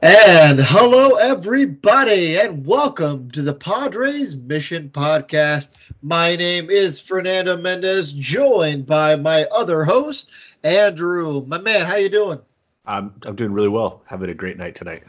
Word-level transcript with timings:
And 0.00 0.60
hello, 0.60 1.16
everybody, 1.16 2.38
and 2.38 2.64
welcome 2.64 3.32
to 3.32 3.42
the 3.42 3.52
Padres 3.52 4.36
Mission 4.36 4.90
Podcast. 4.90 5.70
My 6.02 6.36
name 6.36 6.70
is 6.70 7.00
Fernando 7.00 7.56
Mendez, 7.56 8.12
joined 8.12 8.86
by 8.86 9.16
my 9.16 9.46
other 9.46 9.82
host, 9.82 10.30
Andrew. 10.62 11.44
My 11.44 11.58
man, 11.58 11.84
how 11.84 11.96
you 11.96 12.08
doing? 12.08 12.38
I'm 12.86 13.12
I'm 13.26 13.34
doing 13.34 13.52
really 13.52 13.68
well. 13.68 14.02
Having 14.06 14.30
a 14.30 14.34
great 14.34 14.56
night 14.56 14.76
tonight. 14.76 15.02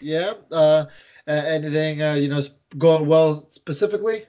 Yeah. 0.00 0.32
Uh, 0.50 0.86
anything 1.28 2.02
uh, 2.02 2.14
you 2.14 2.26
know 2.26 2.42
going 2.76 3.06
well 3.06 3.46
specifically? 3.50 4.26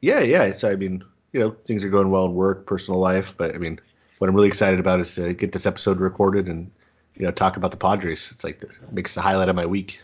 Yeah, 0.00 0.20
yeah. 0.20 0.50
So 0.52 0.70
I 0.70 0.76
mean, 0.76 1.04
you 1.34 1.40
know, 1.40 1.50
things 1.66 1.84
are 1.84 1.90
going 1.90 2.10
well 2.10 2.24
in 2.24 2.32
work, 2.32 2.64
personal 2.64 3.00
life, 3.00 3.34
but 3.36 3.54
I 3.54 3.58
mean, 3.58 3.80
what 4.16 4.30
I'm 4.30 4.34
really 4.34 4.48
excited 4.48 4.80
about 4.80 4.98
is 5.00 5.14
to 5.16 5.34
get 5.34 5.52
this 5.52 5.66
episode 5.66 6.00
recorded 6.00 6.46
and 6.46 6.70
you 7.16 7.24
know 7.24 7.30
talk 7.30 7.56
about 7.56 7.70
the 7.70 7.76
Padres. 7.76 8.30
It's 8.32 8.44
like 8.44 8.60
this 8.60 8.78
makes 8.90 9.14
the 9.14 9.20
highlight 9.20 9.48
of 9.48 9.56
my 9.56 9.66
week. 9.66 10.00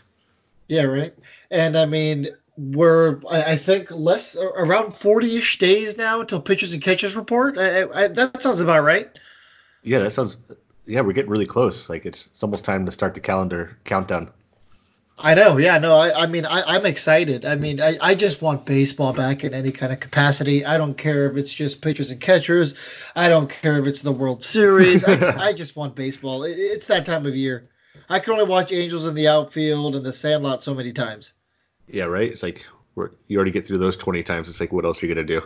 Yeah, 0.67 0.83
right. 0.83 1.13
And 1.49 1.77
I 1.77 1.85
mean, 1.85 2.29
we're 2.57 3.21
I 3.29 3.55
think 3.55 3.91
less 3.91 4.35
around 4.35 4.93
40ish 4.93 5.59
days 5.59 5.97
now 5.97 6.21
until 6.21 6.41
pitchers 6.41 6.73
and 6.73 6.81
catches 6.81 7.15
report. 7.15 7.57
I, 7.57 7.83
I, 7.89 8.07
that 8.07 8.43
sounds 8.43 8.61
about 8.61 8.83
right. 8.83 9.09
Yeah, 9.83 9.99
that 9.99 10.11
sounds. 10.11 10.37
Yeah, 10.85 11.01
we're 11.01 11.13
getting 11.13 11.31
really 11.31 11.45
close. 11.45 11.89
Like 11.89 12.05
it's, 12.05 12.27
it's 12.27 12.43
almost 12.43 12.65
time 12.65 12.85
to 12.85 12.91
start 12.91 13.13
the 13.13 13.19
calendar 13.19 13.77
countdown. 13.85 14.31
I 15.21 15.33
know, 15.33 15.57
yeah, 15.57 15.77
no, 15.79 15.97
I, 15.97 16.23
I 16.23 16.27
mean, 16.27 16.45
I, 16.45 16.63
I'm 16.65 16.85
excited. 16.85 17.45
I 17.45 17.55
mean, 17.55 17.81
I, 17.81 17.97
I 17.99 18.15
just 18.15 18.41
want 18.41 18.65
baseball 18.65 19.11
back 19.11 19.43
in 19.43 19.53
any 19.53 19.73
kind 19.73 19.91
of 19.91 19.99
capacity. 19.99 20.63
I 20.63 20.77
don't 20.77 20.97
care 20.97 21.29
if 21.29 21.35
it's 21.35 21.53
just 21.53 21.81
pitchers 21.81 22.09
and 22.09 22.21
catchers. 22.21 22.75
I 23.17 23.27
don't 23.27 23.49
care 23.49 23.79
if 23.79 23.85
it's 23.85 24.01
the 24.01 24.13
World 24.13 24.43
Series. 24.45 25.03
I, 25.03 25.37
I 25.47 25.53
just 25.53 25.75
want 25.75 25.93
baseball. 25.93 26.43
It, 26.43 26.57
it's 26.57 26.87
that 26.87 27.05
time 27.05 27.25
of 27.25 27.35
year. 27.35 27.69
I 28.07 28.19
can 28.19 28.31
only 28.33 28.45
watch 28.45 28.71
Angels 28.71 29.05
in 29.05 29.13
the 29.13 29.27
outfield 29.27 29.95
and 29.95 30.05
the 30.05 30.13
Sandlot 30.13 30.63
so 30.63 30.73
many 30.73 30.93
times. 30.93 31.33
Yeah, 31.87 32.05
right. 32.05 32.31
It's 32.31 32.43
like 32.43 32.65
you 33.27 33.37
already 33.37 33.51
get 33.51 33.67
through 33.67 33.79
those 33.79 33.97
20 33.97 34.23
times. 34.23 34.47
It's 34.47 34.61
like, 34.61 34.71
what 34.71 34.85
else 34.85 35.03
are 35.03 35.05
you 35.05 35.13
gonna 35.13 35.27
do? 35.27 35.41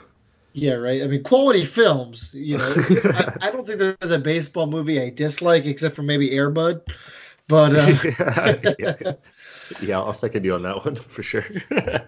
Yeah, 0.53 0.73
right. 0.73 1.01
I 1.01 1.07
mean, 1.07 1.23
quality 1.23 1.65
films. 1.65 2.31
You 2.31 2.59
know, 2.59 2.73
I, 3.05 3.33
I, 3.41 3.51
don't 3.51 3.65
think 3.65 3.79
there's 3.79 4.11
a 4.11 4.19
baseball 4.19 4.67
movie 4.67 5.01
I 5.01 5.09
dislike 5.09 5.65
except 5.65 5.95
for 5.95 6.03
maybe 6.03 6.29
Airbud. 6.29 6.81
But 7.47 7.75
uh, 7.75 8.63
yeah, 8.79 8.95
yeah. 9.01 9.11
Yeah, 9.81 9.99
I'll 9.99 10.13
second 10.13 10.45
you 10.45 10.55
on 10.55 10.63
that 10.63 10.85
one 10.85 10.95
for 11.15 11.23
sure. 11.23 11.45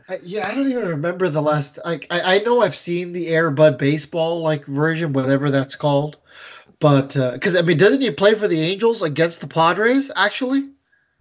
I, 0.09 0.19
yeah, 0.23 0.47
I 0.47 0.53
don't 0.53 0.69
even 0.69 0.87
remember 0.87 1.29
the 1.29 1.41
last. 1.41 1.79
I, 1.83 1.99
I 2.09 2.39
know 2.39 2.61
I've 2.61 2.75
seen 2.75 3.13
the 3.13 3.27
Airbud 3.27 3.77
baseball 3.77 4.41
like 4.41 4.65
version, 4.65 5.13
whatever 5.13 5.51
that's 5.51 5.75
called. 5.75 6.17
But 6.79 7.13
because 7.13 7.55
uh, 7.55 7.59
I 7.59 7.61
mean, 7.61 7.77
doesn't 7.77 8.01
he 8.01 8.11
play 8.11 8.35
for 8.35 8.47
the 8.47 8.59
Angels 8.59 9.01
against 9.01 9.41
the 9.41 9.47
Padres 9.47 10.11
actually? 10.15 10.69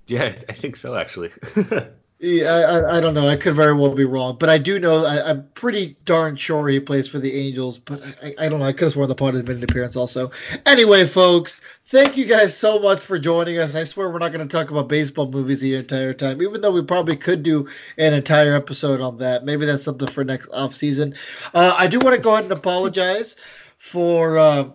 Yeah, 0.07 0.35
I 0.49 0.53
think 0.53 0.77
so 0.77 0.95
actually. 0.95 1.31
Yeah, 2.25 2.51
I, 2.51 2.97
I, 2.97 3.01
don't 3.01 3.13
know. 3.13 3.29
I 3.29 3.37
could 3.37 3.55
very 3.55 3.75
well 3.75 3.95
be 3.95 4.07
wrong, 4.07 4.39
but 4.41 4.49
I 4.49 4.57
do 4.57 4.79
know 4.79 5.05
I, 5.05 5.29
am 5.29 5.47
pretty 5.53 5.99
darn 6.07 6.37
sure 6.37 6.67
he 6.69 6.81
plays 6.81 7.07
for 7.07 7.19
the 7.19 7.31
Angels. 7.31 7.79
But 7.79 8.03
I, 8.23 8.35
I 8.39 8.49
don't 8.49 8.61
know. 8.61 8.65
I 8.65 8.73
could 8.73 8.85
have 8.85 8.93
sworn 8.93 9.11
the 9.11 9.15
pod 9.15 9.35
has 9.35 9.43
made 9.43 9.59
an 9.59 9.63
appearance 9.63 9.95
also. 9.95 10.31
Anyway, 10.65 11.05
folks, 11.07 11.61
thank 11.85 12.17
you 12.17 12.25
guys 12.25 12.57
so 12.57 12.79
much 12.79 13.01
for 13.01 13.19
joining 13.19 13.59
us. 13.59 13.75
I 13.75 13.85
swear 13.85 14.09
we're 14.09 14.21
not 14.21 14.33
going 14.33 14.49
to 14.49 14.57
talk 14.57 14.71
about 14.71 14.89
baseball 14.89 15.31
movies 15.31 15.61
the 15.61 15.75
entire 15.75 16.15
time, 16.15 16.41
even 16.41 16.63
though 16.63 16.73
we 16.73 16.81
probably 16.81 17.17
could 17.17 17.43
do 17.43 17.69
an 17.99 18.15
entire 18.15 18.55
episode 18.55 19.03
on 19.03 19.19
that. 19.19 19.45
Maybe 19.45 19.67
that's 19.67 19.85
something 19.85 20.09
for 20.09 20.25
next 20.25 20.49
off 20.49 20.75
season. 20.75 21.17
Uh, 21.53 21.75
I 21.77 21.89
do 21.89 21.99
want 21.99 22.17
to 22.17 22.23
go 22.23 22.33
ahead 22.33 22.45
and 22.45 22.53
apologize 22.53 23.37
for 23.77 24.39
uh, 24.39 24.71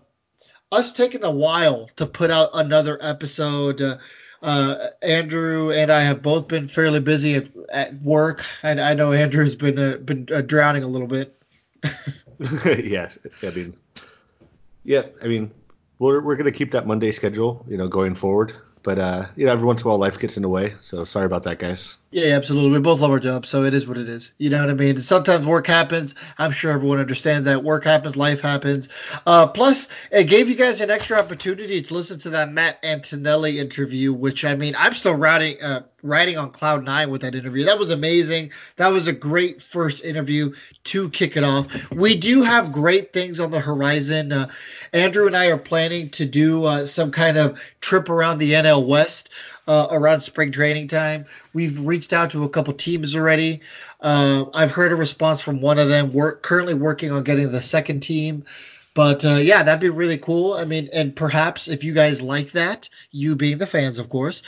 us 0.71 0.93
taking 0.93 1.23
a 1.23 1.31
while 1.31 1.89
to 1.95 2.05
put 2.05 2.29
out 2.29 2.51
another 2.53 2.99
episode. 3.01 3.81
Uh, 3.81 3.97
uh, 4.41 4.87
Andrew 5.01 5.71
and 5.71 5.91
I 5.91 6.01
have 6.01 6.21
both 6.21 6.47
been 6.47 6.67
fairly 6.67 6.99
busy 6.99 7.35
at, 7.35 7.47
at 7.69 8.01
work, 8.01 8.43
and 8.63 8.79
I 8.79 8.93
know 8.93 9.11
Andrew's 9.11 9.55
been 9.55 9.77
uh, 9.77 9.97
been 9.97 10.27
uh, 10.33 10.41
drowning 10.41 10.83
a 10.83 10.87
little 10.87 11.07
bit. 11.07 11.35
yes, 12.65 13.17
I 13.43 13.49
mean, 13.49 13.75
yeah, 14.83 15.03
I 15.21 15.27
mean, 15.27 15.51
we're 15.99 16.21
we're 16.21 16.35
gonna 16.35 16.51
keep 16.51 16.71
that 16.71 16.87
Monday 16.87 17.11
schedule, 17.11 17.65
you 17.67 17.77
know, 17.77 17.87
going 17.87 18.15
forward. 18.15 18.53
But 18.83 18.97
uh, 18.97 19.27
you 19.35 19.45
know, 19.45 19.51
every 19.51 19.67
once 19.67 19.81
in 19.81 19.87
a 19.87 19.89
while 19.89 19.99
life 19.99 20.19
gets 20.19 20.37
in 20.37 20.43
the 20.43 20.49
way. 20.49 20.75
So 20.81 21.03
sorry 21.03 21.25
about 21.25 21.43
that, 21.43 21.59
guys. 21.59 21.97
Yeah, 22.11 22.35
absolutely. 22.35 22.71
We 22.71 22.79
both 22.79 23.01
love 23.01 23.11
our 23.11 23.19
jobs, 23.19 23.49
so 23.49 23.65
it 23.65 23.73
is 23.75 23.85
what 23.85 23.97
it 23.99 24.09
is. 24.09 24.33
You 24.39 24.49
know 24.49 24.59
what 24.61 24.71
I 24.71 24.73
mean? 24.73 24.99
Sometimes 24.99 25.45
work 25.45 25.67
happens. 25.67 26.15
I'm 26.39 26.49
sure 26.49 26.71
everyone 26.71 26.97
understands 26.97 27.45
that. 27.45 27.63
Work 27.63 27.83
happens, 27.83 28.17
life 28.17 28.41
happens. 28.41 28.89
Uh, 29.27 29.45
plus, 29.45 29.87
it 30.11 30.23
gave 30.23 30.49
you 30.49 30.55
guys 30.55 30.81
an 30.81 30.89
extra 30.89 31.19
opportunity 31.19 31.83
to 31.83 31.93
listen 31.93 32.17
to 32.21 32.31
that 32.31 32.51
Matt 32.51 32.79
Antonelli 32.83 33.59
interview, 33.59 34.11
which 34.11 34.43
I 34.43 34.55
mean, 34.55 34.75
I'm 34.75 34.95
still 34.95 35.13
riding 35.13 35.61
uh, 35.61 35.83
riding 36.01 36.37
on 36.37 36.49
cloud 36.49 36.83
nine 36.83 37.11
with 37.11 37.21
that 37.21 37.35
interview. 37.35 37.65
That 37.65 37.77
was 37.77 37.91
amazing. 37.91 38.53
That 38.77 38.87
was 38.87 39.07
a 39.07 39.13
great 39.13 39.61
first 39.61 40.03
interview 40.03 40.55
to 40.85 41.09
kick 41.09 41.37
it 41.37 41.43
off. 41.43 41.91
We 41.91 42.15
do 42.15 42.41
have 42.41 42.71
great 42.71 43.13
things 43.13 43.39
on 43.39 43.51
the 43.51 43.59
horizon. 43.59 44.31
Uh, 44.31 44.49
Andrew 44.93 45.27
and 45.27 45.37
I 45.37 45.47
are 45.47 45.57
planning 45.57 46.09
to 46.11 46.25
do 46.25 46.65
uh, 46.65 46.85
some 46.87 47.11
kind 47.11 47.37
of 47.37 47.61
trip 47.81 48.09
around 48.09 48.39
the 48.39 48.53
NL 48.53 48.87
West 48.87 49.29
uh, 49.67 49.87
around 49.91 50.21
spring 50.21 50.51
training 50.51 50.87
time. 50.87 51.25
We've 51.53 51.79
reached 51.79 52.13
out 52.13 52.31
to 52.31 52.43
a 52.43 52.49
couple 52.49 52.73
teams 52.73 53.15
already. 53.15 53.61
Uh, 54.01 54.45
I've 54.53 54.71
heard 54.71 54.91
a 54.91 54.95
response 54.95 55.41
from 55.41 55.61
one 55.61 55.79
of 55.79 55.89
them. 55.89 56.11
We're 56.13 56.35
currently 56.35 56.73
working 56.73 57.11
on 57.11 57.23
getting 57.23 57.51
the 57.51 57.61
second 57.61 58.01
team. 58.01 58.45
But 58.93 59.23
uh, 59.23 59.35
yeah, 59.35 59.63
that'd 59.63 59.79
be 59.79 59.89
really 59.89 60.17
cool. 60.17 60.53
I 60.53 60.65
mean, 60.65 60.89
and 60.91 61.15
perhaps 61.15 61.67
if 61.67 61.83
you 61.83 61.93
guys 61.93 62.21
like 62.21 62.51
that, 62.51 62.89
you 63.11 63.35
being 63.35 63.57
the 63.57 63.67
fans, 63.67 63.99
of 63.99 64.09
course, 64.09 64.41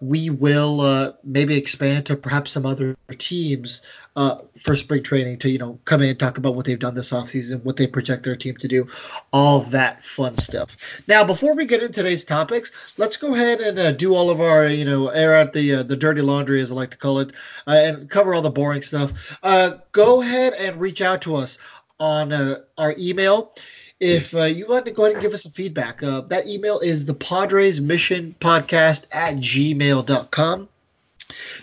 we 0.00 0.30
will 0.30 0.80
uh, 0.80 1.12
maybe 1.22 1.56
expand 1.56 2.06
to 2.06 2.16
perhaps 2.16 2.52
some 2.52 2.64
other 2.64 2.96
teams 3.18 3.82
uh, 4.16 4.38
for 4.58 4.74
spring 4.74 5.02
training 5.02 5.38
to 5.38 5.50
you 5.50 5.58
know 5.58 5.78
come 5.84 6.02
in 6.02 6.08
and 6.08 6.18
talk 6.18 6.38
about 6.38 6.54
what 6.54 6.64
they've 6.64 6.78
done 6.78 6.94
this 6.94 7.12
offseason, 7.12 7.62
what 7.62 7.76
they 7.76 7.86
project 7.86 8.24
their 8.24 8.34
team 8.34 8.56
to 8.56 8.68
do, 8.68 8.88
all 9.32 9.60
that 9.60 10.02
fun 10.02 10.36
stuff. 10.38 10.76
Now, 11.06 11.24
before 11.24 11.54
we 11.54 11.66
get 11.66 11.82
into 11.82 11.94
today's 11.94 12.24
topics, 12.24 12.72
let's 12.96 13.16
go 13.18 13.34
ahead 13.34 13.60
and 13.60 13.78
uh, 13.78 13.92
do 13.92 14.14
all 14.14 14.30
of 14.30 14.40
our 14.40 14.66
you 14.66 14.84
know 14.84 15.08
air 15.08 15.36
out 15.36 15.52
the 15.52 15.74
uh, 15.74 15.82
the 15.82 15.96
dirty 15.96 16.22
laundry 16.22 16.60
as 16.60 16.72
I 16.72 16.74
like 16.74 16.90
to 16.92 16.96
call 16.96 17.18
it, 17.20 17.32
uh, 17.66 17.72
and 17.72 18.10
cover 18.10 18.34
all 18.34 18.42
the 18.42 18.50
boring 18.50 18.82
stuff. 18.82 19.38
Uh, 19.42 19.72
go 19.92 20.22
ahead 20.22 20.54
and 20.54 20.80
reach 20.80 21.02
out 21.02 21.22
to 21.22 21.36
us 21.36 21.58
on 21.98 22.32
our 22.78 22.94
email 22.98 23.52
if 24.00 24.34
uh, 24.34 24.44
you 24.44 24.66
want 24.66 24.86
to 24.86 24.92
go 24.92 25.04
ahead 25.04 25.14
and 25.14 25.22
give 25.22 25.34
us 25.34 25.42
some 25.42 25.52
feedback, 25.52 26.02
uh, 26.02 26.22
that 26.22 26.48
email 26.48 26.80
is 26.80 27.04
the 27.04 27.14
Padres 27.14 27.80
Mission 27.80 28.34
Podcast 28.40 29.04
at 29.12 29.36
gmail.com. 29.36 30.68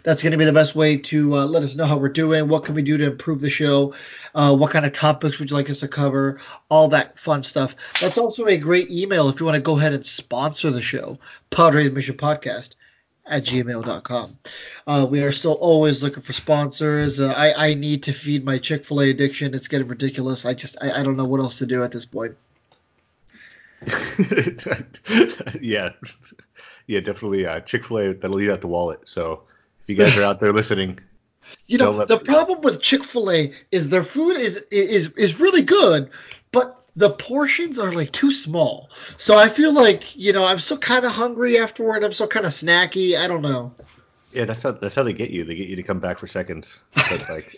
That's 0.04 0.24
going 0.24 0.32
to 0.32 0.38
be 0.38 0.46
the 0.46 0.54
best 0.54 0.76
way 0.76 0.98
to 0.98 1.36
uh, 1.36 1.46
let 1.46 1.64
us 1.64 1.76
know 1.76 1.86
how 1.86 1.98
we're 1.98 2.10
doing. 2.10 2.48
What 2.48 2.64
can 2.64 2.76
we 2.76 2.84
do 2.84 2.96
to 2.98 3.06
improve 3.06 3.42
the 3.42 3.50
show? 3.50 3.96
Uh, 4.34 4.56
what 4.56 4.72
kind 4.72 4.86
of 4.86 4.94
topics 4.94 5.40
would 5.40 5.50
you 5.50 5.58
like 5.58 5.70
us 5.70 5.82
to 5.82 5.88
cover? 5.88 6.40
All 6.70 6.90
that 6.90 7.20
fun 7.20 7.44
stuff. 7.44 7.76
That's 8.00 8.18
also 8.18 8.46
a 8.46 8.58
great 8.58 8.92
email 8.92 9.28
if 9.28 9.40
you 9.40 9.46
want 9.46 9.56
to 9.56 9.62
go 9.62 9.78
ahead 9.78 9.94
and 9.94 10.06
sponsor 10.06 10.70
the 10.70 10.82
show, 10.82 11.18
Padres 11.50 11.92
Mission 11.92 12.16
Podcast 12.16 12.76
at 13.28 13.44
gmail.com. 13.44 14.38
Uh, 14.86 15.08
we 15.10 15.22
are 15.24 15.32
still 15.32 15.54
always 15.54 16.02
looking 16.02 16.24
for 16.24 16.34
sponsors. 16.34 17.20
Uh, 17.20 17.28
I, 17.28 17.70
I 17.70 17.74
need 17.74 18.04
to 18.04 18.14
feed 18.14 18.46
my 18.46 18.58
Chick 18.58 18.86
fil 18.86 19.02
A 19.02 19.10
addiction. 19.10 19.54
It's 19.54 19.68
getting 19.68 19.88
ridiculous. 19.88 20.46
I 20.46 20.54
just 20.54 20.78
I, 20.82 21.00
I 21.00 21.04
don't 21.04 21.18
know 21.18 21.26
what 21.26 21.42
else 21.42 21.60
to 21.60 21.66
do 21.66 21.84
at 21.84 21.92
this 21.92 22.06
point. 22.06 22.36
yeah, 25.62 25.92
yeah, 26.88 27.00
definitely. 27.00 27.46
Uh, 27.46 27.60
Chick 27.60 27.86
Fil 27.86 28.00
A 28.00 28.14
that'll 28.14 28.42
eat 28.42 28.50
out 28.50 28.62
the 28.62 28.68
wallet. 28.68 29.08
So 29.08 29.44
if 29.84 29.90
you 29.90 29.96
guys 29.96 30.18
are 30.18 30.24
out 30.24 30.40
there 30.40 30.52
listening, 30.52 31.00
you 31.68 31.78
know 31.78 32.06
the 32.06 32.18
problem 32.18 32.62
with 32.62 32.82
Chick 32.82 33.04
Fil 33.04 33.30
A 33.32 33.54
is 33.72 33.90
their 33.90 34.04
food 34.04 34.38
is 34.38 34.58
is 34.72 35.12
is 35.12 35.40
really 35.40 35.62
good, 35.62 36.10
but 36.52 36.84
the 36.98 37.12
portions 37.12 37.78
are 37.78 37.94
like 37.94 38.12
too 38.12 38.32
small. 38.32 38.90
So 39.18 39.38
I 39.38 39.50
feel 39.50 39.72
like 39.72 40.16
you 40.16 40.34
know 40.34 40.44
I'm 40.44 40.60
still 40.60 40.80
kind 40.80 41.06
of 41.06 41.12
hungry 41.12 41.60
afterward. 41.60 42.04
I'm 42.04 42.12
still 42.12 42.28
kind 42.28 42.46
of 42.46 42.52
snacky. 42.52 43.18
I 43.18 43.28
don't 43.28 43.44
know. 43.44 43.74
Yeah, 44.34 44.46
that's 44.46 44.64
how 44.64 44.72
that's 44.72 44.96
how 44.96 45.04
they 45.04 45.14
get 45.14 45.30
you. 45.30 45.46
They 45.46 45.56
get 45.56 45.70
you 45.70 45.76
to 45.76 45.84
come 45.84 46.00
back 46.00 46.18
for 46.18 46.28
seconds. 46.28 46.82
So 46.98 47.18
like. 47.30 47.56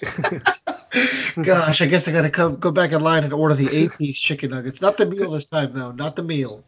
Gosh, 1.43 1.81
I 1.81 1.85
guess 1.85 2.07
I 2.07 2.11
gotta 2.11 2.29
come 2.29 2.57
go 2.57 2.71
back 2.71 2.91
in 2.91 3.01
line 3.01 3.23
and 3.23 3.31
order 3.31 3.53
the 3.53 3.69
eight 3.71 3.91
piece 3.97 4.19
chicken 4.19 4.49
nuggets. 4.49 4.81
Not 4.81 4.97
the 4.97 5.05
meal 5.05 5.31
this 5.31 5.45
time 5.45 5.71
though. 5.71 5.91
Not 5.91 6.15
the 6.15 6.23
meal. 6.23 6.63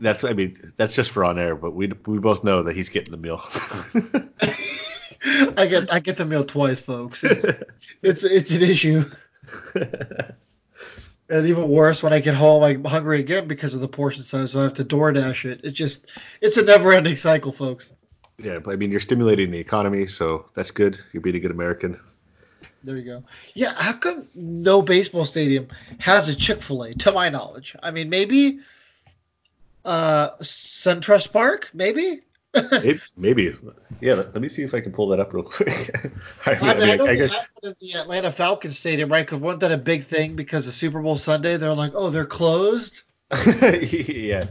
That's 0.00 0.24
I 0.24 0.32
mean 0.32 0.56
that's 0.76 0.94
just 0.94 1.10
for 1.10 1.24
on 1.24 1.38
air, 1.38 1.54
but 1.54 1.74
we 1.74 1.92
we 2.06 2.18
both 2.18 2.42
know 2.42 2.64
that 2.64 2.74
he's 2.74 2.88
getting 2.88 3.12
the 3.12 3.18
meal. 3.18 3.42
I 5.56 5.66
get 5.66 5.92
I 5.92 6.00
get 6.00 6.16
the 6.16 6.24
meal 6.24 6.44
twice, 6.44 6.80
folks. 6.80 7.22
It's 7.22 7.46
it's 8.02 8.24
it's 8.24 8.50
an 8.50 8.62
issue. 8.62 9.04
And 11.30 11.46
even 11.46 11.68
worse, 11.68 12.02
when 12.02 12.12
I 12.12 12.18
get 12.18 12.34
home, 12.34 12.64
I'm 12.64 12.84
hungry 12.84 13.20
again 13.20 13.46
because 13.46 13.74
of 13.74 13.80
the 13.80 13.88
portion 13.88 14.24
size, 14.24 14.50
so 14.50 14.60
I 14.60 14.64
have 14.64 14.74
to 14.74 14.84
DoorDash 14.84 15.44
it. 15.44 15.60
It's 15.62 15.78
just, 15.78 16.06
it's 16.40 16.56
a 16.56 16.64
never-ending 16.64 17.14
cycle, 17.14 17.52
folks. 17.52 17.92
Yeah, 18.38 18.58
but 18.58 18.72
I 18.72 18.76
mean, 18.76 18.90
you're 18.90 18.98
stimulating 18.98 19.52
the 19.52 19.58
economy, 19.58 20.06
so 20.06 20.46
that's 20.54 20.72
good. 20.72 20.98
You're 21.12 21.20
being 21.20 21.36
a 21.36 21.40
good 21.40 21.52
American. 21.52 22.00
There 22.82 22.96
you 22.96 23.04
go. 23.04 23.24
Yeah, 23.54 23.74
how 23.74 23.92
come 23.92 24.26
no 24.34 24.82
baseball 24.82 25.24
stadium 25.24 25.68
has 25.98 26.28
a 26.28 26.34
Chick 26.34 26.62
Fil 26.62 26.82
A? 26.82 26.94
To 26.94 27.12
my 27.12 27.28
knowledge, 27.28 27.76
I 27.80 27.92
mean, 27.92 28.08
maybe 28.08 28.60
uh, 29.84 30.30
SunTrust 30.40 31.32
Park, 31.32 31.68
maybe. 31.72 32.22
Maybe, 32.54 33.00
maybe. 33.16 33.56
Yeah, 34.00 34.14
let, 34.14 34.32
let 34.32 34.42
me 34.42 34.48
see 34.48 34.62
if 34.62 34.74
I 34.74 34.80
can 34.80 34.92
pull 34.92 35.08
that 35.08 35.20
up 35.20 35.32
real 35.32 35.44
quick. 35.44 35.68
I, 36.46 36.52
I, 36.52 36.74
mean, 36.74 36.90
I, 36.90 36.96
know 36.96 37.04
I 37.04 37.14
they 37.14 37.16
guess, 37.16 37.34
the 37.62 37.92
Atlanta 37.94 38.32
Falcons 38.32 38.78
Stadium, 38.78 39.10
right? 39.10 39.24
Because 39.24 39.40
wasn't 39.40 39.60
that 39.60 39.72
a 39.72 39.78
big 39.78 40.02
thing 40.02 40.34
because 40.34 40.66
of 40.66 40.72
Super 40.72 41.00
Bowl 41.00 41.16
Sunday? 41.16 41.56
They're 41.56 41.74
like, 41.74 41.92
oh, 41.94 42.10
they're 42.10 42.26
closed. 42.26 43.02
yeah, 43.46 44.46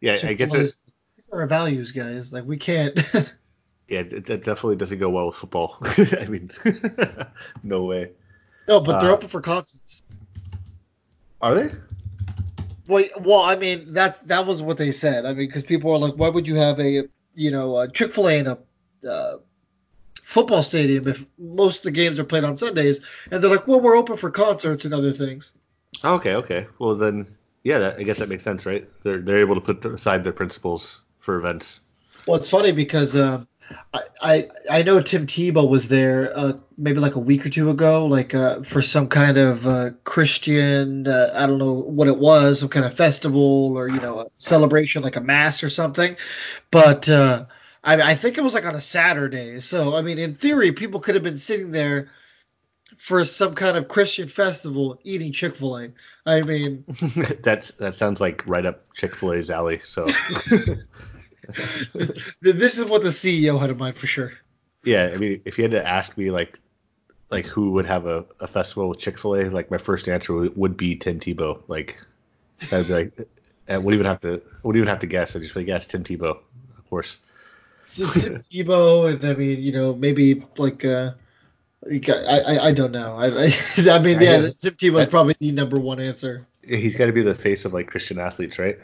yeah. 0.00 0.18
I 0.22 0.34
guess 0.34 0.52
it, 0.52 0.76
These 1.16 1.28
are 1.32 1.40
our 1.40 1.46
values, 1.46 1.92
guys. 1.92 2.32
Like 2.32 2.44
we 2.44 2.58
can't. 2.58 2.94
yeah, 3.88 4.00
it, 4.00 4.26
that 4.26 4.44
definitely 4.44 4.76
doesn't 4.76 4.98
go 4.98 5.08
well 5.08 5.28
with 5.28 5.36
football. 5.36 5.78
I 5.80 6.26
mean, 6.28 6.50
no 7.62 7.84
way. 7.84 8.12
no, 8.68 8.80
but 8.80 9.00
they're 9.00 9.10
Uh, 9.10 9.14
open 9.14 9.28
for 9.28 9.40
concerts. 9.40 10.02
Are 11.40 11.54
they? 11.54 11.74
Well, 12.86 13.04
well, 13.22 13.40
I 13.40 13.56
mean, 13.56 13.94
that's 13.94 14.18
that 14.20 14.46
was 14.46 14.60
what 14.60 14.76
they 14.76 14.92
said. 14.92 15.24
I 15.24 15.28
mean, 15.32 15.46
because 15.46 15.62
people 15.62 15.92
are 15.92 15.98
like, 15.98 16.14
why 16.14 16.28
would 16.28 16.46
you 16.46 16.56
have 16.56 16.78
a, 16.80 17.08
you 17.34 17.50
know, 17.50 17.76
a 17.78 17.88
Chick 17.88 18.12
Fil 18.12 18.28
A 18.28 18.38
in 18.38 18.46
a 18.46 18.58
uh, 19.08 19.38
football 20.22 20.62
stadium 20.62 21.08
if 21.08 21.24
most 21.38 21.78
of 21.78 21.82
the 21.84 21.90
games 21.90 22.18
are 22.18 22.24
played 22.24 22.44
on 22.44 22.56
Sundays? 22.56 23.00
And 23.30 23.42
they're 23.42 23.50
like, 23.50 23.66
well, 23.66 23.80
we're 23.80 23.96
open 23.96 24.16
for 24.16 24.30
concerts 24.30 24.84
and 24.84 24.94
other 24.94 25.12
things. 25.12 25.52
Okay, 26.04 26.34
okay. 26.34 26.66
Well 26.78 26.94
then, 26.94 27.36
yeah, 27.64 27.78
that, 27.78 27.98
I 27.98 28.04
guess 28.04 28.18
that 28.18 28.28
makes 28.28 28.44
sense, 28.44 28.64
right? 28.64 28.88
They're 29.02 29.18
they're 29.18 29.40
able 29.40 29.56
to 29.56 29.60
put 29.60 29.84
aside 29.84 30.24
their 30.24 30.32
principles 30.32 31.02
for 31.18 31.36
events. 31.36 31.80
Well, 32.26 32.36
it's 32.36 32.50
funny 32.50 32.72
because 32.72 33.16
um, 33.16 33.48
I, 33.92 34.02
I 34.22 34.48
I 34.70 34.82
know 34.82 35.00
Tim 35.00 35.26
Tebow 35.26 35.68
was 35.68 35.88
there 35.88 36.36
uh, 36.36 36.52
maybe 36.76 37.00
like 37.00 37.16
a 37.16 37.20
week 37.20 37.44
or 37.46 37.50
two 37.50 37.70
ago, 37.70 38.06
like 38.06 38.34
uh, 38.34 38.62
for 38.62 38.82
some 38.82 39.08
kind 39.08 39.36
of 39.36 39.66
uh, 39.66 39.90
Christian 40.04 41.06
uh, 41.06 41.32
I 41.34 41.46
don't 41.46 41.58
know 41.58 41.74
what 41.74 42.08
it 42.08 42.18
was, 42.18 42.60
some 42.60 42.68
kind 42.68 42.86
of 42.86 42.94
festival 42.94 43.76
or 43.76 43.88
you 43.88 44.00
know 44.00 44.20
a 44.20 44.26
celebration 44.38 45.02
like 45.02 45.16
a 45.16 45.20
mass 45.20 45.62
or 45.62 45.70
something. 45.70 46.16
But 46.70 47.08
uh, 47.08 47.46
I, 47.82 48.00
I 48.00 48.14
think 48.14 48.38
it 48.38 48.44
was 48.44 48.54
like 48.54 48.66
on 48.66 48.74
a 48.74 48.80
Saturday, 48.80 49.60
so 49.60 49.96
I 49.96 50.02
mean 50.02 50.18
in 50.18 50.34
theory 50.34 50.72
people 50.72 51.00
could 51.00 51.14
have 51.14 51.24
been 51.24 51.38
sitting 51.38 51.70
there 51.70 52.10
for 52.98 53.24
some 53.24 53.54
kind 53.54 53.76
of 53.76 53.88
Christian 53.88 54.28
festival 54.28 55.00
eating 55.04 55.32
Chick 55.32 55.56
Fil 55.56 55.78
A. 55.78 55.88
I 56.26 56.42
mean. 56.42 56.84
That's 57.42 57.72
that 57.72 57.94
sounds 57.94 58.20
like 58.20 58.46
right 58.46 58.66
up 58.66 58.92
Chick 58.94 59.16
Fil 59.16 59.32
A's 59.32 59.50
alley. 59.50 59.80
So 59.82 60.06
this 62.40 62.78
is 62.78 62.84
what 62.84 63.02
the 63.02 63.08
CEO 63.10 63.60
had 63.60 63.70
in 63.70 63.76
mind 63.78 63.96
for 63.96 64.06
sure. 64.06 64.32
yeah, 64.84 65.10
I 65.12 65.16
mean, 65.16 65.42
if 65.44 65.58
you 65.58 65.64
had 65.64 65.72
to 65.72 65.86
ask 65.86 66.16
me 66.16 66.30
like 66.30 66.58
like 67.30 67.46
who 67.46 67.70
would 67.72 67.86
have 67.86 68.06
a, 68.06 68.24
a 68.40 68.48
festival 68.48 68.88
with 68.88 68.98
Chick 68.98 69.16
Fil 69.18 69.36
A, 69.36 69.44
like 69.50 69.70
my 69.70 69.78
first 69.78 70.08
answer 70.08 70.32
would, 70.34 70.56
would 70.56 70.76
be 70.76 70.96
Tim 70.96 71.20
Tebow. 71.20 71.62
Like 71.68 72.00
I'd 72.72 72.86
be 72.88 72.92
like, 72.92 73.28
I 73.68 73.78
wouldn't 73.78 73.94
even 74.00 74.06
have 74.06 74.20
to 74.22 74.42
wouldn't 74.62 74.80
even 74.80 74.88
have 74.88 74.98
to 75.00 75.06
guess. 75.06 75.36
I'd 75.36 75.42
just 75.42 75.54
be 75.54 75.60
like, 75.60 75.68
yes, 75.68 75.86
Tim 75.86 76.02
Tebow, 76.04 76.38
of 76.78 76.90
course. 76.90 77.18
Tim 77.94 78.42
Tebow, 78.52 79.12
and 79.12 79.24
I 79.24 79.34
mean, 79.34 79.60
you 79.60 79.72
know, 79.72 79.94
maybe 79.94 80.44
like 80.58 80.84
uh, 80.84 81.12
got, 82.02 82.24
I, 82.26 82.40
I 82.56 82.66
I 82.68 82.72
don't 82.72 82.92
know. 82.92 83.16
I 83.16 83.26
I, 83.46 83.50
I 83.90 83.98
mean, 84.00 84.20
yeah, 84.20 84.46
I- 84.46 84.54
Tim 84.58 84.74
Tebow 84.74 85.00
is 85.00 85.06
probably 85.06 85.34
the 85.38 85.52
number 85.52 85.78
one 85.78 86.00
answer. 86.00 86.46
He's 86.62 86.94
got 86.96 87.06
to 87.06 87.12
be 87.12 87.22
the 87.22 87.34
face 87.34 87.64
of 87.64 87.72
like 87.72 87.86
Christian 87.88 88.18
athletes, 88.18 88.58
right? 88.58 88.78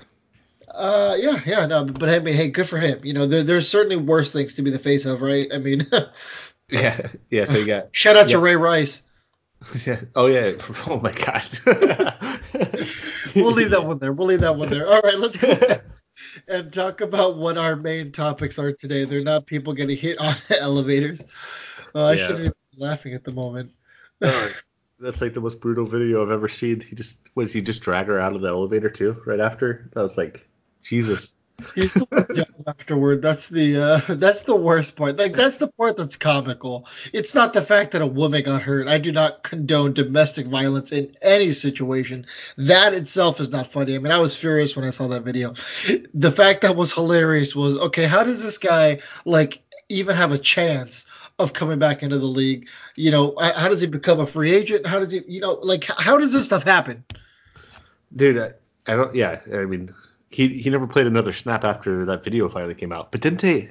Uh, 0.69 1.17
yeah, 1.19 1.41
yeah, 1.47 1.67
no, 1.67 1.85
but, 1.85 1.99
but 1.99 2.09
I 2.09 2.19
mean, 2.19 2.35
hey, 2.35 2.49
good 2.49 2.69
for 2.69 2.79
him. 2.79 3.01
You 3.05 3.13
know, 3.13 3.27
there, 3.27 3.43
there's 3.43 3.69
certainly 3.69 3.97
worse 3.97 4.33
things 4.33 4.55
to 4.55 4.63
be 4.63 4.71
the 4.71 4.79
face 4.79 5.07
of, 5.07 5.23
right? 5.23 5.49
I 5.53 5.59
mean, 5.59 5.87
Yeah, 6.71 7.09
yeah. 7.31 7.45
So 7.45 7.59
you 7.59 7.67
got 7.67 7.89
shout 7.93 8.17
out 8.17 8.27
Yeah. 8.29 8.37
to 8.37 8.39
Ray 8.41 8.57
Rice. 8.57 9.03
yeah. 9.87 10.01
Oh 10.17 10.27
yeah. 10.27 10.53
Oh 10.89 10.99
my 11.01 11.13
God. 11.13 11.47
We'll 13.35 13.53
leave 13.53 13.71
that 13.71 13.85
one 13.87 13.99
there. 13.99 14.13
We'll 14.13 14.27
leave 14.27 14.41
that 14.41 14.57
one 14.57 14.69
there. 14.69 14.87
All 14.89 15.01
right, 15.01 15.19
let's 15.19 15.37
go 15.37 15.49
ahead 15.51 15.83
and 16.49 16.73
talk 16.73 17.01
about 17.01 17.37
what 17.37 17.57
our 17.57 17.77
main 17.77 18.11
topics 18.13 18.59
are 18.59 18.73
today. 18.73 19.05
They're 19.05 19.23
not 19.23 19.47
people 19.47 19.73
getting 19.75 19.97
hit 19.97 20.19
on 20.19 20.35
elevators. 20.51 21.23
Uh, 21.95 22.07
I 22.07 22.13
Yeah. 22.15 22.27
shouldn't 22.27 22.55
be 22.73 22.81
laughing 22.81 23.15
at 23.15 23.25
the 23.25 23.33
moment. 23.33 23.73
Oh, 24.23 24.51
That's 24.99 25.21
like 25.21 25.35
the 25.35 25.41
most 25.41 25.61
brutal 25.61 25.87
video 25.87 26.23
I've 26.23 26.31
ever 26.31 26.49
seen. 26.49 26.81
He 26.81 26.97
just 26.97 27.19
was 27.35 27.53
he 27.53 27.63
just 27.63 27.83
drag 27.83 28.07
her 28.07 28.19
out 28.21 28.35
of 28.35 28.41
the 28.41 28.49
elevator 28.49 28.91
too 28.91 29.23
right 29.27 29.41
after. 29.41 29.89
That 29.95 30.03
was 30.03 30.17
like 30.17 30.49
Jesus. 30.89 31.37
He's 31.75 31.93
still 31.93 32.09
afterward. 32.67 33.23
That's 33.23 33.49
the 33.49 33.81
uh, 33.81 34.01
that's 34.15 34.43
the 34.43 34.57
worst 34.57 34.97
part. 34.97 35.17
Like 35.17 35.33
that's 35.33 35.57
the 35.57 35.69
part 35.69 35.97
that's 35.97 36.17
comical. 36.17 36.87
It's 37.13 37.35
not 37.35 37.53
the 37.55 37.63
fact 37.63 37.93
that 37.93 38.03
a 38.03 38.07
woman 38.07 38.43
got 38.43 38.63
hurt. 38.63 38.89
I 38.89 38.99
do 38.99 39.11
not 39.11 39.43
condone 39.43 39.95
domestic 39.95 40.47
violence 40.47 40.93
in 40.93 41.17
any 41.23 41.53
situation. 41.53 42.27
That 42.59 42.93
itself 42.95 43.41
is 43.41 43.51
not 43.51 43.69
funny. 43.69 43.95
I 43.95 43.99
mean, 43.99 44.13
I 44.13 44.19
was 44.19 44.37
furious 44.37 44.77
when 44.77 44.85
I 44.85 44.91
saw 44.91 45.09
that 45.09 45.23
video. 45.23 45.55
The 46.13 46.33
fact 46.33 46.61
that 46.61 46.77
was 46.77 46.93
hilarious 46.93 47.55
was 47.55 47.77
okay. 47.77 48.05
How 48.05 48.23
does 48.23 48.43
this 48.43 48.59
guy 48.59 49.01
like 49.25 49.63
even 49.89 50.15
have 50.15 50.33
a 50.33 50.39
chance 50.39 51.07
of 51.39 51.53
coming 51.55 51.79
back 51.79 52.03
into 52.03 52.19
the 52.19 52.27
league? 52.27 52.69
You 52.97 53.11
know, 53.11 53.35
how 53.41 53.53
how 53.55 53.69
does 53.69 53.81
he 53.81 53.87
become 53.87 54.21
a 54.21 54.27
free 54.27 54.55
agent? 54.55 54.87
How 54.87 54.99
does 54.99 55.13
he, 55.13 55.23
you 55.27 55.41
know, 55.41 55.55
like 55.55 55.85
how 55.85 56.19
does 56.19 56.33
this 56.33 56.45
stuff 56.45 56.65
happen? 56.65 57.05
Dude, 58.15 58.37
I, 58.37 58.53
I 58.87 58.97
don't. 58.97 59.15
Yeah, 59.15 59.41
I 59.53 59.65
mean, 59.65 59.95
he 60.31 60.49
he 60.49 60.71
never 60.71 60.87
played 60.87 61.07
another 61.07 61.33
snap 61.33 61.65
after 61.65 62.05
that 62.07 62.25
video 62.25 62.49
finally 62.49 62.75
came 62.75 62.93
out. 62.93 63.13
But 63.13 63.21
didn't 63.21 63.41
they? 63.41 63.71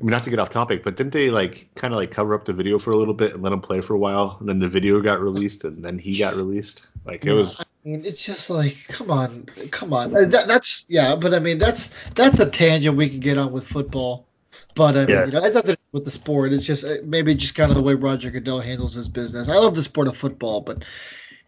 I 0.00 0.02
mean, 0.04 0.10
not 0.12 0.22
to 0.24 0.30
get 0.30 0.38
off 0.38 0.50
topic, 0.50 0.84
but 0.84 0.96
didn't 0.96 1.12
they 1.12 1.28
like 1.28 1.68
kind 1.74 1.92
of 1.92 1.98
like 1.98 2.12
cover 2.12 2.34
up 2.34 2.44
the 2.44 2.52
video 2.52 2.78
for 2.78 2.92
a 2.92 2.96
little 2.96 3.14
bit 3.14 3.34
and 3.34 3.42
let 3.42 3.52
him 3.52 3.60
play 3.60 3.80
for 3.80 3.94
a 3.94 3.98
while, 3.98 4.36
and 4.38 4.48
then 4.48 4.60
the 4.60 4.68
video 4.68 5.00
got 5.00 5.20
released, 5.20 5.64
and 5.64 5.84
then 5.84 5.98
he 5.98 6.18
got 6.18 6.36
released? 6.36 6.86
Like 7.04 7.24
it 7.26 7.32
was. 7.32 7.60
I 7.60 7.64
mean, 7.84 8.04
it's 8.04 8.22
just 8.22 8.48
like, 8.48 8.76
come 8.88 9.10
on, 9.10 9.46
come 9.70 9.92
on. 9.92 10.14
Uh, 10.14 10.24
That, 10.26 10.46
that's 10.46 10.84
yeah, 10.88 11.16
but 11.16 11.34
I 11.34 11.40
mean, 11.40 11.58
that's 11.58 11.90
that's 12.14 12.38
a 12.38 12.48
tangent 12.48 12.96
we 12.96 13.08
can 13.08 13.20
get 13.20 13.38
on 13.38 13.50
with 13.50 13.66
football. 13.66 14.26
But 14.74 14.96
I 14.96 15.00
mean, 15.00 15.08
Yeah. 15.08 15.24
you 15.26 15.32
know, 15.32 15.44
it's 15.44 15.54
nothing 15.56 15.72
to 15.72 15.76
do 15.76 15.82
with 15.90 16.04
the 16.04 16.10
sport. 16.12 16.52
It's 16.52 16.64
just 16.64 16.84
uh, 16.84 16.96
maybe 17.02 17.34
just 17.34 17.56
kind 17.56 17.70
of 17.70 17.76
the 17.76 17.82
way 17.82 17.94
Roger 17.94 18.30
Goodell 18.30 18.60
handles 18.60 18.94
his 18.94 19.08
business. 19.08 19.48
I 19.48 19.56
love 19.56 19.74
the 19.74 19.82
sport 19.82 20.06
of 20.06 20.16
football, 20.16 20.60
but 20.60 20.84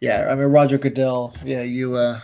yeah, 0.01 0.29
I 0.31 0.35
mean, 0.35 0.47
Roger 0.47 0.79
Goodell, 0.79 1.35
yeah, 1.45 1.63
you 1.63 1.97
uh, 1.97 2.21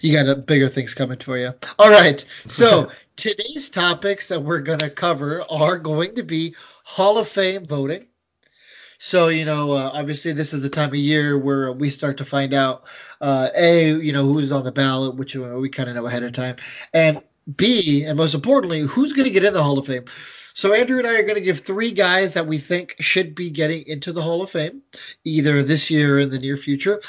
you 0.00 0.12
got 0.12 0.46
bigger 0.46 0.68
things 0.68 0.94
coming 0.94 1.18
for 1.18 1.38
you. 1.38 1.54
All 1.78 1.90
right, 1.90 2.24
so 2.48 2.90
today's 3.16 3.70
topics 3.70 4.28
that 4.28 4.42
we're 4.42 4.60
gonna 4.60 4.90
cover 4.90 5.44
are 5.48 5.78
going 5.78 6.16
to 6.16 6.24
be 6.24 6.56
Hall 6.84 7.18
of 7.18 7.28
Fame 7.28 7.66
voting. 7.66 8.08
So 8.98 9.28
you 9.28 9.44
know, 9.44 9.72
uh, 9.72 9.90
obviously, 9.94 10.32
this 10.32 10.52
is 10.52 10.62
the 10.62 10.68
time 10.68 10.88
of 10.88 10.96
year 10.96 11.38
where 11.38 11.72
we 11.72 11.88
start 11.90 12.16
to 12.16 12.24
find 12.24 12.52
out, 12.52 12.84
uh, 13.20 13.50
a, 13.56 13.94
you 13.94 14.12
know, 14.12 14.24
who's 14.24 14.50
on 14.50 14.64
the 14.64 14.72
ballot, 14.72 15.14
which 15.14 15.36
we 15.36 15.68
kind 15.68 15.88
of 15.88 15.94
know 15.94 16.06
ahead 16.06 16.24
of 16.24 16.32
time, 16.32 16.56
and 16.92 17.20
B, 17.56 18.04
and 18.04 18.16
most 18.16 18.34
importantly, 18.34 18.80
who's 18.80 19.12
going 19.12 19.26
to 19.26 19.30
get 19.30 19.44
in 19.44 19.52
the 19.52 19.62
Hall 19.62 19.78
of 19.78 19.86
Fame. 19.86 20.06
So 20.56 20.72
Andrew 20.72 20.98
and 20.98 21.06
I 21.06 21.14
are 21.14 21.22
going 21.22 21.34
to 21.34 21.40
give 21.40 21.60
three 21.60 21.90
guys 21.90 22.34
that 22.34 22.46
we 22.46 22.58
think 22.58 22.94
should 23.00 23.34
be 23.34 23.50
getting 23.50 23.88
into 23.88 24.12
the 24.12 24.22
Hall 24.22 24.40
of 24.40 24.50
Fame, 24.50 24.82
either 25.24 25.64
this 25.64 25.90
year 25.90 26.16
or 26.16 26.20
in 26.20 26.30
the 26.30 26.38
near 26.38 26.56
future. 26.56 27.02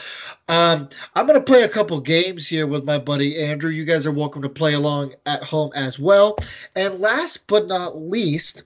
Um, 0.49 0.89
I'm 1.13 1.27
going 1.27 1.39
to 1.39 1.45
play 1.45 1.61
a 1.61 1.69
couple 1.69 1.99
games 1.99 2.47
here 2.47 2.65
with 2.65 2.85
my 2.85 2.97
buddy 2.97 3.39
Andrew. 3.39 3.69
You 3.69 3.85
guys 3.85 4.07
are 4.07 4.11
welcome 4.11 4.41
to 4.41 4.49
play 4.49 4.73
along 4.73 5.13
at 5.27 5.43
home 5.43 5.71
as 5.75 5.99
well. 5.99 6.39
And 6.75 6.99
last 6.99 7.45
but 7.45 7.67
not 7.67 8.01
least, 8.01 8.63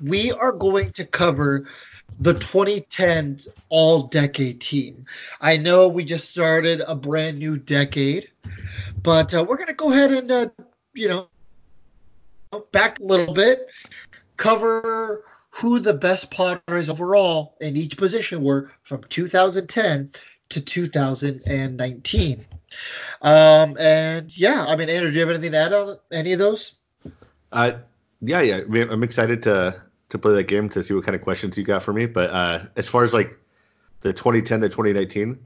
we 0.00 0.32
are 0.32 0.52
going 0.52 0.92
to 0.92 1.04
cover 1.04 1.68
the 2.18 2.32
2010 2.32 3.40
all 3.68 4.04
decade 4.04 4.62
team. 4.62 5.04
I 5.38 5.58
know 5.58 5.88
we 5.88 6.04
just 6.04 6.30
started 6.30 6.80
a 6.80 6.94
brand 6.94 7.38
new 7.38 7.58
decade, 7.58 8.30
but 9.02 9.34
uh, 9.34 9.44
we're 9.46 9.58
going 9.58 9.66
to 9.66 9.74
go 9.74 9.92
ahead 9.92 10.12
and, 10.12 10.30
uh, 10.30 10.48
you 10.94 11.08
know, 11.08 11.28
back 12.60 13.00
a 13.00 13.02
little 13.02 13.34
bit, 13.34 13.66
cover 14.36 15.24
who 15.50 15.78
the 15.80 15.94
best 15.94 16.30
Padres 16.30 16.88
overall 16.88 17.56
in 17.60 17.76
each 17.76 17.96
position 17.96 18.42
were 18.42 18.70
from 18.82 19.04
2010 19.08 20.10
to 20.50 20.60
2019. 20.60 22.46
Um, 23.20 23.76
and 23.78 24.36
yeah, 24.36 24.64
I 24.66 24.76
mean, 24.76 24.88
Andrew, 24.88 25.10
do 25.10 25.14
you 25.14 25.20
have 25.20 25.30
anything 25.30 25.52
to 25.52 25.58
add 25.58 25.72
on 25.72 25.98
any 26.10 26.32
of 26.32 26.38
those? 26.38 26.72
Uh, 27.52 27.72
yeah, 28.22 28.40
yeah. 28.40 28.60
I'm 28.90 29.02
excited 29.02 29.42
to 29.44 29.82
to 30.08 30.18
play 30.18 30.34
that 30.34 30.44
game 30.44 30.68
to 30.70 30.82
see 30.82 30.94
what 30.94 31.04
kind 31.04 31.16
of 31.16 31.22
questions 31.22 31.56
you 31.56 31.64
got 31.64 31.82
for 31.82 31.92
me. 31.92 32.06
But 32.06 32.30
uh, 32.30 32.64
as 32.76 32.88
far 32.88 33.04
as 33.04 33.12
like 33.12 33.38
the 34.00 34.12
2010 34.12 34.60
to 34.62 34.68
2019, 34.68 35.38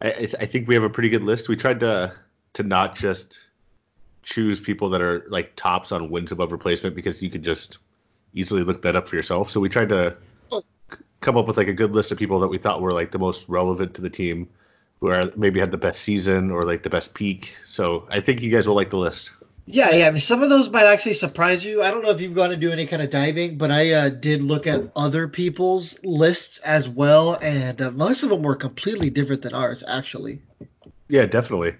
I, 0.00 0.08
I 0.08 0.12
th- 0.12 0.34
I 0.40 0.46
think 0.46 0.68
we 0.68 0.74
have 0.74 0.84
a 0.84 0.90
pretty 0.90 1.10
good 1.10 1.24
list. 1.24 1.48
We 1.48 1.56
tried 1.56 1.80
to 1.80 2.14
to 2.54 2.62
not 2.62 2.96
just 2.96 3.38
choose 4.30 4.60
people 4.60 4.90
that 4.90 5.02
are 5.02 5.26
like 5.28 5.56
tops 5.56 5.90
on 5.90 6.08
wins 6.08 6.30
above 6.30 6.52
replacement 6.52 6.94
because 6.94 7.22
you 7.22 7.30
could 7.30 7.42
just 7.42 7.78
easily 8.32 8.62
look 8.62 8.82
that 8.82 8.94
up 8.94 9.08
for 9.08 9.16
yourself. 9.16 9.50
So 9.50 9.58
we 9.58 9.68
tried 9.68 9.88
to 9.88 10.16
come 11.18 11.36
up 11.36 11.46
with 11.46 11.56
like 11.56 11.68
a 11.68 11.74
good 11.74 11.92
list 11.92 12.12
of 12.12 12.18
people 12.18 12.40
that 12.40 12.48
we 12.48 12.56
thought 12.56 12.80
were 12.80 12.92
like 12.92 13.10
the 13.10 13.18
most 13.18 13.48
relevant 13.48 13.94
to 13.94 14.02
the 14.02 14.08
team, 14.08 14.48
who 15.00 15.08
are 15.08 15.30
maybe 15.36 15.58
had 15.58 15.72
the 15.72 15.78
best 15.78 16.00
season 16.02 16.50
or 16.52 16.62
like 16.62 16.84
the 16.84 16.90
best 16.90 17.12
peak. 17.12 17.54
So 17.66 18.06
I 18.08 18.20
think 18.20 18.40
you 18.40 18.50
guys 18.50 18.68
will 18.68 18.76
like 18.76 18.90
the 18.90 18.98
list. 18.98 19.32
Yeah, 19.66 19.90
yeah. 19.94 20.06
I 20.06 20.10
mean, 20.10 20.20
some 20.20 20.42
of 20.42 20.48
those 20.48 20.70
might 20.70 20.86
actually 20.86 21.14
surprise 21.14 21.64
you. 21.64 21.82
I 21.82 21.90
don't 21.90 22.02
know 22.02 22.10
if 22.10 22.20
you've 22.20 22.34
gone 22.34 22.50
to 22.50 22.56
do 22.56 22.70
any 22.70 22.86
kind 22.86 23.02
of 23.02 23.10
diving, 23.10 23.58
but 23.58 23.70
I 23.70 23.92
uh, 23.92 24.08
did 24.10 24.42
look 24.42 24.66
at 24.66 24.90
other 24.96 25.28
people's 25.28 25.98
lists 26.02 26.58
as 26.58 26.88
well, 26.88 27.34
and 27.34 27.80
uh, 27.80 27.90
most 27.90 28.22
of 28.22 28.30
them 28.30 28.42
were 28.42 28.56
completely 28.56 29.10
different 29.10 29.42
than 29.42 29.54
ours, 29.54 29.84
actually. 29.86 30.40
Yeah, 31.08 31.26
definitely. 31.26 31.74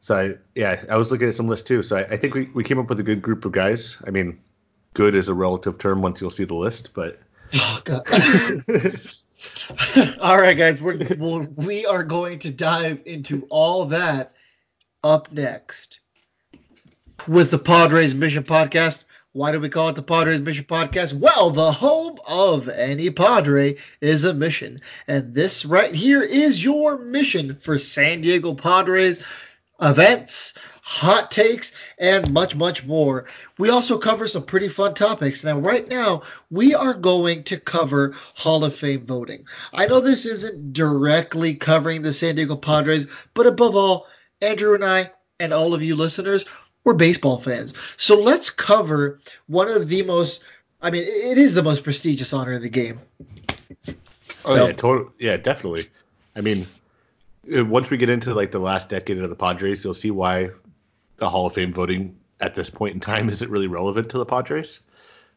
So 0.00 0.36
yeah, 0.54 0.84
I 0.90 0.96
was 0.96 1.10
looking 1.10 1.28
at 1.28 1.34
some 1.34 1.48
lists 1.48 1.66
too. 1.66 1.82
So 1.82 1.96
I, 1.96 2.04
I 2.04 2.16
think 2.16 2.34
we, 2.34 2.50
we 2.54 2.64
came 2.64 2.78
up 2.78 2.88
with 2.88 3.00
a 3.00 3.04
good 3.04 3.22
group 3.22 3.44
of 3.44 3.52
guys. 3.52 3.98
I 4.06 4.10
mean, 4.10 4.40
good 4.94 5.14
is 5.14 5.28
a 5.28 5.34
relative 5.34 5.78
term 5.78 6.02
once 6.02 6.20
you'll 6.20 6.30
see 6.30 6.44
the 6.44 6.54
list, 6.54 6.90
but. 6.94 7.18
Oh, 7.54 7.80
God. 7.84 8.06
all 10.20 10.38
right, 10.38 10.56
guys, 10.56 10.82
we're 10.82 10.98
we'll, 11.18 11.46
we 11.56 11.86
are 11.86 12.04
going 12.04 12.40
to 12.40 12.50
dive 12.50 13.00
into 13.06 13.46
all 13.48 13.86
that 13.86 14.34
up 15.02 15.32
next 15.32 16.00
with 17.26 17.50
the 17.50 17.58
Padres 17.58 18.14
Mission 18.14 18.42
Podcast. 18.42 19.02
Why 19.32 19.52
do 19.52 19.60
we 19.60 19.68
call 19.68 19.90
it 19.90 19.94
the 19.94 20.02
Padres 20.02 20.40
Mission 20.40 20.64
Podcast? 20.64 21.12
Well, 21.12 21.50
the 21.50 21.70
home 21.70 22.18
of 22.26 22.68
any 22.68 23.10
Padre 23.10 23.76
is 24.00 24.24
a 24.24 24.34
mission. 24.34 24.80
And 25.06 25.34
this 25.34 25.64
right 25.64 25.94
here 25.94 26.22
is 26.22 26.62
your 26.62 26.98
mission 26.98 27.56
for 27.56 27.78
San 27.78 28.22
Diego 28.22 28.54
Padres 28.54 29.22
events, 29.80 30.54
hot 30.82 31.30
takes, 31.30 31.72
and 31.98 32.32
much, 32.32 32.54
much 32.56 32.84
more. 32.84 33.26
We 33.58 33.70
also 33.70 33.98
cover 33.98 34.26
some 34.26 34.44
pretty 34.44 34.68
fun 34.68 34.94
topics. 34.94 35.44
Now, 35.44 35.58
right 35.58 35.86
now, 35.88 36.22
we 36.50 36.74
are 36.74 36.94
going 36.94 37.44
to 37.44 37.58
cover 37.58 38.14
Hall 38.34 38.64
of 38.64 38.74
Fame 38.74 39.06
voting. 39.06 39.44
I 39.72 39.86
know 39.86 40.00
this 40.00 40.26
isn't 40.26 40.72
directly 40.72 41.54
covering 41.54 42.02
the 42.02 42.12
San 42.12 42.36
Diego 42.36 42.56
Padres, 42.56 43.06
but 43.34 43.46
above 43.46 43.76
all, 43.76 44.06
Andrew 44.40 44.74
and 44.74 44.84
I, 44.84 45.10
and 45.40 45.52
all 45.52 45.74
of 45.74 45.82
you 45.82 45.94
listeners, 45.96 46.44
we're 46.84 46.94
baseball 46.94 47.40
fans. 47.40 47.74
So 47.96 48.20
let's 48.20 48.50
cover 48.50 49.20
one 49.46 49.68
of 49.68 49.88
the 49.88 50.02
most, 50.02 50.40
I 50.80 50.90
mean, 50.90 51.02
it 51.04 51.38
is 51.38 51.54
the 51.54 51.62
most 51.62 51.84
prestigious 51.84 52.32
honor 52.32 52.52
in 52.52 52.62
the 52.62 52.68
game. 52.68 53.00
Oh 54.44 54.54
So- 54.54 54.66
yeah, 54.66 54.72
totally. 54.72 55.10
Yeah, 55.18 55.36
definitely. 55.36 55.86
I 56.34 56.40
mean, 56.40 56.66
once 57.44 57.90
we 57.90 57.96
get 57.96 58.08
into 58.08 58.34
like 58.34 58.50
the 58.50 58.58
last 58.58 58.88
decade 58.88 59.18
of 59.18 59.30
the 59.30 59.36
Padres, 59.36 59.84
you'll 59.84 59.94
see 59.94 60.10
why 60.10 60.50
the 61.16 61.28
Hall 61.28 61.46
of 61.46 61.54
Fame 61.54 61.72
voting 61.72 62.18
at 62.40 62.54
this 62.54 62.70
point 62.70 62.94
in 62.94 63.00
time 63.00 63.28
isn't 63.30 63.50
really 63.50 63.66
relevant 63.66 64.10
to 64.10 64.18
the 64.18 64.26
Padres. 64.26 64.80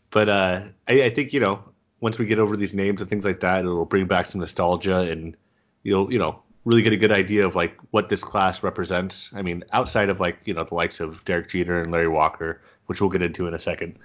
But 0.10 0.30
uh, 0.30 0.64
I, 0.88 1.04
I 1.04 1.10
think 1.10 1.34
you 1.34 1.40
know 1.40 1.64
once 2.00 2.18
we 2.18 2.26
get 2.26 2.40
over 2.40 2.58
these 2.58 2.74
names 2.74 3.02
and 3.02 3.10
things 3.10 3.26
like 3.26 3.42
that, 3.42 3.60
it'll 3.60 3.86
bring 3.86 4.08
back 4.08 4.28
some 4.28 4.42
nostalgia 4.42 5.00
and 5.00 5.36
you'll 5.84 6.12
you 6.12 6.20
know 6.20 6.42
really 6.66 6.82
get 6.82 6.94
a 6.94 6.98
good 6.98 7.12
idea 7.12 7.46
of 7.46 7.56
like 7.56 7.78
what 7.92 8.10
this 8.10 8.24
class 8.24 8.64
represents. 8.64 9.32
I 9.34 9.42
mean, 9.42 9.64
outside 9.72 10.10
of 10.10 10.20
like 10.20 10.40
you 10.46 10.54
know 10.54 10.64
the 10.64 10.76
likes 10.76 11.00
of 11.00 11.24
Derek 11.26 11.50
Jeter 11.50 11.82
and 11.82 11.92
Larry 11.92 12.08
Walker, 12.08 12.62
which 12.88 13.02
we'll 13.02 13.10
get 13.10 13.22
into 13.22 13.48
in 13.48 13.54
a 13.54 13.60
second. 13.60 13.98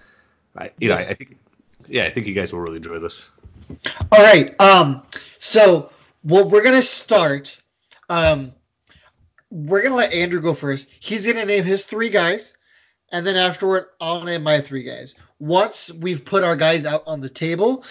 I, 0.56 0.70
you 0.78 0.88
know, 0.88 0.96
I, 0.96 1.08
I 1.08 1.14
think 1.14 1.36
yeah, 1.88 2.04
I 2.04 2.10
think 2.10 2.26
you 2.26 2.34
guys 2.34 2.52
will 2.52 2.60
really 2.60 2.76
enjoy 2.76 2.98
this. 2.98 3.30
All 4.12 4.22
right. 4.22 4.58
Um. 4.60 5.02
So, 5.40 5.90
well, 6.24 6.48
we're 6.48 6.62
gonna 6.62 6.82
start. 6.82 7.58
Um. 8.08 8.52
We're 9.48 9.84
gonna 9.84 9.94
let 9.94 10.12
Andrew 10.12 10.40
go 10.40 10.54
first. 10.54 10.88
He's 10.98 11.24
gonna 11.24 11.44
name 11.44 11.62
his 11.62 11.84
three 11.84 12.10
guys, 12.10 12.52
and 13.12 13.24
then 13.24 13.36
afterward, 13.36 13.86
I'll 14.00 14.24
name 14.24 14.42
my 14.42 14.60
three 14.60 14.82
guys. 14.82 15.14
Once 15.38 15.88
we've 15.88 16.24
put 16.24 16.42
our 16.42 16.56
guys 16.56 16.84
out 16.84 17.04
on 17.06 17.20
the 17.20 17.28
table, 17.28 17.84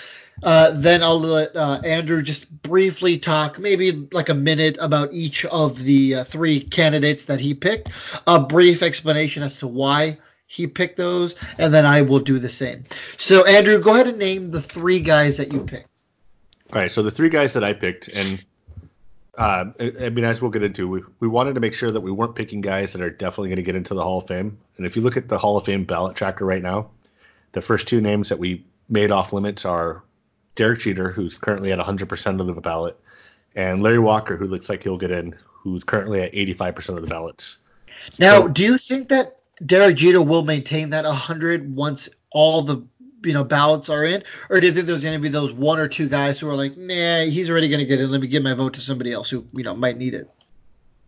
uh, 0.44 0.72
then 0.72 1.02
I'll 1.02 1.20
let 1.20 1.56
uh, 1.56 1.80
Andrew 1.86 2.22
just 2.22 2.62
briefly 2.62 3.18
talk, 3.20 3.58
maybe 3.58 4.10
like 4.12 4.28
a 4.28 4.34
minute, 4.34 4.78
about 4.82 5.14
each 5.14 5.46
of 5.46 5.82
the 5.82 6.16
uh, 6.16 6.24
three 6.26 6.60
candidates 6.60 7.26
that 7.26 7.40
he 7.40 7.54
picked. 7.54 7.90
A 8.28 8.38
brief 8.38 8.84
explanation 8.84 9.42
as 9.42 9.60
to 9.60 9.68
why 9.68 10.18
he 10.48 10.68
picked 10.68 10.98
those, 10.98 11.36
and 11.58 11.74
then 11.74 11.86
I 11.86 12.02
will 12.02 12.20
do 12.20 12.38
the 12.38 12.50
same. 12.50 12.84
So, 13.18 13.46
Andrew, 13.46 13.80
go 13.80 13.94
ahead 13.94 14.08
and 14.08 14.20
name 14.20 14.52
the 14.52 14.62
three 14.62 15.00
guys 15.00 15.38
that 15.38 15.54
you 15.54 15.62
picked. 15.62 15.88
All 16.74 16.82
right, 16.82 16.92
so 16.92 17.02
the 17.02 17.12
three 17.12 17.30
guys 17.30 17.54
that 17.54 17.64
I 17.64 17.72
picked, 17.74 18.10
and 18.10 18.44
uh, 19.38 19.66
I 19.80 20.10
mean, 20.10 20.24
as 20.24 20.42
we'll 20.42 20.52
get 20.52 20.64
into, 20.64 20.88
we, 20.88 21.02
we 21.20 21.28
wanted 21.28 21.56
to 21.56 21.60
make 21.60 21.74
sure 21.74 21.92
that 21.92 22.02
we 22.02 22.12
weren't 22.12 22.36
picking 22.36 22.62
guys 22.62 22.94
that 22.94 23.02
are 23.02 23.10
definitely 23.10 23.50
going 23.50 23.58
to 23.58 23.64
get 23.64 23.76
into 23.76 23.94
the 23.94 24.04
Hall 24.04 24.20
of 24.20 24.28
Fame. 24.28 24.58
And 24.78 24.86
if 24.86 24.96
you 24.96 25.02
look 25.02 25.18
at 25.18 25.28
the 25.28 25.38
Hall 25.38 25.58
of 25.58 25.66
Fame 25.66 25.84
ballot 25.84 26.16
tracker 26.16 26.46
right 26.46 26.62
now, 26.62 26.90
the 27.52 27.62
first 27.62 27.88
two 27.88 28.02
names 28.02 28.30
that 28.30 28.40
we 28.40 28.66
made 28.90 29.12
off 29.12 29.34
limits 29.34 29.66
are 29.66 30.04
Derek 30.56 30.80
Jeter, 30.80 31.12
who's 31.12 31.38
currently 31.38 31.72
at 31.72 31.80
100% 31.80 32.40
of 32.40 32.48
the 32.48 32.62
ballot, 32.62 32.98
and 33.56 33.82
Larry 33.82 34.00
Walker, 34.00 34.38
who 34.38 34.46
looks 34.46 34.70
like 34.70 34.84
he'll 34.84 34.98
get 34.98 35.12
in, 35.12 35.36
who's 35.46 35.84
currently 35.84 36.22
at 36.22 36.34
85% 36.34 36.90
of 36.90 37.02
the 37.02 37.08
ballots. 37.08 37.58
Now, 38.20 38.42
So- 38.42 38.48
do 38.50 38.64
you 38.64 38.78
think 38.78 39.10
that 39.10 39.40
Derek 39.66 39.96
Jeter 39.98 40.22
will 40.22 40.44
maintain 40.44 40.90
that 40.92 41.06
100 41.06 41.76
once 41.76 42.10
all 42.32 42.62
the 42.62 42.86
you 43.26 43.34
know 43.34 43.44
ballots 43.44 43.90
are 43.90 44.06
in, 44.06 44.24
or 44.50 44.60
do 44.60 44.68
you 44.68 44.74
think 44.74 44.88
there's 44.88 45.02
going 45.02 45.16
to 45.16 45.20
be 45.20 45.30
those 45.30 45.52
one 45.52 45.80
or 45.80 45.88
two 45.88 46.08
guys 46.08 46.40
who 46.40 46.50
are 46.50 46.56
like, 46.56 46.78
nah, 46.78 47.22
he's 47.22 47.50
already 47.50 47.70
going 47.70 47.80
to 47.80 47.86
get 47.86 48.00
in. 48.00 48.12
Let 48.12 48.22
me 48.22 48.28
give 48.28 48.44
my 48.44 48.54
vote 48.54 48.76
to 48.76 48.82
somebody 48.82 49.12
else 49.12 49.30
who 49.30 49.46
you 49.54 49.64
know 49.64 49.76
might 49.76 49.98
need 49.98 50.14
it. 50.14 50.30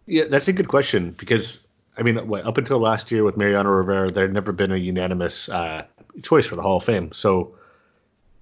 Yeah, 0.06 0.26
that's 0.26 0.48
a 0.48 0.54
good 0.54 0.68
question 0.68 1.12
because 1.12 1.68
I 1.98 2.04
mean, 2.04 2.16
what, 2.28 2.46
up 2.46 2.58
until 2.58 2.80
last 2.80 3.12
year 3.12 3.24
with 3.24 3.38
Mariano 3.38 3.70
Rivera, 3.70 4.10
there 4.10 4.26
had 4.26 4.34
never 4.34 4.52
been 4.52 4.72
a 4.72 4.78
unanimous 4.78 5.50
uh, 5.50 5.86
choice 6.22 6.46
for 6.46 6.56
the 6.56 6.62
Hall 6.62 6.78
of 6.78 6.84
Fame. 6.84 7.12
So 7.12 7.56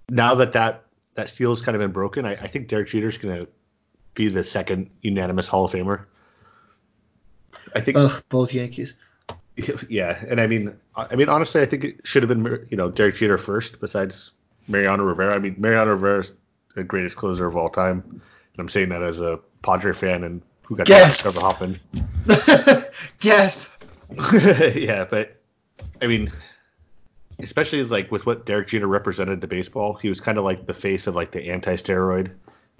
now 0.10 0.36
that 0.36 0.54
that 0.54 0.84
that 1.16 1.30
steel's 1.30 1.62
kind 1.62 1.76
of 1.76 1.82
been 1.82 1.92
broken, 1.92 2.26
I, 2.26 2.34
I 2.34 2.48
think 2.48 2.68
Derek 2.68 2.90
Jeter's 2.90 3.18
going 3.18 3.38
to 3.38 3.48
be 4.14 4.28
the 4.28 4.44
second 4.44 4.90
unanimous 5.02 5.48
Hall 5.48 5.66
of 5.66 5.72
Famer. 5.72 6.06
I 7.74 7.80
think, 7.82 7.98
Ugh, 7.98 8.24
both 8.30 8.54
Yankees. 8.54 8.96
yeah, 9.90 10.24
and 10.28 10.42
I 10.42 10.48
mean, 10.48 10.76
I 10.96 11.16
mean, 11.16 11.30
honestly, 11.30 11.62
I 11.62 11.66
think 11.66 11.84
it 11.84 12.02
should 12.04 12.24
have 12.24 12.30
been 12.30 12.68
you 12.70 12.78
know 12.78 12.90
Derek 12.92 13.16
Jeter 13.16 13.38
first, 13.38 13.80
besides 13.80 14.32
Mariano 14.68 15.04
Rivera. 15.04 15.36
I 15.36 15.40
mean, 15.40 15.56
Mariano 15.58 15.92
Rivera's 15.92 16.34
the 16.76 16.84
greatest 16.84 17.16
closer 17.16 17.46
of 17.46 17.56
all 17.56 17.70
time, 17.70 18.04
and 18.10 18.60
I'm 18.60 18.70
saying 18.70 18.90
that 18.90 19.02
as 19.02 19.22
a 19.22 19.40
Padre 19.62 19.94
fan 19.94 20.24
and 20.24 20.42
who 20.64 20.76
got 20.76 20.88
Gasp. 20.88 21.22
Trevor 21.22 21.40
Hoffman. 21.42 21.80
Gasp. 23.20 23.60
yeah, 24.76 25.06
but 25.10 25.40
I 26.02 26.08
mean, 26.08 26.32
especially 27.40 27.84
like 27.84 28.12
with 28.12 28.26
what 28.26 28.46
Derek 28.46 28.68
Jeter 28.68 28.88
represented 28.88 29.42
to 29.42 29.48
baseball, 29.48 29.94
he 29.94 30.10
was 30.10 30.20
kind 30.20 30.38
of 30.38 30.44
like 30.44 30.66
the 30.66 30.74
face 30.74 31.08
of 31.08 31.16
like 31.16 31.32
the 31.32 31.50
anti-steroid. 31.52 32.32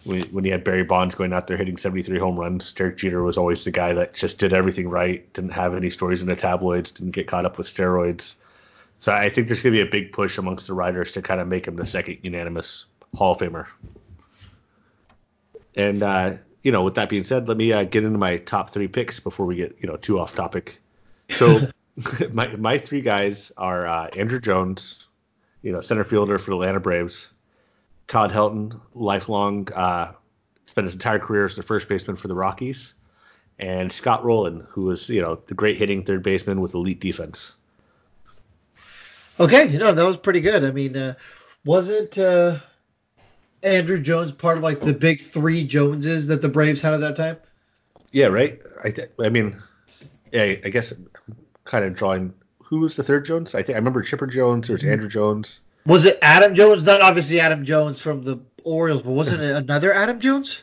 When, 0.06 0.44
he 0.44 0.52
had 0.52 0.64
Barry 0.64 0.84
Bonds 0.84 1.16
going 1.16 1.34
out 1.34 1.48
there 1.48 1.58
hitting 1.58 1.78
73 1.78 2.20
home 2.20 2.40
runs, 2.40 2.72
Derek 2.74 2.98
Jeter 2.98 3.24
was 3.24 3.38
always 3.38 3.64
the 3.64 3.72
guy 3.72 3.94
that 3.94 4.14
just 4.14 4.38
did 4.38 4.54
everything 4.54 4.88
right, 4.88 5.32
didn't 5.34 5.54
have 5.54 5.74
any 5.74 5.90
stories 5.90 6.22
in 6.22 6.28
the 6.28 6.36
tabloids, 6.36 6.92
didn't 6.92 7.12
get 7.12 7.28
caught 7.28 7.46
up 7.46 7.58
with 7.58 7.66
steroids. 7.66 8.36
So 9.00 9.12
I 9.12 9.30
think 9.30 9.48
there's 9.48 9.64
going 9.64 9.74
to 9.74 9.84
be 9.84 9.88
a 9.88 9.92
big 9.92 10.14
push 10.14 10.38
amongst 10.38 10.68
the 10.68 10.74
writers 10.74 11.14
to 11.14 11.22
kind 11.22 11.42
of 11.42 11.48
make 11.48 11.68
him 11.68 11.76
the 11.76 11.86
second 11.86 12.20
unanimous 12.22 12.86
Hall 13.16 13.34
of 13.34 13.40
Famer. 13.40 13.68
And 15.76 16.02
uh, 16.04 16.38
you 16.64 16.72
know, 16.72 16.84
with 16.84 16.96
that 16.96 17.10
being 17.10 17.24
said, 17.24 17.48
let 17.48 17.58
me 17.58 17.72
uh, 17.74 17.84
get 17.84 18.04
into 18.04 18.18
my 18.18 18.38
top 18.38 18.70
three 18.70 18.88
picks 18.88 19.20
before 19.20 19.46
we 19.46 19.56
get 19.56 19.78
you 19.80 19.88
know 19.88 19.98
too 19.98 20.20
off 20.20 20.34
topic. 20.34 20.80
So 21.30 21.68
my 22.32 22.56
my 22.56 22.78
three 22.78 23.02
guys 23.02 23.52
are 23.58 23.86
uh, 23.86 24.10
Andruw 24.12 24.42
Jones, 24.42 25.08
you 25.62 25.72
know, 25.72 25.82
center 25.82 26.04
fielder 26.04 26.38
for 26.38 26.52
the 26.52 26.58
Atlanta 26.58 26.80
Braves. 26.80 27.32
Todd 28.08 28.32
Helton, 28.32 28.80
lifelong, 28.94 29.72
uh, 29.74 30.14
spent 30.66 30.86
his 30.86 30.94
entire 30.94 31.20
career 31.20 31.46
as 31.46 31.56
the 31.56 31.64
first 31.64 31.90
baseman 31.90 32.16
for 32.16 32.28
the 32.28 32.36
Rockies, 32.36 32.94
and 33.58 33.92
Scott 33.92 34.24
Rolen, 34.24 34.66
who 34.70 34.84
was 34.84 35.10
you 35.10 35.22
know 35.22 35.40
the 35.48 35.54
great 35.54 35.78
hitting 35.78 36.04
third 36.04 36.24
baseman 36.24 36.62
with 36.62 36.76
elite 36.76 37.00
defense. 37.00 37.54
Okay, 39.40 39.68
you 39.68 39.80
know 39.80 39.94
that 39.94 40.06
was 40.06 40.18
pretty 40.18 40.42
good. 40.42 40.64
I 40.64 40.72
mean, 40.72 40.96
uh, 40.96 41.16
wasn't 41.66 42.18
uh, 42.18 42.60
Andruw 43.64 44.02
Jones 44.02 44.32
part 44.32 44.58
of 44.58 44.64
like 44.64 44.80
the 44.82 44.94
big 44.94 45.20
three 45.20 45.64
Joneses 45.64 46.28
that 46.28 46.42
the 46.42 46.50
Braves 46.50 46.82
had 46.82 46.94
at 46.94 47.02
that 47.02 47.16
time? 47.16 47.38
Yeah, 48.12 48.28
right. 48.28 48.62
I 48.84 48.92
th- 48.92 49.10
I 49.20 49.30
mean, 49.30 49.62
yeah, 50.32 50.56
I 50.64 50.70
guess 50.70 50.92
I'm 50.92 51.10
kind 51.64 51.84
of 51.84 51.96
drawing. 51.96 52.34
Who 52.64 52.80
was 52.80 52.96
the 52.96 53.04
third 53.04 53.26
Jones? 53.26 53.56
I 53.56 53.64
think 53.64 53.76
I 53.76 53.80
remember 53.80 54.02
Chipper 54.02 54.28
Jones. 54.28 54.68
There's 54.68 54.84
Andruw 54.84 55.10
Jones. 55.10 55.62
Was 55.86 56.06
it 56.06 56.18
Adam 56.22 56.56
Jones? 56.56 56.84
Not 56.84 57.02
obviously 57.02 57.40
Adam 57.40 57.66
Jones 57.66 58.00
from 58.00 58.24
the 58.24 58.40
Orioles, 58.64 59.04
but 59.04 59.12
wasn't 59.12 59.42
it 59.42 59.56
another 59.56 59.94
Adam 59.94 60.20
Jones? 60.20 60.62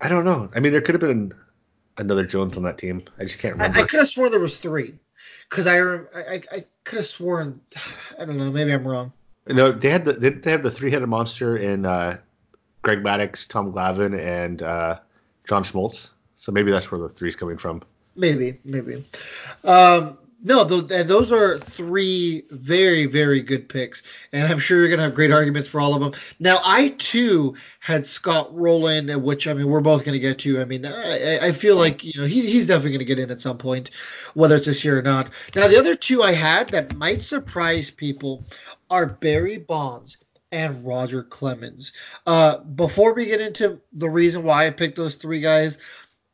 I 0.00 0.08
don't 0.08 0.24
know. 0.24 0.50
I 0.54 0.60
mean, 0.60 0.72
there 0.72 0.80
could 0.80 0.94
have 0.94 1.00
been 1.00 1.32
another 1.98 2.24
Jones 2.24 2.56
on 2.56 2.62
that 2.62 2.78
team. 2.78 3.02
I 3.18 3.24
just 3.24 3.38
can't 3.38 3.54
remember. 3.54 3.78
I 3.78 3.82
could 3.82 3.98
have 3.98 4.08
sworn 4.08 4.30
there 4.30 4.40
was 4.40 4.56
three, 4.56 4.98
because 5.48 5.66
I, 5.66 5.78
I 5.78 5.98
I, 6.14 6.42
I 6.52 6.64
could 6.84 6.98
have 6.98 7.06
sworn. 7.06 7.60
I 8.18 8.24
don't 8.24 8.38
know. 8.38 8.50
Maybe 8.50 8.72
I'm 8.72 8.86
wrong. 8.86 9.12
No, 9.46 9.72
they 9.72 9.90
had 9.90 10.04
the 10.04 10.14
didn't 10.14 10.42
they 10.42 10.52
have 10.52 10.62
the 10.62 10.70
three 10.70 10.90
headed 10.90 11.08
monster 11.08 11.56
in 11.56 11.84
uh, 11.84 12.18
Greg 12.82 13.02
Maddux, 13.02 13.46
Tom 13.46 13.72
Glavine, 13.72 14.18
and 14.18 14.62
uh, 14.62 14.98
John 15.46 15.64
Smoltz. 15.64 16.10
So 16.36 16.52
maybe 16.52 16.70
that's 16.70 16.90
where 16.90 17.00
the 17.00 17.08
three's 17.08 17.36
coming 17.36 17.58
from. 17.58 17.82
Maybe, 18.16 18.58
maybe. 18.64 19.04
Um, 19.64 20.16
no, 20.42 20.66
th- 20.66 21.06
those 21.06 21.32
are 21.32 21.58
three 21.58 22.44
very, 22.50 23.06
very 23.06 23.42
good 23.42 23.68
picks, 23.68 24.02
and 24.32 24.50
I'm 24.50 24.58
sure 24.58 24.78
you're 24.78 24.88
gonna 24.88 25.02
have 25.02 25.14
great 25.14 25.30
arguments 25.30 25.68
for 25.68 25.80
all 25.80 25.94
of 25.94 26.00
them. 26.00 26.20
Now, 26.38 26.60
I 26.64 26.90
too 26.90 27.56
had 27.80 28.06
Scott 28.06 28.54
Rolen, 28.54 29.22
which 29.22 29.46
I 29.46 29.54
mean 29.54 29.66
we're 29.66 29.80
both 29.80 30.04
gonna 30.04 30.18
get 30.18 30.38
to. 30.40 30.60
I 30.60 30.64
mean, 30.64 30.86
I, 30.86 31.48
I 31.48 31.52
feel 31.52 31.76
like 31.76 32.02
you 32.04 32.20
know 32.20 32.26
he, 32.26 32.50
he's 32.50 32.66
definitely 32.66 32.92
gonna 32.92 33.04
get 33.04 33.18
in 33.18 33.30
at 33.30 33.42
some 33.42 33.58
point, 33.58 33.90
whether 34.34 34.56
it's 34.56 34.66
this 34.66 34.84
year 34.84 34.98
or 34.98 35.02
not. 35.02 35.30
Now, 35.54 35.68
the 35.68 35.78
other 35.78 35.94
two 35.94 36.22
I 36.22 36.32
had 36.32 36.70
that 36.70 36.96
might 36.96 37.22
surprise 37.22 37.90
people 37.90 38.44
are 38.88 39.06
Barry 39.06 39.58
Bonds 39.58 40.16
and 40.52 40.84
Roger 40.84 41.22
Clemens. 41.22 41.92
Uh, 42.26 42.58
before 42.58 43.14
we 43.14 43.26
get 43.26 43.40
into 43.40 43.80
the 43.92 44.10
reason 44.10 44.42
why 44.42 44.66
I 44.66 44.70
picked 44.70 44.96
those 44.96 45.14
three 45.16 45.40
guys, 45.40 45.78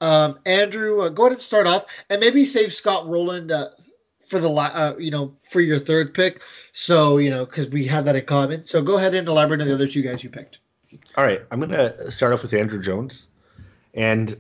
um, 0.01 0.39
Andrew, 0.47 1.03
uh, 1.03 1.09
go 1.09 1.25
ahead 1.25 1.33
and 1.33 1.43
start 1.43 1.67
off, 1.67 1.87
and 2.09 2.21
maybe 2.21 2.45
save 2.45 2.73
Scott 2.73 3.09
Rolen 3.09 3.51
uh, 3.51 3.71
for 4.27 4.41
the 4.41 4.51
uh, 4.51 4.95
you 4.99 5.11
know 5.11 5.35
for 5.49 5.61
your 5.61 5.79
third 5.79 6.15
pick. 6.15 6.43
So 6.73 7.19
you 7.19 7.31
know 7.31 7.45
because 7.45 7.69
we 7.69 7.87
have 7.87 8.05
that 8.07 8.17
in 8.17 8.25
common. 8.25 8.67
So 8.67 8.83
go 8.83 8.97
ahead 8.97 9.15
and 9.15 9.27
elaborate 9.29 9.61
on 9.61 9.69
the 9.69 9.75
other 9.75 9.89
two 9.89 10.03
guys 10.03 10.23
you 10.23 10.31
picked. 10.31 10.59
All 11.17 11.25
right, 11.25 11.43
I'm 11.51 11.61
gonna 11.61 12.11
start 12.11 12.33
off 12.33 12.43
with 12.43 12.53
Andruw 12.53 12.83
Jones, 12.83 13.27
and 13.95 14.37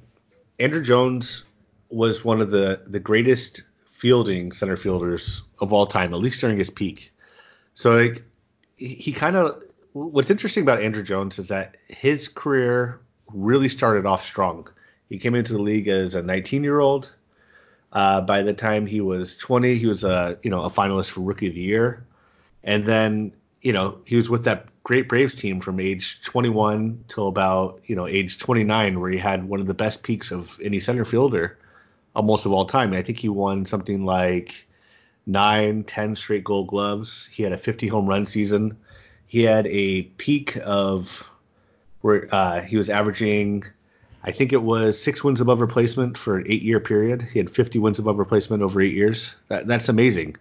Andruw 0.59 0.85
Jones 0.85 1.45
was 1.89 2.25
one 2.25 2.41
of 2.41 2.51
the 2.51 2.83
the 2.87 3.01
greatest 3.01 3.63
fielding 3.93 4.53
center 4.53 4.77
fielders 4.77 5.43
of 5.59 5.73
all 5.73 5.87
time, 5.87 6.13
at 6.13 6.21
least 6.21 6.41
during 6.41 6.59
his 6.59 6.71
peak. 6.71 7.13
So 7.75 7.93
like 7.93 8.23
he, 8.77 8.89
he 8.89 9.13
kind 9.13 9.37
of 9.37 9.63
what's 9.93 10.31
interesting 10.31 10.63
about 10.63 10.81
Andruw 10.81 11.05
Jones 11.05 11.39
is 11.39 11.49
that 11.49 11.77
his 11.89 12.29
career 12.29 13.01
really 13.33 13.69
started 13.69 14.07
off 14.07 14.25
strong. 14.25 14.69
He 15.09 15.19
came 15.19 15.35
into 15.35 15.53
the 15.53 15.63
league 15.63 15.89
as 15.89 16.15
a 16.15 16.23
19 16.23 16.63
year 16.65 16.81
old. 16.81 17.11
Uh, 17.93 18.21
by 18.21 18.43
the 18.43 18.53
time 18.53 18.87
he 18.87 19.01
was 19.01 19.37
20, 19.37 19.77
he 19.77 19.87
was 19.87 20.05
a 20.05 20.39
you 20.43 20.51
know 20.51 20.63
a 20.63 20.71
finalist 20.71 21.11
for 21.11 21.21
Rookie 21.21 21.49
of 21.49 21.55
the 21.55 21.61
Year, 21.61 22.05
and 22.65 22.87
then 22.87 23.33
you 23.63 23.73
know 23.73 23.99
he 24.05 24.17
was 24.17 24.29
with 24.29 24.45
that 24.45 24.67
great 24.83 25.09
Braves 25.09 25.35
team 25.35 25.61
from 25.61 25.81
age 25.81 26.21
21 26.23 27.05
till 27.09 27.29
about 27.29 27.81
you 27.87 27.97
know 27.97 28.07
age 28.07 28.39
29, 28.39 29.01
where 29.01 29.11
he 29.11 29.19
had 29.19 29.49
one 29.49 29.61
of 29.61 29.67
the 29.67 29.75
best 29.75 30.03
peaks 30.03 30.31
of 30.31 30.59
any 30.63 30.81
center 30.81 31.05
fielder 31.05 31.59
almost 32.17 32.47
of 32.47 32.53
all 32.53 32.65
time. 32.65 32.93
I 32.95 33.03
think 33.03 33.19
he 33.19 33.29
won 33.29 33.65
something 33.65 34.05
like 34.05 34.67
nine, 35.27 35.85
ten 35.85 36.17
straight 36.17 36.45
Gold 36.45 36.69
Gloves. 36.69 37.27
He 37.31 37.43
had 37.43 37.53
a 37.53 37.59
50 37.59 37.87
home 37.87 38.07
run 38.07 38.27
season. 38.27 38.77
He 39.27 39.43
had 39.43 39.67
a 39.67 40.03
peak 40.03 40.57
of 40.65 41.29
where 42.01 42.29
uh, 42.33 42.63
he 42.63 42.77
was 42.77 42.89
averaging, 42.89 43.65
I 44.27 44.33
think 44.33 44.53
it 44.53 44.63
was 44.63 45.01
six 45.01 45.23
wins 45.23 45.41
above 45.41 45.61
replacement 45.61 46.19
for 46.19 46.37
an 46.37 46.47
eight-year 46.49 46.81
period. 46.81 47.23
He 47.23 47.39
had 47.39 47.49
50 47.49 47.79
wins 47.79 48.01
above 48.01 48.19
replacement 48.19 48.63
over 48.63 48.81
eight 48.81 48.93
years. 48.93 49.35
That, 49.47 49.69
that's 49.69 49.89
amazing. 49.89 50.35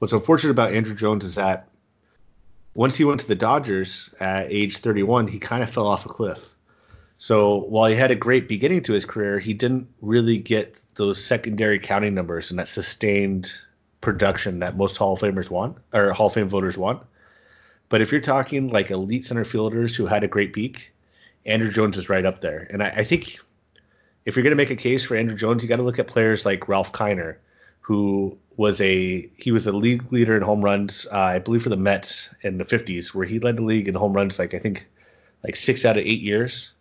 What's 0.00 0.12
unfortunate 0.12 0.50
about 0.50 0.72
Andruw 0.72 0.96
Jones 0.96 1.24
is 1.24 1.36
that 1.36 1.68
once 2.74 2.96
he 2.96 3.04
went 3.04 3.20
to 3.20 3.28
the 3.28 3.36
Dodgers 3.36 4.10
at 4.18 4.50
age 4.50 4.78
31, 4.78 5.28
he 5.28 5.38
kind 5.38 5.62
of 5.62 5.70
fell 5.70 5.86
off 5.86 6.04
a 6.04 6.08
cliff. 6.08 6.52
So 7.16 7.56
while 7.56 7.88
he 7.88 7.96
had 7.96 8.10
a 8.10 8.16
great 8.16 8.48
beginning 8.48 8.82
to 8.84 8.92
his 8.92 9.04
career, 9.04 9.38
he 9.38 9.54
didn't 9.54 9.88
really 10.00 10.38
get 10.38 10.80
those 10.96 11.24
secondary 11.24 11.78
counting 11.78 12.14
numbers 12.14 12.50
and 12.50 12.58
that 12.58 12.68
sustained 12.68 13.52
production 14.00 14.60
that 14.60 14.76
most 14.76 14.96
Hall 14.96 15.14
of 15.14 15.20
Famers 15.20 15.50
want 15.50 15.78
or 15.92 16.12
Hall 16.12 16.26
of 16.26 16.34
Fame 16.34 16.48
voters 16.48 16.76
want. 16.76 17.02
But 17.88 18.00
if 18.00 18.10
you're 18.10 18.20
talking 18.20 18.68
like 18.68 18.90
elite 18.90 19.24
center 19.24 19.44
fielders 19.44 19.94
who 19.94 20.06
had 20.06 20.24
a 20.24 20.28
great 20.28 20.52
peak, 20.52 20.92
Andruw 21.48 21.72
Jones 21.72 21.96
is 21.96 22.08
right 22.08 22.24
up 22.24 22.40
there. 22.40 22.66
And 22.70 22.82
I, 22.82 22.88
I 22.88 23.04
think 23.04 23.38
if 24.24 24.36
you're 24.36 24.42
going 24.42 24.52
to 24.52 24.56
make 24.56 24.70
a 24.70 24.76
case 24.76 25.02
for 25.02 25.16
Andruw 25.16 25.36
Jones, 25.36 25.62
you 25.62 25.68
got 25.68 25.76
to 25.76 25.82
look 25.82 25.98
at 25.98 26.06
players 26.06 26.44
like 26.44 26.68
Ralph 26.68 26.92
Kiner, 26.92 27.36
who 27.80 28.36
was 28.56 28.80
a 28.80 29.30
he 29.36 29.52
was 29.52 29.66
a 29.66 29.72
league 29.72 30.12
leader 30.12 30.36
in 30.36 30.42
home 30.42 30.62
runs, 30.62 31.06
uh, 31.10 31.16
I 31.16 31.38
believe 31.38 31.62
for 31.62 31.70
the 31.70 31.76
Mets 31.76 32.28
in 32.42 32.58
the 32.58 32.64
50s, 32.64 33.14
where 33.14 33.26
he 33.26 33.38
led 33.38 33.56
the 33.56 33.62
league 33.62 33.88
in 33.88 33.94
home 33.94 34.12
runs 34.12 34.38
like 34.38 34.52
I 34.52 34.58
think 34.58 34.86
like 35.42 35.56
six 35.56 35.84
out 35.84 35.96
of 35.96 36.04
eight 36.04 36.20
years, 36.20 36.72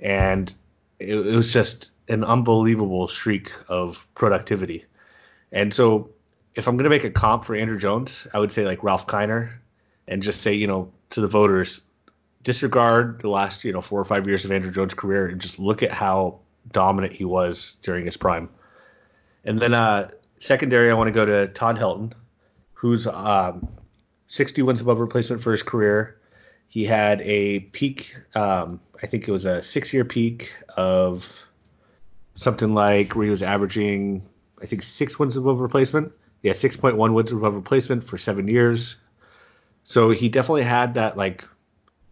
and 0.00 0.52
it, 0.98 1.14
it 1.14 1.36
was 1.36 1.52
just 1.52 1.90
an 2.08 2.24
unbelievable 2.24 3.06
streak 3.08 3.52
of 3.68 4.06
productivity. 4.14 4.84
And 5.52 5.74
so 5.74 6.10
if 6.54 6.66
I'm 6.66 6.76
going 6.76 6.84
to 6.84 6.90
make 6.90 7.04
a 7.04 7.10
comp 7.10 7.44
for 7.44 7.54
Andruw 7.54 7.78
Jones, 7.78 8.26
I 8.32 8.38
would 8.38 8.52
say 8.52 8.64
like 8.64 8.82
Ralph 8.82 9.06
Kiner 9.06 9.50
and 10.06 10.22
just 10.22 10.40
say, 10.40 10.54
you 10.54 10.66
know, 10.66 10.90
to 11.10 11.20
the 11.20 11.28
voters, 11.28 11.82
disregard 12.48 13.20
the 13.20 13.28
last, 13.28 13.62
you 13.62 13.74
know, 13.74 13.82
four 13.82 14.00
or 14.00 14.06
five 14.06 14.26
years 14.26 14.46
of 14.46 14.50
Andruw 14.50 14.72
Jones' 14.72 14.94
career 14.94 15.28
and 15.28 15.38
just 15.38 15.58
look 15.58 15.82
at 15.82 15.92
how 15.92 16.38
dominant 16.72 17.12
he 17.12 17.26
was 17.26 17.76
during 17.82 18.06
his 18.06 18.16
prime. 18.16 18.48
And 19.44 19.58
then 19.58 19.74
uh, 19.74 20.12
secondary, 20.38 20.90
I 20.90 20.94
want 20.94 21.08
to 21.08 21.12
go 21.12 21.26
to 21.26 21.48
Todd 21.48 21.76
Helton, 21.76 22.14
who's 22.72 23.06
um, 23.06 23.68
60 24.28 24.62
wins 24.62 24.80
above 24.80 24.98
replacement 24.98 25.42
for 25.42 25.52
his 25.52 25.62
career. 25.62 26.18
He 26.68 26.86
had 26.86 27.20
a 27.20 27.60
peak, 27.60 28.16
um, 28.34 28.80
I 29.02 29.06
think 29.08 29.28
it 29.28 29.32
was 29.32 29.44
a 29.44 29.60
six-year 29.60 30.06
peak 30.06 30.50
of 30.74 31.38
something 32.34 32.72
like 32.72 33.14
where 33.14 33.26
he 33.26 33.30
was 33.30 33.42
averaging, 33.42 34.26
I 34.62 34.64
think, 34.64 34.80
six 34.80 35.18
wins 35.18 35.36
above 35.36 35.60
replacement. 35.60 36.12
Yeah, 36.40 36.52
6.1 36.52 37.12
wins 37.12 37.30
above 37.30 37.54
replacement 37.54 38.04
for 38.04 38.16
seven 38.16 38.48
years. 38.48 38.96
So 39.84 40.12
he 40.12 40.30
definitely 40.30 40.62
had 40.62 40.94
that 40.94 41.18
like 41.18 41.44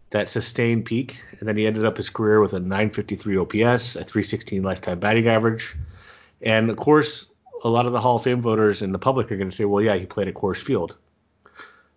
that 0.09 0.29
sustained 0.29 0.85
peak, 0.85 1.21
and 1.39 1.47
then 1.47 1.57
he 1.57 1.67
ended 1.67 1.85
up 1.85 1.97
his 1.97 2.09
career 2.09 2.39
with 2.39 2.53
a 2.53 2.59
953 2.59 3.37
OPS, 3.37 3.95
a 3.95 4.03
316 4.03 4.63
lifetime 4.63 4.99
batting 4.99 5.27
average, 5.27 5.75
and 6.41 6.69
of 6.69 6.77
course, 6.77 7.31
a 7.63 7.69
lot 7.69 7.85
of 7.85 7.91
the 7.91 7.99
Hall 7.99 8.17
of 8.17 8.23
Fame 8.23 8.41
voters 8.41 8.81
and 8.81 8.93
the 8.93 8.99
public 8.99 9.31
are 9.31 9.37
going 9.37 9.49
to 9.49 9.55
say, 9.55 9.65
well, 9.65 9.83
yeah, 9.83 9.95
he 9.95 10.05
played 10.05 10.27
at 10.27 10.35
Coors 10.35 10.61
Field. 10.61 10.95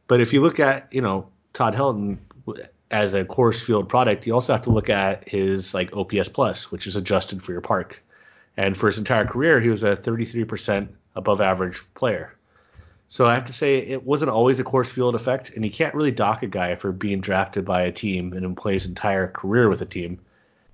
But 0.07 0.21
if 0.21 0.33
you 0.33 0.41
look 0.41 0.59
at, 0.59 0.93
you 0.93 1.03
know, 1.03 1.29
Todd 1.53 1.75
Helton 1.75 2.19
as 2.91 3.15
a 3.15 3.25
Coors 3.25 3.63
Field 3.63 3.89
product, 3.89 4.27
you 4.27 4.35
also 4.35 4.53
have 4.53 4.63
to 4.63 4.71
look 4.71 4.89
at 4.89 5.29
his 5.29 5.75
like 5.75 5.95
OPS 5.97 6.29
plus, 6.29 6.73
which 6.73 6.87
is 6.87 6.97
adjusted 6.97 7.43
for 7.43 7.53
your 7.53 7.61
park. 7.61 8.03
And 8.57 8.77
for 8.77 8.89
his 8.89 8.99
entire 8.99 9.27
career, 9.27 9.61
he 9.61 9.69
was 9.69 9.85
a 9.85 9.97
33% 9.97 10.89
above 11.15 11.41
average 11.41 11.83
player. 11.95 12.35
So 13.11 13.27
I 13.27 13.35
have 13.35 13.47
to 13.47 13.53
say 13.53 13.79
it 13.79 14.05
wasn't 14.05 14.31
always 14.31 14.61
a 14.61 14.65
Coors 14.65 14.87
Field 14.87 15.17
effect, 15.17 15.51
and 15.51 15.65
you 15.65 15.71
can't 15.71 15.97
really 15.97 16.13
dock 16.13 16.45
a 16.45 16.47
guy 16.47 16.77
for 16.77 16.93
being 16.93 17.21
drafted 17.21 17.65
by 17.65 17.83
a 17.83 17.91
team 17.91 18.33
and 18.33 18.57
play 18.57 18.75
his 18.75 18.87
entire 18.87 19.27
career 19.27 19.69
with 19.69 19.83
a 19.83 19.85
team 19.85 20.21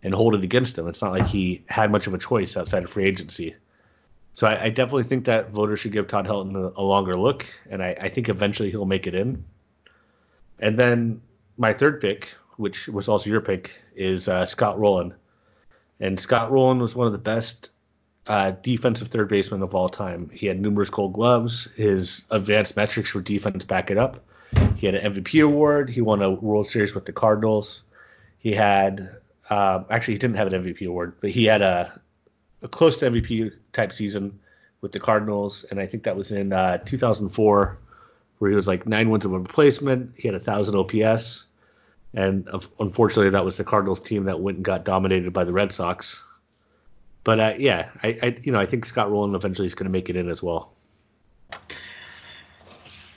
and 0.03 0.15
hold 0.15 0.35
it 0.35 0.45
against 0.45 0.77
him. 0.77 0.87
It's 0.87 1.01
not 1.01 1.13
like 1.13 1.27
he 1.27 1.65
had 1.67 1.91
much 1.91 2.07
of 2.07 2.13
a 2.13 2.19
choice 2.19 2.55
outside 2.59 2.85
of 2.85 2.91
free 2.91 3.07
agency. 3.07 3.57
So 4.35 4.47
I, 4.47 4.65
I 4.65 4.69
definitely 4.69 5.05
think 5.05 5.25
that 5.25 5.49
voters 5.49 5.81
should 5.81 5.93
give 5.93 6.09
Todd 6.09 6.27
Helton 6.27 6.55
a, 6.57 6.79
a 6.79 6.85
longer 6.85 7.15
look, 7.15 7.47
and 7.71 7.83
I, 7.83 7.97
I, 7.99 8.09
think 8.11 8.29
eventually 8.29 8.71
he'll 8.71 8.85
make 8.85 9.07
it 9.07 9.15
in. 9.15 9.43
And 10.59 10.79
then 10.79 11.23
my 11.57 11.73
third 11.73 12.03
pick, 12.03 12.35
which 12.59 12.87
was 12.87 13.09
also 13.09 13.31
your 13.31 13.41
pick, 13.41 13.81
is 13.95 14.29
uh, 14.29 14.45
Scott 14.45 14.79
Rolen. 14.79 15.15
And 16.01 16.21
Scott 16.21 16.51
Rolen 16.51 16.81
was 16.81 16.95
one 16.95 17.07
of 17.07 17.15
the 17.15 17.19
best 17.19 17.71
uh, 18.27 18.53
defensive 18.63 19.09
third 19.09 19.29
baseman 19.29 19.63
of 19.63 19.75
all 19.75 19.89
time. 19.89 20.31
He 20.33 20.47
had 20.47 20.61
numerous 20.61 20.91
gold 20.91 21.13
gloves. 21.13 21.69
His 21.77 22.27
advanced 22.31 22.77
metrics 22.77 23.11
for 23.11 23.21
defense 23.21 23.65
back 23.65 23.91
it 23.91 23.99
up. 23.99 24.25
He 24.77 24.87
had 24.87 24.95
an 24.95 25.13
MVP 25.13 25.45
award. 25.45 25.89
He 25.89 26.01
won 26.01 26.23
a 26.23 26.31
World 26.31 26.67
Series 26.67 26.95
with 26.95 27.05
the 27.05 27.13
Cardinals. 27.13 27.83
He 28.39 28.53
had 28.53 29.17
uh, 29.51 29.85
actually 29.91 30.15
he 30.15 30.19
didn't 30.19 30.37
have 30.37 30.53
an 30.53 30.65
MVP 30.65 30.87
award, 30.87 31.15
but 31.21 31.31
he 31.31 31.45
had 31.45 31.63
a, 31.63 32.01
a 32.63 32.69
close 32.69 32.99
to 32.99 33.11
MVP 33.11 33.53
type 33.73 33.93
season 33.93 34.39
with 34.81 34.93
the 34.93 35.01
Cardinals, 35.01 35.65
and 35.71 35.81
I 35.81 35.87
think 35.87 36.05
that 36.05 36.17
was 36.17 36.33
in 36.33 36.53
uh, 36.53 36.79
2004, 36.79 37.79
where 38.39 38.51
he 38.51 38.57
was 38.57 38.69
like 38.69 38.87
nine 38.87 39.11
wins 39.11 39.25
of 39.25 39.33
a 39.33 39.39
replacement. 39.39 40.15
He 40.17 40.29
had 40.29 40.35
a 40.35 40.41
thousand 40.41 40.77
OPS, 40.77 41.47
and 42.15 42.49
unfortunately, 42.79 43.31
that 43.31 43.45
was 43.45 43.57
the 43.57 43.65
Cardinals 43.65 44.01
team 44.01 44.25
that 44.25 44.41
went 44.41 44.57
and 44.57 44.65
got 44.65 44.85
dominated 44.85 45.33
by 45.33 45.45
the 45.45 45.53
Red 45.53 45.73
Sox. 45.73 46.23
But 47.27 47.41
uh, 47.41 47.55
yeah, 47.59 47.89
I, 48.05 48.19
I, 48.23 48.37
you 48.45 48.53
know 48.53 48.61
I 48.61 48.67
think 48.67 48.85
Scott 48.85 49.11
Rolen 49.11 49.35
eventually 49.35 49.67
is 49.67 49.75
going 49.75 49.87
to 49.87 49.91
make 49.91 50.09
it 50.09 50.15
in 50.15 50.31
as 50.31 50.45
well. 50.45 50.73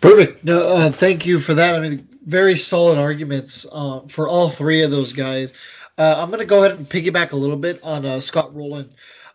Perfect. 0.02 0.43
No, 0.43 0.67
uh, 0.67 0.89
thank 0.89 1.28
you 1.28 1.39
for 1.39 1.54
that. 1.54 1.76
I 1.76 1.80
mean, 1.80 2.08
very 2.26 2.58
solid 2.58 2.98
arguments 2.98 3.67
uh, 3.72 4.00
for 4.08 4.28
all 4.28 4.50
three 4.50 4.82
of 4.82 4.89
those 4.89 5.13
guys. 5.13 5.54
Uh, 5.95 6.15
I'm 6.17 6.30
going 6.30 6.39
to 6.39 6.48
go 6.48 6.63
ahead 6.63 6.80
and 6.80 6.89
piggyback 6.89 7.34
a 7.34 7.36
little 7.36 7.56
bit 7.56 7.84
on 7.84 8.04
uh, 8.04 8.19
Scott 8.19 8.56
Rolen. 8.56 8.89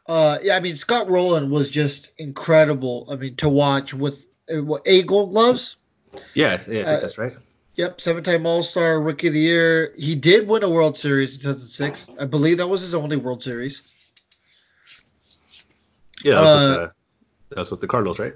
Uh, 0.08 0.38
yeah, 0.42 0.56
I 0.56 0.60
mean 0.60 0.74
Scott 0.74 1.08
Rolen 1.08 1.50
was 1.50 1.70
just 1.70 2.10
incredible. 2.18 3.06
I 3.08 3.14
mean 3.14 3.36
to 3.36 3.48
watch 3.48 3.94
with 3.94 4.26
what 4.50 4.82
eight 4.86 5.06
Gold 5.06 5.30
Gloves. 5.30 5.76
Yeah, 6.34 6.60
yeah, 6.68 6.96
that's 6.98 7.16
right. 7.16 7.32
Yep, 7.76 8.00
seven-time 8.00 8.44
All-Star, 8.44 9.00
Rookie 9.00 9.28
of 9.28 9.34
the 9.34 9.40
Year. 9.40 9.94
He 9.96 10.16
did 10.16 10.48
win 10.48 10.64
a 10.64 10.70
World 10.70 10.98
Series 10.98 11.34
in 11.34 11.42
2006. 11.42 12.08
I 12.20 12.24
believe 12.24 12.58
that 12.58 12.68
was 12.68 12.80
his 12.80 12.94
only 12.94 13.16
World 13.16 13.42
Series. 13.42 13.93
Yeah, 16.24 16.34
that's, 16.34 16.44
was, 16.44 16.62
uh, 16.62 16.80
with, 16.80 16.90
the, 16.90 17.54
that 17.54 17.60
was 17.60 17.70
with 17.70 17.80
the 17.80 17.86
Cardinals, 17.86 18.18
right? 18.18 18.34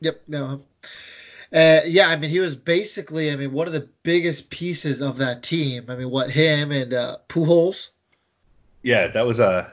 Yep. 0.00 0.22
No. 0.28 0.62
Uh, 1.52 1.80
yeah, 1.86 2.08
I 2.08 2.16
mean, 2.16 2.30
he 2.30 2.40
was 2.40 2.56
basically, 2.56 3.30
I 3.30 3.36
mean, 3.36 3.52
one 3.52 3.66
of 3.66 3.72
the 3.72 3.88
biggest 4.02 4.48
pieces 4.48 5.02
of 5.02 5.18
that 5.18 5.42
team. 5.42 5.86
I 5.88 5.96
mean, 5.96 6.10
what 6.10 6.30
him 6.30 6.72
and 6.72 6.94
uh, 6.94 7.18
Pujols. 7.28 7.90
Yeah, 8.82 9.08
that 9.08 9.26
was 9.26 9.38
a 9.38 9.70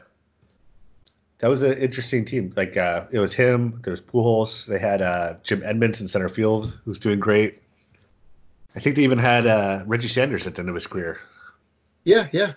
that 1.40 1.50
was 1.50 1.62
an 1.62 1.78
interesting 1.78 2.26
team. 2.26 2.54
Like, 2.56 2.76
uh, 2.76 3.06
it 3.12 3.20
was 3.20 3.34
him. 3.34 3.80
There 3.84 3.92
was 3.92 4.02
Pujols. 4.02 4.66
They 4.66 4.78
had 4.78 5.02
uh, 5.02 5.36
Jim 5.44 5.62
Edmonds 5.64 6.02
in 6.02 6.08
center 6.08 6.30
field, 6.30 6.74
who's 6.84 7.00
doing 7.00 7.20
great. 7.20 7.62
I 8.76 8.80
think 8.80 8.98
they 8.98 9.04
even 9.04 9.18
had 9.18 9.48
uh, 9.48 9.84
Reggie 9.88 10.10
Sanders 10.10 10.46
at 10.46 10.56
the 10.56 10.62
end 10.62 10.70
of 10.70 10.76
his 10.76 10.86
career. 10.86 11.20
Yeah, 12.04 12.28
yeah. 12.32 12.54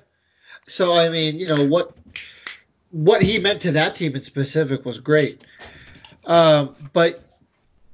So 0.66 0.94
I 0.94 1.08
mean, 1.08 1.38
you 1.38 1.46
know 1.46 1.66
what 1.68 1.96
what 2.92 3.22
he 3.22 3.38
meant 3.38 3.62
to 3.62 3.72
that 3.72 3.96
team 3.96 4.14
in 4.14 4.22
specific 4.22 4.84
was 4.84 5.00
great. 5.00 5.42
Um, 6.24 6.74
but 6.92 7.24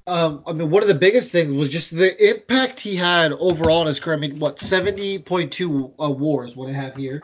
um, 0.06 0.42
I 0.46 0.52
mean, 0.52 0.70
one 0.70 0.82
of 0.82 0.88
the 0.88 0.94
biggest 0.94 1.30
things 1.30 1.52
was 1.52 1.68
just 1.68 1.96
the 1.96 2.30
impact 2.30 2.80
he 2.80 2.96
had 2.96 3.32
overall 3.32 3.82
in 3.82 3.88
his 3.88 4.00
career. 4.00 4.16
I 4.16 4.20
mean, 4.20 4.38
what 4.38 4.58
70.2 4.58 5.92
uh, 5.98 6.10
WARs? 6.10 6.56
What 6.56 6.68
I 6.68 6.72
have 6.72 6.96
here. 6.96 7.22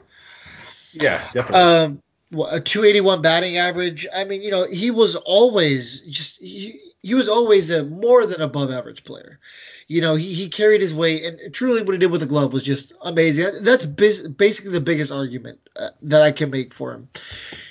Yeah, 0.93 1.27
definitely. 1.33 1.61
Um, 1.61 2.03
a 2.51 2.61
281 2.61 3.23
batting 3.23 3.57
average. 3.57 4.07
I 4.15 4.25
mean, 4.25 4.43
you 4.43 4.51
know, 4.51 4.67
he 4.67 4.91
was 4.91 5.17
always 5.17 6.01
just 6.01 6.39
he, 6.41 6.81
he 7.03 7.15
was 7.15 7.29
always 7.29 7.71
a 7.71 7.85
more 7.85 8.27
than 8.27 8.41
above 8.41 8.71
average 8.71 9.05
player. 9.05 9.39
You 9.87 10.01
know, 10.01 10.15
he, 10.15 10.33
he 10.33 10.49
carried 10.49 10.81
his 10.81 10.95
weight, 10.95 11.25
and 11.25 11.53
truly 11.53 11.83
what 11.83 11.93
he 11.93 11.99
did 11.99 12.11
with 12.11 12.21
the 12.21 12.27
glove 12.27 12.53
was 12.53 12.63
just 12.63 12.93
amazing. 13.03 13.63
That's 13.63 13.85
basically 13.85 14.73
the 14.73 14.81
biggest 14.81 15.13
argument 15.13 15.61
uh, 15.77 15.91
that 16.03 16.23
I 16.23 16.33
can 16.33 16.51
make 16.51 16.73
for 16.73 16.93
him. 16.93 17.09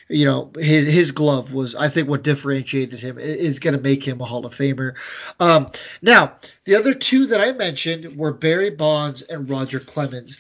You 0.10 0.26
know, 0.26 0.52
his 0.56 0.88
his 0.88 1.12
glove 1.12 1.54
was, 1.54 1.74
I 1.74 1.88
think, 1.88 2.08
what 2.08 2.24
differentiated 2.24 3.00
him 3.00 3.18
is 3.18 3.60
going 3.60 3.76
to 3.76 3.82
make 3.82 4.04
him 4.04 4.22
a 4.22 4.26
Hall 4.26 4.46
of 4.46 4.54
Famer. 4.54 4.94
Um, 5.40 5.72
now, 6.02 6.34
the 6.66 6.76
other 6.76 6.94
two 6.94 7.26
that 7.28 7.42
I 7.42 7.52
mentioned 7.54 8.16
were 8.16 8.32
Barry 8.32 8.70
Bonds 8.70 9.24
and 9.24 9.50
Roger 9.50 9.80
Clemens. 9.80 10.38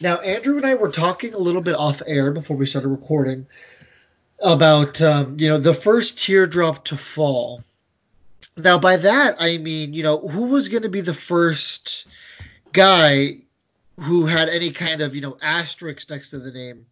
Now, 0.00 0.16
Andrew 0.18 0.56
and 0.56 0.66
I 0.66 0.74
were 0.74 0.90
talking 0.90 1.32
a 1.32 1.38
little 1.38 1.62
bit 1.62 1.76
off 1.76 2.02
air 2.06 2.32
before 2.32 2.56
we 2.56 2.66
started 2.66 2.88
recording 2.88 3.46
about 4.40 5.00
um, 5.00 5.36
you 5.38 5.48
know 5.48 5.58
the 5.58 5.74
first 5.74 6.18
teardrop 6.18 6.84
to 6.86 6.96
fall 6.96 7.62
now, 8.56 8.78
by 8.78 8.96
that 8.96 9.36
I 9.38 9.58
mean, 9.58 9.94
you 9.94 10.02
know, 10.02 10.18
who 10.18 10.48
was 10.48 10.68
going 10.68 10.82
to 10.82 10.88
be 10.88 11.00
the 11.00 11.14
first 11.14 12.06
guy 12.72 13.38
who 14.00 14.26
had 14.26 14.48
any 14.48 14.70
kind 14.70 15.00
of, 15.00 15.14
you 15.14 15.20
know, 15.20 15.36
asterisk 15.42 16.08
next 16.10 16.30
to 16.30 16.38
the 16.38 16.50
name 16.50 16.86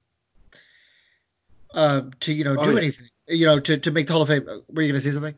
uh, 1.74 2.02
to, 2.20 2.32
you 2.32 2.44
know, 2.44 2.56
oh, 2.58 2.64
do 2.64 2.72
yeah. 2.72 2.78
anything, 2.78 3.08
you 3.28 3.46
know, 3.46 3.60
to, 3.60 3.76
to 3.78 3.90
make 3.90 4.06
the 4.06 4.12
Hall 4.12 4.22
of 4.22 4.28
Fame? 4.28 4.44
Were 4.44 4.82
you 4.82 4.92
going 4.92 5.00
to 5.00 5.00
say 5.00 5.12
something? 5.12 5.34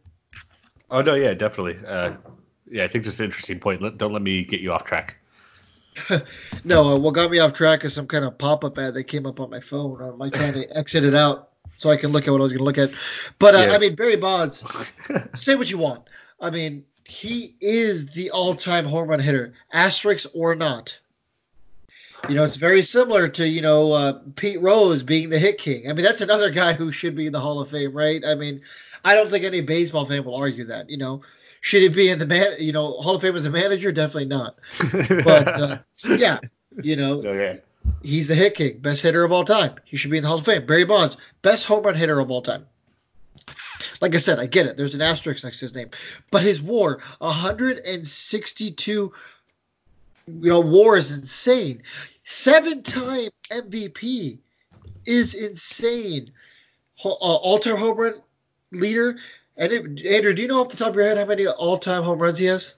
Oh 0.91 1.03
no, 1.03 1.15
yeah, 1.15 1.35
definitely. 1.35 1.79
Uh, 1.87 2.13
yeah, 2.67 2.85
I 2.85 2.89
think 2.89 3.05
that's 3.05 3.19
an 3.19 3.27
interesting 3.27 3.59
point. 3.59 3.83
Let, 3.83 3.99
don't 3.99 4.13
let 4.13 4.23
me 4.23 4.45
get 4.45 4.61
you 4.61 4.73
off 4.73 4.85
track. 4.85 5.17
no, 6.65 6.95
uh, 6.95 6.99
what 6.99 7.15
got 7.15 7.31
me 7.31 7.39
off 7.39 7.53
track 7.53 7.85
is 7.85 7.95
some 7.95 8.07
kind 8.07 8.25
of 8.25 8.37
pop-up 8.37 8.79
ad 8.79 8.95
that 8.95 9.05
came 9.05 9.27
up 9.27 9.41
on 9.41 9.51
my 9.51 9.61
phone. 9.61 10.01
I'm 10.03 10.19
like 10.19 10.33
trying 10.33 10.55
to 10.55 10.77
exit 10.77 11.05
it 11.05 11.15
out 11.15 11.51
so 11.77 11.91
I 11.91 11.97
can 11.97 12.13
look 12.13 12.27
at 12.27 12.31
what 12.31 12.41
I 12.41 12.45
was 12.45 12.53
going 12.53 12.59
to 12.59 12.65
look 12.65 12.79
at. 12.79 12.91
But 13.39 13.55
uh, 13.55 13.59
yeah. 13.59 13.73
I 13.73 13.79
mean, 13.79 13.95
Barry 13.95 14.17
Bonds, 14.17 14.63
say 15.37 15.55
what 15.55 15.71
you 15.71 15.79
want. 15.79 16.03
I 16.41 16.51
mean, 16.51 16.85
he 17.05 17.55
is 17.61 18.07
the 18.07 18.31
all-time 18.31 18.87
home 18.87 19.09
run 19.09 19.21
hitter, 19.21 19.55
asterisk 19.73 20.29
or 20.35 20.55
not. 20.55 20.99
You 22.29 22.37
know, 22.37 22.45
it's 22.45 22.57
very 22.57 22.83
similar 22.83 23.29
to 23.29 23.47
you 23.47 23.61
know 23.61 23.93
uh, 23.93 24.19
Pete 24.37 24.61
Rose 24.61 25.03
being 25.03 25.29
the 25.29 25.39
hit 25.39 25.59
king. 25.59 25.91
I 25.91 25.93
mean, 25.93 26.05
that's 26.05 26.23
another 26.23 26.51
guy 26.51 26.73
who 26.73 26.91
should 26.91 27.15
be 27.15 27.27
in 27.27 27.33
the 27.33 27.41
Hall 27.41 27.61
of 27.61 27.71
Fame, 27.71 27.93
right? 27.93 28.25
I 28.27 28.35
mean, 28.35 28.63
I 29.05 29.15
don't 29.15 29.31
think 29.31 29.45
any 29.45 29.61
baseball 29.61 30.07
fan 30.07 30.25
will 30.25 30.35
argue 30.35 30.65
that. 30.65 30.89
You 30.89 30.97
know, 30.97 31.21
should 31.61 31.83
he 31.83 31.89
be 31.89 32.09
in 32.09 32.19
the 32.19 32.27
man? 32.27 32.57
You 32.59 32.73
know, 32.73 32.93
Hall 32.93 33.17
of 33.17 33.23
Fame 33.23 33.37
as 33.37 33.45
a 33.45 33.51
manager? 33.51 33.93
Definitely 33.93 34.27
not. 34.27 34.57
But 35.25 35.49
uh, 35.49 35.79
yeah, 36.05 36.39
you 36.83 36.97
know, 36.97 37.15
okay. 37.19 37.61
He's 38.03 38.29
the 38.29 38.35
hit 38.35 38.55
king, 38.55 38.79
best 38.79 39.03
hitter 39.03 39.25
of 39.25 39.33
all 39.33 39.45
time. 39.45 39.75
He 39.85 39.97
should 39.97 40.11
be 40.11 40.19
in 40.19 40.23
the 40.23 40.29
Hall 40.29 40.39
of 40.39 40.45
Fame. 40.45 40.67
Barry 40.67 40.85
Bonds, 40.85 41.17
best 41.43 41.65
home 41.67 41.85
run 41.85 41.95
hitter 41.95 42.19
of 42.21 42.31
all 42.31 42.43
time. 42.43 42.67
Like 44.01 44.15
I 44.15 44.19
said, 44.19 44.39
I 44.39 44.47
get 44.47 44.67
it. 44.67 44.77
There's 44.77 44.95
an 44.95 45.03
asterisk 45.03 45.45
next 45.45 45.59
to 45.61 45.65
his 45.65 45.75
name, 45.75 45.91
but 46.31 46.43
his 46.43 46.63
WAR 46.63 47.01
162. 47.19 49.13
You 50.27 50.49
know, 50.49 50.61
WAR 50.61 50.97
is 50.97 51.13
insane. 51.13 51.83
Seven-time 52.25 53.29
MVP 53.51 54.39
is 55.05 55.35
insane. 55.35 56.33
Uh, 57.05 57.11
all-time 57.11 57.77
home 57.77 57.99
run 57.99 58.15
leader. 58.73 59.19
And 59.57 59.73
it, 59.73 60.05
Andrew, 60.07 60.33
do 60.33 60.43
you 60.43 60.49
know 60.49 60.61
off 60.61 60.71
the 60.71 60.77
top 60.77 60.91
of 60.91 60.95
your 60.97 61.05
head 61.05 61.19
how 61.19 61.27
many 61.27 61.47
all-time 61.47 62.03
home 62.03 62.19
runs 62.19 62.39
he 62.39 62.47
has? 62.47 62.73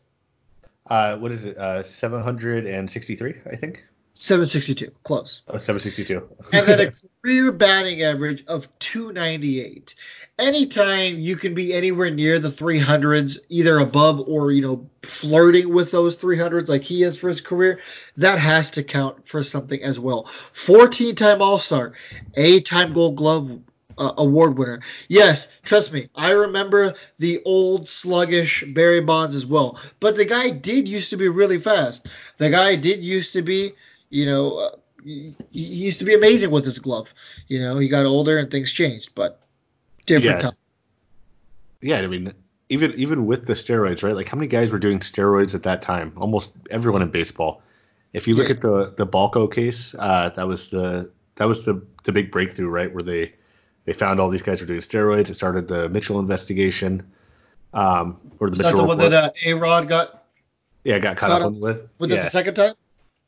Uh, 0.89 1.17
what 1.19 1.33
is 1.33 1.47
it? 1.47 1.57
Uh, 1.57 1.83
763, 1.83 3.35
I 3.51 3.57
think. 3.57 3.85
762, 4.17 4.93
close. 5.03 5.43
Oh, 5.49 5.59
762. 5.59 6.29
and 6.53 6.67
then 6.67 6.89
a 6.89 6.93
career 7.23 7.53
batting 7.53 8.03
average 8.03 8.45
of 8.47 8.67
298 8.79 9.95
anytime 10.39 11.19
you 11.19 11.37
can 11.37 11.55
be 11.55 11.73
anywhere 11.73 12.11
near 12.11 12.39
the 12.39 12.49
300s, 12.49 13.39
either 13.49 13.79
above 13.79 14.21
or, 14.29 14.53
you 14.53 14.63
know, 14.63 14.89
flirting 15.03 15.73
with 15.73 15.91
those 15.91 16.17
300s 16.17 16.69
like 16.69 16.83
he 16.83 17.03
is 17.03 17.19
for 17.19 17.29
his 17.29 17.41
career, 17.41 17.81
that 18.17 18.39
has 18.39 18.71
to 18.73 18.83
count 18.83 19.29
for 19.29 19.43
something 19.43 19.83
as 19.83 19.99
well. 19.99 20.27
14 20.53 21.15
time 21.15 21.43
All 21.43 21.59
Star, 21.59 21.93
eight 22.35 22.67
time 22.67 22.93
Gold 22.93 23.17
Glove 23.17 23.61
uh, 23.99 24.13
award 24.19 24.59
winner. 24.59 24.81
Yes, 25.09 25.49
trust 25.63 25.93
me, 25.93 26.09
I 26.15 26.33
remember 26.33 26.95
the 27.19 27.43
old 27.45 27.89
sluggish 27.89 28.65
Barry 28.75 29.01
Bonds 29.01 29.35
as 29.35 29.47
well. 29.47 29.81
But 30.01 30.17
the 30.17 30.27
guy 30.27 30.51
did 30.51 30.87
used 30.87 31.11
to 31.11 31.17
be 31.17 31.29
really 31.29 31.59
fast. 31.59 32.07
The 32.37 32.51
guy 32.51 32.77
did 32.77 33.03
used 33.03 33.33
to 33.33 33.43
be, 33.43 33.73
you 34.11 34.27
know, 34.27 34.57
uh, 34.57 34.71
he 35.05 35.35
used 35.53 35.99
to 36.01 36.05
be 36.05 36.15
amazing 36.15 36.51
with 36.51 36.65
his 36.65 36.79
glove. 36.79 37.13
You 37.49 37.61
know, 37.61 37.79
he 37.79 37.89
got 37.89 38.07
older 38.07 38.39
and 38.39 38.51
things 38.51 38.73
changed, 38.73 39.15
but 39.15 39.41
different 40.07 40.43
yeah. 40.43 40.51
time. 40.51 40.57
Yeah, 41.81 41.99
I 42.01 42.07
mean, 42.07 42.33
even 42.69 42.93
even 42.95 43.27
with 43.27 43.47
the 43.47 43.53
steroids, 43.53 44.03
right? 44.03 44.15
Like 44.15 44.29
how 44.29 44.37
many 44.37 44.49
guys 44.49 44.73
were 44.73 44.79
doing 44.79 44.99
steroids 45.01 45.55
at 45.55 45.63
that 45.65 45.83
time? 45.83 46.13
Almost 46.17 46.53
everyone 46.71 47.03
in 47.03 47.11
baseball. 47.11 47.63
If 48.13 48.27
you 48.27 48.35
look 48.35 48.49
yeah. 48.49 48.57
at 48.57 48.61
the 48.61 48.95
the 48.97 49.07
Balco 49.07 49.53
case, 49.53 49.95
uh, 49.99 50.31
that 50.37 50.49
was 50.49 50.71
the 50.71 51.11
that 51.37 51.47
was 51.47 51.65
the 51.65 51.83
the 52.05 52.13
big 52.13 52.31
breakthrough, 52.31 52.69
right? 52.69 52.93
Where 52.93 53.03
they 53.03 53.33
they 53.85 53.93
found 53.93 54.19
all 54.19 54.31
these 54.31 54.43
guys 54.43 54.61
were 54.61 54.67
doing 54.67 54.81
steroids. 54.81 55.31
It 55.31 55.35
started 55.35 55.69
the 55.69 55.89
Mitchell 55.89 56.19
investigation, 56.19 57.09
um, 57.73 58.19
or 58.41 58.49
the 58.49 58.55
Is 58.55 58.59
Mitchell 58.59 58.71
that 58.71 58.77
the 58.77 58.83
report. 58.83 58.99
one 58.99 59.11
that 59.11 59.25
uh, 59.25 59.31
A 59.47 59.55
Rod 59.55 59.89
got? 59.89 60.25
Yeah, 60.83 60.99
got 60.99 61.17
caught, 61.17 61.43
up 61.43 61.53
with. 61.53 61.89
Was 61.99 62.11
yeah. 62.11 62.19
it 62.19 62.23
the 62.25 62.31
second 62.31 62.55
time? 62.55 62.75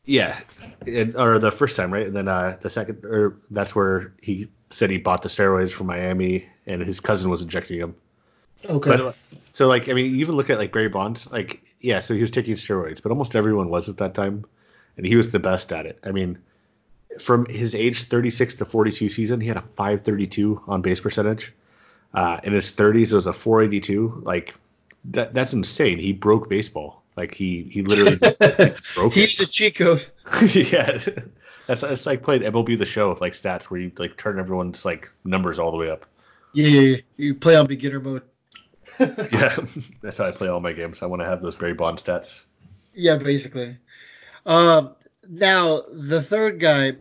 Yeah, 0.08 0.40
it, 0.86 1.14
or 1.16 1.38
the 1.38 1.52
first 1.52 1.76
time, 1.76 1.92
right? 1.92 2.06
And 2.06 2.16
then 2.16 2.28
uh, 2.28 2.56
the 2.62 2.70
second, 2.70 3.04
or 3.04 3.36
that's 3.50 3.74
where 3.74 4.14
he 4.22 4.48
said 4.70 4.88
he 4.88 4.96
bought 4.96 5.20
the 5.20 5.28
steroids 5.28 5.70
from 5.70 5.88
Miami, 5.88 6.46
and 6.64 6.80
his 6.80 6.98
cousin 6.98 7.30
was 7.30 7.42
injecting 7.42 7.78
him. 7.78 7.94
Okay. 8.64 8.96
But, 8.96 9.14
so 9.52 9.68
like, 9.68 9.90
I 9.90 9.92
mean, 9.92 10.06
you 10.06 10.20
even 10.20 10.34
look 10.34 10.48
at 10.48 10.56
like 10.56 10.72
Barry 10.72 10.88
Bonds, 10.88 11.30
like, 11.30 11.62
yeah, 11.80 11.98
so 11.98 12.14
he 12.14 12.22
was 12.22 12.30
taking 12.30 12.54
steroids, 12.54 13.02
but 13.02 13.12
almost 13.12 13.36
everyone 13.36 13.68
was 13.68 13.90
at 13.90 13.98
that 13.98 14.14
time, 14.14 14.46
and 14.96 15.04
he 15.04 15.14
was 15.14 15.30
the 15.30 15.38
best 15.38 15.72
at 15.72 15.84
it. 15.84 15.98
I 16.02 16.12
mean, 16.12 16.38
from 17.20 17.44
his 17.44 17.74
age 17.74 18.04
36 18.04 18.54
to 18.56 18.64
42 18.64 19.10
season, 19.10 19.42
he 19.42 19.48
had 19.48 19.58
a 19.58 19.64
532 19.76 20.62
on 20.66 20.80
base 20.80 21.00
percentage. 21.00 21.52
Uh, 22.14 22.40
in 22.44 22.54
his 22.54 22.72
30s, 22.72 23.12
it 23.12 23.14
was 23.14 23.26
a 23.26 23.34
482. 23.34 24.22
Like, 24.24 24.54
that, 25.04 25.34
that's 25.34 25.52
insane. 25.52 25.98
He 25.98 26.14
broke 26.14 26.48
baseball. 26.48 26.97
Like 27.18 27.34
he 27.34 27.64
he 27.64 27.82
literally 27.82 28.14
broke 28.94 29.12
He's 29.12 29.40
it. 29.40 29.48
a 29.48 29.50
cheat 29.50 29.74
code. 29.74 30.06
yeah. 30.54 31.00
That's 31.66 31.82
it's 31.82 32.06
like 32.06 32.22
playing 32.22 32.42
MLB 32.42 32.78
the 32.78 32.86
Show 32.86 33.10
with 33.10 33.20
like 33.20 33.32
stats 33.32 33.64
where 33.64 33.80
you 33.80 33.90
like 33.98 34.16
turn 34.16 34.38
everyone's 34.38 34.84
like 34.84 35.10
numbers 35.24 35.58
all 35.58 35.72
the 35.72 35.78
way 35.78 35.90
up. 35.90 36.06
Yeah, 36.52 36.68
yeah, 36.68 36.80
yeah. 36.80 36.96
you 37.16 37.34
play 37.34 37.56
on 37.56 37.66
beginner 37.66 37.98
mode. 37.98 38.22
yeah, 39.00 39.56
that's 40.00 40.18
how 40.18 40.26
I 40.26 40.30
play 40.30 40.46
all 40.46 40.60
my 40.60 40.72
games. 40.72 41.02
I 41.02 41.06
want 41.06 41.20
to 41.20 41.26
have 41.26 41.42
those 41.42 41.56
Barry 41.56 41.74
Bond 41.74 41.98
stats. 41.98 42.44
Yeah, 42.94 43.16
basically. 43.16 43.76
Um, 44.46 44.94
now 45.28 45.82
the 45.90 46.22
third 46.22 46.60
guy 46.60 46.92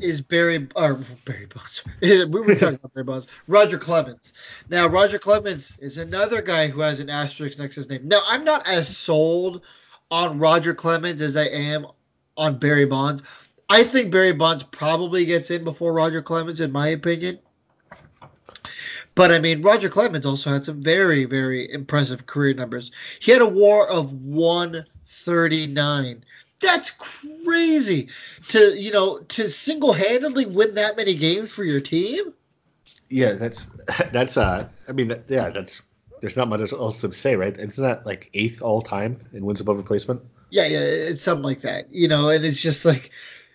is 0.00 0.20
Barry 0.20 0.68
or 0.74 1.00
Barry 1.24 1.46
Bonds. 1.46 1.82
we 2.00 2.26
were 2.26 2.54
talking 2.54 2.74
about 2.74 2.94
Barry 2.94 3.04
Bonds. 3.04 3.26
Roger 3.46 3.78
Clemens. 3.78 4.32
Now 4.68 4.86
Roger 4.86 5.18
Clemens 5.18 5.74
is 5.78 5.98
another 5.98 6.42
guy 6.42 6.68
who 6.68 6.80
has 6.80 7.00
an 7.00 7.10
asterisk 7.10 7.58
next 7.58 7.74
to 7.74 7.80
his 7.80 7.90
name. 7.90 8.08
Now 8.08 8.22
I'm 8.26 8.44
not 8.44 8.68
as 8.68 8.96
sold 8.96 9.62
on 10.10 10.38
Roger 10.38 10.74
Clemens 10.74 11.20
as 11.20 11.36
I 11.36 11.46
am 11.46 11.86
on 12.36 12.58
Barry 12.58 12.86
Bonds. 12.86 13.22
I 13.68 13.84
think 13.84 14.12
Barry 14.12 14.32
Bonds 14.32 14.62
probably 14.64 15.24
gets 15.24 15.50
in 15.50 15.64
before 15.64 15.92
Roger 15.92 16.22
Clemens, 16.22 16.60
in 16.60 16.70
my 16.70 16.88
opinion. 16.88 17.40
But 19.14 19.32
I 19.32 19.40
mean, 19.40 19.62
Roger 19.62 19.88
Clemens 19.88 20.26
also 20.26 20.50
had 20.50 20.64
some 20.64 20.82
very, 20.82 21.24
very 21.24 21.72
impressive 21.72 22.26
career 22.26 22.54
numbers. 22.54 22.92
He 23.18 23.32
had 23.32 23.40
a 23.40 23.48
WAR 23.48 23.86
of 23.86 24.12
139. 24.12 26.24
That's 26.66 26.90
crazy 26.90 28.08
to 28.48 28.80
you 28.80 28.92
know 28.92 29.18
to 29.18 29.48
single-handedly 29.48 30.46
win 30.46 30.74
that 30.74 30.96
many 30.96 31.14
games 31.14 31.52
for 31.52 31.64
your 31.64 31.80
team. 31.80 32.34
Yeah, 33.08 33.32
that's 33.32 33.66
that's 34.12 34.36
uh, 34.36 34.68
I 34.88 34.92
mean, 34.92 35.14
yeah, 35.28 35.50
that's 35.50 35.82
there's 36.20 36.36
not 36.36 36.48
much 36.48 36.72
else 36.72 37.00
to 37.02 37.12
say, 37.12 37.36
right? 37.36 37.56
It's 37.56 37.78
not 37.78 38.04
like 38.04 38.30
eighth 38.34 38.62
all 38.62 38.82
time 38.82 39.20
in 39.32 39.44
wins 39.44 39.60
above 39.60 39.76
replacement. 39.76 40.22
Yeah, 40.50 40.66
yeah, 40.66 40.80
it's 40.80 41.22
something 41.22 41.44
like 41.44 41.60
that, 41.62 41.92
you 41.92 42.08
know, 42.08 42.30
and 42.30 42.44
it's 42.44 42.60
just 42.60 42.84
like 42.84 43.10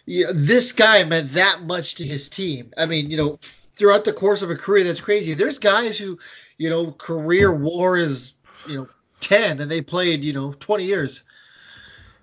you 0.05 0.25
know, 0.25 0.33
this 0.33 0.71
guy 0.71 1.03
meant 1.03 1.33
that 1.33 1.63
much 1.63 1.95
to 1.95 2.05
his 2.05 2.29
team. 2.29 2.73
I 2.77 2.85
mean, 2.85 3.11
you 3.11 3.17
know, 3.17 3.39
throughout 3.41 4.05
the 4.05 4.13
course 4.13 4.41
of 4.41 4.49
a 4.49 4.55
career, 4.55 4.83
that's 4.83 5.01
crazy. 5.01 5.33
There's 5.33 5.59
guys 5.59 5.97
who, 5.97 6.19
you 6.57 6.69
know, 6.69 6.91
career 6.91 7.51
WAR 7.51 7.97
is, 7.97 8.33
you 8.67 8.77
know, 8.77 8.87
10 9.21 9.59
and 9.59 9.69
they 9.69 9.81
played, 9.81 10.23
you 10.23 10.33
know, 10.33 10.53
20 10.53 10.83
years. 10.83 11.23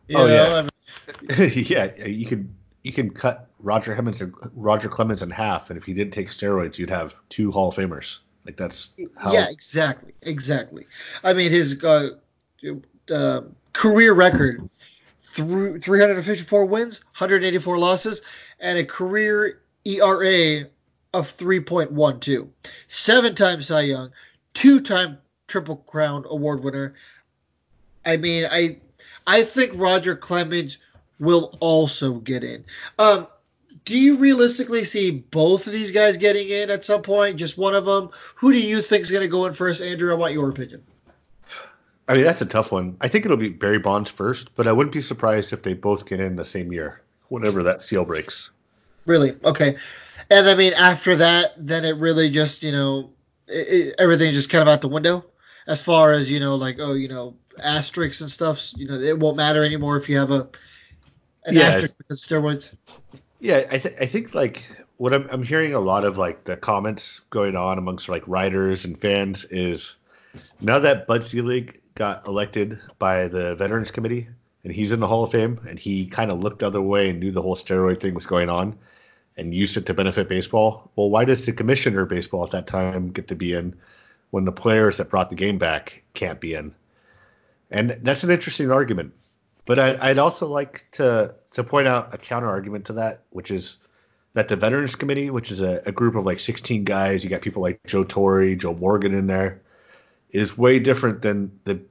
You 0.07 0.19
oh 0.19 0.27
know, 0.27 0.35
yeah. 0.35 0.55
I 0.55 0.63
mean, 0.63 0.71
yeah, 1.39 1.95
you 2.07 2.27
could 2.27 2.49
you 2.83 2.93
can 2.93 3.11
cut 3.11 3.49
Roger 3.61 3.95
Clemens 3.95 4.21
and 4.23 4.35
Roger 4.55 4.89
Clemens 4.89 5.23
in 5.23 5.31
half, 5.31 5.71
and 5.71 5.79
if 5.79 5.85
he 5.85 5.95
didn't 5.95 6.13
take 6.13 6.29
steroids, 6.29 6.79
you'd 6.79 6.91
have 6.91 7.15
two 7.29 7.51
Hall 7.51 7.69
of 7.69 7.75
Famers. 7.75 8.21
Like 8.45 8.57
that's 8.57 8.95
how. 9.17 9.33
Yeah, 9.33 9.49
exactly, 9.51 10.15
exactly. 10.23 10.87
I 11.23 11.33
mean, 11.33 11.51
his 11.51 11.83
uh, 11.83 12.11
uh, 13.11 13.41
career 13.73 14.15
record 14.15 14.69
through 15.25 15.81
354 15.81 16.65
wins, 16.65 17.01
184 17.19 17.79
losses, 17.79 18.23
and 18.61 18.79
a 18.79 18.85
career 18.85 19.61
ERA 19.85 20.67
of 21.15 21.37
3.12. 21.37 22.49
Seven 22.89 23.35
times 23.35 23.67
Cy 23.67 23.83
Young, 23.83 24.11
two 24.55 24.81
time 24.81 25.19
Triple 25.47 25.77
Crown 25.77 26.25
award 26.29 26.63
winner. 26.63 26.95
I 28.05 28.17
mean, 28.17 28.47
I 28.51 28.79
I 29.27 29.43
think 29.43 29.73
Roger 29.75 30.17
Clemens 30.17 30.79
will 31.19 31.57
also 31.61 32.15
get 32.15 32.45
in. 32.45 32.65
Um, 32.99 33.27
do 33.85 33.99
you 33.99 34.19
realistically 34.19 34.85
see 34.85 35.11
both 35.11 35.67
of 35.67 35.73
these 35.73 35.91
guys 35.91 36.17
getting 36.17 36.49
in 36.49 36.71
at 36.71 36.85
some 36.85 37.03
point? 37.03 37.37
Just 37.37 37.57
one 37.57 37.75
of 37.75 37.87
them? 37.87 38.11
Who 38.37 38.53
do 38.53 38.61
you 38.61 38.83
think 38.83 39.03
is 39.03 39.11
going 39.11 39.23
to 39.23 39.29
go 39.29 39.47
in 39.47 39.55
first, 39.55 39.81
Andrew? 39.81 40.13
I 40.13 40.15
want 40.15 40.35
your 40.35 40.51
opinion. 40.51 40.83
I 42.07 42.15
mean, 42.15 42.25
that's 42.25 42.41
a 42.41 42.47
tough 42.47 42.73
one. 42.73 42.97
I 43.01 43.09
think 43.09 43.25
it'll 43.25 43.37
be 43.37 43.51
Barry 43.51 43.79
Bonds 43.79 44.11
first, 44.11 44.55
but 44.57 44.67
I 44.67 44.73
wouldn't 44.73 44.95
be 44.95 45.01
surprised 45.01 45.53
if 45.53 45.63
they 45.63 45.75
both 45.75 46.07
get 46.07 46.21
in 46.21 46.37
the 46.37 46.45
same 46.45 46.73
year, 46.73 47.03
whenever 47.29 47.63
that 47.63 47.83
seal 47.83 48.05
breaks. 48.05 48.51
Really? 49.07 49.37
Okay. 49.45 49.77
And 50.31 50.49
I 50.49 50.55
mean, 50.55 50.73
after 50.75 51.17
that, 51.17 51.53
then 51.59 51.85
it 51.85 51.97
really 51.97 52.31
just, 52.31 52.63
you 52.63 52.73
know, 52.73 53.11
it, 53.47 53.69
it, 53.69 53.95
everything 53.99 54.33
just 54.35 54.51
kind 54.51 54.63
of 54.63 54.69
out 54.69 54.81
the 54.81 54.89
window 54.89 55.25
as 55.67 55.83
far 55.83 56.13
as, 56.13 56.31
you 56.31 56.41
know, 56.41 56.57
like, 56.57 56.77
oh, 56.79 56.95
you 56.95 57.09
know, 57.09 57.35
asterisks 57.63 58.21
and 58.21 58.31
stuff. 58.31 58.73
You 58.77 58.89
know, 58.89 58.95
it 58.95 59.19
won't 59.19 59.37
matter 59.37 59.65
anymore 59.65 59.97
if 59.97 60.09
you 60.09 60.19
have 60.19 60.31
a 60.31 60.49
an 61.45 61.55
yeah, 61.55 61.63
asterisk 61.63 61.97
with 62.09 62.19
steroids. 62.19 62.71
Yeah, 63.41 63.67
I, 63.71 63.79
th- 63.79 63.95
I 64.01 64.07
think 64.07 64.35
like 64.35 64.69
what 64.97 65.15
I'm, 65.15 65.29
I'm 65.31 65.43
hearing 65.43 65.75
a 65.75 65.81
lot 65.81 66.05
of 66.05 66.19
like 66.19 66.45
the 66.45 66.57
comments 66.57 67.21
going 67.31 67.57
on 67.57 67.79
amongst 67.79 68.09
like 68.09 68.27
writers 68.27 68.85
and 68.85 69.01
fans 69.01 69.45
is 69.45 69.97
now 70.61 70.81
that 70.81 71.07
Bud 71.07 71.25
Selig 71.25 71.81
got 71.95 72.27
elected 72.27 72.79
by 72.99 73.29
the 73.29 73.55
Veterans 73.55 73.91
Committee 73.91 74.29
and 74.65 74.73
he's 74.73 74.93
in 74.93 75.01
the 75.01 75.07
Hall 75.07 75.25
of 75.25 75.31
Fame 75.31 75.61
and 75.69 75.79
he 75.79 76.07
kind 76.07 76.31
of 76.31 76.41
looked 76.41 76.61
the 76.61 76.67
other 76.67 76.83
way 76.83 77.11
and 77.11 77.21
knew 77.21 77.31
the 77.31 77.43
whole 77.43 77.57
steroid 77.57 78.01
thing 78.01 78.15
was 78.15 78.27
going 78.27 78.49
on 78.49 78.79
and 79.37 79.55
used 79.55 79.77
it 79.77 79.87
to 79.87 79.95
benefit 79.95 80.29
baseball. 80.29 80.91
Well, 80.97 81.11
why 81.11 81.25
does 81.25 81.47
the 81.47 81.53
commissioner 81.53 82.03
of 82.03 82.09
baseball 82.09 82.45
at 82.45 82.51
that 82.51 82.67
time 82.67 83.11
get 83.11 83.29
to 83.29 83.37
be 83.37 83.55
in 83.55 83.77
when 84.31 84.45
the 84.45 84.53
players 84.53 84.97
that 84.97 85.11
brought 85.11 85.31
the 85.31 85.37
game 85.37 85.59
back 85.59 86.03
can't 86.13 86.41
be 86.41 86.55
in? 86.55 86.75
And 87.71 87.99
that's 88.03 88.25
an 88.25 88.31
interesting 88.31 88.73
argument. 88.73 89.15
But 89.69 89.79
I, 89.79 90.09
would 90.09 90.19
also 90.19 90.47
like 90.47 90.87
to 90.93 91.35
to 91.51 91.63
point 91.63 91.89
out 91.89 92.15
a 92.15 92.17
counter 92.17 92.49
argument 92.49 92.87
to 92.87 92.95
that, 92.95 93.25
which 93.29 93.51
is 93.51 93.77
that 94.33 94.49
the 94.49 94.57
Veterans 94.57 94.95
Committee, 94.95 95.29
which 95.29 95.51
is 95.51 95.61
a, 95.61 95.83
a 95.85 95.93
group 95.93 96.15
of 96.15 96.25
like 96.25 96.41
16 96.41 96.85
guys, 96.85 97.23
you 97.23 97.29
got 97.29 97.43
people 97.43 97.61
like 97.61 97.79
Joe 97.87 98.03
Torre, 98.03 98.55
Joe 98.55 98.73
Morgan 98.73 99.13
in 99.13 99.27
there, 99.27 99.61
is 100.31 100.57
way 100.57 100.79
different 100.79 101.21
than 101.21 101.61
the 101.65 101.83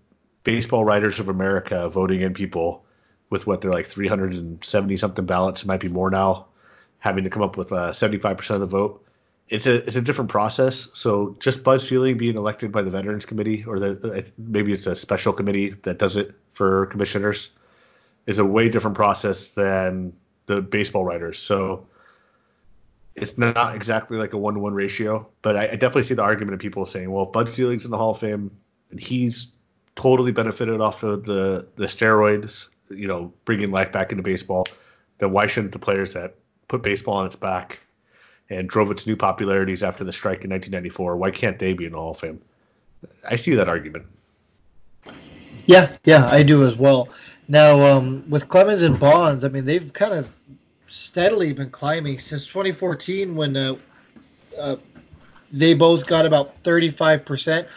Baseball 0.43 0.85
Writers 0.85 1.19
of 1.19 1.29
America 1.29 1.87
voting 1.87 2.21
in 2.21 2.33
people 2.33 2.83
with 3.29 3.45
what 3.45 3.61
they're 3.61 3.71
like 3.71 3.85
370 3.85 4.97
something 4.97 5.25
ballots, 5.27 5.61
it 5.61 5.67
might 5.67 5.79
be 5.79 5.87
more 5.87 6.09
now, 6.09 6.47
having 6.97 7.25
to 7.25 7.29
come 7.29 7.43
up 7.43 7.57
with 7.57 7.71
uh, 7.71 7.91
75% 7.91 8.49
of 8.55 8.59
the 8.61 8.65
vote 8.65 9.05
it's 9.49 9.65
a 9.65 9.75
it's 9.75 9.95
a 9.95 10.01
different 10.01 10.29
process. 10.29 10.89
So 10.93 11.35
just 11.39 11.63
Bud 11.63 11.79
Selig 11.79 12.17
being 12.17 12.35
elected 12.35 12.71
by 12.71 12.81
the 12.81 12.89
Veterans 12.89 13.25
Committee, 13.25 13.63
or 13.65 13.79
the 13.79 14.25
maybe 14.37 14.73
it's 14.73 14.87
a 14.87 14.95
special 14.95 15.31
committee 15.31 15.69
that 15.83 15.99
does 15.99 16.17
it 16.17 16.31
for 16.51 16.87
commissioners, 16.87 17.51
is 18.27 18.39
a 18.39 18.45
way 18.45 18.69
different 18.69 18.95
process 18.95 19.49
than 19.49 20.13
the 20.45 20.61
baseball 20.61 21.03
writers. 21.03 21.39
So 21.39 21.87
it's 23.15 23.37
not 23.37 23.75
exactly 23.75 24.17
like 24.17 24.33
a 24.33 24.37
one 24.37 24.53
to 24.53 24.59
one 24.59 24.73
ratio, 24.73 25.27
but 25.41 25.55
I, 25.55 25.63
I, 25.69 25.71
definitely 25.71 26.03
see 26.03 26.13
the 26.13 26.21
argument 26.21 26.53
of 26.53 26.59
people 26.59 26.85
saying, 26.85 27.09
well, 27.09 27.25
Bud 27.25 27.49
Selig's 27.49 27.83
in 27.83 27.91
the 27.91 27.97
Hall 27.97 28.11
of 28.11 28.19
Fame 28.19 28.51
and 28.91 28.99
he's 28.99 29.51
totally 29.95 30.31
benefited 30.31 30.79
off 30.79 31.01
of 31.01 31.25
the 31.25 31.67
the 31.75 31.85
steroids, 31.85 32.67
you 32.89 33.07
know, 33.07 33.33
bringing 33.45 33.71
life 33.71 33.91
back 33.91 34.11
into 34.11 34.23
baseball. 34.23 34.67
Then 35.17 35.31
why 35.31 35.47
shouldn't 35.47 35.73
the 35.73 35.79
players 35.79 36.13
that 36.13 36.35
put 36.67 36.83
baseball 36.83 37.15
on 37.15 37.25
its 37.25 37.35
back 37.35 37.79
and 38.49 38.69
drove 38.69 38.91
its 38.91 39.05
new 39.05 39.15
popularities 39.15 39.83
after 39.83 40.03
the 40.03 40.13
strike 40.13 40.43
in 40.43 40.51
1994. 40.51 41.17
Why 41.17 41.31
can't 41.31 41.59
they 41.59 41.73
be 41.73 41.85
in 41.85 41.91
the 41.91 41.97
Hall 41.97 42.11
of 42.11 42.19
Fame? 42.19 42.41
I 43.27 43.35
see 43.35 43.55
that 43.55 43.67
argument. 43.67 44.05
Yeah, 45.65 45.95
yeah, 46.05 46.27
I 46.27 46.43
do 46.43 46.65
as 46.65 46.77
well. 46.77 47.09
Now, 47.47 47.85
um, 47.85 48.29
with 48.29 48.49
Clemens 48.49 48.81
and 48.81 48.99
Bonds, 48.99 49.43
I 49.43 49.47
mean, 49.49 49.65
they've 49.65 49.91
kind 49.93 50.13
of 50.13 50.33
steadily 50.87 51.53
been 51.53 51.69
climbing 51.69 52.19
since 52.19 52.47
2014 52.47 53.35
when 53.35 53.55
uh, 53.55 53.75
uh, 54.59 54.75
they 55.51 55.73
both 55.73 56.05
got 56.05 56.25
about 56.25 56.61
35%. 56.63 57.67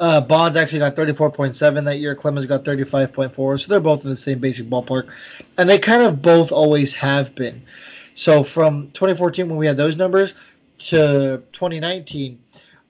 Uh, 0.00 0.20
Bonds 0.20 0.56
actually 0.56 0.78
got 0.78 0.96
34.7 0.96 1.84
that 1.84 1.98
year. 1.98 2.14
Clemens 2.14 2.46
got 2.46 2.64
35.4. 2.64 3.60
So 3.60 3.68
they're 3.68 3.80
both 3.80 4.04
in 4.04 4.10
the 4.10 4.16
same 4.16 4.38
basic 4.38 4.66
ballpark. 4.66 5.12
And 5.58 5.68
they 5.68 5.78
kind 5.78 6.02
of 6.02 6.22
both 6.22 6.50
always 6.50 6.92
have 6.94 7.34
been. 7.34 7.62
So 8.14 8.42
from 8.42 8.88
2014 8.88 9.48
when 9.48 9.58
we 9.58 9.66
had 9.66 9.76
those 9.76 9.96
numbers 9.96 10.34
to 10.78 11.42
2019 11.52 12.40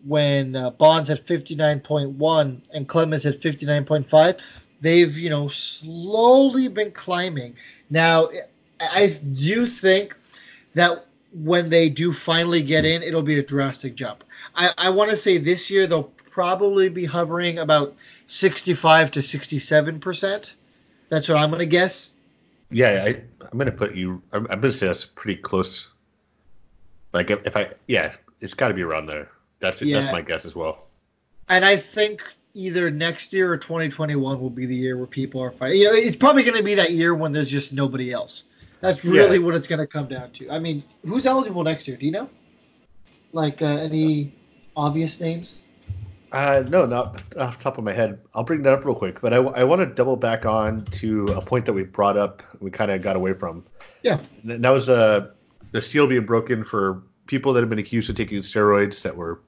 when 0.06 0.56
uh, 0.56 0.70
Bonds 0.70 1.08
had 1.08 1.24
59.1 1.26 2.60
and 2.72 2.88
Clemens 2.88 3.24
had 3.24 3.40
59.5, 3.40 4.40
they've 4.80 5.16
you 5.16 5.30
know 5.30 5.48
slowly 5.48 6.68
been 6.68 6.92
climbing. 6.92 7.56
Now 7.88 8.30
I 8.80 9.08
do 9.08 9.66
think 9.66 10.16
that 10.74 11.06
when 11.32 11.70
they 11.70 11.88
do 11.90 12.12
finally 12.12 12.62
get 12.62 12.84
in, 12.84 13.02
it'll 13.02 13.22
be 13.22 13.38
a 13.38 13.42
drastic 13.42 13.94
jump. 13.94 14.24
I, 14.54 14.72
I 14.76 14.90
want 14.90 15.10
to 15.10 15.16
say 15.16 15.38
this 15.38 15.70
year 15.70 15.86
they'll 15.86 16.12
probably 16.30 16.88
be 16.88 17.04
hovering 17.04 17.58
about 17.58 17.94
65 18.26 19.12
to 19.12 19.22
67 19.22 20.00
percent. 20.00 20.54
That's 21.08 21.28
what 21.28 21.38
I'm 21.38 21.50
going 21.50 21.60
to 21.60 21.66
guess. 21.66 22.12
Yeah, 22.70 23.04
I, 23.04 23.22
I'm 23.50 23.58
gonna 23.58 23.72
put 23.72 23.94
you. 23.94 24.22
I'm, 24.32 24.46
I'm 24.48 24.60
gonna 24.60 24.72
say 24.72 24.86
that's 24.86 25.04
pretty 25.04 25.40
close. 25.40 25.90
Like 27.12 27.30
if, 27.30 27.44
if 27.44 27.56
I, 27.56 27.72
yeah, 27.88 28.14
it's 28.40 28.54
got 28.54 28.68
to 28.68 28.74
be 28.74 28.82
around 28.82 29.06
there. 29.06 29.28
That's 29.58 29.82
yeah. 29.82 30.00
that's 30.00 30.12
my 30.12 30.22
guess 30.22 30.46
as 30.46 30.54
well. 30.54 30.86
And 31.48 31.64
I 31.64 31.76
think 31.76 32.22
either 32.54 32.90
next 32.90 33.32
year 33.32 33.52
or 33.52 33.56
2021 33.56 34.40
will 34.40 34.50
be 34.50 34.66
the 34.66 34.76
year 34.76 34.96
where 34.96 35.06
people 35.06 35.42
are 35.42 35.50
fighting. 35.50 35.80
You 35.80 35.86
know, 35.86 35.94
it's 35.94 36.16
probably 36.16 36.42
going 36.42 36.56
to 36.56 36.62
be 36.62 36.74
that 36.74 36.90
year 36.90 37.14
when 37.14 37.32
there's 37.32 37.50
just 37.50 37.72
nobody 37.72 38.12
else. 38.12 38.44
That's 38.80 39.04
really 39.04 39.38
yeah. 39.38 39.44
what 39.44 39.54
it's 39.54 39.68
going 39.68 39.78
to 39.78 39.86
come 39.86 40.08
down 40.08 40.30
to. 40.32 40.50
I 40.50 40.58
mean, 40.58 40.82
who's 41.04 41.26
eligible 41.26 41.62
next 41.62 41.86
year? 41.86 41.96
Do 41.96 42.06
you 42.06 42.12
know? 42.12 42.30
Like 43.32 43.62
uh, 43.62 43.66
any 43.66 44.34
obvious 44.76 45.20
names? 45.20 45.62
Uh, 46.32 46.62
no, 46.68 46.86
not 46.86 47.22
off 47.36 47.58
the 47.58 47.62
top 47.62 47.78
of 47.78 47.84
my 47.84 47.92
head. 47.92 48.20
I'll 48.34 48.44
bring 48.44 48.62
that 48.62 48.72
up 48.72 48.84
real 48.84 48.94
quick, 48.94 49.20
but 49.20 49.34
I, 49.34 49.38
I 49.38 49.64
want 49.64 49.80
to 49.80 49.86
double 49.86 50.16
back 50.16 50.46
on 50.46 50.84
to 50.92 51.24
a 51.36 51.40
point 51.40 51.66
that 51.66 51.72
we 51.72 51.82
brought 51.82 52.16
up. 52.16 52.42
We 52.60 52.70
kind 52.70 52.90
of 52.90 53.02
got 53.02 53.16
away 53.16 53.32
from. 53.32 53.64
Yeah. 54.02 54.20
And 54.44 54.64
that 54.64 54.70
was 54.70 54.88
uh, 54.88 55.30
the 55.72 55.82
seal 55.82 56.06
being 56.06 56.26
broken 56.26 56.64
for 56.64 57.02
people 57.26 57.52
that 57.52 57.60
have 57.60 57.70
been 57.70 57.80
accused 57.80 58.10
of 58.10 58.16
taking 58.16 58.38
steroids 58.38 59.02
that 59.02 59.16
were 59.16 59.40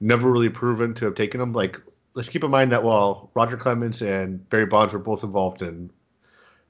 never 0.00 0.30
really 0.30 0.48
proven 0.48 0.94
to 0.94 1.04
have 1.04 1.14
taken 1.14 1.38
them. 1.40 1.52
Like, 1.52 1.80
let's 2.16 2.28
keep 2.28 2.42
in 2.42 2.50
mind 2.50 2.72
that 2.72 2.82
while 2.82 3.30
Roger 3.34 3.56
Clemens 3.56 4.02
and 4.02 4.48
Barry 4.50 4.66
Bonds 4.66 4.92
were 4.92 4.98
both 4.98 5.22
involved 5.22 5.62
in 5.62 5.90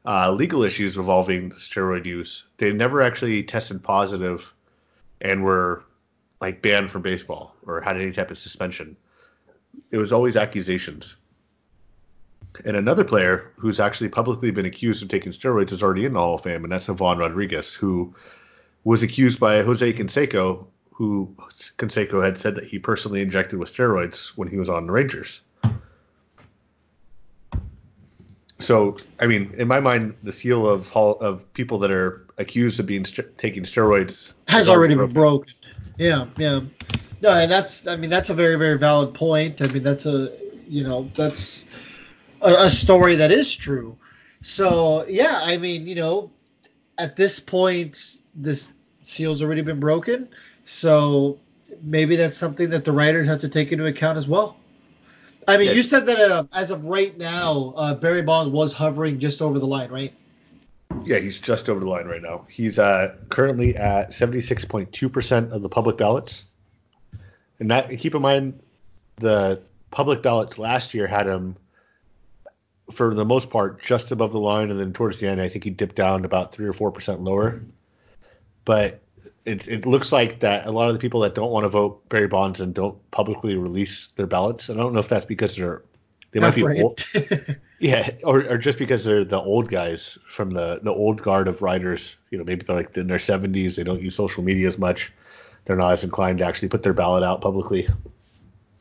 uh, 0.04 0.30
legal 0.30 0.62
issues 0.62 0.98
involving 0.98 1.52
steroid 1.52 2.04
use, 2.04 2.46
they 2.58 2.70
never 2.70 3.00
actually 3.00 3.42
tested 3.42 3.82
positive 3.82 4.52
and 5.22 5.42
were 5.42 5.82
like 6.42 6.60
banned 6.60 6.90
from 6.90 7.00
baseball 7.00 7.56
or 7.64 7.80
had 7.80 7.96
any 7.96 8.12
type 8.12 8.30
of 8.30 8.36
suspension 8.36 8.98
it 9.90 9.98
was 9.98 10.12
always 10.12 10.36
accusations. 10.36 11.16
And 12.64 12.76
another 12.76 13.04
player 13.04 13.52
who's 13.56 13.80
actually 13.80 14.08
publicly 14.08 14.50
been 14.50 14.64
accused 14.64 15.02
of 15.02 15.08
taking 15.08 15.32
steroids 15.32 15.72
is 15.72 15.82
already 15.82 16.04
in 16.04 16.14
the 16.14 16.20
Hall 16.20 16.36
of 16.36 16.42
Fame, 16.42 16.64
and 16.64 16.72
that's 16.72 16.88
Ivan 16.88 17.18
Rodriguez, 17.18 17.74
who 17.74 18.14
was 18.84 19.02
accused 19.02 19.38
by 19.38 19.62
Jose 19.62 19.92
Canseco, 19.92 20.66
who 20.96 21.34
Canseco 21.76 22.24
had 22.24 22.38
said 22.38 22.54
that 22.54 22.64
he 22.64 22.78
personally 22.78 23.20
injected 23.20 23.58
with 23.58 23.70
steroids 23.70 24.28
when 24.28 24.48
he 24.48 24.56
was 24.56 24.70
on 24.70 24.86
the 24.86 24.92
Rangers. 24.92 25.42
So, 28.58 28.96
I 29.20 29.26
mean, 29.26 29.52
in 29.58 29.68
my 29.68 29.80
mind, 29.80 30.14
the 30.22 30.32
seal 30.32 30.66
of 30.66 30.90
of 30.96 31.52
people 31.52 31.80
that 31.80 31.90
are 31.90 32.26
accused 32.38 32.80
of 32.80 32.86
being 32.86 33.04
st- 33.04 33.36
taking 33.36 33.64
steroids 33.64 34.32
has 34.48 34.70
already 34.70 34.94
been 34.94 35.12
broken. 35.12 35.52
Yeah, 35.98 36.28
yeah. 36.38 36.60
No, 37.20 37.30
and 37.30 37.50
that's 37.50 37.86
I 37.86 37.96
mean 37.96 38.08
that's 38.08 38.30
a 38.30 38.34
very 38.34 38.56
very 38.56 38.78
valid 38.78 39.12
point. 39.12 39.60
I 39.60 39.66
mean 39.66 39.82
that's 39.82 40.06
a 40.06 40.34
you 40.66 40.82
know 40.82 41.10
that's 41.14 41.66
a, 42.40 42.52
a 42.64 42.70
story 42.70 43.16
that 43.16 43.32
is 43.32 43.54
true. 43.54 43.98
So 44.40 45.04
yeah, 45.06 45.40
I 45.42 45.58
mean 45.58 45.86
you 45.86 45.94
know 45.94 46.30
at 46.96 47.16
this 47.16 47.38
point 47.38 48.16
this 48.34 48.72
seal's 49.02 49.42
already 49.42 49.60
been 49.60 49.80
broken. 49.80 50.30
So 50.66 51.38
maybe 51.80 52.16
that's 52.16 52.36
something 52.36 52.70
that 52.70 52.84
the 52.84 52.92
writers 52.92 53.26
have 53.28 53.38
to 53.38 53.48
take 53.48 53.72
into 53.72 53.86
account 53.86 54.18
as 54.18 54.28
well. 54.28 54.56
I 55.48 55.56
mean, 55.58 55.68
yes. 55.68 55.76
you 55.76 55.82
said 55.84 56.06
that 56.06 56.18
uh, 56.18 56.44
as 56.52 56.72
of 56.72 56.86
right 56.86 57.16
now, 57.16 57.72
uh, 57.76 57.94
Barry 57.94 58.22
Bonds 58.22 58.52
was 58.52 58.72
hovering 58.72 59.20
just 59.20 59.40
over 59.40 59.60
the 59.60 59.66
line, 59.66 59.90
right? 59.90 60.12
Yeah, 61.04 61.18
he's 61.18 61.38
just 61.38 61.68
over 61.68 61.78
the 61.78 61.88
line 61.88 62.06
right 62.06 62.20
now. 62.20 62.46
He's 62.48 62.80
uh, 62.80 63.14
currently 63.28 63.76
at 63.76 64.10
76.2% 64.10 65.52
of 65.52 65.62
the 65.62 65.68
public 65.68 65.96
ballots. 65.96 66.44
And 67.60 67.70
that 67.70 67.96
keep 67.98 68.14
in 68.14 68.22
mind 68.22 68.60
the 69.16 69.62
public 69.90 70.20
ballots 70.20 70.58
last 70.58 70.94
year 70.94 71.06
had 71.06 71.26
him 71.26 71.56
for 72.90 73.14
the 73.14 73.24
most 73.24 73.50
part 73.50 73.80
just 73.82 74.10
above 74.10 74.32
the 74.32 74.40
line, 74.40 74.70
and 74.70 74.78
then 74.78 74.92
towards 74.92 75.18
the 75.18 75.28
end, 75.28 75.40
I 75.40 75.48
think 75.48 75.64
he 75.64 75.70
dipped 75.70 75.96
down 75.96 76.24
about 76.24 76.52
three 76.52 76.66
or 76.66 76.72
four 76.72 76.90
percent 76.90 77.20
lower. 77.20 77.62
But 78.64 79.00
it, 79.46 79.68
it 79.68 79.86
looks 79.86 80.10
like 80.10 80.40
that 80.40 80.66
a 80.66 80.72
lot 80.72 80.88
of 80.88 80.94
the 80.94 80.98
people 80.98 81.20
that 81.20 81.34
don't 81.34 81.52
want 81.52 81.64
to 81.64 81.68
vote 81.68 82.06
Barry 82.08 82.26
Bonds 82.26 82.60
and 82.60 82.74
don't 82.74 82.98
publicly 83.12 83.56
release 83.56 84.08
their 84.16 84.26
ballots. 84.26 84.68
I 84.68 84.74
don't 84.74 84.92
know 84.92 84.98
if 84.98 85.08
that's 85.08 85.24
because 85.24 85.56
they're 85.56 85.82
they 86.32 86.40
might 86.40 86.54
be 86.54 86.82
old, 86.82 87.02
yeah, 87.78 88.10
or, 88.24 88.40
or 88.44 88.58
just 88.58 88.76
because 88.76 89.04
they're 89.04 89.24
the 89.24 89.40
old 89.40 89.70
guys 89.70 90.18
from 90.28 90.50
the 90.50 90.80
the 90.82 90.92
old 90.92 91.22
guard 91.22 91.46
of 91.46 91.62
writers. 91.62 92.16
You 92.30 92.38
know, 92.38 92.44
maybe 92.44 92.64
they're 92.64 92.76
like 92.76 92.96
in 92.96 93.06
their 93.06 93.18
70s. 93.18 93.76
They 93.76 93.84
don't 93.84 94.02
use 94.02 94.16
social 94.16 94.42
media 94.42 94.66
as 94.66 94.78
much. 94.78 95.12
They're 95.64 95.76
not 95.76 95.92
as 95.92 96.04
inclined 96.04 96.40
to 96.40 96.44
actually 96.44 96.68
put 96.68 96.82
their 96.82 96.92
ballot 96.92 97.22
out 97.22 97.40
publicly. 97.40 97.88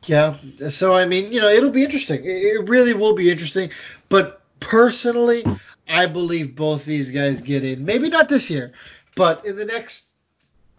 Yeah. 0.07 0.35
So 0.69 0.95
I 0.95 1.05
mean, 1.05 1.31
you 1.31 1.39
know, 1.39 1.47
it'll 1.47 1.69
be 1.69 1.83
interesting. 1.83 2.21
It 2.25 2.67
really 2.67 2.93
will 2.93 3.13
be 3.13 3.29
interesting. 3.29 3.69
But 4.09 4.41
personally, 4.59 5.45
I 5.87 6.07
believe 6.07 6.55
both 6.55 6.85
these 6.85 7.11
guys 7.11 7.41
get 7.41 7.63
in. 7.63 7.85
Maybe 7.85 8.09
not 8.09 8.29
this 8.29 8.49
year, 8.49 8.73
but 9.15 9.45
in 9.45 9.55
the 9.55 9.65
next 9.65 10.07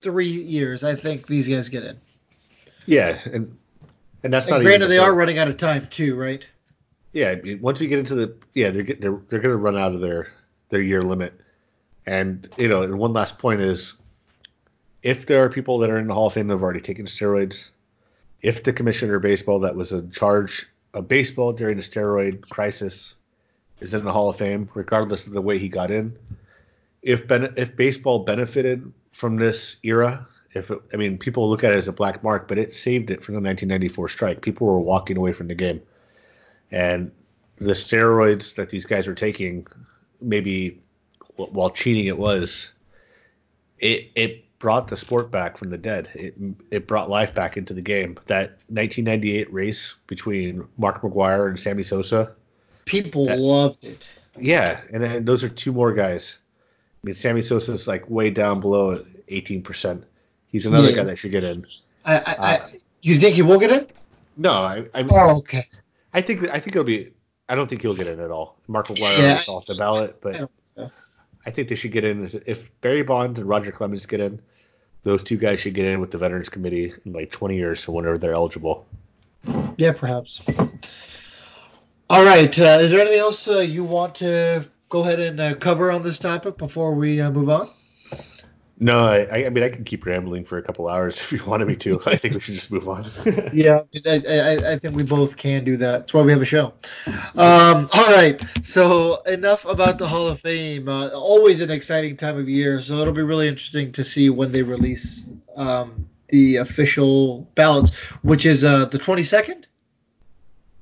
three 0.03 0.29
years, 0.29 0.85
I 0.85 0.95
think 0.95 1.27
these 1.27 1.49
guys 1.49 1.69
get 1.69 1.85
in. 1.85 1.99
Yeah, 2.87 3.19
and 3.33 3.57
and 4.23 4.33
that's 4.33 4.49
not 4.49 4.57
And 4.57 4.63
even 4.63 4.71
granted, 4.79 4.89
they 4.89 4.99
are 4.99 5.15
running 5.15 5.39
out 5.39 5.49
of 5.49 5.57
time 5.57 5.87
too, 5.89 6.17
right? 6.17 6.47
Yeah, 7.13 7.37
once 7.61 7.81
you 7.81 7.89
get 7.89 7.99
into 7.99 8.15
the 8.15 8.35
yeah, 8.55 8.71
they're 8.71 8.83
get, 8.83 9.01
they're 9.01 9.21
they're 9.29 9.41
going 9.41 9.53
to 9.53 9.57
run 9.57 9.77
out 9.77 9.95
of 9.95 10.01
their 10.01 10.33
their 10.69 10.81
year 10.81 11.03
limit. 11.03 11.33
And 12.07 12.49
you 12.57 12.69
know, 12.69 12.83
and 12.83 12.99
one 12.99 13.13
last 13.13 13.39
point 13.39 13.61
is, 13.61 13.95
if 15.03 15.27
there 15.27 15.45
are 15.45 15.49
people 15.49 15.79
that 15.79 15.91
are 15.91 15.97
in 15.97 16.07
the 16.07 16.15
Hall 16.15 16.29
of 16.29 16.35
Fame 16.35 16.47
that 16.49 16.55
have 16.55 16.63
already 16.63 16.81
taken 16.81 17.07
steroids, 17.07 17.71
if 18.43 18.63
the 18.63 18.73
commissioner 18.73 19.17
of 19.17 19.23
baseball 19.23 19.61
that 19.61 19.75
was 19.75 19.93
in 19.93 20.11
charge 20.11 20.67
of 20.95 21.09
baseball 21.09 21.53
during 21.53 21.77
the 21.77 21.83
steroid 21.83 22.49
crisis 22.49 23.15
is 23.81 23.95
in 23.95 24.05
the 24.05 24.13
Hall 24.13 24.29
of 24.29 24.37
Fame, 24.37 24.69
regardless 24.75 25.27
of 25.27 25.33
the 25.33 25.43
way 25.43 25.59
he 25.59 25.69
got 25.69 25.91
in, 25.91 26.17
if 27.03 27.27
ben- 27.27 27.55
if 27.57 27.75
baseball 27.77 28.21
benefited 28.21 28.93
from 29.17 29.37
this 29.37 29.79
era, 29.83 30.27
if 30.55 30.71
it, 30.71 30.79
I 30.93 30.97
mean 30.97 31.19
people 31.19 31.49
look 31.51 31.65
at 31.65 31.73
it 31.73 31.77
as 31.77 31.89
a 31.89 31.93
black 31.93 32.23
mark, 32.23 32.49
but 32.49 32.59
it 32.59 32.73
saved 32.73 33.11
it 33.11 33.25
from 33.25 33.35
the 33.35 33.41
1994 33.41 34.09
strike. 34.09 34.43
People 34.43 34.67
were 34.67 34.79
walking 34.79 35.17
away 35.17 35.33
from 35.33 35.49
the 35.49 35.55
game 35.55 35.81
and 36.71 37.11
the 37.57 37.73
steroids 37.73 38.55
that 38.57 38.69
these 38.71 38.85
guys 38.85 39.07
were 39.07 39.15
taking, 39.15 39.67
maybe 40.21 40.81
while 41.37 41.71
cheating 41.71 42.07
it 42.07 42.19
was, 42.19 42.73
it 43.79 44.11
it 44.15 44.45
brought 44.59 44.89
the 44.89 44.97
sport 44.97 45.31
back 45.31 45.57
from 45.57 45.71
the 45.71 45.79
dead. 45.79 46.09
It 46.15 46.35
it 46.71 46.87
brought 46.87 47.09
life 47.11 47.35
back 47.35 47.57
into 47.57 47.73
the 47.75 47.83
game. 47.83 48.19
That 48.27 48.59
1998 48.69 49.53
race 49.53 49.95
between 50.07 50.67
Mark 50.79 51.03
McGwire 51.03 51.49
and 51.49 51.59
Sammy 51.59 51.83
Sosa, 51.83 52.33
People 52.85 53.27
Yeah. 53.27 53.37
loved 53.37 53.85
it. 53.85 54.09
yeah, 54.39 54.81
and, 54.93 55.03
and 55.03 55.27
those 55.27 55.43
are 55.45 55.49
two 55.49 55.73
more 55.73 55.93
guys. 55.93 56.39
I 57.07 57.11
mean, 57.11 57.15
Sammy 57.15 57.41
Sosa's 57.41 57.87
like 57.87 58.11
way 58.11 58.31
down 58.31 58.61
below 58.61 58.91
at 58.91 59.05
18%. 59.29 60.03
He's 60.49 60.67
another 60.67 60.89
Yeah. 60.91 60.97
guy 60.97 61.05
that 61.05 61.19
should 61.19 61.31
get 61.31 61.45
in. 61.45 61.65
I, 62.05 62.17
I, 62.17 62.19
Uh, 62.19 62.23
I 62.41 62.61
you 63.01 63.21
think 63.21 63.37
he 63.37 63.43
will 63.43 63.61
get 63.61 63.71
in? 63.71 63.87
No, 64.37 64.51
I 64.51 64.87
I, 64.93 65.07
Oh, 65.09 65.37
okay. 65.39 65.69
I 66.13 66.21
think 66.21 66.43
I 66.49 66.59
think 66.59 66.75
it'll 66.75 66.83
be. 66.83 67.13
I 67.49 67.55
don't 67.55 67.69
think 67.69 67.83
he'll 67.83 67.95
get 67.95 68.09
in 68.09 68.19
at 68.19 68.33
all. 68.33 68.59
Mark 68.67 68.89
McGwire 68.89 69.19
Yeah. 69.19 69.39
is 69.41 69.49
off 69.49 69.67
the 69.67 69.77
ballot, 69.77 70.21
but 70.21 70.35
I 70.35 70.39
think. 70.39 70.51
I 71.47 71.51
think 71.53 71.69
they 71.69 71.77
should 71.77 71.93
get 71.93 72.03
in. 72.05 72.29
If 72.45 72.73
Barry 72.81 73.05
Bonds 73.05 73.39
and 73.39 73.49
Roger 73.49 73.71
Clemens 73.71 74.05
get 74.07 74.19
in, 74.19 74.41
those 75.05 75.23
two 75.23 75.37
guys 75.37 75.61
should 75.61 75.75
get 75.75 75.85
in 75.87 76.01
with 76.01 76.11
the 76.11 76.19
Veterans 76.19 76.49
Committee 76.49 76.93
in 77.05 77.13
like 77.13 77.31
20 77.31 77.55
years 77.55 77.87
or 77.87 77.93
whenever 77.93 78.19
they're 78.19 78.33
eligible. 78.35 78.85
Yeah, 79.77 79.93
perhaps. 79.93 80.43
All 82.11 82.25
right. 82.25 82.59
Uh, 82.59 82.79
is 82.81 82.91
there 82.91 83.01
anything 83.01 83.21
else 83.21 83.47
uh, 83.47 83.59
you 83.61 83.85
want 83.85 84.17
to 84.17 84.69
go 84.89 85.01
ahead 85.03 85.21
and 85.21 85.41
uh, 85.41 85.55
cover 85.55 85.91
on 85.93 86.03
this 86.03 86.19
topic 86.19 86.57
before 86.59 86.95
we 86.95 87.21
uh, 87.21 87.31
move 87.31 87.49
on? 87.51 87.71
No, 88.79 89.05
I, 89.05 89.47
I 89.47 89.49
mean 89.49 89.65
I 89.65 89.71
can 89.71 89.85
keep 89.85 90.05
rambling 90.05 90.45
for 90.45 90.59
a 90.59 90.63
couple 90.63 90.87
hours 90.89 91.19
if 91.21 91.33
you 91.33 91.43
wanted 91.45 91.67
me 91.69 91.77
to. 91.77 92.01
I 92.05 92.17
think 92.17 92.35
we 92.35 92.41
should 92.41 92.55
just 92.57 92.71
move 92.71 92.89
on. 92.89 93.05
Yeah, 93.55 93.81
I, 94.07 94.21
I, 94.29 94.73
I 94.73 94.79
think 94.79 94.95
we 94.95 95.03
both 95.03 95.37
can 95.39 95.65
do 95.65 95.79
that. 95.79 95.99
That's 96.01 96.13
why 96.15 96.21
we 96.23 96.31
have 96.33 96.43
a 96.43 96.47
show. 96.47 96.75
Um, 97.37 97.89
all 97.93 98.07
right. 98.15 98.43
So 98.63 99.23
enough 99.23 99.65
about 99.65 99.97
the 99.99 100.07
Hall 100.07 100.29
of 100.29 100.41
Fame. 100.41 100.89
Uh, 100.89 101.09
always 101.09 101.61
an 101.63 101.71
exciting 101.71 102.17
time 102.19 102.37
of 102.39 102.49
year. 102.51 102.83
So 102.83 102.95
it'll 102.99 103.15
be 103.15 103.23
really 103.23 103.49
interesting 103.49 103.93
to 103.93 104.05
see 104.05 104.29
when 104.29 104.53
they 104.53 104.63
release 104.63 105.27
um, 105.57 106.07
the 106.29 106.57
official 106.57 107.49
ballots, 107.55 107.95
which 108.23 108.45
is 108.45 108.63
uh, 108.63 108.85
the 108.87 108.99
22nd. 108.99 109.65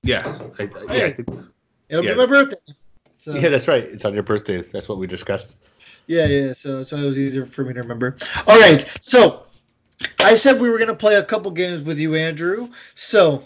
yeah, 0.03 0.37
I, 0.59 0.62
I- 0.88 0.95
yeah, 0.97 1.05
I 1.07 1.12
think, 1.12 1.29
It'll 1.88 2.05
Yeah. 2.05 2.12
be 2.12 2.17
my 2.19 2.27
birthday. 2.27 2.57
So, 3.25 3.35
yeah, 3.35 3.49
that's 3.49 3.67
right. 3.69 3.83
It's 3.83 4.05
on 4.05 4.13
your 4.13 4.23
birthday. 4.23 4.61
That's 4.61 4.87
what 4.87 4.99
we 4.99 5.07
discussed. 5.07 5.57
Yeah, 6.07 6.27
yeah. 6.27 6.53
So, 6.53 6.83
so 6.83 6.95
it 6.95 7.05
was 7.07 7.17
easier 7.17 7.47
for 7.47 7.65
me 7.65 7.73
to 7.73 7.81
remember. 7.81 8.17
All 8.47 8.59
right. 8.61 8.87
So, 9.01 9.45
I 10.19 10.35
said 10.35 10.61
we 10.61 10.69
were 10.69 10.79
gonna 10.79 10.95
play 10.95 11.15
a 11.15 11.23
couple 11.23 11.51
games 11.53 11.85
with 11.85 11.99
you, 11.99 12.17
Andrew. 12.17 12.69
So, 12.97 13.45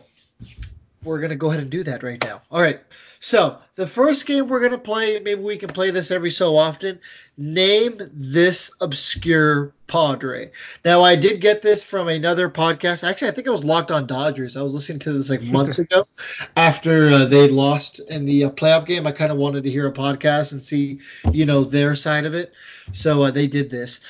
we're 1.04 1.20
gonna 1.20 1.36
go 1.36 1.50
ahead 1.50 1.60
and 1.60 1.70
do 1.70 1.84
that 1.84 2.02
right 2.02 2.20
now. 2.24 2.42
All 2.50 2.60
right. 2.60 2.80
So, 3.20 3.58
the 3.74 3.86
first 3.86 4.26
game 4.26 4.48
we're 4.48 4.60
gonna 4.60 4.78
play, 4.78 5.18
maybe 5.18 5.40
we 5.40 5.56
can 5.56 5.70
play 5.70 5.90
this 5.90 6.10
every 6.10 6.30
so 6.30 6.56
often. 6.56 7.00
Name 7.36 7.98
this 8.12 8.70
obscure 8.80 9.72
Padre. 9.88 10.50
Now, 10.84 11.02
I 11.02 11.16
did 11.16 11.40
get 11.40 11.62
this 11.62 11.82
from 11.82 12.08
another 12.08 12.48
podcast. 12.48 13.08
Actually, 13.08 13.28
I 13.28 13.30
think 13.32 13.46
it 13.46 13.50
was 13.50 13.64
Locked 13.64 13.90
On 13.90 14.06
Dodgers. 14.06 14.56
I 14.56 14.62
was 14.62 14.74
listening 14.74 15.00
to 15.00 15.12
this 15.12 15.30
like 15.30 15.42
months 15.44 15.78
ago 15.78 16.06
after 16.56 17.08
uh, 17.08 17.24
they 17.24 17.48
lost 17.48 18.00
in 18.00 18.24
the 18.24 18.44
uh, 18.44 18.50
playoff 18.50 18.86
game. 18.86 19.06
I 19.06 19.12
kind 19.12 19.32
of 19.32 19.38
wanted 19.38 19.64
to 19.64 19.70
hear 19.70 19.86
a 19.86 19.92
podcast 19.92 20.52
and 20.52 20.62
see, 20.62 21.00
you 21.32 21.46
know, 21.46 21.64
their 21.64 21.96
side 21.96 22.26
of 22.26 22.34
it. 22.34 22.52
So 22.92 23.22
uh, 23.22 23.30
they 23.30 23.46
did 23.46 23.70
this. 23.70 24.00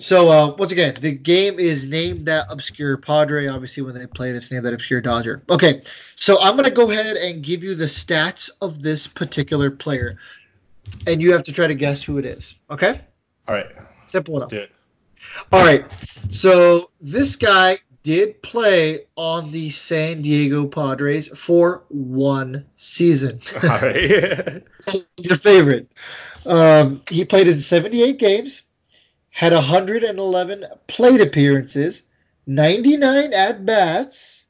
So 0.00 0.28
uh, 0.30 0.54
once 0.56 0.72
again, 0.72 0.96
the 1.00 1.12
game 1.12 1.58
is 1.58 1.86
named 1.86 2.26
that 2.26 2.46
obscure 2.50 2.96
Padre. 2.96 3.46
Obviously, 3.46 3.82
when 3.82 3.96
they 3.96 4.06
played, 4.06 4.34
it's 4.34 4.50
named 4.50 4.66
that 4.66 4.74
obscure 4.74 5.00
Dodger. 5.00 5.42
Okay, 5.48 5.82
so 6.16 6.40
I'm 6.40 6.56
gonna 6.56 6.70
go 6.70 6.90
ahead 6.90 7.16
and 7.16 7.42
give 7.42 7.62
you 7.62 7.74
the 7.74 7.86
stats 7.86 8.50
of 8.60 8.82
this 8.82 9.06
particular 9.06 9.70
player, 9.70 10.18
and 11.06 11.22
you 11.22 11.32
have 11.32 11.44
to 11.44 11.52
try 11.52 11.66
to 11.66 11.74
guess 11.74 12.02
who 12.02 12.18
it 12.18 12.26
is. 12.26 12.54
Okay, 12.70 13.00
All 13.48 13.54
right, 13.54 13.66
simple 14.06 14.36
enough. 14.36 14.50
do 14.50 14.60
it. 14.60 14.70
All 15.52 15.64
right. 15.64 15.84
So 16.30 16.90
this 17.00 17.36
guy 17.36 17.78
did 18.02 18.42
play 18.42 19.06
on 19.16 19.50
the 19.50 19.70
San 19.70 20.22
Diego 20.22 20.66
Padres 20.66 21.28
for 21.28 21.84
one 21.88 22.66
season. 22.76 23.40
All 23.62 23.80
right. 23.80 24.62
Your 25.16 25.36
favorite. 25.36 25.90
Um, 26.46 27.00
he 27.08 27.24
played 27.24 27.48
in 27.48 27.58
78 27.60 28.18
games, 28.18 28.62
had 29.34 29.52
111 29.52 30.64
plate 30.86 31.20
appearances, 31.20 32.02
99 32.46 33.34
at 33.34 33.66
bats, 33.66 34.46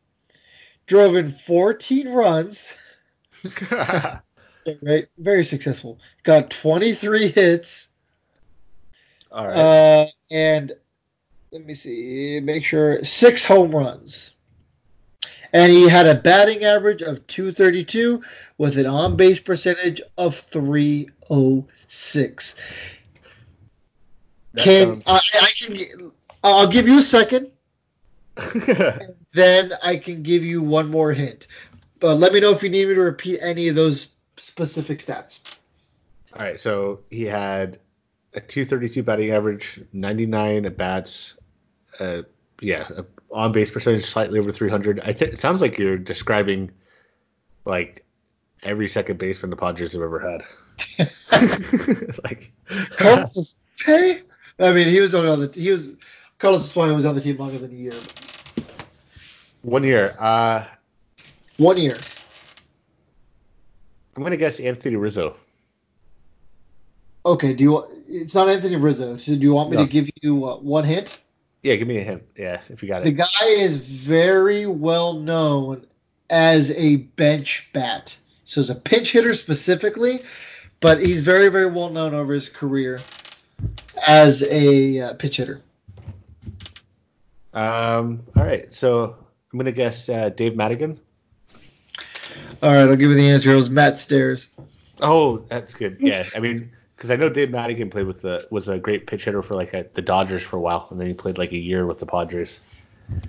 drove 0.87 1.17
in 1.17 1.33
14 1.33 2.11
runs. 2.11 2.73
Right, 4.81 5.09
very 5.19 5.45
successful. 5.45 5.99
Got 6.23 6.49
23 6.49 7.29
hits. 7.29 7.89
All 9.31 9.47
right. 9.47 9.55
Uh, 9.55 10.07
and 10.31 10.73
let 11.51 11.67
me 11.67 11.75
see, 11.75 12.41
make 12.43 12.65
sure 12.65 13.05
six 13.05 13.45
home 13.45 13.73
runs. 13.73 14.31
And 15.53 15.71
he 15.71 15.87
had 15.87 16.07
a 16.07 16.15
batting 16.15 16.65
average 16.65 17.03
of 17.03 17.27
232 17.27 18.23
with 18.57 18.79
an 18.79 18.87
on 18.87 19.17
base 19.17 19.39
percentage 19.39 20.01
of 20.17 20.35
306. 20.35 22.57
That 24.55 24.65
Can 24.65 25.03
I, 25.07 25.21
I 25.41 25.51
can 25.57 26.13
I'll 26.43 26.69
give 26.69 26.87
you 26.87 26.99
a 26.99 27.03
second, 27.03 27.51
then 29.33 29.73
I 29.83 29.97
can 29.97 30.23
give 30.23 30.45
you 30.45 30.63
one 30.63 30.91
more 30.91 31.13
hint. 31.13 31.47
But 31.99 32.17
let 32.17 32.33
me 32.33 32.41
know 32.41 32.53
if 32.53 32.63
you 32.63 32.71
need 32.71 32.87
me 32.87 32.95
to 32.95 33.01
repeat 33.01 33.41
any 33.41 33.69
of 33.69 33.77
those 33.77 34.09
specific 34.37 34.99
stats. 34.99 35.41
All 36.35 36.43
right, 36.43 36.61
so 36.61 37.01
he 37.11 37.25
had 37.25 37.79
a 38.35 38.41
232 38.41 39.03
batting 39.03 39.31
average, 39.31 39.81
99 39.93 40.67
at 40.67 40.77
bats, 40.77 41.35
uh, 41.99 42.23
yeah, 42.61 42.89
on 43.33 43.53
base 43.53 43.71
percentage 43.71 44.05
slightly 44.05 44.39
over 44.39 44.53
300. 44.53 45.01
I 45.01 45.13
think 45.13 45.33
it 45.33 45.39
sounds 45.39 45.61
like 45.61 45.79
you're 45.79 45.99
describing 45.99 46.71
like 47.65 48.05
every 48.63 48.89
second 48.89 49.19
baseman 49.19 49.51
the 49.51 49.57
Padres 49.57 49.93
have 49.93 50.03
ever 50.03 50.21
had. 50.21 50.43
like, 52.25 52.53
Hey, 53.79 54.23
I 54.59 54.73
mean, 54.73 54.89
he 54.89 55.01
was 55.01 55.15
on 55.15 55.41
the 55.41 55.49
he 55.61 55.71
was 55.71 55.87
Carlos 56.39 56.71
Espino 56.73 56.95
was 56.95 57.05
on 57.05 57.15
the 57.15 57.21
team 57.21 57.37
longer 57.39 57.59
than 57.59 57.71
a 57.71 57.75
year. 57.75 57.93
one 59.63 59.83
year. 59.85 60.15
Uh, 60.19 60.65
One 61.57 61.77
year. 61.77 61.99
I'm 64.17 64.23
gonna 64.23 64.37
guess 64.37 64.61
Anthony 64.61 64.97
Rizzo. 64.97 65.37
Okay. 67.27 67.55
Do 67.55 67.65
you? 67.65 67.73
want- 67.73 67.91
It's 68.09 68.35
not 68.35 68.49
Anthony 68.49 68.77
Rizzo. 68.77 69.17
So 69.17 69.35
do 69.35 69.41
you 69.41 69.55
want 69.55 69.71
me 69.71 69.77
No. 69.77 69.87
to 69.87 69.91
give 69.91 70.09
you 70.23 70.45
uh, 70.47 70.57
one 70.59 70.85
hint? 70.85 71.19
Yeah, 71.63 71.77
give 71.77 71.89
me 71.89 71.97
a 71.99 72.05
hint. 72.05 72.23
Yeah, 72.37 72.61
if 72.69 72.83
you 72.83 72.89
got 72.89 73.01
it. 73.03 73.05
The 73.07 73.13
guy 73.13 73.47
is 73.49 73.79
very 73.79 74.67
well 74.67 75.15
known 75.15 75.87
as 76.29 76.71
a 76.73 76.97
bench 76.97 77.69
bat. 77.73 78.17
So 78.45 78.61
as 78.61 78.69
a 78.69 78.75
pinch 78.75 79.13
hitter 79.13 79.35
specifically, 79.35 80.23
but 80.81 81.01
he's 81.01 81.23
very 81.23 81.49
very 81.49 81.67
well 81.71 81.89
known 81.91 82.13
over 82.15 82.35
his 82.35 82.49
career 82.51 83.01
as 84.07 84.43
a 84.43 85.01
uh, 85.01 85.15
pitch 85.15 85.39
hitter. 85.39 85.63
Um, 87.53 88.25
all 88.37 88.45
right, 88.45 88.73
so 88.73 89.17
I'm 89.53 89.59
gonna 89.59 89.73
guess 89.73 90.09
uh, 90.09 90.31
Dave 90.31 90.53
Magadan. 90.55 90.99
All 92.63 92.71
right, 92.71 92.81
I'll 92.81 92.97
give 92.97 93.11
you 93.11 93.15
the 93.15 93.29
answer. 93.29 93.53
It 93.53 93.57
was 93.57 93.71
Matt 93.71 93.99
Stairs. 93.99 94.51
Oh, 95.01 95.39
that's 95.49 95.75
good. 95.75 95.99
Yeah, 96.01 96.25
I 96.35 96.41
mean, 96.41 96.73
because 96.97 97.11
I 97.11 97.17
know 97.17 97.29
Dave 97.29 97.51
Magadan 97.51 97.91
played 97.91 98.07
with 98.07 98.23
the 98.23 98.47
was 98.51 98.69
a 98.69 98.79
great 98.79 99.07
pitch 99.07 99.25
hitter 99.25 99.43
for 99.43 99.55
like 99.55 99.73
a, 99.73 99.87
the 99.95 100.03
Dodgers 100.03 100.43
for 100.43 100.57
a 100.57 100.61
while, 100.61 100.89
and 100.91 101.01
then 101.01 101.07
he 101.07 101.15
played 101.15 101.39
like 101.39 101.53
a 101.53 101.59
year 101.59 101.87
with 101.87 101.99
the 101.99 102.07
Padres. 102.07 102.61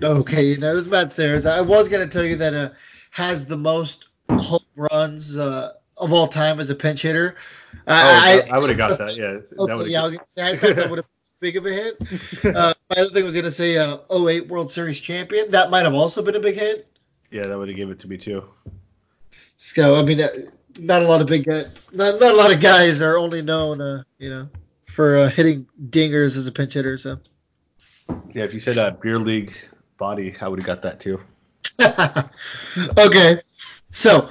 Okay, 0.02 0.44
you 0.44 0.58
know, 0.58 0.72
it 0.72 0.76
was 0.76 0.88
Matt 0.88 1.12
Stairs. 1.12 1.46
I 1.46 1.60
was 1.60 1.88
gonna 1.88 2.08
tell 2.08 2.24
you 2.24 2.36
that 2.36 2.54
uh 2.54 2.70
has 3.10 3.46
the 3.46 3.56
most 3.56 4.08
home 4.28 4.60
runs 4.74 5.36
uh, 5.36 5.72
of 5.96 6.12
all 6.12 6.28
time 6.28 6.60
as 6.60 6.70
a 6.70 6.74
pinch 6.74 7.02
hitter. 7.02 7.36
Oh, 7.74 7.80
I, 7.86 8.42
I 8.50 8.58
would 8.58 8.68
have 8.68 8.78
got 8.78 8.98
that. 8.98 9.16
Yeah. 9.16 9.40
Okay, 9.58 9.78
that 9.78 9.90
yeah, 9.90 10.02
I 10.02 10.04
was 10.04 10.14
gonna 10.14 10.26
say 10.28 10.46
I 10.46 10.56
thought 10.56 10.76
that 10.76 10.90
would 10.90 10.98
have 10.98 11.06
been 11.06 11.40
big 11.40 11.56
of 11.56 11.66
a 11.66 11.70
hit. 11.70 11.96
Uh, 12.56 12.74
my 12.90 13.02
other 13.02 13.10
thing 13.10 13.24
was 13.24 13.34
gonna 13.34 13.50
say 13.50 13.76
uh, 13.76 13.98
08 14.10 14.48
World 14.48 14.72
Series 14.72 15.00
champion. 15.00 15.50
That 15.50 15.70
might 15.70 15.84
have 15.84 15.94
also 15.94 16.22
been 16.22 16.36
a 16.36 16.40
big 16.40 16.54
hit. 16.54 16.86
yeah, 17.30 17.46
that 17.46 17.58
would 17.58 17.68
have 17.68 17.76
given 17.76 17.92
it 17.92 18.00
to 18.00 18.08
me 18.08 18.16
too. 18.16 18.44
So 19.56 19.96
I 19.96 20.02
mean, 20.02 20.20
uh, 20.20 20.28
not 20.78 21.02
a 21.02 21.08
lot 21.08 21.20
of 21.20 21.26
big 21.26 21.44
guys. 21.44 21.90
Not, 21.92 22.20
not 22.20 22.32
a 22.32 22.36
lot 22.36 22.52
of 22.52 22.60
guys 22.60 23.00
are 23.00 23.16
only 23.16 23.42
known, 23.42 23.80
uh, 23.80 24.02
you 24.18 24.30
know, 24.30 24.48
for 24.86 25.18
uh, 25.18 25.28
hitting 25.28 25.66
dingers 25.90 26.36
as 26.36 26.46
a 26.46 26.52
pinch 26.52 26.74
hitter. 26.74 26.96
So. 26.96 27.18
Yeah, 28.32 28.44
if 28.44 28.52
you 28.52 28.60
said 28.60 28.78
uh, 28.78 28.92
beer 28.92 29.18
league 29.18 29.52
body, 29.98 30.34
I 30.40 30.48
would 30.48 30.60
have 30.60 30.66
got 30.66 30.82
that 30.82 31.00
too. 31.00 31.20
okay, 32.98 33.40
so 33.90 34.30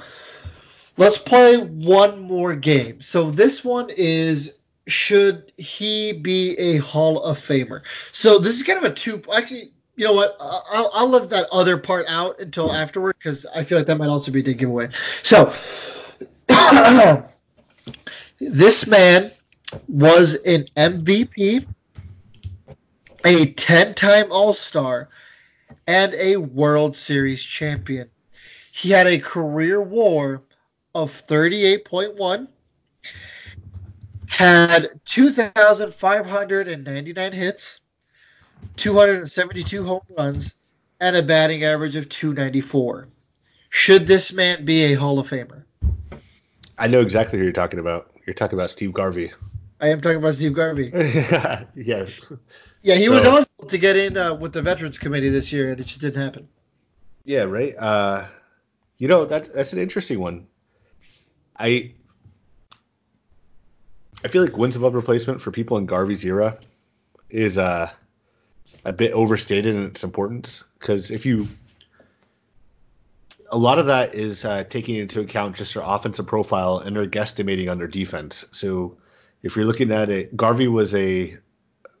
let's 0.96 1.18
play 1.18 1.56
one 1.56 2.20
more 2.20 2.54
game. 2.54 3.00
So 3.00 3.30
this 3.30 3.64
one 3.64 3.90
is 3.90 4.54
should 4.86 5.52
he 5.56 6.12
be 6.12 6.56
a 6.58 6.76
Hall 6.78 7.22
of 7.22 7.38
Famer? 7.38 7.82
So 8.12 8.38
this 8.38 8.56
is 8.56 8.62
kind 8.62 8.78
of 8.78 8.90
a 8.90 8.94
two. 8.94 9.22
Actually, 9.34 9.72
you 9.96 10.04
know 10.04 10.12
what? 10.12 10.36
I'll, 10.38 10.90
I'll 10.92 11.08
leave 11.08 11.30
that 11.30 11.48
other 11.50 11.78
part 11.78 12.06
out 12.08 12.40
until 12.40 12.72
afterward 12.72 13.16
because 13.18 13.46
I 13.46 13.64
feel 13.64 13.78
like 13.78 13.86
that 13.88 13.98
might 13.98 14.08
also 14.08 14.30
be 14.30 14.42
big 14.42 14.58
giveaway. 14.58 14.90
So 15.22 15.52
this 18.38 18.86
man 18.86 19.32
was 19.88 20.34
an 20.34 20.66
MVP, 20.76 21.66
a 23.24 23.46
10-time 23.46 24.30
All-Star, 24.30 25.08
and 25.86 26.14
a 26.14 26.36
World 26.36 26.96
Series 26.96 27.42
champion. 27.42 28.10
He 28.70 28.90
had 28.90 29.06
a 29.06 29.18
career 29.18 29.80
WAR 29.80 30.42
of 30.96 31.12
38.1, 31.26 32.48
had 34.28 34.88
2,599 35.04 37.32
hits, 37.32 37.80
272 38.76 39.84
home 39.84 40.00
runs, 40.16 40.72
and 41.00 41.16
a 41.16 41.22
batting 41.22 41.64
average 41.64 41.96
of 41.96 42.08
294. 42.08 43.08
Should 43.68 44.06
this 44.06 44.32
man 44.32 44.64
be 44.64 44.84
a 44.84 44.94
Hall 44.94 45.18
of 45.18 45.28
Famer? 45.28 45.64
I 46.78 46.86
know 46.88 47.00
exactly 47.02 47.38
who 47.38 47.44
you're 47.44 47.52
talking 47.52 47.78
about. 47.78 48.10
You're 48.26 48.32
talking 48.34 48.58
about 48.58 48.70
Steve 48.70 48.92
Garvey. 48.94 49.32
I 49.80 49.88
am 49.88 50.00
talking 50.00 50.16
about 50.18 50.34
Steve 50.34 50.54
Garvey. 50.54 50.90
yeah. 51.74 51.74
Yeah, 51.74 52.06
he 52.94 53.08
was 53.10 53.22
So- 53.22 53.30
eligible 53.30 53.66
to 53.68 53.78
get 53.78 53.96
in 53.96 54.16
uh, 54.16 54.34
with 54.34 54.52
the 54.54 54.62
Veterans 54.62 54.98
Committee 54.98 55.28
this 55.28 55.52
year, 55.52 55.72
and 55.72 55.80
it 55.80 55.86
just 55.86 56.00
didn't 56.00 56.22
happen. 56.22 56.48
Yeah, 57.24 57.42
right. 57.42 57.76
Uh, 57.76 58.24
you 58.98 59.08
know 59.08 59.24
that's 59.26 59.48
that's 59.48 59.72
an 59.74 59.78
interesting 59.80 60.20
one. 60.20 60.46
I 61.58 61.92
I 64.24 64.28
feel 64.28 64.42
like 64.42 64.56
wins 64.56 64.76
above 64.76 64.94
replacement 64.94 65.40
for 65.40 65.50
people 65.50 65.76
in 65.76 65.86
Garvey's 65.86 66.24
era 66.24 66.58
is 67.30 67.58
uh, 67.58 67.90
a 68.84 68.92
bit 68.92 69.12
overstated 69.12 69.74
in 69.74 69.84
its 69.84 70.04
importance 70.04 70.64
because 70.78 71.10
if 71.10 71.26
you 71.26 71.48
a 73.50 73.56
lot 73.56 73.78
of 73.78 73.86
that 73.86 74.14
is 74.14 74.44
uh, 74.44 74.64
taking 74.64 74.96
into 74.96 75.20
account 75.20 75.56
just 75.56 75.74
their 75.74 75.82
offensive 75.86 76.26
profile 76.26 76.78
and 76.78 76.96
their 76.96 77.06
guesstimating 77.06 77.70
on 77.70 77.78
their 77.78 77.86
defense. 77.86 78.44
So 78.50 78.96
if 79.42 79.54
you're 79.54 79.66
looking 79.66 79.92
at 79.92 80.10
it, 80.10 80.36
Garvey 80.36 80.68
was 80.68 80.94
a 80.94 81.36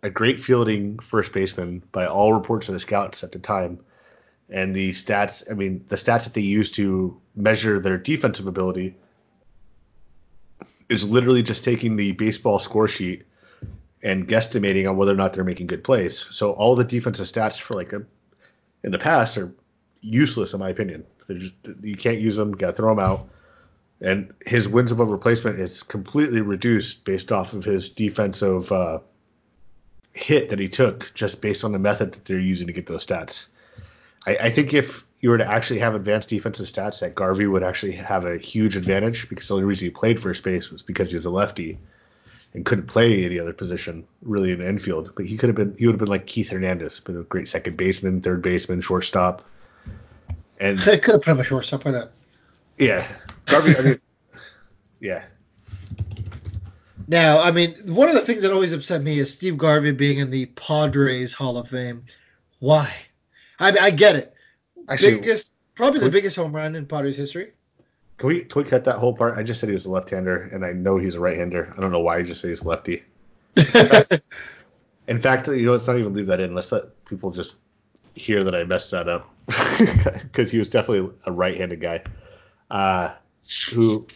a 0.02 0.10
great 0.10 0.40
fielding 0.40 0.98
first 0.98 1.32
baseman 1.32 1.82
by 1.92 2.06
all 2.06 2.32
reports 2.32 2.68
of 2.68 2.74
the 2.74 2.80
scouts 2.80 3.24
at 3.24 3.32
the 3.32 3.38
time 3.38 3.80
and 4.48 4.74
the 4.74 4.90
stats 4.90 5.42
i 5.50 5.54
mean 5.54 5.84
the 5.88 5.96
stats 5.96 6.24
that 6.24 6.34
they 6.34 6.40
used 6.40 6.74
to 6.74 7.20
measure 7.34 7.80
their 7.80 7.98
defensive 7.98 8.46
ability 8.46 8.94
is 10.88 11.04
literally 11.04 11.42
just 11.42 11.64
taking 11.64 11.96
the 11.96 12.12
baseball 12.12 12.58
score 12.58 12.88
sheet 12.88 13.24
and 14.02 14.28
guesstimating 14.28 14.88
on 14.88 14.96
whether 14.96 15.12
or 15.12 15.16
not 15.16 15.32
they're 15.32 15.44
making 15.44 15.66
good 15.66 15.82
plays. 15.82 16.26
So 16.30 16.52
all 16.52 16.76
the 16.76 16.84
defensive 16.84 17.26
stats 17.26 17.60
for 17.60 17.74
like 17.74 17.92
a 17.92 18.04
in 18.84 18.92
the 18.92 18.98
past 18.98 19.36
are 19.36 19.52
useless 20.00 20.52
in 20.52 20.60
my 20.60 20.68
opinion. 20.68 21.04
They're 21.26 21.38
just 21.38 21.54
you 21.82 21.96
can't 21.96 22.18
use 22.18 22.36
them 22.36 22.52
gotta 22.52 22.72
throw 22.72 22.94
them 22.94 23.04
out. 23.04 23.28
And 24.00 24.34
his 24.44 24.68
wins 24.68 24.92
above 24.92 25.08
replacement 25.08 25.58
is 25.58 25.82
completely 25.82 26.42
reduced 26.42 27.04
based 27.04 27.32
off 27.32 27.54
of 27.54 27.64
his 27.64 27.88
defensive 27.88 28.70
uh, 28.70 28.98
hit 30.12 30.50
that 30.50 30.58
he 30.58 30.68
took 30.68 31.12
just 31.14 31.40
based 31.40 31.64
on 31.64 31.72
the 31.72 31.78
method 31.78 32.12
that 32.12 32.24
they're 32.26 32.38
using 32.38 32.66
to 32.66 32.72
get 32.74 32.86
those 32.86 33.06
stats. 33.06 33.46
I, 34.26 34.36
I 34.36 34.50
think 34.50 34.74
if 34.74 35.05
you 35.26 35.30
were 35.30 35.38
to 35.38 35.44
actually 35.44 35.80
have 35.80 35.96
advanced 35.96 36.28
defensive 36.28 36.66
stats, 36.66 37.00
that 37.00 37.16
Garvey 37.16 37.48
would 37.48 37.64
actually 37.64 37.90
have 37.90 38.24
a 38.24 38.38
huge 38.38 38.76
advantage 38.76 39.28
because 39.28 39.48
the 39.48 39.54
only 39.54 39.66
reason 39.66 39.86
he 39.86 39.90
played 39.90 40.22
first 40.22 40.44
base 40.44 40.70
was 40.70 40.82
because 40.82 41.10
he 41.10 41.16
was 41.16 41.26
a 41.26 41.30
lefty 41.30 41.78
and 42.54 42.64
couldn't 42.64 42.86
play 42.86 43.24
any 43.24 43.40
other 43.40 43.52
position 43.52 44.06
really 44.22 44.52
in 44.52 44.60
the 44.60 44.68
infield. 44.68 45.10
But 45.16 45.26
he 45.26 45.36
could 45.36 45.48
have 45.48 45.56
been 45.56 45.74
he 45.76 45.84
would 45.86 45.94
have 45.94 45.98
been 45.98 46.06
like 46.06 46.28
Keith 46.28 46.50
Hernandez, 46.50 47.00
been 47.00 47.18
a 47.18 47.24
great 47.24 47.48
second 47.48 47.76
baseman, 47.76 48.20
third 48.20 48.40
baseman, 48.40 48.80
shortstop. 48.80 49.44
And 50.60 50.78
I 50.86 50.96
could 50.98 51.14
have 51.14 51.22
put 51.22 51.32
him 51.32 51.40
a 51.40 51.44
shortstop. 51.44 51.84
Why 51.84 51.90
not? 51.90 52.12
yeah, 52.78 53.04
Garvey. 53.46 53.76
I 53.76 53.82
mean, 53.82 54.00
yeah, 55.00 55.24
Now, 57.08 57.40
I 57.40 57.50
mean, 57.50 57.74
one 57.86 58.08
of 58.08 58.14
the 58.14 58.20
things 58.20 58.42
that 58.42 58.52
always 58.52 58.72
upset 58.72 59.02
me 59.02 59.18
is 59.18 59.32
Steve 59.32 59.58
Garvey 59.58 59.90
being 59.90 60.18
in 60.18 60.30
the 60.30 60.46
Padres 60.46 61.32
Hall 61.32 61.58
of 61.58 61.68
Fame. 61.68 62.04
Why? 62.60 62.94
I 63.58 63.72
mean, 63.72 63.82
I 63.82 63.90
get 63.90 64.14
it. 64.14 64.35
Actually, 64.88 65.16
biggest, 65.16 65.52
probably 65.74 66.00
the 66.00 66.06
Would- 66.06 66.12
biggest 66.12 66.36
home 66.36 66.54
run 66.54 66.74
in 66.76 66.86
Padres 66.86 67.16
history. 67.16 67.52
can 68.18 68.28
we 68.28 68.40
can 68.44 68.62
we 68.62 68.68
cut 68.68 68.84
that 68.84 68.96
whole 68.96 69.14
part? 69.14 69.36
I 69.38 69.42
just 69.42 69.60
said 69.60 69.68
he 69.68 69.74
was 69.74 69.86
a 69.86 69.90
left-hander, 69.90 70.50
and 70.52 70.64
I 70.64 70.72
know 70.72 70.96
he's 70.98 71.14
a 71.14 71.20
right-hander. 71.20 71.74
I 71.76 71.80
don't 71.80 71.92
know 71.92 72.00
why 72.00 72.18
I 72.18 72.22
just 72.22 72.40
say 72.40 72.48
he's 72.48 72.64
lefty. 72.64 73.02
In 75.08 75.20
fact, 75.20 75.46
you 75.48 75.66
know, 75.66 75.72
let's 75.72 75.86
not 75.86 75.98
even 75.98 76.14
leave 76.14 76.26
that 76.26 76.40
in. 76.40 76.54
Let's 76.54 76.72
let 76.72 77.04
people 77.04 77.30
just 77.30 77.56
hear 78.14 78.42
that 78.44 78.54
I 78.54 78.64
messed 78.64 78.90
that 78.90 79.08
up 79.08 79.30
because 79.46 80.50
he 80.50 80.58
was 80.58 80.68
definitely 80.68 81.14
a 81.26 81.32
right-handed 81.32 81.80
guy. 81.80 82.02
Uh, 82.70 83.14
who 83.72 84.06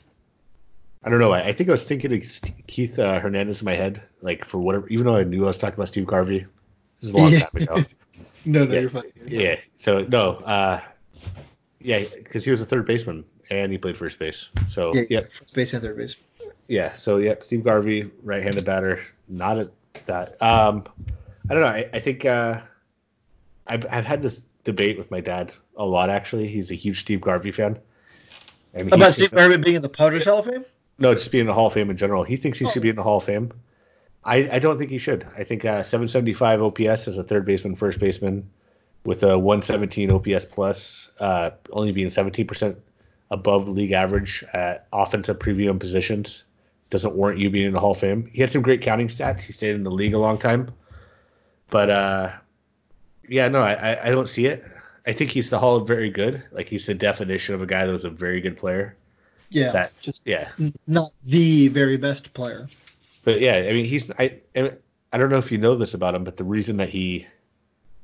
I 1.02 1.08
don't 1.08 1.20
know. 1.20 1.32
I, 1.32 1.48
I 1.48 1.52
think 1.52 1.68
I 1.68 1.72
was 1.72 1.84
thinking 1.84 2.12
of 2.12 2.22
Keith 2.66 2.98
uh, 2.98 3.20
Hernandez 3.20 3.62
in 3.62 3.64
my 3.64 3.74
head, 3.74 4.02
like 4.20 4.44
for 4.44 4.58
whatever. 4.58 4.88
Even 4.88 5.06
though 5.06 5.16
I 5.16 5.24
knew 5.24 5.44
I 5.44 5.48
was 5.48 5.58
talking 5.58 5.74
about 5.74 5.88
Steve 5.88 6.06
Garvey, 6.06 6.46
this 7.00 7.08
is 7.08 7.14
a 7.14 7.16
long 7.16 7.32
time 7.38 7.48
ago. 7.54 7.76
no, 8.44 8.64
no, 8.64 8.72
Yeah. 8.74 8.80
you're 8.80 8.90
fine. 8.90 9.02
Yeah. 9.26 9.56
So 9.76 10.00
no. 10.08 10.36
Uh, 10.36 10.80
yeah, 11.80 12.04
because 12.14 12.44
he 12.44 12.50
was 12.50 12.60
a 12.60 12.66
third 12.66 12.86
baseman 12.86 13.24
and 13.50 13.72
he 13.72 13.78
played 13.78 13.96
first 13.96 14.18
base. 14.18 14.50
So 14.68 14.94
Yeah, 14.94 15.02
yeah, 15.10 15.20
First 15.30 15.54
base 15.54 15.72
and 15.72 15.82
third 15.82 15.96
base. 15.96 16.16
yeah. 16.68 16.94
So 16.94 17.16
yeah, 17.18 17.34
Steve 17.40 17.64
Garvey, 17.64 18.10
right-handed 18.22 18.64
batter, 18.64 19.00
not 19.28 19.58
at 19.58 19.70
that. 20.06 20.40
Um, 20.42 20.84
I 21.48 21.54
don't 21.54 21.62
know. 21.62 21.68
I, 21.68 21.88
I 21.92 22.00
think 22.00 22.24
uh, 22.24 22.60
I've 23.66 23.86
I've 23.90 24.04
had 24.04 24.22
this 24.22 24.42
debate 24.64 24.98
with 24.98 25.10
my 25.10 25.20
dad 25.20 25.54
a 25.76 25.84
lot. 25.86 26.10
Actually, 26.10 26.46
he's 26.48 26.70
a 26.70 26.74
huge 26.74 27.00
Steve 27.00 27.20
Garvey 27.20 27.50
fan. 27.52 27.78
And 28.74 28.92
About 28.92 29.14
Steve 29.14 29.32
Garvey 29.32 29.56
being 29.56 29.76
in 29.76 29.82
the 29.82 29.88
Padres 29.88 30.24
Hall 30.26 30.38
of 30.38 30.46
Fame? 30.46 30.64
No, 30.98 31.14
just 31.14 31.32
being 31.32 31.40
in 31.40 31.46
the 31.46 31.54
Hall 31.54 31.66
of 31.68 31.72
Fame 31.72 31.90
in 31.90 31.96
general. 31.96 32.22
He 32.22 32.36
thinks 32.36 32.58
he 32.58 32.66
Oh. 32.66 32.70
should 32.70 32.82
be 32.82 32.88
in 32.90 32.94
the 32.96 33.02
Hall 33.02 33.16
of 33.16 33.24
Fame. 33.24 33.50
I, 34.24 34.48
I 34.52 34.58
don't 34.58 34.78
think 34.78 34.90
he 34.90 34.98
should. 34.98 35.26
I 35.36 35.44
think 35.44 35.64
uh, 35.64 35.82
775 35.82 36.62
OPS 36.62 37.08
as 37.08 37.18
a 37.18 37.24
third 37.24 37.44
baseman, 37.46 37.74
first 37.76 37.98
baseman, 37.98 38.50
with 39.04 39.22
a 39.22 39.38
117 39.38 40.10
OPS 40.12 40.44
plus, 40.44 41.10
uh, 41.20 41.50
only 41.72 41.92
being 41.92 42.08
17% 42.08 42.76
above 43.30 43.68
league 43.68 43.92
average 43.92 44.44
at 44.52 44.86
offensive 44.92 45.38
premium 45.40 45.78
positions 45.78 46.44
doesn't 46.90 47.14
warrant 47.14 47.38
you 47.38 47.48
being 47.50 47.66
in 47.66 47.72
the 47.72 47.80
Hall 47.80 47.92
of 47.92 47.98
Fame. 47.98 48.28
He 48.32 48.40
had 48.40 48.50
some 48.50 48.62
great 48.62 48.82
counting 48.82 49.06
stats. 49.06 49.42
He 49.42 49.52
stayed 49.52 49.74
in 49.76 49.84
the 49.84 49.90
league 49.90 50.12
a 50.12 50.18
long 50.18 50.36
time, 50.38 50.72
but 51.70 51.88
uh, 51.88 52.32
yeah, 53.28 53.48
no, 53.48 53.60
I, 53.62 54.08
I- 54.08 54.10
don't 54.10 54.28
see 54.28 54.46
it. 54.46 54.64
I 55.06 55.12
think 55.14 55.30
he's 55.30 55.48
the 55.48 55.58
Hall 55.58 55.76
of 55.76 55.86
very 55.88 56.10
good. 56.10 56.42
Like 56.52 56.68
he's 56.68 56.84
the 56.86 56.94
definition 56.94 57.54
of 57.54 57.62
a 57.62 57.66
guy 57.66 57.86
that 57.86 57.92
was 57.92 58.04
a 58.04 58.10
very 58.10 58.40
good 58.40 58.56
player. 58.58 58.96
Yeah, 59.48 59.70
That 59.72 60.00
just 60.02 60.26
yeah. 60.26 60.48
not 60.86 61.10
the 61.24 61.68
very 61.68 61.96
best 61.96 62.34
player. 62.34 62.68
But 63.22 63.40
yeah, 63.40 63.56
I 63.56 63.72
mean, 63.72 63.84
he's 63.84 64.10
I 64.10 64.40
I 64.54 65.18
don't 65.18 65.30
know 65.30 65.38
if 65.38 65.52
you 65.52 65.58
know 65.58 65.76
this 65.76 65.94
about 65.94 66.14
him, 66.14 66.24
but 66.24 66.36
the 66.36 66.44
reason 66.44 66.78
that 66.78 66.88
he 66.88 67.26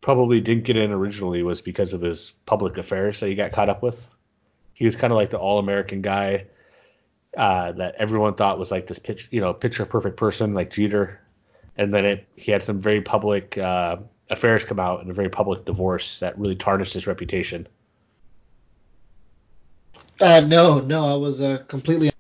probably 0.01 0.41
didn't 0.41 0.64
get 0.64 0.77
in 0.77 0.93
originally 0.93 1.43
was 1.43 1.62
because 1.62 1.93
of 1.93 2.01
his 2.01 2.33
public 2.45 2.79
affairs 2.79 3.21
that 3.21 3.29
he 3.29 3.35
got 3.35 3.53
caught 3.53 3.69
up 3.69 3.83
with. 3.83 4.07
He 4.75 4.85
was 4.85 4.95
kind 4.95 5.12
of 5.12 5.17
like 5.17 5.31
the 5.31 5.39
all-American 5.39 6.03
guy 6.03 6.47
uh, 7.37 7.73
that 7.73 7.97
everyone 7.97 8.35
thought 8.35 8.59
was 8.59 8.71
like 8.71 8.87
this 8.87 8.99
pitch, 8.99 9.29
you 9.31 9.41
know, 9.41 9.53
picture 9.53 9.87
perfect 9.87 10.17
person 10.17 10.55
like 10.55 10.71
Jeter, 10.71 11.21
and 11.77 11.93
then 11.93 12.05
it 12.05 12.27
he 12.37 12.53
had 12.53 12.62
some 12.62 12.81
very 12.81 13.01
public 13.01 13.57
uh, 13.57 13.97
affairs 14.31 14.64
come 14.64 14.81
out 14.81 15.01
and 15.01 15.11
a 15.11 15.14
very 15.14 15.29
public 15.31 15.64
divorce 15.64 16.21
that 16.21 16.39
really 16.39 16.57
tarnished 16.57 16.95
his 16.95 17.07
reputation. 17.07 17.67
Uh, 20.21 20.41
no, 20.41 20.81
no, 20.81 21.07
I 21.07 21.17
was 21.17 21.43
uh, 21.43 21.62
completely. 21.69 22.11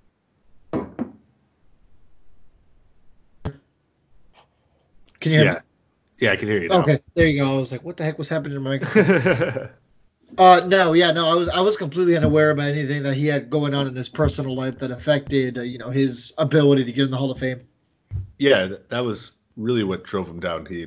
Can 5.26 5.32
you 5.32 5.38
hear 5.38 5.46
Yeah. 5.46 5.54
me? 5.54 5.60
Yeah, 6.20 6.32
I 6.32 6.36
can 6.36 6.48
hear 6.48 6.62
you 6.62 6.68
now. 6.68 6.82
Okay, 6.82 6.98
there 7.16 7.26
you 7.26 7.40
go. 7.40 7.52
I 7.52 7.58
was 7.58 7.72
like, 7.72 7.82
what 7.82 7.96
the 7.96 8.04
heck 8.04 8.16
was 8.16 8.28
happening 8.28 8.54
to 8.54 8.60
my 8.60 8.78
uh, 10.38 10.60
no, 10.66 10.92
yeah, 10.92 11.10
no, 11.10 11.28
I 11.28 11.34
was 11.34 11.48
I 11.48 11.60
was 11.62 11.76
completely 11.76 12.16
unaware 12.16 12.52
about 12.52 12.68
anything 12.68 13.02
that 13.02 13.14
he 13.14 13.26
had 13.26 13.50
going 13.50 13.74
on 13.74 13.88
in 13.88 13.96
his 13.96 14.08
personal 14.08 14.54
life 14.54 14.78
that 14.78 14.92
affected, 14.92 15.58
uh, 15.58 15.62
you 15.62 15.78
know, 15.78 15.90
his 15.90 16.32
ability 16.38 16.84
to 16.84 16.92
get 16.92 17.06
in 17.06 17.10
the 17.10 17.16
Hall 17.16 17.32
of 17.32 17.40
Fame. 17.40 17.66
yeah, 18.38 18.68
that 18.88 19.04
was 19.04 19.32
really 19.56 19.82
what 19.82 20.04
drove 20.04 20.28
him 20.28 20.38
down. 20.38 20.64
He 20.64 20.86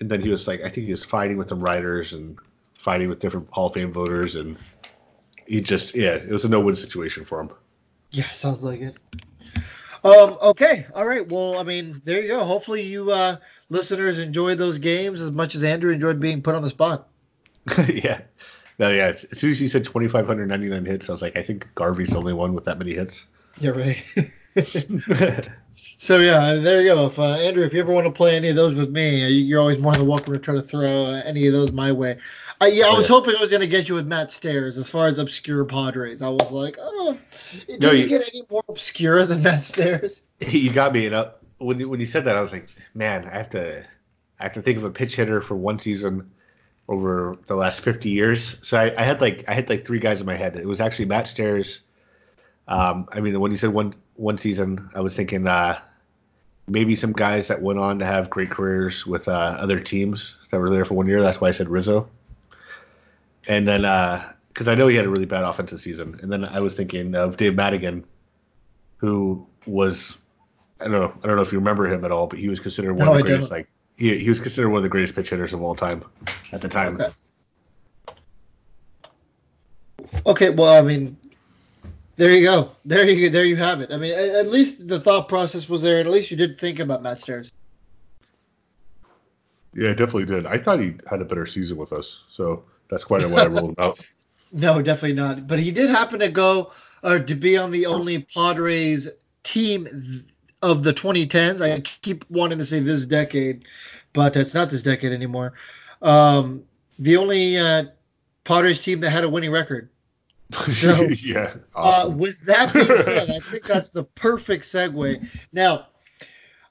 and 0.00 0.10
then 0.10 0.22
he 0.22 0.30
was 0.30 0.48
like, 0.48 0.60
I 0.62 0.70
think 0.70 0.86
he 0.86 0.92
was 0.92 1.04
fighting 1.04 1.36
with 1.36 1.50
some 1.50 1.60
writers 1.60 2.14
and 2.14 2.38
fighting 2.78 3.10
with 3.10 3.18
different 3.18 3.48
Hall 3.50 3.66
of 3.66 3.74
Fame 3.74 3.92
voters, 3.92 4.36
and 4.36 4.56
he 5.46 5.60
just 5.60 5.94
yeah, 5.94 6.14
it 6.14 6.30
was 6.30 6.46
a 6.46 6.48
no-win 6.48 6.76
situation 6.76 7.26
for 7.26 7.40
him. 7.40 7.50
Yeah, 8.10 8.30
sounds 8.30 8.62
like 8.62 8.80
it. 8.80 8.96
Um, 10.04 10.38
okay, 10.42 10.86
all 10.94 11.06
right. 11.06 11.26
Well, 11.26 11.58
I 11.58 11.62
mean, 11.62 12.00
there 12.04 12.20
you 12.20 12.28
go. 12.28 12.44
Hopefully, 12.44 12.82
you 12.82 13.10
uh, 13.10 13.36
listeners 13.68 14.18
enjoyed 14.18 14.58
those 14.58 14.78
games 14.78 15.20
as 15.20 15.30
much 15.30 15.54
as 15.54 15.62
Andrew 15.62 15.92
enjoyed 15.92 16.20
being 16.20 16.42
put 16.42 16.54
on 16.54 16.62
the 16.62 16.70
spot. 16.70 17.08
yeah. 17.88 18.20
No, 18.78 18.90
yeah. 18.90 19.06
As 19.06 19.24
as 19.24 19.38
soon 19.38 19.50
as 19.50 19.60
you 19.60 19.68
said 19.68 19.84
2,599 19.84 20.84
hits, 20.84 21.08
I 21.08 21.12
was 21.12 21.22
like, 21.22 21.36
I 21.36 21.42
think 21.42 21.68
Garvey's 21.74 22.10
the 22.10 22.18
only 22.18 22.32
one 22.32 22.54
with 22.54 22.64
that 22.64 22.78
many 22.78 22.94
hits. 22.94 23.26
Yeah, 23.58 23.70
right. 23.70 24.04
so 25.96 26.18
yeah, 26.18 26.54
there 26.54 26.82
you 26.82 26.88
go. 26.94 27.06
If 27.06 27.18
uh, 27.18 27.22
Andrew, 27.34 27.64
if 27.64 27.72
you 27.72 27.80
ever 27.80 27.92
want 27.92 28.06
to 28.06 28.12
play 28.12 28.36
any 28.36 28.48
of 28.50 28.56
those 28.56 28.74
with 28.74 28.90
me, 28.90 29.24
uh, 29.24 29.28
you're 29.28 29.60
always 29.60 29.78
more 29.78 29.94
than 29.94 30.06
welcome 30.06 30.32
to 30.34 30.38
try 30.38 30.54
to 30.54 30.62
throw 30.62 31.04
uh, 31.04 31.22
any 31.24 31.46
of 31.46 31.52
those 31.52 31.72
my 31.72 31.92
way. 31.92 32.18
Uh, 32.60 32.66
yeah, 32.66 32.86
I 32.86 32.90
Oh, 32.90 32.96
was 32.96 33.08
hoping 33.08 33.34
I 33.36 33.40
was 33.40 33.50
going 33.50 33.60
to 33.60 33.66
get 33.66 33.88
you 33.88 33.94
with 33.96 34.06
Matt 34.06 34.30
Stairs 34.32 34.78
as 34.78 34.88
far 34.88 35.06
as 35.06 35.18
obscure 35.18 35.64
Padres. 35.66 36.22
I 36.22 36.28
was 36.30 36.52
like, 36.52 36.78
oh, 36.80 37.18
does 37.68 37.78
No, 37.80 37.90
he 37.90 38.02
you- 38.02 38.08
get 38.08 38.22
any 38.28 38.44
more 38.50 38.64
obscure 38.68 39.26
than 39.26 39.42
Matt 39.42 39.62
Stairs? 39.64 40.22
you 40.40 40.72
got 40.72 40.92
me. 40.92 41.06
And 41.06 41.14
uh, 41.14 41.30
when 41.58 41.78
you- 41.80 41.88
when 41.88 42.00
you 42.00 42.06
said 42.06 42.24
that, 42.24 42.36
I 42.36 42.40
was 42.40 42.52
like, 42.52 42.68
man, 42.94 43.26
I 43.26 43.36
have 43.36 43.50
to 43.50 43.84
I 44.38 44.42
have 44.42 44.52
to 44.54 44.62
think 44.62 44.76
of 44.78 44.84
a 44.84 44.90
pitch 44.90 45.16
hitter 45.16 45.40
for 45.40 45.54
one 45.56 45.78
season 45.78 46.30
over 46.88 47.36
the 47.46 47.56
last 47.56 47.80
50 47.80 48.10
years. 48.10 48.56
So 48.66 48.78
I, 48.78 48.94
I 48.96 49.02
had 49.02 49.20
like 49.20 49.44
I 49.48 49.54
had 49.54 49.68
like 49.68 49.84
three 49.86 49.98
guys 49.98 50.20
in 50.20 50.26
my 50.26 50.36
head. 50.36 50.56
It 50.56 50.66
was 50.66 50.80
actually 50.80 51.06
Matt 51.06 51.26
Stairs. 51.26 51.80
Um, 52.68 53.08
I 53.12 53.20
mean, 53.20 53.38
when 53.40 53.50
you 53.50 53.56
said 53.56 53.70
one 53.70 53.92
one 54.16 54.38
season, 54.38 54.90
I 54.94 55.00
was 55.00 55.14
thinking 55.14 55.46
uh, 55.46 55.78
maybe 56.66 56.96
some 56.96 57.12
guys 57.12 57.48
that 57.48 57.62
went 57.62 57.78
on 57.78 57.98
to 58.00 58.06
have 58.06 58.30
great 58.30 58.50
careers 58.50 59.06
with 59.06 59.28
uh, 59.28 59.32
other 59.32 59.80
teams 59.80 60.36
that 60.50 60.58
were 60.58 60.70
there 60.70 60.84
for 60.84 60.94
one 60.94 61.06
year. 61.06 61.22
That's 61.22 61.40
why 61.40 61.48
I 61.48 61.52
said 61.52 61.68
Rizzo. 61.68 62.08
And 63.46 63.66
then 63.68 63.82
because 64.48 64.68
I 64.68 64.74
know 64.74 64.88
he 64.88 64.96
had 64.96 65.04
a 65.04 65.08
really 65.08 65.26
bad 65.26 65.44
offensive 65.44 65.80
season, 65.80 66.18
and 66.22 66.32
then 66.32 66.44
I 66.44 66.60
was 66.60 66.74
thinking 66.74 67.14
of 67.14 67.36
Dave 67.36 67.52
Magadan, 67.52 68.04
who 68.96 69.46
was 69.66 70.18
I 70.80 70.84
don't 70.84 70.92
know 70.92 71.12
I 71.22 71.26
don't 71.26 71.36
know 71.36 71.42
if 71.42 71.52
you 71.52 71.58
remember 71.58 71.86
him 71.86 72.04
at 72.04 72.10
all, 72.10 72.26
but 72.26 72.38
he 72.38 72.48
was 72.48 72.58
considered 72.58 72.94
one 72.94 73.06
No, 73.06 73.12
of 73.12 73.18
I 73.18 73.18
the 73.18 73.22
greatest 73.24 73.50
don't. 73.50 73.58
like 73.58 73.68
he, 73.96 74.16
he 74.18 74.28
was 74.28 74.40
considered 74.40 74.70
one 74.70 74.78
of 74.78 74.82
the 74.82 74.88
greatest 74.88 75.14
pitch 75.14 75.30
hitters 75.30 75.52
of 75.52 75.62
all 75.62 75.74
time 75.74 76.04
at 76.52 76.60
the 76.60 76.68
time. 76.68 77.00
Okay. 77.00 77.12
Okay, 80.24 80.50
well, 80.50 80.76
I 80.76 80.82
mean, 80.82 81.16
there 82.16 82.30
you 82.30 82.42
go. 82.44 82.72
There 82.84 83.08
you 83.08 83.30
there 83.30 83.44
you 83.44 83.56
have 83.56 83.80
it. 83.80 83.92
I 83.92 83.96
mean, 83.96 84.12
at, 84.12 84.28
at 84.28 84.48
least 84.48 84.88
the 84.88 85.00
thought 85.00 85.28
process 85.28 85.68
was 85.68 85.82
there, 85.82 85.98
and 85.98 86.08
at 86.08 86.12
least 86.12 86.30
you 86.30 86.36
did 86.36 86.58
think 86.58 86.78
about 86.78 87.02
Matt 87.02 87.18
Stairs. 87.18 87.52
Yeah, 89.74 89.90
I 89.90 89.94
definitely 89.94 90.24
did. 90.24 90.46
I 90.46 90.56
thought 90.56 90.80
he 90.80 90.94
had 91.08 91.20
a 91.20 91.24
better 91.24 91.44
season 91.44 91.76
with 91.76 91.92
us, 91.92 92.24
so 92.30 92.64
that's 92.90 93.04
quite 93.04 93.28
why 93.28 93.42
I 93.42 93.46
rolled 93.46 93.70
him 93.70 93.76
out. 93.78 94.00
No, 94.52 94.80
definitely 94.80 95.14
not. 95.14 95.46
But 95.46 95.58
he 95.58 95.70
did 95.70 95.90
happen 95.90 96.20
to 96.20 96.28
go 96.28 96.72
uh, 97.02 97.18
to 97.18 97.34
be 97.34 97.58
on 97.58 97.70
the 97.70 97.86
only 97.86 98.22
Padres 98.22 99.08
team 99.42 100.24
of 100.62 100.82
the 100.82 100.94
2010s. 100.94 101.60
I 101.60 101.80
keep 101.80 102.24
wanting 102.30 102.58
to 102.58 102.64
say 102.64 102.80
this 102.80 103.04
decade, 103.04 103.64
but 104.14 104.36
it's 104.36 104.54
not 104.54 104.70
this 104.70 104.82
decade 104.82 105.12
anymore. 105.12 105.52
Um, 106.00 106.64
the 106.98 107.18
only 107.18 107.58
uh, 107.58 107.84
Padres 108.44 108.82
team 108.82 109.00
that 109.00 109.10
had 109.10 109.24
a 109.24 109.28
winning 109.28 109.50
record. 109.50 109.90
So, 110.52 111.08
yeah. 111.08 111.54
Uh, 111.74 112.12
with 112.14 112.40
that 112.42 112.72
being 112.72 112.86
said, 113.02 113.30
I 113.30 113.40
think 113.40 113.64
that's 113.64 113.90
the 113.90 114.04
perfect 114.04 114.64
segue. 114.64 115.26
Now, 115.52 115.88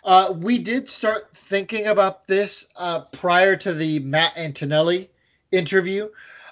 uh, 0.04 0.34
we 0.36 0.60
did 0.60 0.90
start 0.90 1.36
thinking 1.36 1.88
about 1.88 2.26
this 2.26 2.68
uh, 2.78 3.02
prior 3.02 3.56
to 3.58 3.74
the 3.74 4.00
Matt 4.00 4.38
Antonelli 4.38 5.10
interview. 5.52 6.10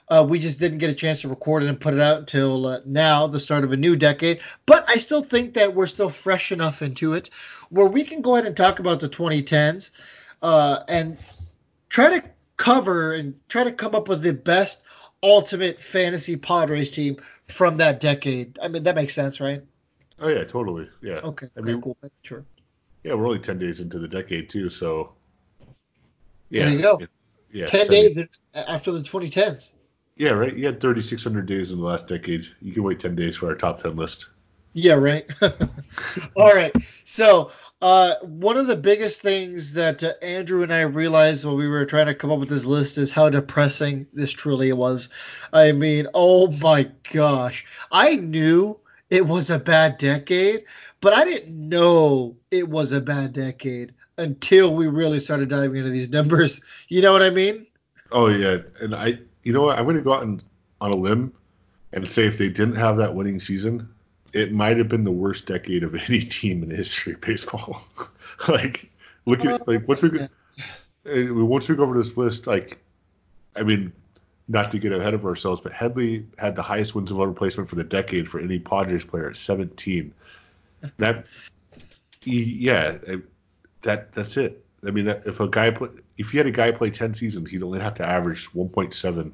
Uh, 0.10 0.26
we 0.28 0.38
just 0.38 0.60
didn't 0.60 0.80
get 0.80 0.90
a 0.90 0.94
chance 0.94 1.22
to 1.22 1.30
record 1.30 1.64
it 1.64 1.70
and 1.70 1.80
put 1.80 1.94
it 1.94 2.02
out 2.02 2.20
until 2.20 2.68
uh, 2.68 2.80
now, 2.86 3.26
the 3.26 3.40
start 3.40 3.64
of 3.64 3.72
a 3.72 3.78
new 3.78 3.96
decade. 3.96 4.42
But 4.66 4.90
I 4.90 4.98
still 4.98 5.24
think 5.24 5.54
that 5.54 5.74
we're 5.74 5.88
still 5.88 6.10
fresh 6.10 6.52
enough 6.52 6.82
into 6.82 7.14
it 7.14 7.30
where 7.70 7.88
we 7.88 8.04
can 8.04 8.22
go 8.22 8.36
ahead 8.36 8.46
and 8.46 8.56
talk 8.56 8.80
about 8.80 9.00
the 9.00 9.10
2010s 9.10 9.92
uh, 10.42 10.84
and 10.88 11.18
try 11.90 12.20
to 12.20 12.24
cover 12.58 13.14
and 13.14 13.40
try 13.50 13.64
to 13.64 13.72
come 13.72 13.96
up 13.96 14.08
with 14.08 14.22
the 14.22 14.34
best 14.34 14.83
ultimate 15.24 15.82
fantasy 15.82 16.36
Padres 16.36 16.92
team 16.92 17.18
from 17.48 17.78
that 17.78 18.00
decade. 18.00 18.60
I 18.62 18.68
mean, 18.68 18.84
that 18.84 18.96
makes 18.96 19.16
sense, 19.16 19.40
right? 19.40 19.64
oh 20.20 20.30
yeah, 20.30 20.44
totally. 20.44 20.90
Yeah. 21.02 21.16
Okay. 21.24 21.48
I 21.58 21.62
mean, 21.62 21.82
cool. 21.82 21.98
Sure. 22.22 22.46
yeah, 23.04 23.14
we're 23.14 23.28
only 23.28 23.40
ten 23.40 23.58
days 23.58 23.80
into 23.80 24.00
the 24.00 24.08
decade 24.08 24.50
too, 24.50 24.70
so. 24.70 25.14
Yeah. 26.50 26.66
There 26.66 26.74
you 26.74 26.82
go. 26.82 27.00
Yeah. 27.54 27.68
10 27.68 27.88
days 27.88 28.20
after 28.56 28.92
the 28.92 29.00
2010s. 29.00 29.72
Yeah, 30.18 30.32
right. 30.32 30.56
You 30.56 30.66
had 30.66 30.82
3,600 30.82 31.46
days 31.46 31.72
in 31.72 31.78
the 31.78 31.84
last 31.84 32.08
decade. 32.08 32.46
You 32.62 32.74
can 32.74 32.84
wait 32.84 33.00
10 33.00 33.16
days 33.16 33.38
for 33.38 33.48
our 33.48 33.56
top 33.56 33.78
10 33.78 33.96
list. 33.96 34.30
Yeah, 34.74 34.94
right. 34.94 35.26
All 36.36 36.54
right. 36.54 36.76
So, 37.06 37.52
uh, 37.84 38.16
one 38.22 38.56
of 38.56 38.66
the 38.66 38.78
biggest 38.78 39.20
things 39.20 39.74
that 39.74 40.02
uh, 40.02 40.14
Andrew 40.22 40.64
and 40.64 40.74
I 40.74 40.84
realized 40.84 41.44
when 41.44 41.58
we 41.58 41.68
were 41.68 41.86
trying 41.86 42.06
to 42.06 42.16
come 42.16 42.32
up 42.32 42.40
with 42.40 42.48
this 42.48 42.64
list 42.64 42.98
is 42.98 43.12
how 43.12 43.30
depressing 43.30 44.08
this 44.14 44.32
truly 44.32 44.72
was. 44.72 45.10
I 45.52 45.74
mean, 45.74 46.08
oh 46.14 46.50
my 46.50 46.90
gosh. 47.12 47.66
I 47.92 48.16
knew 48.16 48.80
it 49.10 49.28
was 49.28 49.50
a 49.50 49.60
bad 49.60 49.98
decade, 49.98 50.64
but 51.02 51.12
I 51.12 51.26
didn't 51.26 51.68
know 51.68 52.38
it 52.52 52.70
was 52.70 52.94
a 52.94 53.02
bad 53.02 53.34
decade 53.34 53.94
until 54.18 54.74
we 54.74 54.88
really 54.88 55.20
started 55.20 55.50
diving 55.50 55.80
into 55.80 55.90
these 55.90 56.10
numbers. 56.10 56.62
You 56.88 57.02
know 57.02 57.12
what 57.12 57.22
I 57.22 57.32
mean? 57.32 57.68
Oh 58.14 58.30
yeah, 58.30 58.60
and 58.80 58.96
I, 58.96 59.18
you 59.44 59.52
know 59.52 59.64
what? 59.64 59.76
To 59.76 60.02
go 60.02 60.14
out 60.14 60.24
and, 60.24 60.42
on 60.80 60.92
a 60.92 60.96
limb 60.96 61.34
and 61.92 62.08
say 62.08 62.28
if 62.28 62.38
they 62.38 62.48
didn't 62.48 62.76
have 62.76 62.96
that 62.98 63.14
winning 63.14 63.42
season, 63.42 63.90
it 64.34 64.52
might 64.52 64.78
have 64.78 64.90
been 64.90 65.04
the 65.04 65.12
worst 65.12 65.46
decade 65.46 65.84
of 65.84 65.96
any 66.10 66.22
team 66.22 66.64
in 66.64 66.70
the 66.70 66.76
history 66.76 67.14
of 67.14 67.22
baseball. 67.22 67.82
like, 68.48 68.90
look 69.26 69.46
at 69.46 69.68
like 69.68 69.88
once 69.88 70.02
we 70.02 70.10
go, 70.10 70.28
uh, 71.06 71.34
once 71.34 71.70
we 71.70 71.76
go 71.76 71.84
over 71.84 71.96
this 71.96 72.18
list, 72.18 72.48
like, 72.48 72.80
I 73.56 73.64
mean, 73.64 73.94
not 74.48 74.72
to 74.72 74.80
get 74.80 74.92
ahead 74.92 75.14
of 75.14 75.26
ourselves, 75.26 75.62
but 75.62 75.72
Headley 75.72 76.26
had 76.38 76.56
the 76.56 76.62
highest 76.62 76.96
wins 76.96 77.12
above 77.12 77.28
replacement 77.28 77.70
for 77.70 77.76
the 77.76 77.84
decade 77.84 78.28
for 78.28 78.40
any 78.40 78.60
Padres 78.60 79.06
player 79.06 79.30
at 79.30 79.38
17. 79.38 80.14
That, 80.98 81.26
yeah, 82.26 82.98
that 83.84 84.12
that's 84.12 84.36
it. 84.36 84.66
I 84.86 84.92
mean, 84.92 85.08
if 85.08 85.40
a 85.40 85.48
guy 85.48 85.72
play, 85.72 85.90
if 86.18 86.34
you 86.34 86.40
had 86.40 86.48
a 86.48 86.52
guy 86.52 86.72
play 86.72 86.90
10 86.90 87.14
seasons, 87.14 87.50
he'd 87.50 87.64
only 87.64 87.80
have 87.80 87.96
to 87.96 88.08
average 88.08 88.50
1.7 88.52 89.34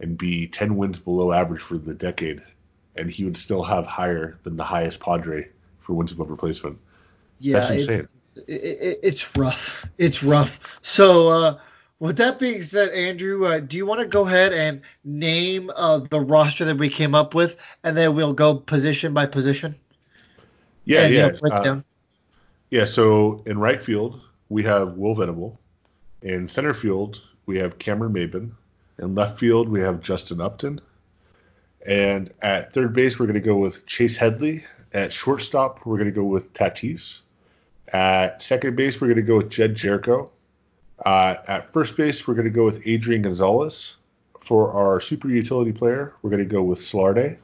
and 0.00 0.18
be 0.18 0.48
10 0.48 0.76
wins 0.76 0.98
below 0.98 1.32
average 1.32 1.60
for 1.60 1.78
the 1.78 1.94
decade, 1.94 2.42
and 2.96 3.10
he 3.10 3.24
would 3.24 3.36
still 3.36 3.62
have 3.62 3.86
higher 3.86 4.38
than 4.42 4.56
the 4.56 4.64
highest 4.64 5.00
Padre 5.00 5.48
for 5.80 5.94
wins 5.94 6.12
above 6.12 6.30
replacement. 6.30 6.78
Yeah, 7.38 7.60
That's 7.60 7.70
insane. 7.70 8.08
it, 8.36 8.52
it, 8.52 8.98
it's 9.02 9.36
rough. 9.36 9.86
It's 9.98 10.22
rough. 10.22 10.78
So, 10.82 11.28
uh, 11.28 11.58
with 11.98 12.16
that 12.16 12.38
being 12.38 12.62
said, 12.62 12.90
Andrew, 12.90 13.46
uh, 13.46 13.60
do 13.60 13.76
you 13.76 13.86
want 13.86 14.00
to 14.00 14.06
go 14.06 14.26
ahead 14.26 14.52
and 14.52 14.82
name 15.04 15.70
uh, 15.74 15.98
the 15.98 16.20
roster 16.20 16.64
that 16.64 16.76
we 16.76 16.88
came 16.88 17.14
up 17.14 17.34
with, 17.34 17.56
and 17.84 17.96
then 17.96 18.14
we'll 18.14 18.32
go 18.32 18.54
position 18.54 19.14
by 19.14 19.26
position? 19.26 19.74
Yeah, 20.84 21.02
and, 21.02 21.14
you 21.14 21.20
yeah. 21.20 21.30
know, 21.42 21.50
uh. 21.50 21.80
Yeah, 22.70 22.86
so 22.86 23.42
in 23.46 23.58
right 23.58 23.82
field, 23.82 24.20
we 24.48 24.62
have 24.64 24.94
Will 24.94 25.14
Venable. 25.14 25.60
In 26.22 26.48
center 26.48 26.72
field, 26.72 27.22
we 27.46 27.58
have 27.58 27.78
Cameron 27.78 28.12
Maybin. 28.12 28.52
In 28.98 29.14
left 29.14 29.38
field, 29.38 29.68
we 29.68 29.80
have 29.80 30.00
Justin 30.00 30.40
Upton. 30.40 30.80
And 31.86 32.32
at 32.42 32.72
third 32.72 32.92
base, 32.92 33.18
we're 33.18 33.26
going 33.26 33.34
to 33.34 33.40
go 33.40 33.56
with 33.56 33.86
Chase 33.86 34.16
Headley. 34.16 34.64
At 34.92 35.12
shortstop, 35.12 35.84
we're 35.84 35.96
going 35.96 36.10
to 36.10 36.14
go 36.14 36.24
with 36.24 36.52
Tatis. 36.52 37.20
At 37.88 38.42
second 38.42 38.76
base, 38.76 39.00
we're 39.00 39.08
going 39.08 39.16
to 39.16 39.22
go 39.22 39.36
with 39.36 39.50
Jedd 39.50 39.74
Gyorko. 39.74 40.30
Uh, 41.04 41.36
at 41.48 41.72
first 41.72 41.96
base, 41.96 42.26
we're 42.26 42.34
going 42.34 42.44
to 42.44 42.50
go 42.50 42.64
with 42.64 42.86
Adrian 42.86 43.22
Gonzalez. 43.22 43.96
For 44.40 44.72
our 44.72 45.00
super 45.00 45.28
utility 45.28 45.72
player, 45.72 46.14
we're 46.20 46.30
going 46.30 46.42
to 46.42 46.48
go 46.48 46.62
with 46.62 46.78
Solarte. 46.78 47.38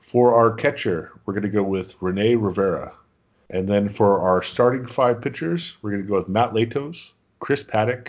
For 0.00 0.34
our 0.34 0.52
catcher, 0.52 1.12
we're 1.24 1.34
going 1.34 1.44
to 1.44 1.50
go 1.50 1.62
with 1.62 2.00
Rene 2.00 2.34
Rivera. 2.36 2.94
And 3.50 3.68
then 3.68 3.88
for 3.88 4.20
our 4.20 4.42
starting 4.42 4.86
five 4.86 5.20
pitchers, 5.20 5.76
we're 5.82 5.90
going 5.90 6.02
to 6.02 6.08
go 6.08 6.16
with 6.16 6.28
Matt 6.28 6.52
Latos, 6.52 7.12
Chris 7.40 7.62
Paddack, 7.62 8.08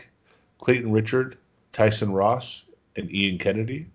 Clayton 0.60 0.92
Richard, 0.92 1.38
Tyson 1.74 2.14
Ross, 2.14 2.66
and 2.96 3.14
Ian 3.14 3.38
Kennedy. 3.38 3.88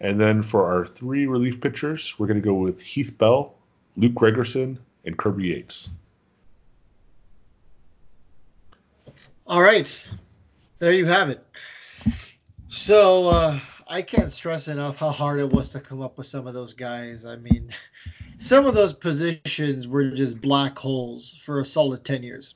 And 0.00 0.20
then 0.20 0.42
for 0.42 0.70
our 0.70 0.86
three 0.86 1.26
relief 1.26 1.60
pitchers, 1.60 2.18
we're 2.18 2.26
going 2.26 2.40
to 2.40 2.44
go 2.44 2.54
with 2.54 2.82
Heath 2.82 3.16
Bell, 3.16 3.54
Luke 3.96 4.12
Gregerson, 4.12 4.78
and 5.04 5.16
Kirby 5.16 5.44
Yates. 5.44 5.88
All 9.46 9.62
right, 9.62 10.08
there 10.78 10.92
you 10.92 11.06
have 11.06 11.28
it. 11.30 11.46
So 12.68 13.28
uh, 13.28 13.58
I 13.86 14.02
can't 14.02 14.32
stress 14.32 14.68
enough 14.68 14.96
how 14.96 15.10
hard 15.10 15.38
it 15.38 15.50
was 15.50 15.68
to 15.70 15.80
come 15.80 16.00
up 16.00 16.18
with 16.18 16.26
some 16.26 16.46
of 16.46 16.54
those 16.54 16.72
guys. 16.72 17.24
I 17.24 17.36
mean, 17.36 17.68
some 18.38 18.66
of 18.66 18.74
those 18.74 18.92
positions 18.92 19.86
were 19.86 20.10
just 20.10 20.40
black 20.40 20.78
holes 20.78 21.38
for 21.42 21.60
a 21.60 21.64
solid 21.64 22.04
ten 22.04 22.22
years. 22.22 22.54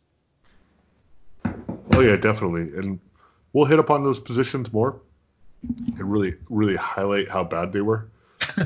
Oh 1.44 2.00
yeah, 2.00 2.16
definitely, 2.16 2.62
and 2.78 2.98
we'll 3.52 3.66
hit 3.66 3.78
upon 3.78 4.02
those 4.02 4.18
positions 4.18 4.72
more 4.72 5.00
and 5.62 6.10
really, 6.10 6.34
really 6.48 6.76
highlight 6.76 7.28
how 7.28 7.44
bad 7.44 7.72
they 7.72 7.80
were. 7.80 8.08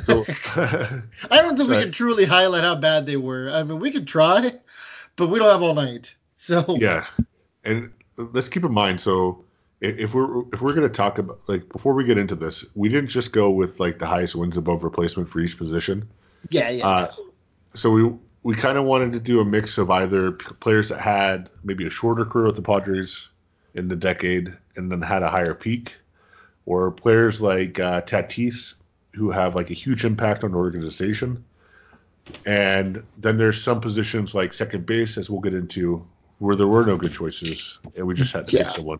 So, 0.05 0.24
I 0.57 1.03
don't 1.30 1.57
think 1.57 1.68
we 1.68 1.76
can 1.76 1.93
truly 1.93 2.24
highlight 2.24 2.62
how 2.62 2.74
bad 2.74 3.07
they 3.07 3.16
were. 3.16 3.51
I 3.51 3.62
mean, 3.62 3.80
we 3.80 3.90
could 3.90 4.07
try, 4.07 4.53
but 5.16 5.28
we 5.28 5.38
don't 5.38 5.51
have 5.51 5.62
all 5.62 5.74
night. 5.74 6.14
So 6.36 6.76
yeah, 6.76 7.07
and 7.64 7.93
let's 8.16 8.49
keep 8.49 8.64
in 8.64 8.72
mind. 8.72 9.01
So 9.01 9.45
if 9.80 10.14
we're 10.14 10.43
if 10.53 10.61
we're 10.61 10.74
gonna 10.74 10.88
talk 10.88 11.18
about 11.18 11.40
like 11.47 11.68
before 11.68 11.95
we 11.95 12.05
get 12.05 12.18
into 12.18 12.34
this, 12.34 12.64
we 12.74 12.88
didn't 12.88 13.11
just 13.11 13.32
go 13.32 13.51
with 13.51 13.78
like 13.80 13.99
the 13.99 14.07
highest 14.07 14.34
wins 14.34 14.57
above 14.57 14.84
replacement 14.84 15.30
for 15.30 15.40
each 15.40 15.57
position. 15.57 16.09
Yeah, 16.51 16.70
yeah. 16.70 16.86
Uh, 16.86 17.12
so 17.74 17.90
we 17.90 18.12
we 18.43 18.55
kind 18.55 18.76
of 18.76 18.84
wanted 18.84 19.12
to 19.12 19.20
do 19.20 19.40
a 19.40 19.45
mix 19.45 19.78
of 19.78 19.90
either 19.90 20.32
players 20.32 20.88
that 20.88 20.99
had 20.99 21.51
maybe 21.62 21.86
a 21.86 21.90
shorter 21.90 22.24
career 22.24 22.47
with 22.47 22.57
the 22.57 22.62
Padres 22.62 23.28
in 23.74 23.88
the 23.88 23.97
decade 23.97 24.57
and 24.76 24.90
then 24.90 25.01
had 25.01 25.22
a 25.22 25.28
higher 25.28 25.55
peak, 25.55 25.95
or 26.66 26.90
players 26.90 27.40
like 27.40 27.80
uh, 27.80 28.02
Tatis 28.02 28.74
who 29.14 29.30
have 29.30 29.54
like 29.54 29.70
a 29.70 29.74
huge 29.74 30.04
impact 30.04 30.44
on 30.44 30.52
the 30.52 30.56
organization. 30.56 31.44
And 32.46 33.02
then 33.18 33.36
there's 33.36 33.62
some 33.62 33.80
positions 33.80 34.34
like 34.34 34.52
second 34.52 34.86
base, 34.86 35.18
as 35.18 35.28
we'll 35.28 35.40
get 35.40 35.54
into, 35.54 36.06
where 36.38 36.56
there 36.56 36.66
were 36.66 36.84
no 36.84 36.96
good 36.96 37.12
choices, 37.12 37.78
and 37.96 38.06
we 38.06 38.14
just 38.14 38.32
had 38.32 38.48
to 38.48 38.56
yeah. 38.56 38.64
pick 38.64 38.72
someone. 38.72 38.98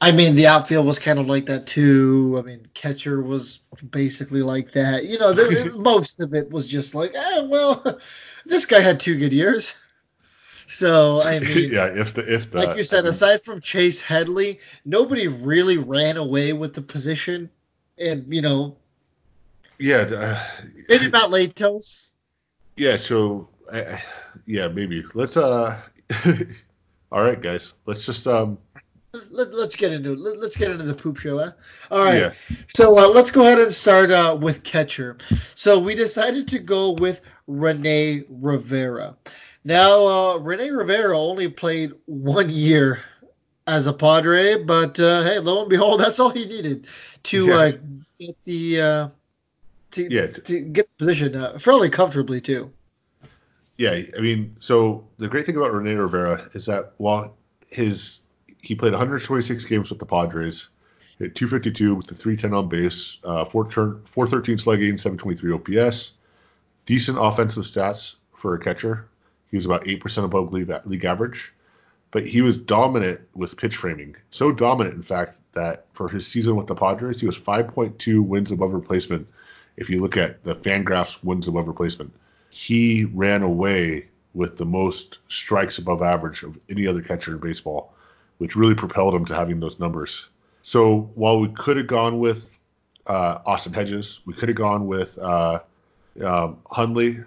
I 0.00 0.12
mean, 0.12 0.36
the 0.36 0.46
outfield 0.46 0.86
was 0.86 0.98
kind 0.98 1.18
of 1.18 1.26
like 1.26 1.46
that 1.46 1.66
too. 1.66 2.36
I 2.38 2.42
mean, 2.42 2.66
catcher 2.74 3.22
was 3.22 3.60
basically 3.90 4.42
like 4.42 4.72
that. 4.72 5.04
You 5.04 5.18
know, 5.18 5.32
the, 5.32 5.72
most 5.78 6.20
of 6.20 6.34
it 6.34 6.50
was 6.50 6.66
just 6.66 6.94
like, 6.94 7.14
eh, 7.14 7.42
well, 7.42 8.00
this 8.46 8.64
guy 8.64 8.80
had 8.80 9.00
two 9.00 9.18
good 9.18 9.32
years. 9.32 9.74
So 10.68 11.22
I 11.22 11.38
mean, 11.40 11.72
yeah, 11.72 11.86
if 11.86 12.14
the 12.14 12.32
if 12.32 12.50
the, 12.50 12.58
like 12.58 12.76
you 12.76 12.84
said, 12.84 13.00
I 13.00 13.02
mean, 13.02 13.10
aside 13.10 13.42
from 13.42 13.60
Chase 13.60 14.00
Headley, 14.00 14.60
nobody 14.84 15.26
really 15.26 15.78
ran 15.78 16.16
away 16.16 16.52
with 16.52 16.74
the 16.74 16.82
position, 16.82 17.50
and 17.98 18.26
you 18.32 18.42
know, 18.42 18.76
yeah, 19.78 19.96
uh, 19.96 20.44
maybe 20.88 21.10
Matt 21.10 21.30
Latos. 21.30 22.12
Yeah, 22.76 22.98
so 22.98 23.48
uh, 23.72 23.96
yeah, 24.46 24.68
maybe 24.68 25.02
let's 25.14 25.36
uh, 25.36 25.80
all 27.12 27.24
right, 27.24 27.40
guys, 27.40 27.74
let's 27.86 28.04
just 28.04 28.26
um. 28.26 28.58
Let, 29.30 29.54
let's 29.54 29.74
get 29.74 29.94
into 29.94 30.12
it. 30.12 30.18
Let, 30.18 30.36
us 30.36 30.54
get 30.54 30.70
into 30.70 30.84
the 30.84 30.94
poop 30.94 31.16
show. 31.16 31.38
Huh? 31.38 31.52
All 31.90 32.04
right. 32.04 32.18
Yeah. 32.18 32.32
So 32.68 32.96
uh, 32.98 33.08
let's 33.08 33.30
go 33.30 33.40
ahead 33.40 33.58
and 33.58 33.72
start 33.72 34.10
uh, 34.10 34.36
with 34.38 34.62
catcher. 34.62 35.16
So 35.54 35.78
we 35.78 35.94
decided 35.94 36.46
to 36.48 36.58
go 36.58 36.92
with 36.92 37.22
Rene 37.46 38.24
Rivera. 38.28 39.16
Now, 39.64 40.06
uh, 40.06 40.36
Rene 40.38 40.70
Rivera 40.70 41.18
only 41.18 41.48
played 41.48 41.92
one 42.06 42.48
year 42.48 43.02
as 43.66 43.86
a 43.86 43.92
Padre, 43.92 44.62
but 44.62 44.98
uh, 44.98 45.22
hey, 45.22 45.38
lo 45.38 45.60
and 45.60 45.70
behold, 45.70 46.00
that's 46.04 46.18
all 46.18 46.30
he 46.30 46.46
needed 46.46 46.86
to 47.24 47.46
yeah. 47.46 47.54
uh, 47.54 47.72
get 48.18 48.44
the 48.44 48.80
uh, 48.80 49.08
to, 49.92 50.12
yeah, 50.12 50.26
to, 50.26 50.60
get 50.60 50.88
the 50.88 51.04
position 51.04 51.36
uh, 51.36 51.58
fairly 51.58 51.90
comfortably 51.90 52.40
too. 52.40 52.70
Yeah, 53.76 54.00
I 54.16 54.20
mean, 54.20 54.56
so 54.58 55.06
the 55.18 55.28
great 55.28 55.46
thing 55.46 55.56
about 55.56 55.72
Rene 55.72 55.94
Rivera 55.94 56.50
is 56.52 56.66
that 56.66 56.94
while 56.96 57.36
his 57.68 58.20
he 58.60 58.74
played 58.74 58.92
126 58.92 59.64
games 59.66 59.90
with 59.90 60.00
the 60.00 60.06
Padres, 60.06 60.68
hit 61.18 61.34
252 61.34 61.94
with 61.94 62.06
the 62.06 62.14
310 62.14 62.54
on 62.54 62.68
base, 62.68 63.18
uh, 63.24 63.44
413 63.44 64.58
slugging, 64.58 64.98
723 64.98 65.78
OPS, 65.78 66.12
decent 66.86 67.18
offensive 67.20 67.64
stats 67.64 68.16
for 68.34 68.54
a 68.54 68.58
catcher. 68.58 69.06
He 69.50 69.56
was 69.56 69.66
about 69.66 69.84
8% 69.84 70.24
above 70.24 70.52
league, 70.52 71.04
average, 71.04 71.52
but 72.10 72.26
he 72.26 72.42
was 72.42 72.58
dominant 72.58 73.20
with 73.34 73.56
pitch 73.56 73.76
framing. 73.76 74.16
So 74.30 74.52
dominant, 74.52 74.96
in 74.96 75.02
fact, 75.02 75.38
that 75.52 75.86
for 75.92 76.08
his 76.08 76.26
season 76.26 76.56
with 76.56 76.66
the 76.66 76.74
Padres, 76.74 77.20
he 77.20 77.26
was 77.26 77.38
5.2 77.38 78.20
wins 78.24 78.50
above 78.50 78.72
replacement. 78.72 79.26
If 79.76 79.88
you 79.90 80.00
look 80.00 80.16
at 80.16 80.44
the 80.44 80.56
Fangraphs 80.56 81.22
wins 81.24 81.48
above 81.48 81.68
replacement, 81.68 82.12
he 82.50 83.04
ran 83.04 83.42
away 83.42 84.08
with 84.34 84.56
the 84.56 84.66
most 84.66 85.18
strikes 85.28 85.78
above 85.78 86.02
average 86.02 86.42
of 86.42 86.58
any 86.68 86.86
other 86.86 87.02
catcher 87.02 87.32
in 87.32 87.38
baseball, 87.38 87.94
which 88.38 88.56
really 88.56 88.74
propelled 88.74 89.14
him 89.14 89.24
to 89.26 89.34
having 89.34 89.60
those 89.60 89.80
numbers. 89.80 90.28
So 90.62 91.10
while 91.14 91.40
we 91.40 91.48
could 91.48 91.76
have 91.76 91.86
gone 91.86 92.18
with 92.18 92.58
uh, 93.06 93.38
Austin 93.46 93.72
Hedges, 93.72 94.20
we 94.26 94.34
could 94.34 94.48
have 94.48 94.56
gone 94.56 94.86
with 94.86 95.18
uh, 95.18 95.60
um, 96.22 96.58
Hundley 96.70 97.20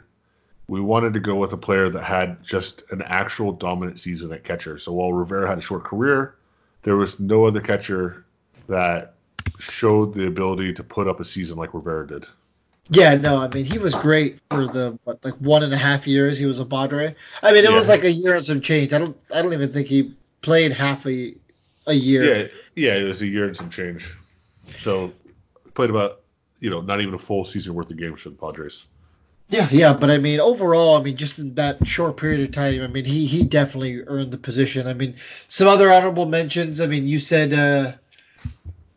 we 0.72 0.80
wanted 0.80 1.14
to 1.14 1.20
go 1.20 1.36
with 1.36 1.52
a 1.52 1.58
player 1.58 1.90
that 1.90 2.02
had 2.02 2.42
just 2.42 2.90
an 2.92 3.02
actual 3.02 3.52
dominant 3.52 4.00
season 4.00 4.32
at 4.32 4.46
catcher. 4.46 4.78
So 4.78 4.94
while 4.94 5.12
Rivera 5.12 5.46
had 5.46 5.58
a 5.58 5.62
short 5.62 5.84
career, 5.84 6.36
there 6.84 6.96
was 6.96 7.20
no 7.20 7.44
other 7.44 7.60
catcher 7.60 8.24
that 8.70 9.16
showed 9.60 10.14
the 10.14 10.28
ability 10.28 10.72
to 10.76 10.82
put 10.82 11.10
up 11.10 11.20
a 11.20 11.26
season 11.26 11.58
like 11.58 11.74
Rivera 11.74 12.08
did. 12.08 12.26
Yeah, 12.90 13.16
no, 13.16 13.36
I 13.36 13.50
mean 13.50 13.66
he 13.66 13.80
was 13.80 13.94
great 13.96 14.40
for 14.50 14.66
the 14.66 14.98
what, 15.04 15.20
like 15.26 15.34
one 15.42 15.62
and 15.64 15.74
a 15.74 15.78
half 15.78 16.08
years 16.08 16.38
he 16.38 16.46
was 16.46 16.60
a 16.60 16.66
Padre. 16.66 17.16
I 17.44 17.52
mean 17.52 17.66
it 17.66 17.70
yeah. 17.70 17.76
was 17.76 17.90
like 17.90 18.06
a 18.06 18.12
year 18.12 18.38
and 18.38 18.46
some 18.46 18.62
change. 18.62 18.94
I 18.94 19.00
don't 19.00 19.18
I 19.30 19.42
don't 19.42 19.52
even 19.52 19.74
think 19.74 19.90
he 19.90 20.16
played 20.42 20.72
half 20.72 21.06
a 21.06 21.36
a 21.86 21.94
year. 21.94 22.24
Yeah, 22.24 22.48
yeah, 22.76 22.96
it 22.96 23.04
was 23.04 23.22
a 23.22 23.28
year 23.28 23.44
and 23.44 23.58
some 23.58 23.70
change. 23.70 24.16
So 24.68 25.12
played 25.74 25.90
about 25.90 26.22
you 26.60 26.70
know 26.70 26.80
not 26.80 27.02
even 27.02 27.14
a 27.14 27.20
full 27.20 27.44
season 27.44 27.74
worth 27.74 27.92
of 27.92 27.98
games 27.98 28.22
for 28.22 28.30
the 28.30 28.38
Padres. 28.38 28.86
Yeah, 29.52 29.68
yeah, 29.70 29.92
but 29.92 30.10
I 30.10 30.18
mean, 30.18 30.40
overall, 30.40 30.96
I 30.96 31.04
mean, 31.04 31.18
just 31.18 31.38
in 31.38 31.56
that 31.56 31.86
short 31.86 32.16
period 32.16 32.40
of 32.40 32.52
time, 32.52 32.82
I 32.82 32.88
mean, 32.88 33.04
he 33.04 33.26
he 33.26 33.44
definitely 33.44 34.02
earned 34.08 34.32
the 34.32 34.38
position. 34.38 34.88
I 34.88 34.94
mean, 34.94 35.16
some 35.50 35.68
other 35.68 35.92
honorable 35.92 36.26
mentions. 36.26 36.80
I 36.80 36.86
mean, 36.86 37.06
you 37.06 37.20
said 37.20 37.52
uh, 37.52 37.92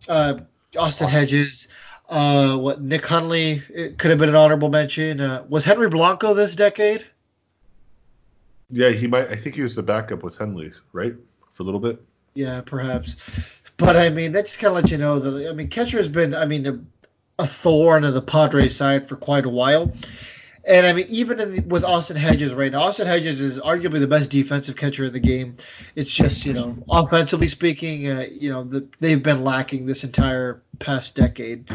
uh, 0.08 0.38
Austin 0.78 1.08
Hedges, 1.08 1.66
uh, 2.08 2.56
what 2.56 2.80
Nick 2.80 3.04
Hundley 3.04 3.64
it 3.68 3.98
could 3.98 4.10
have 4.10 4.20
been 4.20 4.28
an 4.28 4.36
honorable 4.36 4.70
mention. 4.70 5.20
Uh, 5.20 5.44
was 5.48 5.64
Henry 5.64 5.88
Blanco 5.88 6.34
this 6.34 6.54
decade? 6.54 7.04
Yeah, 8.70 8.90
he 8.90 9.08
might. 9.08 9.28
I 9.30 9.34
think 9.34 9.56
he 9.56 9.62
was 9.62 9.74
the 9.74 9.82
backup 9.82 10.22
with 10.22 10.38
Hundley, 10.38 10.72
right, 10.92 11.16
for 11.50 11.64
a 11.64 11.66
little 11.66 11.80
bit. 11.80 12.00
Yeah, 12.34 12.60
perhaps. 12.64 13.16
But 13.76 13.96
I 13.96 14.08
mean, 14.08 14.30
that 14.32 14.44
just 14.44 14.60
kind 14.60 14.76
of 14.76 14.84
let 14.84 14.92
you 14.92 14.98
know 14.98 15.18
that 15.18 15.50
I 15.50 15.52
mean, 15.52 15.66
catcher 15.66 15.96
has 15.96 16.06
been, 16.06 16.32
I 16.32 16.46
mean, 16.46 16.64
a, 16.64 16.78
a 17.40 17.46
thorn 17.48 18.04
of 18.04 18.14
the 18.14 18.22
Padres 18.22 18.76
side 18.76 19.08
for 19.08 19.16
quite 19.16 19.46
a 19.46 19.50
while. 19.50 19.92
And 20.66 20.86
I 20.86 20.92
mean, 20.92 21.06
even 21.08 21.36
the, 21.36 21.62
with 21.66 21.84
Austin 21.84 22.16
Hedges 22.16 22.54
right 22.54 22.72
now, 22.72 22.82
Austin 22.82 23.06
Hedges 23.06 23.40
is 23.40 23.58
arguably 23.58 24.00
the 24.00 24.06
best 24.06 24.30
defensive 24.30 24.76
catcher 24.76 25.04
in 25.04 25.12
the 25.12 25.20
game. 25.20 25.56
It's 25.94 26.12
just, 26.12 26.46
you 26.46 26.54
know, 26.54 26.76
offensively 26.88 27.48
speaking, 27.48 28.08
uh, 28.08 28.26
you 28.30 28.50
know, 28.50 28.64
the, 28.64 28.88
they've 29.00 29.22
been 29.22 29.44
lacking 29.44 29.84
this 29.84 30.04
entire 30.04 30.62
past 30.78 31.14
decade. 31.14 31.68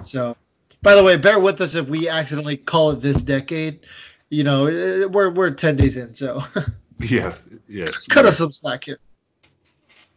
So, 0.00 0.36
by 0.82 0.94
the 0.94 1.02
way, 1.02 1.16
bear 1.16 1.40
with 1.40 1.60
us 1.60 1.74
if 1.74 1.88
we 1.88 2.08
accidentally 2.08 2.56
call 2.56 2.90
it 2.90 3.02
this 3.02 3.20
decade. 3.20 3.80
You 4.28 4.44
know, 4.44 4.66
uh, 4.66 5.08
we're 5.08 5.30
we're 5.30 5.50
ten 5.50 5.76
days 5.76 5.96
in, 5.96 6.14
so. 6.14 6.42
yeah, 7.00 7.34
yeah. 7.68 7.90
Cut 8.08 8.26
us 8.26 8.38
some 8.38 8.52
slack 8.52 8.84
here. 8.84 8.98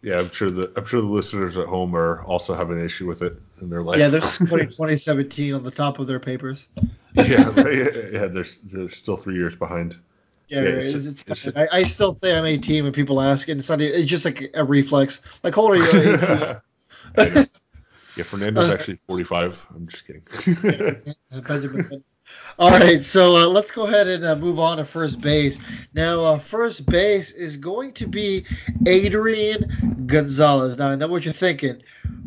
Yeah, 0.02 0.20
I'm 0.20 0.32
sure 0.32 0.50
the 0.50 0.72
I'm 0.78 0.86
sure 0.86 1.02
the 1.02 1.08
listeners 1.08 1.58
at 1.58 1.68
home 1.68 1.95
are 1.95 2.24
also 2.24 2.56
having 2.56 2.80
an 2.80 2.86
issue 2.86 3.06
with 3.06 3.22
it 3.22 3.39
in 3.62 3.70
their 3.70 3.84
life. 3.84 4.00
Yeah, 4.00 4.08
there's 4.08 4.38
2017 4.38 5.54
on 5.54 5.64
the 5.64 5.72
top 5.72 6.00
of 6.00 6.08
their 6.08 6.20
papers. 6.20 6.68
yeah, 7.14 7.50
right? 7.58 8.12
yeah, 8.14 8.28
they're 8.28 8.45
they're 8.64 8.89
still 8.89 9.18
three 9.18 9.36
years 9.36 9.56
behind. 9.56 9.97
Yeah, 10.47 10.62
yeah 10.62 10.70
it's, 10.70 10.93
it's, 10.93 11.24
it's, 11.28 11.56
I, 11.56 11.68
I, 11.72 11.84
still 11.84 12.18
say 12.24 12.36
I'm 12.36 12.45
18 12.45 12.84
when 12.84 12.93
people 12.93 13.22
ask, 13.22 13.50
and 13.50 13.60
it's 13.60 13.70
not. 13.70 13.82
It's 13.82 14.10
just 14.10 14.26
like 14.26 14.52
a 14.56 14.64
reflex. 14.64 15.22
Like, 15.43 15.56
how 15.56 15.64
old 15.64 15.72
are 15.72 15.76
you? 15.78 16.62
yeah, 18.16 18.24
Fernando's 18.24 18.70
uh, 18.70 18.74
actually 18.74 18.95
45. 18.95 19.68
I'm 19.76 19.88
just 19.88 20.08
kidding. 20.08 20.24
All 22.60 22.72
right, 22.72 23.02
so 23.02 23.38
uh, 23.38 23.48
let's 23.48 23.72
go 23.72 23.84
ahead 23.84 24.08
and 24.08 24.26
uh, 24.26 24.36
move 24.36 24.60
on 24.60 24.78
to 24.78 24.86
first 24.86 25.22
base. 25.22 25.58
Now, 25.94 26.22
uh, 26.26 26.40
first 26.40 26.86
base 26.86 27.32
is 27.32 27.56
going 27.56 27.94
to 27.94 28.08
be 28.08 28.46
Adrian 28.86 30.06
Gonzalez. 30.06 30.78
Now, 30.78 30.90
I 30.90 30.96
know 30.96 31.08
what 31.08 31.24
you're 31.24 31.34
thinking, 31.34 31.82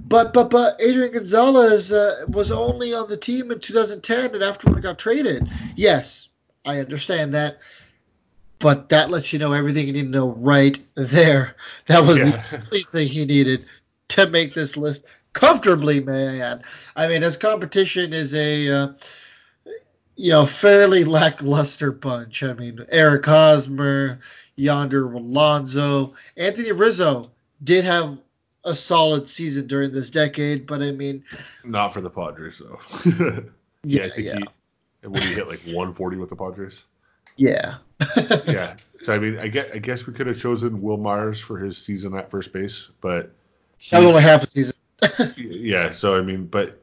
but 0.08 0.32
but 0.32 0.48
but 0.48 0.80
Adrian 0.80 1.12
Gonzalez 1.12 1.92
uh, 1.92 2.24
was 2.28 2.50
only 2.50 2.94
on 2.94 3.08
the 3.08 3.16
team 3.16 3.50
in 3.50 3.60
2010 3.60 4.34
and 4.34 4.42
afterward 4.42 4.82
got 4.82 4.98
traded. 4.98 5.50
Yes, 5.76 6.30
I 6.64 6.78
understand 6.78 7.34
that, 7.34 7.58
but 8.58 8.88
that 8.88 9.10
lets 9.10 9.34
you 9.34 9.38
know 9.38 9.52
everything 9.52 9.86
you 9.86 9.92
need 9.92 10.04
to 10.04 10.08
know 10.08 10.30
right 10.30 10.78
there. 10.94 11.56
That 11.86 12.04
was 12.04 12.18
yeah. 12.18 12.30
the 12.30 12.62
only 12.64 12.82
thing 12.84 13.08
he 13.08 13.26
needed 13.26 13.66
to 14.08 14.30
make 14.30 14.54
this 14.54 14.78
list 14.78 15.04
comfortably, 15.34 16.00
man. 16.00 16.62
I. 16.96 17.04
I 17.04 17.08
mean, 17.08 17.22
his 17.22 17.36
competition 17.36 18.12
is 18.12 18.34
a 18.34 18.68
uh, 18.68 18.88
you 20.16 20.30
know 20.30 20.46
fairly 20.46 21.04
lackluster 21.04 21.92
bunch. 21.92 22.42
I 22.42 22.52
mean, 22.52 22.84
Eric 22.88 23.26
Hosmer, 23.26 24.20
Yonder 24.56 25.12
Alonso, 25.12 26.14
Anthony 26.36 26.72
Rizzo 26.72 27.30
did 27.62 27.84
have 27.84 28.18
a 28.64 28.74
solid 28.74 29.28
season 29.28 29.66
during 29.66 29.92
this 29.92 30.10
decade, 30.10 30.66
but 30.66 30.82
I 30.82 30.92
mean, 30.92 31.24
not 31.64 31.92
for 31.92 32.00
the 32.00 32.10
Padres 32.10 32.58
though. 32.58 32.78
yeah, 33.84 34.04
I 34.04 34.10
think 34.10 34.26
yeah. 34.26 34.38
he 35.02 35.06
would 35.08 35.22
he 35.22 35.34
hit 35.34 35.48
like 35.48 35.60
140 35.60 36.16
with 36.16 36.28
the 36.28 36.36
Padres. 36.36 36.84
Yeah. 37.36 37.76
yeah. 38.46 38.76
So 39.00 39.14
I 39.14 39.18
mean, 39.18 39.38
I 39.38 39.48
guess 39.48 39.70
I 39.72 39.78
guess 39.78 40.06
we 40.06 40.12
could 40.12 40.26
have 40.26 40.38
chosen 40.38 40.80
Wil 40.80 40.96
Myers 40.96 41.40
for 41.40 41.58
his 41.58 41.78
season 41.78 42.14
at 42.16 42.30
first 42.30 42.52
base, 42.52 42.90
but 43.00 43.32
That 43.90 44.00
was 44.00 44.08
only 44.08 44.22
half 44.22 44.42
a 44.42 44.46
season. 44.46 44.74
yeah. 45.36 45.92
So 45.92 46.16
I 46.16 46.22
mean, 46.22 46.46
but 46.46 46.81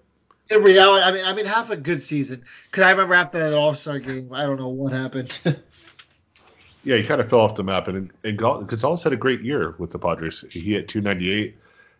In 0.51 0.63
reality, 0.63 1.05
I 1.05 1.11
mean, 1.11 1.25
I 1.25 1.33
mean, 1.33 1.45
half 1.45 1.69
a 1.69 1.77
good 1.77 2.01
season. 2.01 2.43
Because 2.65 2.83
I 2.83 2.91
remember 2.91 3.13
after 3.13 3.39
that 3.39 3.53
All 3.53 3.75
Star 3.75 3.99
game, 3.99 4.31
I 4.33 4.45
don't 4.45 4.57
know 4.57 4.69
what 4.69 4.91
happened. 4.91 5.37
yeah, 6.83 6.97
he 6.97 7.03
kind 7.03 7.21
of 7.21 7.29
fell 7.29 7.41
off 7.41 7.55
the 7.55 7.63
map. 7.63 7.87
And, 7.87 8.11
and 8.23 8.37
Gon- 8.37 8.65
Gonzalez 8.65 9.03
had 9.03 9.13
a 9.13 9.17
great 9.17 9.41
year 9.41 9.75
with 9.77 9.91
the 9.91 9.99
Padres. 9.99 10.43
He 10.49 10.59
hit 10.59 10.87
298, 10.87 11.55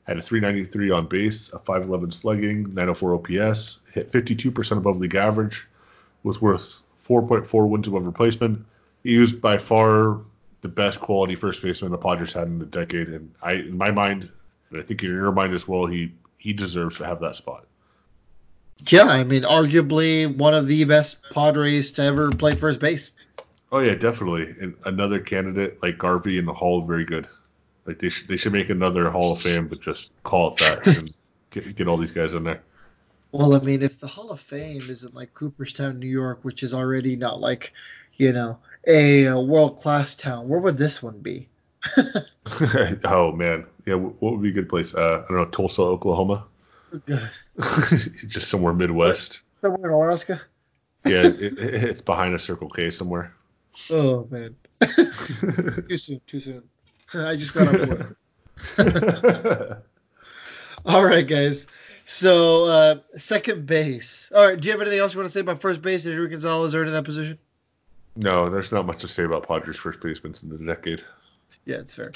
had 0.06 0.18
a 0.18 0.22
393 0.22 0.92
on 0.92 1.06
base, 1.06 1.54
a 1.54 1.60
511 1.60 2.12
slugging, 2.12 2.64
904 2.74 3.16
OPS, 3.16 3.80
hit 3.94 4.12
52% 4.12 4.78
above 4.78 4.98
league 4.98 5.16
average, 5.16 5.68
was 6.24 6.42
worth 6.42 6.82
4.4 7.08 7.70
wins 7.70 7.88
above 7.88 8.06
replacement. 8.06 8.66
He 9.04 9.18
was 9.18 9.34
by 9.34 9.58
far 9.58 10.22
the 10.62 10.68
best 10.68 11.00
quality 11.00 11.36
first 11.36 11.62
baseman 11.62 11.92
the 11.92 11.98
Padres 11.98 12.34
had 12.34 12.48
in 12.48 12.60
the 12.60 12.66
decade. 12.66 13.10
And 13.10 13.34
I, 13.42 13.54
in 13.54 13.78
my 13.78 13.92
mind, 13.92 14.30
and 14.72 14.80
I 14.80 14.84
think 14.84 15.04
in 15.04 15.10
your 15.10 15.32
mind 15.32 15.54
as 15.54 15.68
well, 15.68 15.86
he 15.86 16.14
he 16.38 16.54
deserves 16.54 16.98
to 16.98 17.06
have 17.06 17.20
that 17.20 17.36
spot. 17.36 17.66
Yeah, 18.88 19.04
I 19.04 19.24
mean, 19.24 19.44
arguably 19.44 20.34
one 20.36 20.54
of 20.54 20.68
the 20.68 20.84
best 20.86 21.18
Padres 21.32 21.92
to 21.94 22.04
ever 22.04 22.32
play 22.32 22.56
first 22.56 22.80
base. 22.80 23.12
Oh 23.72 23.80
yeah, 23.80 23.96
definitely. 23.96 24.56
And 24.62 24.76
another 24.86 25.20
candidate 25.20 25.82
like 25.84 25.98
Garvey 25.98 26.38
in 26.38 26.46
the 26.46 26.54
Hall, 26.54 26.82
very 26.82 27.06
good. 27.06 27.28
Like 27.86 28.00
they 28.00 28.10
should 28.10 28.28
they 28.28 28.38
should 28.38 28.54
make 28.54 28.70
another 28.70 29.10
Hall 29.10 29.34
of 29.34 29.40
Fame, 29.40 29.68
but 29.68 29.82
just 29.82 30.12
call 30.24 30.52
it 30.52 30.58
that 30.58 30.88
and 30.88 31.16
get, 31.52 31.76
get 31.76 31.88
all 31.88 31.98
these 31.98 32.12
guys 32.12 32.34
in 32.34 32.44
there. 32.44 32.62
Well, 33.32 33.54
I 33.54 33.60
mean, 33.60 33.84
if 33.84 34.00
the 34.00 34.08
Hall 34.08 34.32
of 34.32 34.40
Fame 34.40 34.82
isn't 34.90 35.14
like 35.14 35.34
Cooperstown, 35.34 36.00
New 36.00 36.08
York, 36.08 36.40
which 36.42 36.64
is 36.64 36.74
already 36.74 37.16
not 37.16 37.40
like, 37.40 37.74
you 38.18 38.34
know, 38.34 38.58
a, 38.88 39.28
uh 39.28 39.40
world 39.40 39.78
class 39.78 40.16
town, 40.16 40.48
where 40.48 40.60
would 40.60 40.78
this 40.78 41.04
one 41.04 41.20
be? 41.20 41.48
oh 43.04 43.32
man, 43.34 43.66
yeah. 43.86 43.96
What 43.96 44.34
would 44.34 44.42
be 44.42 44.50
a 44.50 44.54
good 44.54 44.70
place? 44.70 44.96
Uh, 44.96 45.24
I 45.26 45.28
don't 45.32 45.38
know, 45.38 45.46
Tulsa, 45.46 45.84
Oklahoma. 45.84 46.46
just 48.28 48.50
somewhere 48.50 48.74
Midwest. 48.74 49.42
Somewhere 49.62 49.90
in 49.90 49.96
Alaska. 49.96 50.42
Yeah, 51.06 51.26
it, 51.26 51.58
it's 51.58 52.02
behind 52.02 52.36
a 52.36 52.40
Circle 52.40 52.70
K 52.70 52.90
somewhere. 52.90 53.34
Oh 53.90 54.28
man, 54.30 54.56
too 55.88 55.98
soon, 55.98 56.22
too 56.28 56.40
soon. 56.40 56.64
I 57.14 57.36
just 57.36 57.54
got 57.54 57.68
off 57.68 58.16
board. 58.78 59.78
All 60.86 61.04
right, 61.04 61.28
guys. 61.28 61.68
So 62.06 62.66
uh, 62.66 62.96
second 63.18 63.66
base. 63.66 64.32
All 64.36 64.46
right. 64.46 64.60
Do 64.60 64.66
you 64.66 64.72
have 64.72 64.82
anything 64.82 65.00
else 65.00 65.14
you 65.14 65.20
want 65.20 65.30
to 65.30 65.34
say 65.34 65.42
about 65.42 65.62
first 65.62 65.82
base? 65.82 66.06
Adrian 66.06 66.32
Gonzalez 66.32 66.74
earned 66.74 66.88
in 66.88 66.94
that 66.94 67.06
position? 67.06 67.38
no, 68.20 68.50
there's 68.50 68.72
not 68.72 68.86
much 68.86 69.00
to 69.00 69.08
say 69.08 69.24
about 69.24 69.48
Padres 69.48 69.78
first 69.78 70.02
basemen 70.02 70.34
in 70.42 70.50
the 70.50 70.74
decade. 70.74 71.02
Yeah, 71.70 71.82
it's 71.82 71.94
fair. 71.94 72.12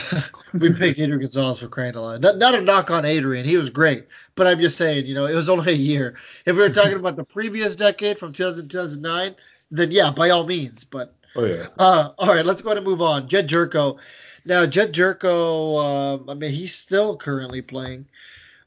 we 0.54 0.72
picked 0.72 0.98
Adrian 0.98 1.20
Gonzalez 1.20 1.58
for 1.58 1.68
crying 1.68 1.94
out. 1.94 2.22
Not, 2.22 2.38
not 2.38 2.54
a 2.54 2.62
knock 2.62 2.90
on 2.90 3.04
Adrian. 3.04 3.44
He 3.44 3.58
was 3.58 3.68
great. 3.68 4.08
But 4.34 4.46
I'm 4.46 4.58
just 4.58 4.78
saying, 4.78 5.04
you 5.04 5.14
know, 5.14 5.26
it 5.26 5.34
was 5.34 5.50
only 5.50 5.72
a 5.72 5.76
year. 5.76 6.16
If 6.46 6.56
we 6.56 6.62
were 6.62 6.70
talking 6.70 6.94
about 6.94 7.16
the 7.16 7.24
previous 7.24 7.76
decade 7.76 8.18
from 8.18 8.32
2000 8.32 8.62
to 8.62 8.68
2009, 8.68 9.36
then 9.70 9.90
yeah, 9.90 10.10
by 10.10 10.30
all 10.30 10.46
means. 10.46 10.84
But 10.84 11.14
Oh 11.36 11.44
yeah. 11.44 11.66
uh, 11.78 12.12
all 12.16 12.28
right, 12.28 12.46
let's 12.46 12.62
go 12.62 12.68
ahead 12.68 12.78
and 12.78 12.86
move 12.86 13.02
on. 13.02 13.28
Jedd 13.28 13.46
Gyorko. 13.46 13.98
Now, 14.46 14.64
Jedd 14.64 14.94
Gyorko, 14.94 15.84
um, 15.84 16.30
I 16.30 16.32
mean, 16.32 16.52
he's 16.52 16.74
still 16.74 17.18
currently 17.18 17.60
playing. 17.60 18.06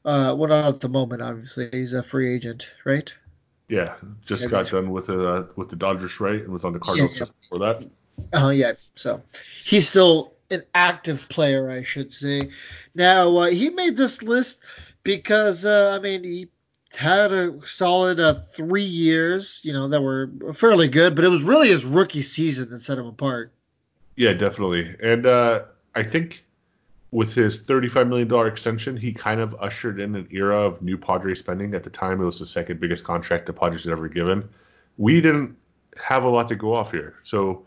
Uh, 0.04 0.36
well, 0.38 0.50
not 0.50 0.66
at 0.66 0.80
the 0.80 0.88
moment, 0.88 1.20
obviously. 1.20 1.68
He's 1.72 1.94
a 1.94 2.02
free 2.04 2.32
agent, 2.32 2.70
right? 2.84 3.12
Yeah, 3.68 3.96
just 4.24 4.44
Yeah, 4.44 4.50
got 4.50 4.70
done 4.70 4.90
with 4.90 5.06
the 5.06 5.28
uh, 5.28 5.46
with 5.56 5.68
the 5.68 5.76
Dodgers, 5.76 6.20
right, 6.20 6.42
and 6.42 6.52
was 6.52 6.64
on 6.64 6.74
the 6.74 6.78
Cardinals 6.78 7.14
yeah. 7.14 7.18
just 7.18 7.40
before 7.40 7.58
that. 7.58 7.82
Oh 8.32 8.50
yeah, 8.50 8.72
so 8.94 9.22
he's 9.64 9.88
still 9.88 10.34
an 10.50 10.62
active 10.74 11.28
player, 11.28 11.70
I 11.70 11.82
should 11.82 12.12
say. 12.12 12.50
Now 12.94 13.36
uh, 13.36 13.46
he 13.46 13.70
made 13.70 13.96
this 13.96 14.22
list 14.22 14.60
because 15.02 15.64
uh, 15.64 15.96
I 15.98 16.02
mean 16.02 16.24
he 16.24 16.48
had 16.96 17.32
a 17.32 17.60
solid 17.66 18.18
uh, 18.18 18.34
three 18.54 18.82
years, 18.82 19.60
you 19.62 19.72
know, 19.72 19.88
that 19.88 20.00
were 20.00 20.30
fairly 20.54 20.88
good, 20.88 21.14
but 21.14 21.24
it 21.24 21.28
was 21.28 21.42
really 21.42 21.68
his 21.68 21.84
rookie 21.84 22.22
season 22.22 22.70
that 22.70 22.80
set 22.80 22.98
him 22.98 23.06
apart. 23.06 23.52
Yeah, 24.16 24.32
definitely. 24.32 24.96
And 25.02 25.26
uh, 25.26 25.62
I 25.94 26.02
think 26.02 26.44
with 27.10 27.34
his 27.34 27.62
$35 27.62 28.08
million 28.08 28.46
extension, 28.46 28.96
he 28.96 29.12
kind 29.12 29.40
of 29.40 29.54
ushered 29.60 30.00
in 30.00 30.14
an 30.14 30.28
era 30.30 30.58
of 30.58 30.82
new 30.82 30.98
Padre 30.98 31.34
spending. 31.34 31.74
At 31.74 31.84
the 31.84 31.90
time, 31.90 32.20
it 32.20 32.24
was 32.24 32.38
the 32.38 32.46
second 32.46 32.80
biggest 32.80 33.04
contract 33.04 33.46
the 33.46 33.52
Padres 33.52 33.84
had 33.84 33.92
ever 33.92 34.08
given. 34.08 34.48
We 34.96 35.20
didn't 35.20 35.56
have 36.02 36.24
a 36.24 36.28
lot 36.28 36.48
to 36.48 36.56
go 36.56 36.74
off 36.74 36.90
here. 36.90 37.16
So 37.22 37.66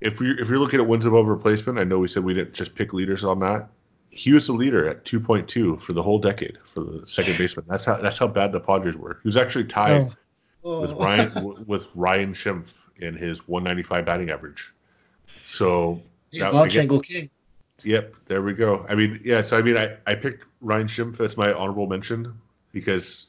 if 0.00 0.20
you're, 0.20 0.38
if 0.38 0.48
you're 0.48 0.58
looking 0.58 0.80
at 0.80 0.86
wins 0.86 1.06
above 1.06 1.26
replacement, 1.26 1.78
I 1.78 1.84
know 1.84 1.98
we 1.98 2.08
said 2.08 2.24
we 2.24 2.34
didn't 2.34 2.54
just 2.54 2.74
pick 2.74 2.92
leaders 2.92 3.24
on 3.24 3.40
that. 3.40 3.68
He 4.10 4.32
was 4.32 4.46
the 4.46 4.52
leader 4.52 4.88
at 4.88 5.04
2.2 5.04 5.80
for 5.80 5.92
the 5.92 6.02
whole 6.02 6.18
decade 6.18 6.58
for 6.64 6.80
the 6.80 7.06
second 7.06 7.36
baseman. 7.38 7.66
That's 7.68 7.84
how 7.84 7.96
that's 7.96 8.16
how 8.18 8.26
bad 8.28 8.52
the 8.52 8.60
Padres 8.60 8.96
were. 8.96 9.18
He 9.22 9.28
was 9.28 9.36
actually 9.36 9.64
tied 9.64 10.08
Oh. 10.08 10.14
oh. 10.64 10.80
with 10.82 10.92
Ryan 10.92 11.64
with 11.66 11.88
Ryan 11.94 12.32
Schimpf 12.32 12.72
in 12.98 13.14
his 13.14 13.46
195 13.48 14.06
batting 14.06 14.30
average. 14.30 14.72
So 15.48 16.00
He's 16.30 16.40
that- 16.40 16.54
again- 16.54 17.00
king. 17.02 17.30
Yep, 17.84 18.14
there 18.24 18.40
we 18.40 18.54
go. 18.54 18.86
I 18.88 18.94
mean, 18.94 19.20
yeah. 19.22 19.42
So 19.42 19.58
I 19.58 19.62
mean, 19.62 19.76
I, 19.76 19.96
I 20.06 20.14
picked 20.14 20.44
Ryan 20.62 20.86
Schimpf 20.86 21.20
as 21.20 21.36
my 21.36 21.52
honorable 21.52 21.86
mention 21.86 22.32
because 22.72 23.26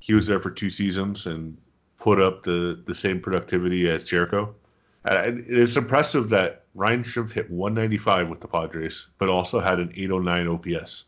he 0.00 0.14
was 0.14 0.26
there 0.26 0.40
for 0.40 0.50
two 0.50 0.70
seasons 0.70 1.26
and 1.26 1.54
put 1.98 2.18
up 2.18 2.42
the 2.44 2.80
the 2.86 2.94
same 2.94 3.20
productivity 3.20 3.90
as 3.90 4.02
Gyorko. 4.04 4.54
It's 5.04 5.76
impressive 5.76 6.30
that 6.30 6.64
Ryan 6.74 7.04
Schimpf 7.04 7.32
hit 7.32 7.50
195 7.50 8.30
with 8.30 8.40
the 8.40 8.48
Padres, 8.48 9.08
but 9.18 9.28
also 9.28 9.60
had 9.60 9.78
an 9.78 9.92
809 9.94 10.48
OPS. 10.48 11.04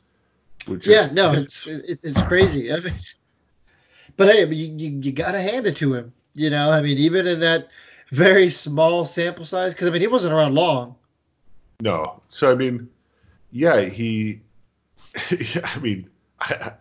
Which 0.67 0.87
Yeah, 0.87 1.07
is, 1.07 1.13
no, 1.13 1.33
it's 1.35 1.67
it's, 1.67 2.03
it's 2.05 2.23
crazy. 2.23 2.73
I 2.73 2.81
mean, 2.81 2.95
but 4.17 4.29
hey, 4.29 4.47
you, 4.47 4.75
you, 4.77 5.01
you 5.03 5.13
got 5.13 5.33
to 5.33 5.41
hand 5.41 5.67
it 5.67 5.77
to 5.77 5.95
him. 5.95 6.13
You 6.35 6.51
know, 6.51 6.71
I 6.71 6.83
mean, 6.83 6.99
even 6.99 7.27
in 7.27 7.41
that 7.41 7.69
very 8.11 8.51
small 8.51 9.05
sample 9.07 9.45
size, 9.45 9.73
because 9.73 9.89
I 9.89 9.93
mean, 9.93 10.03
he 10.03 10.07
wasn't 10.07 10.35
around 10.35 10.55
long. 10.55 10.97
No. 11.81 12.23
So 12.29 12.51
I 12.51 12.55
mean, 12.55 12.89
yeah, 13.51 13.81
he. 13.83 14.41
yeah, 15.31 15.71
I 15.75 15.79
mean, 15.79 16.11
I, 16.41 16.73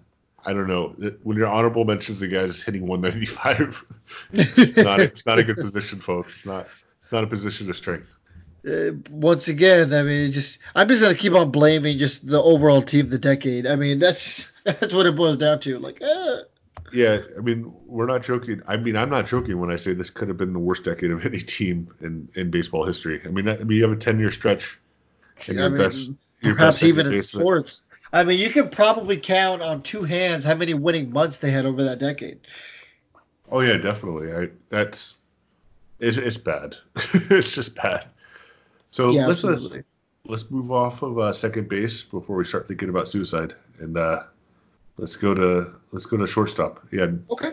I 0.45 0.53
don't 0.53 0.67
know. 0.67 0.89
When 1.23 1.37
your 1.37 1.47
honorable 1.47 1.85
mentions 1.85 2.19
the 2.19 2.27
guy 2.27 2.41
is 2.41 2.61
hitting 2.61 2.87
195, 2.87 3.85
it's 4.33 4.75
not 4.77 4.99
it's 4.99 5.25
not 5.25 5.39
a 5.39 5.43
good 5.43 5.55
position, 5.55 6.01
folks. 6.01 6.37
It's 6.37 6.45
not 6.45 6.67
it's 7.05 7.11
not 7.11 7.23
a 7.23 7.27
position 7.27 7.69
of 7.69 7.75
strength. 7.75 8.11
Uh, 8.67 8.93
once 9.11 9.47
again, 9.47 9.93
I 9.93 10.01
mean, 10.01 10.31
just 10.31 10.57
I'm 10.73 10.87
just 10.87 11.03
gonna 11.03 11.13
keep 11.13 11.33
on 11.33 11.51
blaming 11.51 11.99
just 11.99 12.27
the 12.27 12.41
overall 12.41 12.81
team 12.81 13.05
of 13.05 13.11
the 13.11 13.19
decade. 13.19 13.67
I 13.67 13.75
mean, 13.75 13.99
that's 13.99 14.51
that's 14.63 14.91
what 14.91 15.05
it 15.05 15.15
boils 15.15 15.37
down 15.37 15.59
to. 15.59 15.77
Like, 15.77 16.01
uh, 16.01 16.37
Yeah, 16.91 17.19
I 17.37 17.41
mean, 17.41 17.71
we're 17.85 18.07
not 18.07 18.23
joking. 18.23 18.63
I 18.67 18.77
mean, 18.77 18.95
I'm 18.95 19.11
not 19.11 19.27
joking 19.27 19.59
when 19.59 19.69
I 19.69 19.75
say 19.75 19.93
this 19.93 20.09
could 20.09 20.29
have 20.29 20.37
been 20.37 20.51
the 20.51 20.57
worst 20.57 20.83
decade 20.83 21.11
of 21.11 21.23
any 21.27 21.41
team 21.41 21.93
in, 22.01 22.27
in 22.33 22.49
baseball 22.49 22.85
history. 22.85 23.21
I 23.23 23.27
mean, 23.27 23.45
that, 23.45 23.61
I 23.61 23.65
mean, 23.65 23.77
you 23.77 23.83
have 23.83 23.91
a 23.95 24.01
10 24.01 24.17
year 24.19 24.31
stretch, 24.31 24.79
and 25.47 25.59
I 25.59 25.61
your 25.61 25.69
mean, 25.69 25.77
best, 25.77 26.11
your 26.41 26.55
perhaps 26.55 26.77
best 26.77 26.83
even 26.85 27.05
in 27.05 27.11
baseman- 27.11 27.41
sports. 27.43 27.83
I 28.11 28.23
mean, 28.23 28.39
you 28.39 28.49
can 28.49 28.69
probably 28.69 29.17
count 29.17 29.61
on 29.61 29.83
two 29.83 30.01
hands 30.03 30.43
how 30.43 30.55
many 30.55 30.73
winning 30.73 31.11
months 31.11 31.37
they 31.37 31.51
had 31.51 31.67
over 31.67 31.83
that 31.83 31.99
decade. 31.99 32.39
Oh 33.51 33.59
yeah, 33.59 33.77
definitely. 33.77 34.33
I 34.33 34.49
that's 34.69 35.15
it's, 35.99 36.17
it's 36.17 36.37
bad. 36.37 36.75
it's 37.13 37.53
just 37.53 37.75
bad. 37.75 38.07
So 38.89 39.11
yeah, 39.11 39.27
let's 39.27 39.43
let's, 39.43 39.73
let's 40.25 40.49
move 40.51 40.71
off 40.71 41.01
of 41.01 41.17
uh, 41.19 41.33
second 41.33 41.69
base 41.69 42.03
before 42.03 42.35
we 42.35 42.45
start 42.45 42.67
thinking 42.67 42.89
about 42.89 43.07
suicide, 43.07 43.53
and 43.79 43.97
uh, 43.97 44.23
let's 44.97 45.15
go 45.15 45.33
to 45.33 45.75
let's 45.91 46.05
go 46.05 46.17
to 46.17 46.27
shortstop. 46.27 46.85
Yeah, 46.91 47.07
Okay. 47.29 47.51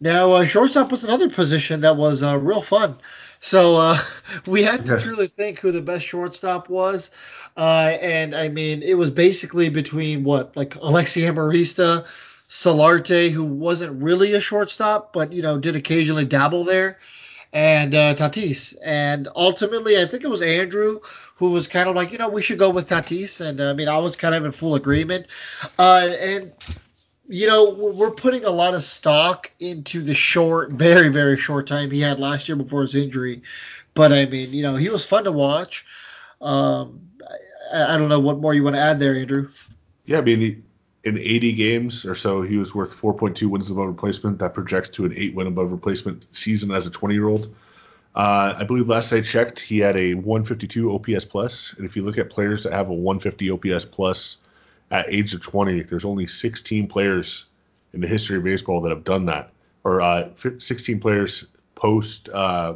Now, 0.00 0.32
uh, 0.32 0.44
shortstop 0.44 0.90
was 0.90 1.04
another 1.04 1.30
position 1.30 1.80
that 1.80 1.96
was 1.96 2.22
uh, 2.22 2.38
real 2.38 2.60
fun. 2.60 2.96
So 3.40 3.76
uh, 3.76 3.98
we 4.46 4.62
had 4.62 4.84
to 4.84 4.92
Yeah. 4.92 4.98
truly 4.98 5.28
think 5.28 5.58
who 5.58 5.72
the 5.72 5.80
best 5.82 6.04
shortstop 6.04 6.68
was. 6.68 7.10
Uh, 7.56 7.96
and 8.02 8.34
I 8.34 8.48
mean, 8.48 8.82
it 8.82 8.94
was 8.94 9.10
basically 9.10 9.70
between 9.70 10.24
what, 10.24 10.56
like 10.56 10.74
Alexi 10.74 11.22
Amarista, 11.22 12.06
Solarte, 12.48 13.30
who 13.30 13.44
wasn't 13.44 14.02
really 14.02 14.34
a 14.34 14.40
shortstop, 14.40 15.12
but, 15.14 15.32
you 15.32 15.42
know, 15.42 15.58
did 15.58 15.76
occasionally 15.76 16.26
dabble 16.26 16.64
there, 16.64 16.98
and 17.52 17.94
uh, 17.94 18.14
Tatis. 18.14 18.76
And 18.84 19.28
ultimately, 19.34 20.00
I 20.00 20.06
think 20.06 20.24
it 20.24 20.28
was 20.28 20.42
Andrew 20.42 21.00
who 21.36 21.50
was 21.50 21.68
kind 21.68 21.88
of 21.88 21.94
like, 21.94 22.12
you 22.12 22.18
know, 22.18 22.28
we 22.28 22.42
should 22.42 22.58
go 22.58 22.70
with 22.70 22.88
Tatis. 22.88 23.46
And 23.46 23.60
uh, 23.60 23.70
I 23.70 23.72
mean, 23.74 23.88
I 23.88 23.98
was 23.98 24.16
kind 24.16 24.34
of 24.34 24.44
in 24.44 24.52
full 24.52 24.74
agreement. 24.74 25.26
Uh, 25.78 26.10
and 26.18 26.52
you 27.28 27.46
know, 27.46 27.70
we're 27.70 28.10
putting 28.10 28.44
a 28.44 28.50
lot 28.50 28.74
of 28.74 28.84
stock 28.84 29.50
into 29.58 30.00
the 30.02 30.14
short, 30.14 30.70
very, 30.70 31.08
very 31.08 31.36
short 31.36 31.66
time 31.66 31.90
he 31.90 32.00
had 32.00 32.20
last 32.20 32.48
year 32.48 32.56
before 32.56 32.82
his 32.82 32.94
injury. 32.94 33.42
But 33.94 34.12
I 34.12 34.26
mean, 34.26 34.52
you 34.52 34.62
know, 34.62 34.76
he 34.76 34.88
was 34.88 35.04
fun 35.04 35.24
to 35.24 35.32
watch. 35.32 35.84
Um, 36.40 37.00
I, 37.72 37.94
I, 37.94 37.98
don't 37.98 38.08
know 38.08 38.20
what 38.20 38.38
more 38.38 38.54
you 38.54 38.62
want 38.62 38.76
to 38.76 38.80
add 38.80 39.00
there, 39.00 39.16
Andrew. 39.16 39.48
Yeah, 40.04 40.18
I 40.18 40.20
mean, 40.20 40.40
he, 40.40 40.62
in 41.06 41.16
80 41.18 41.52
games 41.52 42.04
or 42.04 42.16
so, 42.16 42.42
he 42.42 42.56
was 42.56 42.74
worth 42.74 43.00
4.2 43.00 43.46
wins 43.46 43.70
above 43.70 43.86
replacement. 43.86 44.40
That 44.40 44.54
projects 44.54 44.88
to 44.90 45.04
an 45.04 45.14
eight 45.16 45.36
win 45.36 45.46
above 45.46 45.70
replacement 45.70 46.26
season 46.32 46.72
as 46.72 46.88
a 46.88 46.90
20 46.90 47.14
year 47.14 47.28
old. 47.28 47.54
Uh, 48.16 48.56
I 48.58 48.64
believe 48.64 48.88
last 48.88 49.12
I 49.12 49.20
checked, 49.20 49.60
he 49.60 49.78
had 49.78 49.96
a 49.96 50.14
152 50.14 50.92
OPS 50.92 51.24
plus, 51.24 51.74
and 51.74 51.86
if 51.86 51.94
you 51.94 52.02
look 52.02 52.18
at 52.18 52.28
players 52.28 52.64
that 52.64 52.72
have 52.72 52.88
a 52.88 52.92
150 52.92 53.50
OPS 53.50 53.84
plus 53.84 54.38
at 54.90 55.06
age 55.08 55.32
of 55.32 55.42
20, 55.42 55.82
there's 55.82 56.04
only 56.04 56.26
16 56.26 56.88
players 56.88 57.44
in 57.92 58.00
the 58.00 58.08
history 58.08 58.38
of 58.38 58.42
baseball 58.42 58.80
that 58.80 58.88
have 58.88 59.04
done 59.04 59.26
that, 59.26 59.50
or 59.84 60.00
uh, 60.00 60.28
16 60.36 60.98
players 60.98 61.46
post 61.76 62.30
uh, 62.30 62.74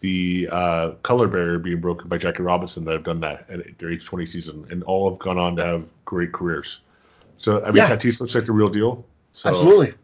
the 0.00 0.46
uh, 0.52 0.90
color 1.02 1.26
barrier 1.26 1.58
being 1.58 1.80
broken 1.80 2.08
by 2.08 2.18
Jackie 2.18 2.42
Robinson 2.42 2.84
that 2.84 2.92
have 2.92 3.02
done 3.02 3.20
that 3.20 3.48
at 3.50 3.78
their 3.78 3.90
age 3.90 4.04
20 4.04 4.26
season, 4.26 4.66
and 4.70 4.84
all 4.84 5.10
have 5.10 5.18
gone 5.18 5.38
on 5.38 5.56
to 5.56 5.64
have 5.64 5.90
great 6.04 6.32
careers. 6.32 6.82
So 7.38 7.62
I 7.62 7.66
mean, 7.66 7.76
yeah. 7.76 7.90
Tatis 7.90 8.20
looks 8.20 8.34
like 8.34 8.46
the 8.46 8.52
real 8.52 8.68
deal. 8.68 9.04
So, 9.32 9.50
Absolutely. 9.50 9.94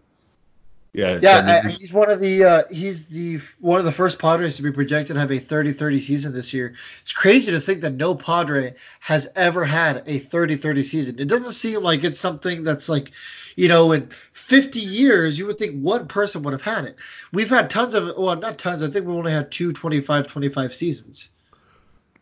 Yeah, 0.95 1.21
yeah, 1.23 1.69
he's 1.69 1.91
one 1.91 2.11
of 2.11 2.21
the 2.21 2.45
uh, 2.45 2.63
he's 2.71 3.07
the 3.07 3.41
one 3.61 3.79
of 3.79 3.87
the 3.87 3.93
first 3.93 4.19
Padres 4.19 4.57
to 4.57 4.63
be 4.63 4.73
projected 4.73 5.15
to 5.15 5.21
have 5.21 5.31
a 5.31 5.41
30-30 5.41 6.01
season 6.01 6.35
this 6.35 6.53
year. 6.53 6.75
It's 7.01 7.15
crazy 7.15 7.51
to 7.53 7.61
think 7.61 7.81
that 7.81 7.95
no 7.95 8.15
Padre 8.15 8.75
has 9.01 9.27
ever 9.35 9.65
had 9.65 10.07
a 10.07 10.21
30-30 10.21 10.85
season. 10.85 11.19
It 11.19 11.29
doesn't 11.29 11.53
seem 11.53 11.83
like 11.83 12.05
it's 12.05 12.21
something 12.21 12.63
that's 12.63 12.91
like, 12.91 13.11
you 13.57 13.69
know, 13.69 13.93
in 13.93 14.11
50 14.35 14.81
years 14.81 15.39
you 15.39 15.47
would 15.47 15.57
think 15.57 15.81
one 15.81 16.09
person 16.09 16.43
would 16.43 16.53
have 16.53 16.61
had 16.61 16.85
it. 16.85 16.97
We've 17.33 17.49
had 17.49 17.71
tons 17.71 17.95
of 17.95 18.13
well, 18.19 18.37
not 18.37 18.59
tons. 18.59 18.83
I 18.83 18.89
think 18.89 19.07
we 19.07 19.15
only 19.15 19.33
had 19.33 19.51
two 19.51 19.73
25-25 19.73 20.75
seasons. 20.75 21.31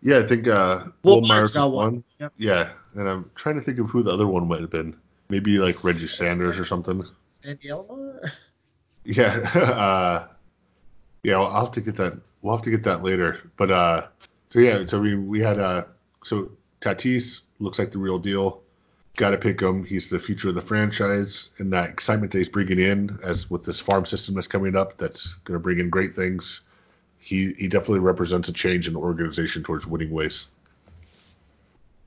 Yeah, 0.02 0.18
I 0.18 0.26
think 0.26 0.48
uh, 0.48 0.84
Wil 1.02 1.22
Myers 1.22 1.54
got 1.54 1.72
one. 1.72 2.04
Yep. 2.18 2.32
Yeah, 2.36 2.70
and 2.94 3.08
I'm 3.08 3.30
trying 3.34 3.56
to 3.56 3.60
think 3.60 3.78
of 3.78 3.90
who 3.90 4.02
the 4.02 4.12
other 4.12 4.26
one 4.26 4.48
might 4.48 4.60
have 4.60 4.70
been. 4.70 4.96
Maybe 5.28 5.58
like 5.58 5.84
Reggie 5.84 6.08
Sanders 6.08 6.58
or 6.58 6.64
something. 6.64 7.04
Sandy 7.28 7.68
Alomar. 7.68 8.30
Yeah, 9.04 9.36
uh, 9.54 10.26
yeah. 11.22 11.38
I'll 11.38 11.64
have 11.64 11.70
to 11.72 11.80
get 11.80 11.96
that. 11.96 12.20
We'll 12.42 12.56
have 12.56 12.64
to 12.64 12.70
get 12.70 12.84
that 12.84 13.02
later. 13.02 13.50
But 13.56 13.70
uh, 13.70 14.06
so 14.48 14.58
yeah, 14.58 14.84
so 14.86 15.00
we 15.00 15.14
we 15.14 15.40
had 15.40 15.58
uh, 15.58 15.84
so 16.24 16.50
Tatis 16.80 17.42
looks 17.58 17.78
like 17.78 17.92
the 17.92 17.98
real 17.98 18.18
deal. 18.18 18.62
Got 19.16 19.30
to 19.30 19.38
pick 19.38 19.60
him. 19.60 19.84
He's 19.84 20.08
the 20.08 20.18
future 20.18 20.48
of 20.48 20.54
the 20.54 20.60
franchise, 20.60 21.50
and 21.58 21.72
that 21.72 21.90
excitement 21.90 22.32
that 22.32 22.38
he's 22.38 22.48
bringing 22.48 22.78
in, 22.78 23.18
as 23.22 23.50
with 23.50 23.64
this 23.64 23.80
farm 23.80 24.06
system 24.06 24.34
that's 24.34 24.46
coming 24.46 24.76
up, 24.76 24.96
that's 24.96 25.34
going 25.44 25.56
to 25.58 25.62
bring 25.62 25.78
in 25.78 25.90
great 25.90 26.16
things. 26.16 26.62
He 27.20 27.52
he 27.52 27.68
definitely 27.68 28.00
represents 28.00 28.48
a 28.48 28.52
change 28.52 28.88
in 28.88 28.94
the 28.94 29.00
organization 29.00 29.62
towards 29.62 29.86
winning 29.86 30.10
ways. 30.10 30.46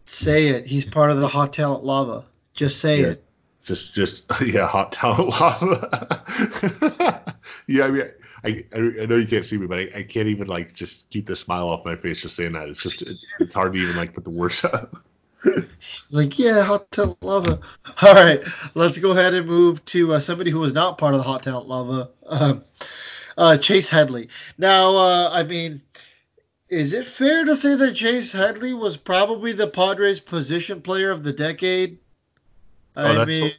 Say 0.05 0.49
it. 0.49 0.65
He's 0.65 0.85
part 0.85 1.11
of 1.11 1.19
the 1.19 1.27
hot 1.27 1.53
talent 1.53 1.85
lava. 1.85 2.25
Just 2.53 2.79
say 2.79 3.01
yeah. 3.01 3.07
it 3.07 3.23
just 3.63 3.93
just 3.93 4.31
yeah, 4.45 4.67
hot 4.67 4.91
talent 4.91 5.29
lava. 5.29 6.25
yeah, 7.67 7.85
I 7.85 7.91
mean, 7.91 8.11
I, 8.43 8.63
I 8.73 9.05
know 9.05 9.15
you 9.15 9.27
can't 9.27 9.45
see 9.45 9.57
me, 9.57 9.67
but 9.67 9.79
I, 9.79 9.89
I, 9.95 10.03
can't 10.03 10.27
even 10.27 10.47
like 10.47 10.73
just 10.73 11.09
keep 11.09 11.27
the 11.27 11.35
smile 11.35 11.69
off 11.69 11.85
my 11.85 11.95
face 11.95 12.21
just 12.21 12.35
saying 12.35 12.51
that. 12.53 12.67
It's 12.67 12.83
just 12.83 13.01
it, 13.01 13.17
it's 13.39 13.53
hard 13.53 13.73
to 13.73 13.79
even 13.79 13.95
like 13.95 14.13
put 14.13 14.25
the 14.25 14.29
words 14.29 14.63
up. 14.65 14.95
like 16.11 16.37
yeah, 16.37 16.61
hot 16.61 16.91
talent 16.91 17.23
lava. 17.23 17.59
All 18.01 18.13
right, 18.13 18.41
let's 18.75 18.97
go 18.97 19.11
ahead 19.11 19.33
and 19.33 19.47
move 19.47 19.83
to 19.85 20.13
uh, 20.13 20.19
somebody 20.19 20.51
who 20.51 20.59
was 20.59 20.73
not 20.73 20.97
part 20.97 21.13
of 21.13 21.19
the 21.19 21.23
hot 21.23 21.43
talent 21.43 21.67
lava. 21.67 22.09
Um, 22.25 22.63
uh, 23.37 23.57
Chase 23.57 23.89
Headley. 23.89 24.29
Now, 24.57 24.95
uh, 24.95 25.29
I 25.31 25.43
mean, 25.43 25.81
is 26.69 26.93
it 26.93 27.05
fair 27.05 27.45
to 27.45 27.55
say 27.55 27.75
that 27.75 27.93
Chase 27.93 28.31
Headley 28.31 28.73
was 28.73 28.97
probably 28.97 29.53
the 29.53 29.67
Padres' 29.67 30.19
position 30.19 30.81
player 30.81 31.11
of 31.11 31.23
the 31.23 31.33
decade? 31.33 31.99
Oh, 32.95 33.21
I 33.21 33.25
mean, 33.25 33.51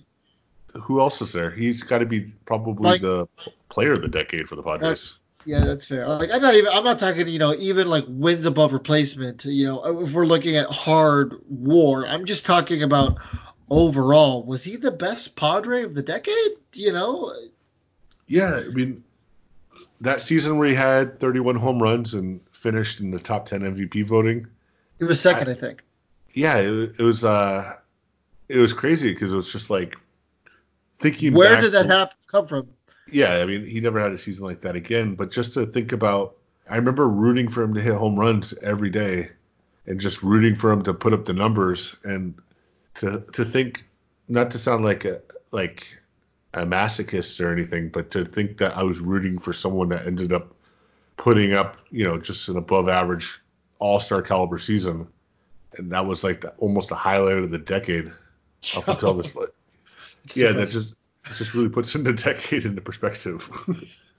who 0.75 1.01
else 1.01 1.23
is 1.23 1.33
there? 1.33 1.51
He's 1.51 1.83
got 1.83 1.99
to 1.99 2.07
be 2.07 2.33
probably 2.45 2.91
like, 2.91 3.01
the 3.01 3.29
player 3.69 3.93
of 3.93 4.03
the 4.03 4.09
decade 4.09 4.49
for 4.49 4.57
the 4.57 4.63
Padres. 4.63 5.19
yeah, 5.45 5.65
that's 5.65 5.85
fair. 5.85 6.07
Like 6.09 6.31
I'm 6.33 6.43
not 6.43 6.55
even 6.55 6.73
I'm 6.73 6.85
not 6.85 6.99
talking, 6.99 7.29
you 7.29 7.39
know, 7.39 7.55
even 7.55 7.89
like 7.89 8.05
wins 8.09 8.47
above 8.47 8.73
replacement, 8.73 9.45
you 9.45 9.67
know, 9.67 10.03
if 10.03 10.13
we're 10.13 10.27
looking 10.27 10.57
at 10.57 10.67
hard 10.71 11.35
war, 11.49 12.07
I'm 12.07 12.25
just 12.25 12.47
talking 12.47 12.83
about 12.83 13.19
overall. 13.71 14.45
Was 14.45 14.65
he 14.65 14.77
the 14.77 14.91
best 14.91 15.37
Padre 15.37 15.85
of 15.85 15.95
the 15.95 16.03
decade? 16.03 16.53
You 16.75 16.93
know? 16.93 17.33
Yeah, 18.27 18.63
I 18.65 18.69
mean 18.69 19.04
that 20.01 20.21
season 20.21 20.59
where 20.59 20.69
he 20.69 20.75
had 20.75 21.21
31 21.21 21.57
home 21.57 21.83
runs 21.83 22.15
and 22.15 22.41
finished 22.53 23.01
in 23.01 23.11
the 23.11 23.19
top 23.19 23.47
10 23.47 23.61
MVP 23.61 24.07
voting. 24.07 24.47
He 24.99 25.05
was 25.05 25.21
second, 25.21 25.49
I, 25.49 25.53
I 25.53 25.55
think. 25.55 25.83
Yeah, 26.33 26.59
it, 26.59 26.95
it 26.99 27.03
was 27.03 27.25
uh 27.25 27.75
it 28.49 28.59
was 28.59 28.73
crazy 28.73 29.13
because 29.13 29.33
it 29.33 29.37
was 29.37 29.53
just 29.53 29.71
like 29.71 29.97
thinking. 30.99 31.35
Where 31.35 31.61
did 31.61 31.73
that 31.73 31.87
happen, 31.87 32.17
come 32.27 32.47
from? 32.47 32.69
Yeah, 33.11 33.37
I 33.37 33.47
mean, 33.47 33.67
he 33.67 33.81
never 33.81 34.01
had 34.01 34.13
a 34.13 34.19
season 34.19 34.47
like 34.47 34.63
that 34.63 34.77
again. 34.77 35.15
But 35.15 35.31
just 35.31 35.55
to 35.55 35.67
think 35.67 35.93
about, 35.93 36.37
I 36.69 36.77
remember 36.77 37.09
rooting 37.09 37.49
for 37.49 37.63
him 37.63 37.75
to 37.75 37.81
hit 37.81 37.95
home 37.95 38.19
runs 38.19 38.55
every 38.63 38.91
day, 38.91 39.31
and 39.87 40.01
just 40.01 40.23
rooting 40.23 40.57
for 40.57 40.73
him 40.73 40.83
to 40.83 40.95
put 40.95 41.13
up 41.13 41.25
the 41.27 41.33
numbers, 41.33 41.97
and 42.05 42.35
to 42.95 43.25
to 43.33 43.45
think, 43.45 43.85
not 44.29 44.51
to 44.53 44.59
sound 44.59 44.85
like 44.85 45.05
a 45.05 45.21
like 45.51 45.87
a 46.55 46.67
masochist 46.67 47.45
or 47.45 47.53
anything, 47.53 47.89
but 47.89 48.11
to 48.13 48.25
think 48.25 48.59
that 48.59 48.77
I 48.77 48.83
was 48.83 49.01
rooting 49.01 49.39
for 49.39 49.53
someone 49.53 49.89
that 49.91 50.07
ended 50.07 50.33
up 50.33 50.55
putting 51.17 51.53
up, 51.53 51.77
you 51.91 52.05
know, 52.05 52.19
just 52.19 52.49
an 52.49 52.57
above 52.57 52.89
average 52.89 53.41
all 53.79 54.01
star 54.01 54.23
caliber 54.23 54.59
season. 54.59 55.09
And 55.77 55.91
that 55.93 56.07
was 56.07 56.23
like 56.23 56.43
the, 56.43 56.51
almost 56.59 56.89
the 56.89 56.95
highlight 56.95 57.39
of 57.39 57.51
the 57.51 57.59
decade 57.59 58.13
up 58.77 58.89
until 58.89 59.15
this. 59.15 59.37
Like, 59.45 59.51
yeah, 60.35 60.53
that 60.53 60.71
just 60.71 60.95
just 61.37 61.55
really 61.55 61.69
puts 61.69 61.95
in 61.95 62.05
the 62.05 62.13
decade 62.15 62.65
into 62.65 62.81
perspective. 62.81 63.51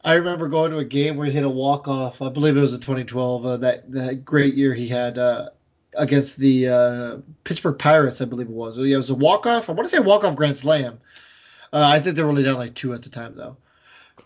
I 0.03 0.15
remember 0.15 0.47
going 0.47 0.69
to 0.71 0.77
a 0.77 0.85
game 0.85 1.17
where 1.17 1.25
he 1.25 1.33
hit 1.33 1.43
a 1.43 1.49
walk 1.49 1.87
off. 1.87 2.21
I 2.21 2.29
believe 2.29 2.55
it 2.55 2.61
was 2.61 2.73
in 2.73 2.79
2012. 2.79 3.45
Uh, 3.45 3.57
that 3.57 3.91
that 3.91 4.25
great 4.25 4.53
year 4.53 4.73
he 4.73 4.87
had 4.87 5.17
uh, 5.17 5.49
against 5.97 6.37
the 6.37 6.67
uh, 6.67 7.17
Pittsburgh 7.43 7.79
Pirates, 7.79 8.21
I 8.21 8.25
believe 8.25 8.47
it 8.47 8.53
was. 8.53 8.77
Yeah, 8.77 8.95
it 8.95 8.97
was 8.97 9.09
a 9.09 9.15
walk 9.15 9.47
off. 9.47 9.69
I 9.69 9.73
want 9.73 9.89
to 9.89 9.95
say 9.95 9.99
walk 9.99 10.23
off 10.23 10.35
grand 10.35 10.57
slam. 10.57 10.99
Uh, 11.75 11.85
I 11.85 11.99
think 11.99 12.15
they 12.15 12.23
were 12.23 12.29
only 12.29 12.43
down 12.43 12.55
like 12.55 12.73
two 12.73 12.93
at 12.93 13.03
the 13.03 13.09
time 13.09 13.35
though. 13.35 13.57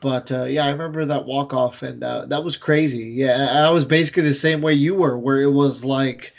But 0.02 0.32
uh, 0.32 0.43
yeah, 0.45 0.66
I 0.66 0.70
remember 0.70 1.04
that 1.06 1.26
walk 1.26 1.54
off, 1.54 1.82
and 1.82 2.04
uh, 2.04 2.28
that 2.28 2.43
was 2.43 2.58
crazy. 2.58 3.06
Yeah, 3.06 3.66
I 3.68 3.72
was 3.72 3.86
basically 3.86 4.24
the 4.24 4.36
same 4.36 4.62
way 4.62 4.74
you 4.74 4.95
were, 4.95 5.18
where 5.18 5.41
it 5.41 5.52
was 5.52 5.84
like 5.84 6.34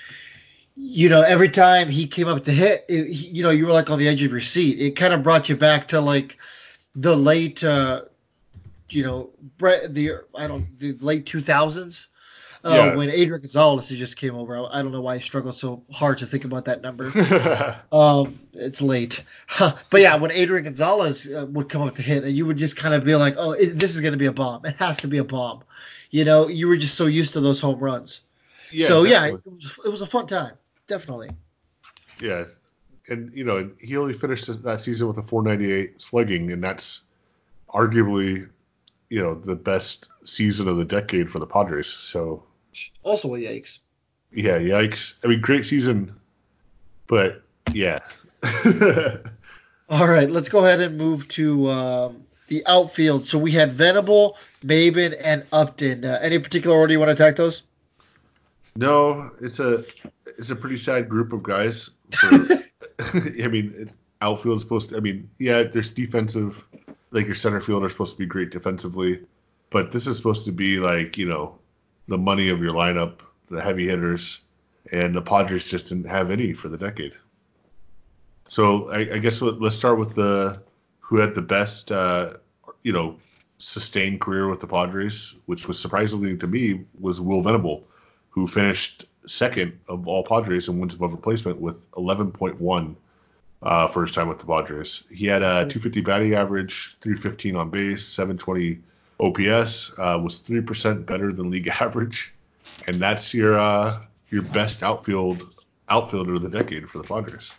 you 0.76 1.08
know, 1.08 1.22
every 1.22 1.48
time 1.48 1.90
he 1.90 2.06
came 2.06 2.28
up 2.28 2.44
to 2.44 2.52
hit, 2.52 2.86
it, 2.88 3.08
you 3.08 3.42
know, 3.42 3.50
you 3.50 3.66
were 3.66 3.72
like 3.72 3.90
on 3.90 3.98
the 3.98 4.08
edge 4.08 4.22
of 4.22 4.30
your 4.30 4.40
seat. 4.40 4.80
It 4.80 4.92
kind 4.92 5.12
of 5.12 5.22
brought 5.22 5.48
you 5.48 5.56
back 5.56 5.88
to 5.88 6.00
like 6.00 6.38
the 6.94 7.14
late, 7.14 7.62
uh, 7.62 8.02
you 8.88 9.02
know, 9.02 9.30
the 9.58 10.22
I 10.34 10.46
don't 10.46 10.66
the 10.78 10.92
late 11.00 11.26
2000s. 11.26 12.06
Uh, 12.62 12.70
yeah. 12.74 12.94
when 12.94 13.08
Adrian 13.08 13.40
Gonzalez 13.40 13.88
just 13.88 14.16
came 14.16 14.34
over. 14.34 14.66
I, 14.70 14.82
don't 14.82 14.92
know 14.92 15.00
why 15.00 15.14
I 15.14 15.18
struggled 15.18 15.56
so 15.56 15.82
hard 15.90 16.18
to 16.18 16.26
think 16.26 16.44
about 16.44 16.66
that 16.66 16.82
number. 16.82 17.06
um, 17.92 18.38
it's 18.52 18.82
late, 18.82 19.22
but 19.58 20.00
yeah, 20.00 20.16
when 20.16 20.30
Adrian 20.30 20.64
Gonzalez 20.64 21.26
uh, 21.26 21.46
would 21.48 21.70
come 21.70 21.82
up 21.82 21.94
to 21.94 22.02
hit, 22.02 22.24
and 22.24 22.36
you 22.36 22.44
would 22.44 22.58
just 22.58 22.76
kind 22.76 22.94
of 22.94 23.04
be 23.04 23.14
like, 23.14 23.36
"Oh, 23.38 23.52
it, 23.52 23.78
this 23.78 23.94
is 23.94 24.02
going 24.02 24.12
to 24.12 24.18
be 24.18 24.26
a 24.26 24.32
bomb. 24.32 24.66
It 24.66 24.76
has 24.76 24.98
to 24.98 25.08
be 25.08 25.18
a 25.18 25.24
bomb." 25.24 25.62
You 26.10 26.24
know, 26.24 26.48
you 26.48 26.68
were 26.68 26.76
just 26.76 26.96
so 26.96 27.06
used 27.06 27.32
to 27.32 27.40
those 27.40 27.60
home 27.60 27.78
runs. 27.78 28.20
Yeah, 28.70 28.88
so 28.88 29.04
definitely. 29.04 29.30
yeah, 29.30 29.34
it 29.36 29.52
was, 29.52 29.78
it 29.86 29.88
was 29.88 30.00
a 30.02 30.06
fun 30.06 30.26
time 30.26 30.52
definitely. 30.90 31.30
Yeah, 32.20 32.44
and 33.08 33.32
you 33.32 33.44
know 33.44 33.70
he 33.80 33.96
only 33.96 34.12
finished 34.12 34.62
that 34.62 34.80
season 34.80 35.08
with 35.08 35.16
a 35.16 35.22
498 35.22 36.02
slugging, 36.02 36.52
and 36.52 36.62
that's 36.62 37.02
arguably 37.70 38.50
you 39.08 39.22
know 39.22 39.34
the 39.34 39.56
best 39.56 40.08
season 40.24 40.68
of 40.68 40.76
the 40.76 40.84
decade 40.84 41.30
for 41.30 41.38
the 41.38 41.46
Padres. 41.46 41.86
So 41.86 42.42
also 43.02 43.34
a 43.34 43.38
yikes. 43.38 43.78
Yeah, 44.32 44.58
yikes. 44.58 45.14
I 45.24 45.28
mean, 45.28 45.40
great 45.40 45.64
season, 45.64 46.14
but 47.06 47.42
yeah. 47.72 47.98
All 49.88 50.06
right, 50.06 50.30
let's 50.30 50.48
go 50.48 50.64
ahead 50.64 50.80
and 50.80 50.96
move 50.96 51.26
to 51.28 51.68
um, 51.68 52.24
the 52.46 52.64
outfield. 52.66 53.26
So 53.26 53.38
we 53.38 53.50
had 53.50 53.72
Venable, 53.72 54.36
Maybin, 54.64 55.16
and 55.20 55.44
Upton. 55.52 56.04
Uh, 56.04 56.18
any 56.22 56.38
particular 56.38 56.76
order 56.76 56.92
you 56.92 57.00
want 57.00 57.08
to 57.08 57.12
attack 57.12 57.36
those? 57.36 57.62
No, 58.76 59.32
it's 59.40 59.58
a 59.58 59.84
it's 60.26 60.50
a 60.50 60.56
pretty 60.56 60.76
sad 60.76 61.08
group 61.08 61.32
of 61.32 61.42
guys. 61.42 61.90
For, 62.12 62.28
I 63.42 63.48
mean, 63.48 63.74
it's, 63.76 63.96
outfield 64.22 64.56
is 64.56 64.62
supposed 64.62 64.90
to. 64.90 64.96
I 64.96 65.00
mean, 65.00 65.28
yeah, 65.38 65.64
there's 65.64 65.90
defensive. 65.90 66.64
Like 67.10 67.26
your 67.26 67.34
center 67.34 67.60
field 67.60 67.82
are 67.82 67.88
supposed 67.88 68.12
to 68.12 68.18
be 68.18 68.26
great 68.26 68.52
defensively. 68.52 69.24
but 69.70 69.90
this 69.90 70.06
is 70.06 70.16
supposed 70.16 70.44
to 70.44 70.52
be 70.52 70.78
like 70.78 71.18
you 71.18 71.26
know 71.26 71.58
the 72.08 72.18
money 72.18 72.48
of 72.48 72.62
your 72.62 72.72
lineup, 72.72 73.20
the 73.50 73.62
heavy 73.62 73.86
hitters, 73.86 74.42
and 74.92 75.14
the 75.14 75.22
Padres 75.22 75.64
just 75.64 75.88
didn't 75.88 76.08
have 76.08 76.30
any 76.30 76.52
for 76.52 76.68
the 76.68 76.76
decade. 76.76 77.14
So 78.46 78.90
I, 78.90 79.14
I 79.14 79.18
guess 79.18 79.40
let's 79.42 79.76
start 79.76 79.98
with 79.98 80.14
the 80.14 80.62
who 80.98 81.16
had 81.16 81.34
the 81.34 81.42
best, 81.42 81.92
uh, 81.92 82.34
you 82.82 82.92
know, 82.92 83.16
sustained 83.58 84.20
career 84.20 84.48
with 84.48 84.60
the 84.60 84.66
Padres, 84.66 85.34
which 85.46 85.68
was 85.68 85.78
surprisingly 85.78 86.36
to 86.36 86.46
me 86.46 86.84
was 86.98 87.20
Will 87.20 87.42
Venable, 87.42 87.84
who 88.30 88.46
finished 88.46 89.06
second 89.26 89.78
of 89.88 90.08
all 90.08 90.24
Padres 90.24 90.68
in 90.68 90.78
wins 90.78 90.94
above 90.94 91.12
replacement 91.12 91.60
with 91.60 91.90
11.1 91.92 92.94
uh, 93.62 93.86
for 93.86 94.02
his 94.02 94.12
time 94.12 94.28
with 94.28 94.38
the 94.38 94.46
Padres. 94.46 95.04
He 95.10 95.26
had 95.26 95.42
a 95.42 95.66
250 95.66 96.00
batting 96.00 96.34
average, 96.34 96.96
315 97.00 97.56
on 97.56 97.70
base, 97.70 98.06
720 98.06 98.80
OPS, 99.20 99.92
uh, 99.98 100.18
was 100.22 100.40
3% 100.40 101.06
better 101.06 101.32
than 101.32 101.50
league 101.50 101.68
average, 101.80 102.34
and 102.86 102.96
that's 102.96 103.34
your 103.34 103.58
uh, 103.58 103.98
your 104.30 104.42
best 104.42 104.82
outfield 104.82 105.54
outfielder 105.88 106.34
of 106.34 106.42
the 106.42 106.48
decade 106.48 106.88
for 106.88 106.98
the 106.98 107.04
Padres. 107.04 107.54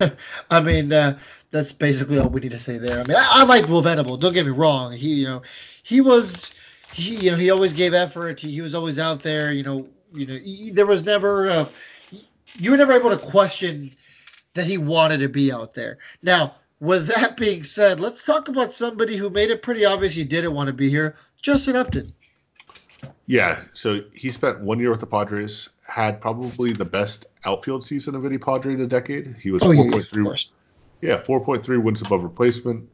I 0.50 0.60
mean, 0.60 0.92
uh, 0.92 1.18
that's 1.50 1.72
basically 1.72 2.18
all 2.18 2.28
we 2.28 2.40
need 2.40 2.50
to 2.50 2.58
say 2.58 2.78
there. 2.78 3.00
I 3.00 3.04
mean, 3.04 3.16
I, 3.16 3.28
I 3.30 3.44
like 3.44 3.68
Will 3.68 3.82
Venable. 3.82 4.16
Don't 4.16 4.34
get 4.34 4.44
me 4.44 4.52
wrong. 4.52 4.92
He, 4.92 5.14
you 5.14 5.26
know, 5.26 5.42
he 5.82 6.00
was, 6.00 6.50
he, 6.92 7.16
you 7.16 7.30
know, 7.30 7.36
he 7.36 7.50
always 7.50 7.72
gave 7.72 7.94
effort. 7.94 8.40
He, 8.40 8.50
he 8.50 8.60
was 8.60 8.74
always 8.74 8.98
out 8.98 9.22
there. 9.22 9.52
You 9.52 9.62
know, 9.62 9.86
you 10.12 10.26
know, 10.26 10.34
he, 10.34 10.70
there 10.70 10.86
was 10.86 11.04
never, 11.04 11.50
uh, 11.50 11.68
you 12.54 12.70
were 12.70 12.76
never 12.76 12.92
able 12.92 13.10
to 13.10 13.18
question 13.18 13.94
that 14.54 14.66
he 14.66 14.78
wanted 14.78 15.18
to 15.18 15.28
be 15.28 15.52
out 15.52 15.74
there. 15.74 15.98
Now, 16.22 16.56
with 16.82 17.06
that 17.06 17.36
being 17.36 17.62
said, 17.62 18.00
let's 18.00 18.24
talk 18.24 18.48
about 18.48 18.72
somebody 18.72 19.16
who 19.16 19.30
made 19.30 19.50
it 19.50 19.62
pretty 19.62 19.84
obvious 19.84 20.12
he 20.12 20.24
didn't 20.24 20.52
want 20.52 20.66
to 20.66 20.72
be 20.72 20.90
here, 20.90 21.14
Justin 21.40 21.76
Upton. 21.76 22.12
Yeah, 23.26 23.62
so 23.72 24.00
he 24.12 24.32
spent 24.32 24.58
one 24.60 24.80
year 24.80 24.90
with 24.90 24.98
the 24.98 25.06
Padres, 25.06 25.68
had 25.86 26.20
probably 26.20 26.72
the 26.72 26.84
best 26.84 27.26
outfield 27.44 27.84
season 27.84 28.16
of 28.16 28.26
any 28.26 28.36
Padre 28.36 28.74
in 28.74 28.80
a 28.80 28.88
decade. 28.88 29.36
He 29.40 29.52
was 29.52 29.62
oh, 29.62 29.68
4.3. 29.68 30.50
Yeah, 31.00 31.22
4.3 31.22 31.80
wins 31.80 32.02
above 32.02 32.24
replacement. 32.24 32.90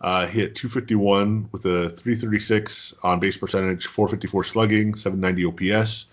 Uh, 0.00 0.26
he 0.26 0.40
hit 0.40 0.56
251 0.56 1.50
with 1.52 1.66
a 1.66 1.90
336 1.90 2.94
on 3.02 3.20
base 3.20 3.36
percentage, 3.36 3.86
454 3.86 4.44
slugging, 4.44 4.94
790 4.94 5.74
OPS, 5.74 6.06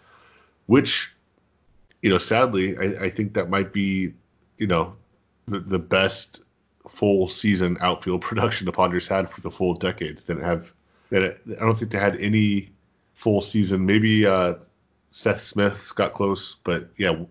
which, 0.66 1.14
you 2.02 2.10
know, 2.10 2.18
sadly, 2.18 2.78
I, 2.78 3.06
I 3.06 3.10
think 3.10 3.36
that 3.36 3.50
might 3.50 3.72
be, 3.72 4.14
you 4.58 4.68
know, 4.68 4.98
the, 5.48 5.62
the 5.62 5.80
best 5.80 6.42
full 6.94 7.28
season 7.28 7.78
outfield 7.82 8.22
production 8.30 8.66
the 8.66 8.72
Padres 8.72 9.08
had 9.08 9.30
for 9.30 9.42
the 9.42 9.52
full 9.52 9.74
decade. 9.74 10.18
They 10.18 10.34
didn't 10.34 10.46
have, 10.46 10.72
that 11.10 11.40
I 11.60 11.60
don't 11.60 11.78
think 11.78 11.92
they 11.92 12.00
had 12.00 12.20
any 12.20 12.72
full 13.16 13.42
season. 13.42 13.86
Maybe 13.86 14.26
uh, 14.26 14.56
Seth 15.12 15.42
Smith 15.42 15.92
got 15.96 16.14
close, 16.14 16.56
but 16.64 16.90
yeah, 16.98 17.24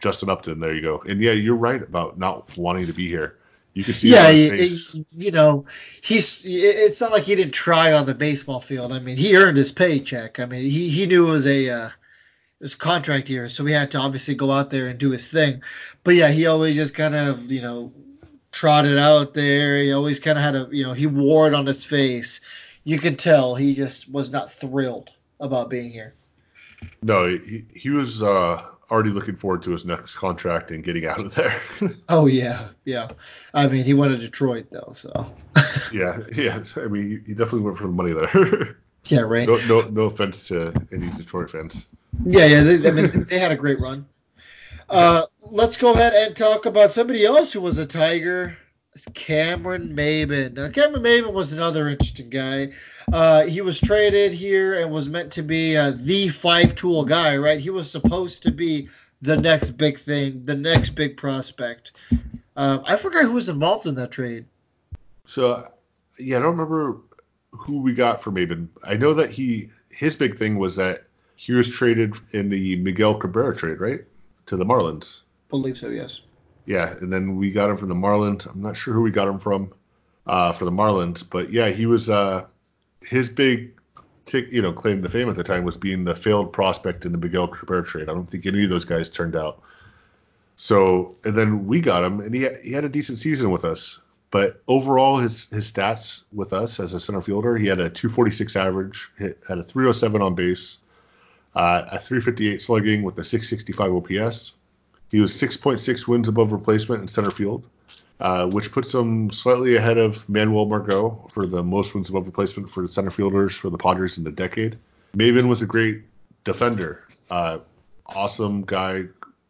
Justin 0.00 0.28
Upton. 0.28 0.60
There 0.60 0.74
you 0.74 0.82
go. 0.82 1.02
And 1.06 1.20
yeah, 1.20 1.32
you're 1.32 1.56
right 1.56 1.82
about 1.82 2.18
not 2.18 2.56
wanting 2.56 2.86
to 2.86 2.92
be 2.92 3.08
here. 3.08 3.36
You 3.72 3.84
can 3.84 3.94
see. 3.94 4.08
Yeah, 4.08 4.30
you 4.30 5.30
know, 5.30 5.66
he's. 6.02 6.42
It's 6.44 7.00
not 7.00 7.12
like 7.12 7.22
he 7.22 7.36
didn't 7.36 7.54
try 7.54 7.92
on 7.92 8.04
the 8.04 8.14
baseball 8.14 8.60
field. 8.60 8.92
I 8.92 8.98
mean, 8.98 9.16
he 9.16 9.36
earned 9.36 9.56
his 9.56 9.70
paycheck. 9.70 10.40
I 10.40 10.46
mean, 10.46 10.62
he 10.62 10.88
he 10.88 11.06
knew 11.06 11.28
it 11.28 11.30
was 11.30 11.46
a. 11.46 11.70
Uh, 11.70 11.86
it 11.86 12.64
was 12.64 12.74
contract 12.74 13.30
year, 13.30 13.48
so 13.48 13.64
he 13.64 13.72
had 13.72 13.92
to 13.92 13.98
obviously 13.98 14.34
go 14.34 14.50
out 14.50 14.68
there 14.68 14.88
and 14.88 14.98
do 14.98 15.10
his 15.10 15.26
thing. 15.26 15.62
But 16.04 16.14
yeah, 16.14 16.28
he 16.28 16.46
always 16.46 16.76
just 16.76 16.92
kind 16.92 17.14
of, 17.14 17.50
you 17.50 17.62
know, 17.62 17.90
trotted 18.52 18.98
out 18.98 19.34
there. 19.34 19.82
He 19.82 19.92
always 19.92 20.20
kind 20.20 20.38
of 20.38 20.44
had 20.44 20.54
a, 20.54 20.68
you 20.70 20.84
know, 20.84 20.92
he 20.92 21.06
wore 21.06 21.46
it 21.46 21.54
on 21.54 21.66
his 21.66 21.84
face. 21.84 22.40
You 22.84 22.98
could 22.98 23.18
tell 23.18 23.54
he 23.54 23.74
just 23.74 24.08
was 24.10 24.30
not 24.30 24.52
thrilled 24.52 25.10
about 25.38 25.70
being 25.70 25.90
here. 25.90 26.14
No, 27.02 27.28
he, 27.28 27.64
he 27.74 27.90
was 27.90 28.22
uh, 28.22 28.62
already 28.90 29.10
looking 29.10 29.36
forward 29.36 29.62
to 29.62 29.70
his 29.70 29.84
next 29.84 30.16
contract 30.16 30.70
and 30.70 30.82
getting 30.82 31.06
out 31.06 31.20
of 31.20 31.34
there. 31.34 31.60
oh 32.08 32.26
yeah, 32.26 32.68
yeah. 32.84 33.10
I 33.54 33.66
mean, 33.66 33.84
he 33.84 33.94
went 33.94 34.12
to 34.12 34.18
Detroit 34.18 34.66
though, 34.70 34.92
so. 34.94 35.32
yeah, 35.92 36.20
yeah. 36.34 36.62
I 36.76 36.86
mean, 36.88 37.22
he 37.26 37.34
definitely 37.34 37.60
went 37.60 37.78
for 37.78 37.84
the 37.84 37.92
money 37.92 38.12
there. 38.12 38.76
yeah, 39.06 39.20
right. 39.20 39.46
No, 39.46 39.56
no, 39.66 39.80
no 39.88 40.02
offense 40.02 40.48
to 40.48 40.72
any 40.92 41.08
Detroit 41.10 41.50
fans. 41.50 41.86
Yeah, 42.24 42.46
yeah. 42.46 42.62
They, 42.62 42.88
I 42.88 42.92
mean, 42.92 43.24
they 43.24 43.38
had 43.38 43.52
a 43.52 43.56
great 43.56 43.80
run. 43.80 44.06
Uh, 44.90 45.24
let's 45.42 45.76
go 45.76 45.92
ahead 45.92 46.12
and 46.14 46.36
talk 46.36 46.66
about 46.66 46.90
somebody 46.90 47.24
else 47.24 47.52
who 47.52 47.60
was 47.60 47.78
a 47.78 47.86
Tiger. 47.86 48.56
It's 48.92 49.06
Cameron 49.14 49.94
Maybin. 49.94 50.54
Now, 50.54 50.68
Cameron 50.68 51.04
Maybin 51.04 51.32
was 51.32 51.52
another 51.52 51.88
interesting 51.88 52.28
guy. 52.28 52.72
Uh, 53.12 53.44
he 53.44 53.60
was 53.60 53.80
traded 53.80 54.32
here 54.32 54.80
and 54.80 54.90
was 54.90 55.08
meant 55.08 55.30
to 55.32 55.42
be 55.42 55.76
uh, 55.76 55.92
the 55.94 56.28
five 56.28 56.74
tool 56.74 57.04
guy, 57.04 57.36
right? 57.36 57.60
He 57.60 57.70
was 57.70 57.88
supposed 57.88 58.42
to 58.42 58.50
be 58.50 58.88
the 59.22 59.36
next 59.36 59.70
big 59.72 59.96
thing, 59.96 60.42
the 60.42 60.56
next 60.56 60.90
big 60.90 61.16
prospect. 61.16 61.92
Uh, 62.56 62.80
I 62.84 62.96
forgot 62.96 63.22
who 63.22 63.32
was 63.32 63.48
involved 63.48 63.86
in 63.86 63.94
that 63.94 64.10
trade. 64.10 64.44
So, 65.24 65.68
yeah, 66.18 66.38
I 66.38 66.40
don't 66.40 66.58
remember 66.58 66.96
who 67.52 67.80
we 67.80 67.94
got 67.94 68.20
for 68.20 68.32
Maybin. 68.32 68.66
I 68.82 68.94
know 68.94 69.14
that 69.14 69.30
he 69.30 69.70
his 69.90 70.16
big 70.16 70.36
thing 70.36 70.58
was 70.58 70.74
that 70.76 71.04
he 71.36 71.52
was 71.52 71.70
traded 71.70 72.16
in 72.32 72.48
the 72.48 72.74
Miguel 72.76 73.14
Cabrera 73.14 73.54
trade, 73.54 73.78
right, 73.78 74.00
to 74.50 74.56
the 74.56 74.64
Marlins. 74.64 75.20
Believe 75.48 75.78
so, 75.78 75.88
yes. 75.88 76.22
Yeah, 76.66 76.94
and 77.00 77.12
then 77.12 77.36
we 77.36 77.52
got 77.52 77.70
him 77.70 77.76
from 77.76 77.88
the 77.88 77.94
Marlins. 77.94 78.46
I'm 78.46 78.60
not 78.60 78.76
sure 78.76 78.92
who 78.92 79.00
we 79.00 79.12
got 79.12 79.28
him 79.28 79.38
from 79.38 79.72
uh, 80.26 80.50
for 80.52 80.64
the 80.64 80.72
Marlins, 80.72 81.24
but 81.28 81.52
yeah, 81.52 81.70
he 81.70 81.86
was 81.86 82.10
uh, 82.10 82.46
his 83.00 83.30
big 83.30 83.72
tick, 84.24 84.50
you 84.50 84.60
know, 84.60 84.72
claim 84.72 85.02
to 85.02 85.08
fame 85.08 85.28
at 85.28 85.36
the 85.36 85.44
time 85.44 85.62
was 85.62 85.76
being 85.76 86.04
the 86.04 86.16
failed 86.16 86.52
prospect 86.52 87.06
in 87.06 87.12
the 87.12 87.18
Miguel 87.18 87.46
Cabrera 87.46 87.84
trade. 87.84 88.08
I 88.08 88.12
don't 88.12 88.28
think 88.28 88.44
any 88.44 88.64
of 88.64 88.70
those 88.70 88.84
guys 88.84 89.08
turned 89.08 89.36
out. 89.36 89.62
So, 90.56 91.14
and 91.24 91.38
then 91.38 91.66
we 91.66 91.80
got 91.80 92.02
him, 92.02 92.20
and 92.20 92.34
he 92.34 92.48
he 92.62 92.72
had 92.72 92.84
a 92.84 92.88
decent 92.88 93.18
season 93.18 93.52
with 93.52 93.64
us. 93.64 94.00
But 94.32 94.62
overall, 94.66 95.18
his 95.18 95.46
his 95.46 95.70
stats 95.70 96.24
with 96.32 96.52
us 96.52 96.80
as 96.80 96.92
a 96.92 96.98
center 96.98 97.22
fielder, 97.22 97.56
he 97.56 97.68
had 97.68 97.78
a 97.78 97.88
246 97.88 98.56
average, 98.56 99.10
hit, 99.16 99.38
had 99.46 99.58
a 99.58 99.62
307 99.62 100.20
on 100.20 100.34
base, 100.34 100.78
uh, 101.54 101.82
a 101.92 101.98
358 101.98 102.60
slugging 102.60 103.02
with 103.02 103.18
a 103.18 103.24
665 103.24 103.92
OPS, 103.92 104.52
he 105.10 105.20
was 105.20 105.32
6.6 105.32 106.06
wins 106.06 106.28
above 106.28 106.52
replacement 106.52 107.02
in 107.02 107.08
center 107.08 107.30
field, 107.30 107.66
uh, 108.20 108.46
which 108.46 108.70
puts 108.70 108.94
him 108.94 109.30
slightly 109.30 109.76
ahead 109.76 109.98
of 109.98 110.28
Manuel 110.28 110.66
Margot 110.66 111.26
for 111.30 111.46
the 111.46 111.62
most 111.62 111.94
wins 111.94 112.08
above 112.08 112.26
replacement 112.26 112.70
for 112.70 112.82
the 112.82 112.88
center 112.88 113.10
fielders 113.10 113.56
for 113.56 113.70
the 113.70 113.78
Padres 113.78 114.18
in 114.18 114.24
the 114.24 114.30
decade. 114.30 114.78
Maybin 115.16 115.48
was 115.48 115.62
a 115.62 115.66
great 115.66 116.02
defender, 116.44 117.04
uh, 117.30 117.58
awesome 118.06 118.62
guy, 118.62 119.04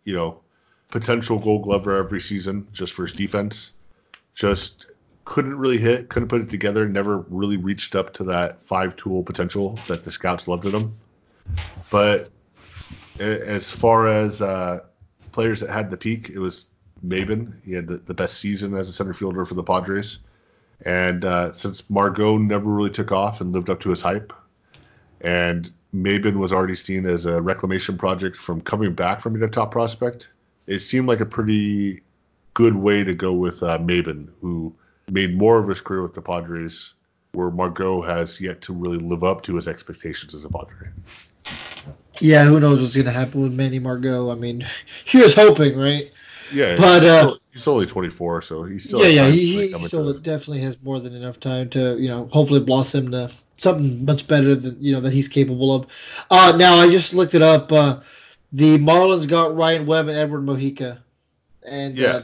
you 0.04 0.14
know, 0.14 0.40
potential 0.88 1.38
Gold 1.38 1.64
Glover 1.64 1.96
every 1.98 2.20
season 2.20 2.66
just 2.72 2.94
for 2.94 3.02
his 3.02 3.12
defense. 3.12 3.72
Just 4.34 4.86
couldn't 5.24 5.58
really 5.58 5.78
hit, 5.78 6.08
couldn't 6.08 6.28
put 6.28 6.40
it 6.40 6.48
together, 6.48 6.88
never 6.88 7.18
really 7.28 7.58
reached 7.58 7.94
up 7.94 8.14
to 8.14 8.24
that 8.24 8.64
five 8.66 8.96
tool 8.96 9.22
potential 9.22 9.78
that 9.86 10.02
the 10.02 10.10
scouts 10.10 10.48
loved 10.48 10.64
in 10.64 10.74
him. 10.74 10.96
But 11.90 12.30
as 13.18 13.70
far 13.70 14.06
as 14.06 14.40
uh, 14.40 14.80
players 15.32 15.60
that 15.60 15.70
had 15.70 15.90
the 15.90 15.96
peak, 15.96 16.30
it 16.30 16.38
was 16.38 16.66
Maybin. 17.06 17.54
He 17.64 17.72
had 17.72 17.86
the, 17.86 17.96
the 17.98 18.14
best 18.14 18.38
season 18.38 18.74
as 18.74 18.88
a 18.88 18.92
center 18.92 19.14
fielder 19.14 19.44
for 19.44 19.54
the 19.54 19.62
Padres. 19.62 20.20
And 20.84 21.24
uh, 21.24 21.52
since 21.52 21.88
Margot 21.90 22.38
never 22.38 22.70
really 22.70 22.90
took 22.90 23.12
off 23.12 23.40
and 23.40 23.52
lived 23.52 23.68
up 23.68 23.80
to 23.80 23.90
his 23.90 24.00
hype, 24.00 24.32
and 25.20 25.70
Maybin 25.94 26.36
was 26.36 26.52
already 26.52 26.76
seen 26.76 27.04
as 27.04 27.26
a 27.26 27.40
reclamation 27.40 27.98
project 27.98 28.36
from 28.36 28.60
coming 28.60 28.94
back 28.94 29.20
from 29.20 29.34
being 29.34 29.44
a 29.44 29.48
top 29.48 29.72
prospect, 29.72 30.30
it 30.66 30.78
seemed 30.78 31.08
like 31.08 31.20
a 31.20 31.26
pretty 31.26 32.00
good 32.54 32.76
way 32.76 33.04
to 33.04 33.14
go 33.14 33.32
with 33.32 33.62
uh, 33.62 33.78
Maybin, 33.78 34.28
who 34.40 34.74
made 35.10 35.36
more 35.36 35.58
of 35.58 35.68
his 35.68 35.80
career 35.80 36.02
with 36.02 36.14
the 36.14 36.22
Padres, 36.22 36.94
where 37.32 37.50
Margot 37.50 38.00
has 38.02 38.40
yet 38.40 38.62
to 38.62 38.72
really 38.72 38.98
live 38.98 39.24
up 39.24 39.42
to 39.42 39.56
his 39.56 39.68
expectations 39.68 40.34
as 40.34 40.44
a 40.44 40.48
Padre. 40.48 40.88
Yeah, 42.20 42.44
who 42.44 42.60
knows 42.60 42.80
what's 42.80 42.96
gonna 42.96 43.10
happen 43.10 43.42
with 43.42 43.52
Manny 43.52 43.78
Margot? 43.78 44.30
I 44.30 44.34
mean, 44.34 44.66
he 45.04 45.18
was 45.18 45.34
hoping, 45.34 45.78
right? 45.78 46.10
Yeah, 46.52 46.76
but 46.76 47.04
uh, 47.04 47.34
he's 47.52 47.66
only 47.68 47.86
24, 47.86 48.42
so 48.42 48.64
he's 48.64 48.84
still 48.84 49.00
yeah, 49.00 49.06
yeah, 49.24 49.30
he, 49.30 49.68
he 49.68 49.86
still 49.86 50.12
definitely 50.14 50.60
has 50.62 50.80
more 50.82 50.98
than 50.98 51.14
enough 51.14 51.38
time 51.38 51.70
to 51.70 51.96
you 51.98 52.08
know 52.08 52.28
hopefully 52.32 52.60
blossom 52.60 53.10
to 53.12 53.30
something 53.56 54.04
much 54.04 54.26
better 54.26 54.54
than 54.54 54.76
you 54.80 54.92
know 54.92 55.00
that 55.00 55.12
he's 55.12 55.28
capable 55.28 55.74
of. 55.74 55.86
Uh, 56.30 56.54
now 56.56 56.76
I 56.76 56.90
just 56.90 57.14
looked 57.14 57.34
it 57.34 57.42
up. 57.42 57.70
Uh, 57.70 58.00
the 58.52 58.78
Marlins 58.78 59.28
got 59.28 59.54
Ryan 59.54 59.86
Webb 59.86 60.08
and 60.08 60.16
Edward 60.16 60.42
Mujica, 60.42 60.98
and 61.64 61.96
yeah, 61.96 62.08
uh, 62.08 62.22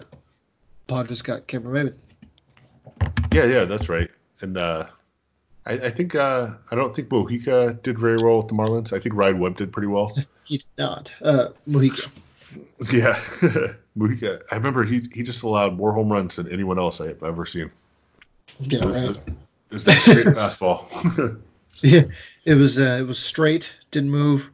Padres 0.88 1.22
got 1.22 1.47
Cameron 1.47 1.88
Maybin. 1.88 1.94
Yeah, 3.32 3.44
yeah, 3.44 3.64
that's 3.64 3.88
right. 3.88 4.11
And 4.40 4.57
uh, 4.57 4.86
I, 5.67 5.73
I 5.73 5.91
think 5.91 6.14
uh, 6.14 6.51
I 6.71 6.75
don't 6.77 6.95
think 6.95 7.09
Mujica 7.09 7.83
did 7.83 7.99
very 7.99 8.17
well 8.23 8.39
with 8.39 8.49
the 8.49 8.55
Marlins. 8.55 8.93
I 8.93 9.01
think 9.01 9.14
Ryan 9.14 9.41
Webb 9.41 9.57
did 9.57 9.73
pretty 9.73 9.89
well. 9.89 10.17
he 10.45 10.59
did 10.59 10.67
not. 10.79 11.12
Uh, 11.21 11.49
Mujica. 11.69 12.09
Yeah, 12.93 13.14
Mujica. 13.99 14.43
I 14.51 14.55
remember 14.55 14.85
he 14.85 15.03
he 15.12 15.23
just 15.23 15.43
allowed 15.43 15.77
more 15.77 15.93
home 15.93 16.11
runs 16.11 16.37
than 16.37 16.51
anyone 16.51 16.79
else 16.79 17.01
I 17.01 17.09
have 17.09 17.23
ever 17.23 17.45
seen. 17.45 17.71
Yeah, 18.61 18.87
right. 18.87 19.17
It 19.71 19.75
was 19.75 19.87
a 19.89 19.93
straight 19.93 20.27
fastball. 20.27 21.41
Yeah, 21.83 22.05
it 22.47 22.55
was 22.55 22.79
uh, 22.79 22.97
it 22.99 23.07
was 23.07 23.19
straight, 23.19 23.71
didn't 23.91 24.11
move. 24.11 24.51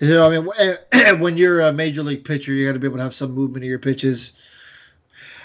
You 0.00 0.08
know, 0.10 0.26
I 0.26 0.38
mean, 0.38 1.18
when 1.20 1.38
you're 1.38 1.62
a 1.62 1.72
major 1.72 2.02
league 2.02 2.26
pitcher, 2.26 2.52
you 2.52 2.66
got 2.66 2.74
to 2.74 2.78
be 2.78 2.86
able 2.86 2.98
to 2.98 3.04
have 3.04 3.14
some 3.14 3.32
movement 3.32 3.64
in 3.64 3.70
your 3.70 3.78
pitches. 3.78 4.34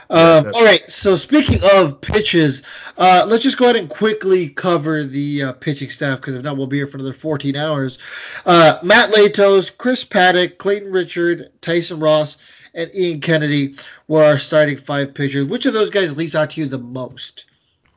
Um, 0.10 0.52
all 0.56 0.64
right. 0.64 0.90
So 0.90 1.16
speaking 1.16 1.62
of 1.72 2.02
pitches, 2.02 2.64
uh, 2.98 3.26
let's 3.28 3.44
just 3.44 3.58
go 3.58 3.66
ahead 3.66 3.76
and 3.76 3.90
quickly 3.90 4.50
cover 4.50 5.04
the 5.04 5.44
uh, 5.44 5.54
pitching 5.54 5.90
staff 5.90 6.20
because 6.20 6.36
if 6.36 6.44
not, 6.44 6.58
we'll 6.58 6.68
be 6.68 6.78
here 6.78 6.88
for 6.88 6.98
another 6.98 7.14
14 7.14 7.56
hours. 7.56 8.00
Uh, 8.46 8.80
Matt 8.82 9.12
Latos, 9.12 9.76
Chris 9.76 10.04
Paddack, 10.04 10.58
Clayton 10.58 10.92
Richard, 10.92 11.52
Tyson 11.62 12.00
Ross, 12.00 12.38
and 12.74 12.90
Ian 12.96 13.22
Kennedy 13.22 13.76
were 14.08 14.24
our 14.24 14.40
starting 14.40 14.78
five 14.78 15.14
pitchers. 15.14 15.46
Which 15.46 15.66
of 15.66 15.74
those 15.74 15.92
guys 15.92 16.18
leaps 16.18 16.36
out 16.36 16.52
to 16.52 16.62
you 16.62 16.68
the 16.68 16.80
most? 16.80 17.46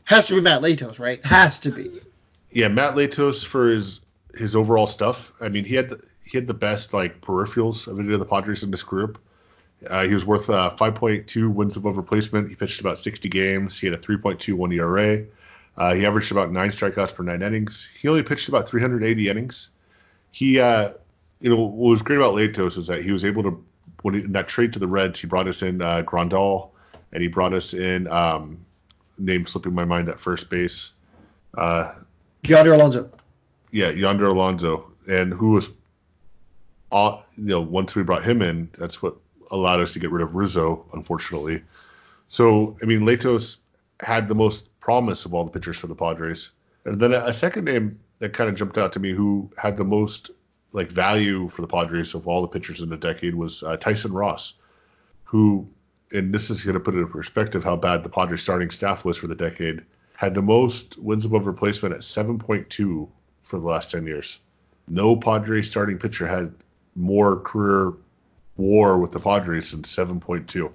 Has 0.05 0.27
to 0.29 0.35
be 0.35 0.41
Matt 0.41 0.63
Latos, 0.63 0.99
right? 0.99 1.25
Has 1.25 1.61
to 1.61 1.71
be. 1.71 2.01
yeah, 2.51 2.69
Matt 2.69 2.95
Latos 2.95 3.45
for 3.45 3.71
his 3.71 4.01
his 4.35 4.57
overall 4.57 4.87
stuff. 4.87 5.33
I 5.41 5.49
mean, 5.49 5.65
he 5.65 5.75
had 5.75 5.91
the, 5.91 6.01
he 6.25 6.37
had 6.37 6.47
the 6.47 6.55
best 6.55 6.93
like 6.93 7.21
peripherals 7.21 7.87
of 7.87 7.99
any 7.99 8.13
of 8.13 8.19
the 8.19 8.27
Padres 8.27 8.63
in 8.63 8.71
this 8.71 8.83
group. 8.83 9.19
Uh, 9.89 10.07
he 10.07 10.15
was 10.15 10.25
worth 10.25 10.49
uh, 10.49 10.75
5.2 10.77 11.53
wins 11.53 11.77
above 11.77 11.97
replacement. 11.97 12.49
He 12.49 12.55
pitched 12.55 12.81
about 12.81 12.99
60 12.99 13.29
games. 13.29 13.79
He 13.79 13.87
had 13.87 13.95
a 13.95 14.01
3.21 14.01 14.75
ERA. 14.75 15.25
Uh, 15.77 15.95
he 15.95 16.07
averaged 16.07 16.31
about 16.33 16.53
nine 16.53 16.71
strikeouts 16.71 17.15
per 17.15 17.23
nine 17.23 17.43
innings. 17.43 17.91
He 18.01 18.09
only 18.09 18.23
pitched 18.23 18.49
about 18.49 18.69
380 18.69 19.29
innings. 19.29 19.71
He, 20.31 20.61
uh, 20.61 20.93
you 21.41 21.51
know, 21.51 21.57
what 21.57 21.91
was 21.91 22.03
great 22.03 22.17
about 22.17 22.35
Latos 22.35 22.79
is 22.79 22.87
that 22.87 23.03
he 23.03 23.13
was 23.13 23.25
able 23.25 23.43
to, 23.43 23.65
when 24.03 24.15
he, 24.15 24.21
in 24.21 24.33
that 24.33 24.49
trade 24.49 24.73
to 24.75 24.79
the 24.79 24.87
Reds, 24.87 25.19
he 25.19 25.27
brought 25.27 25.49
us 25.49 25.63
in 25.63 25.81
uh, 25.81 26.03
Grandal, 26.03 26.71
and 27.13 27.23
he 27.23 27.29
brought 27.29 27.53
us 27.53 27.75
in, 27.75 28.07
um, 28.09 28.65
name 29.19 29.47
slipping 29.47 29.75
my 29.75 29.85
mind 29.85 30.09
at 30.09 30.21
first 30.21 30.51
base. 30.51 30.93
Uh, 31.57 31.95
Yonder 32.47 32.75
Alonso. 32.75 33.11
yeah, 33.71 33.91
Yonder 33.91 34.27
Alonso, 34.27 34.91
and 35.09 35.33
who 35.33 35.53
was, 35.53 35.73
all, 36.91 37.25
you 37.37 37.47
know, 37.47 37.61
once 37.61 37.95
we 37.95 38.03
brought 38.03 38.25
him 38.25 38.43
in, 38.43 38.71
that's 38.79 39.03
what 39.03 39.17
allowed 39.53 39.81
us 39.81 39.93
to 39.93 39.99
get 39.99 40.11
rid 40.11 40.23
of 40.23 40.35
Rizzo, 40.35 40.85
unfortunately. 40.93 41.63
So, 42.29 42.77
I 42.83 42.87
mean, 42.87 43.03
Latos 43.03 43.59
had 44.01 44.27
the 44.27 44.35
most 44.35 44.69
promise 44.81 45.25
of 45.25 45.35
all 45.35 45.45
the 45.45 45.53
pitchers 45.53 45.77
for 45.77 45.87
the 45.87 45.95
Padres. 45.95 46.53
And 46.85 47.01
then 47.01 47.13
a 47.13 47.33
second 47.33 47.67
name 47.67 48.01
that 48.19 48.33
kind 48.33 48.51
of 48.51 48.57
jumped 48.57 48.79
out 48.79 48.93
to 48.95 49.01
me 49.01 49.13
who 49.13 49.51
had 49.57 49.77
the 49.77 49.85
most 49.85 50.31
like 50.73 50.91
value 50.91 51.49
for 51.49 51.63
the 51.63 51.69
Padres 51.69 52.15
of 52.15 52.27
all 52.27 52.41
the 52.41 52.49
pitchers 52.49 52.81
in 52.81 52.89
the 52.89 52.97
decade 52.97 53.35
was 53.35 53.63
uh, 53.63 53.77
Tyson 53.77 54.13
Ross, 54.13 54.55
who, 55.25 55.69
and 56.11 56.35
this 56.35 56.51
is 56.51 56.65
going 56.65 56.75
to 56.75 56.81
put 56.81 56.95
it 56.95 56.99
in 56.99 57.09
perspective 57.09 57.63
how 57.63 57.77
bad 57.77 58.03
the 58.03 58.09
Padres 58.09 58.43
starting 58.43 58.71
staff 58.71 59.05
was 59.05 59.19
for 59.19 59.27
the 59.27 59.35
decade, 59.35 59.85
had 60.15 60.35
the 60.35 60.43
most 60.43 60.99
wins 60.99 61.25
above 61.25 61.47
replacement 61.47 61.95
at 61.95 62.01
7.2 62.01 63.09
for 63.43 63.59
the 63.61 63.67
last 63.67 63.91
10 63.91 64.07
years. 64.07 64.39
No 64.89 65.17
Padres 65.17 65.71
starting 65.71 65.99
pitcher 65.99 66.27
had 66.27 66.55
more 66.97 67.41
career 67.41 67.93
war 68.57 68.99
with 68.99 69.13
the 69.13 69.21
Padres 69.21 69.73
than 69.73 69.83
7.2. 69.83 70.71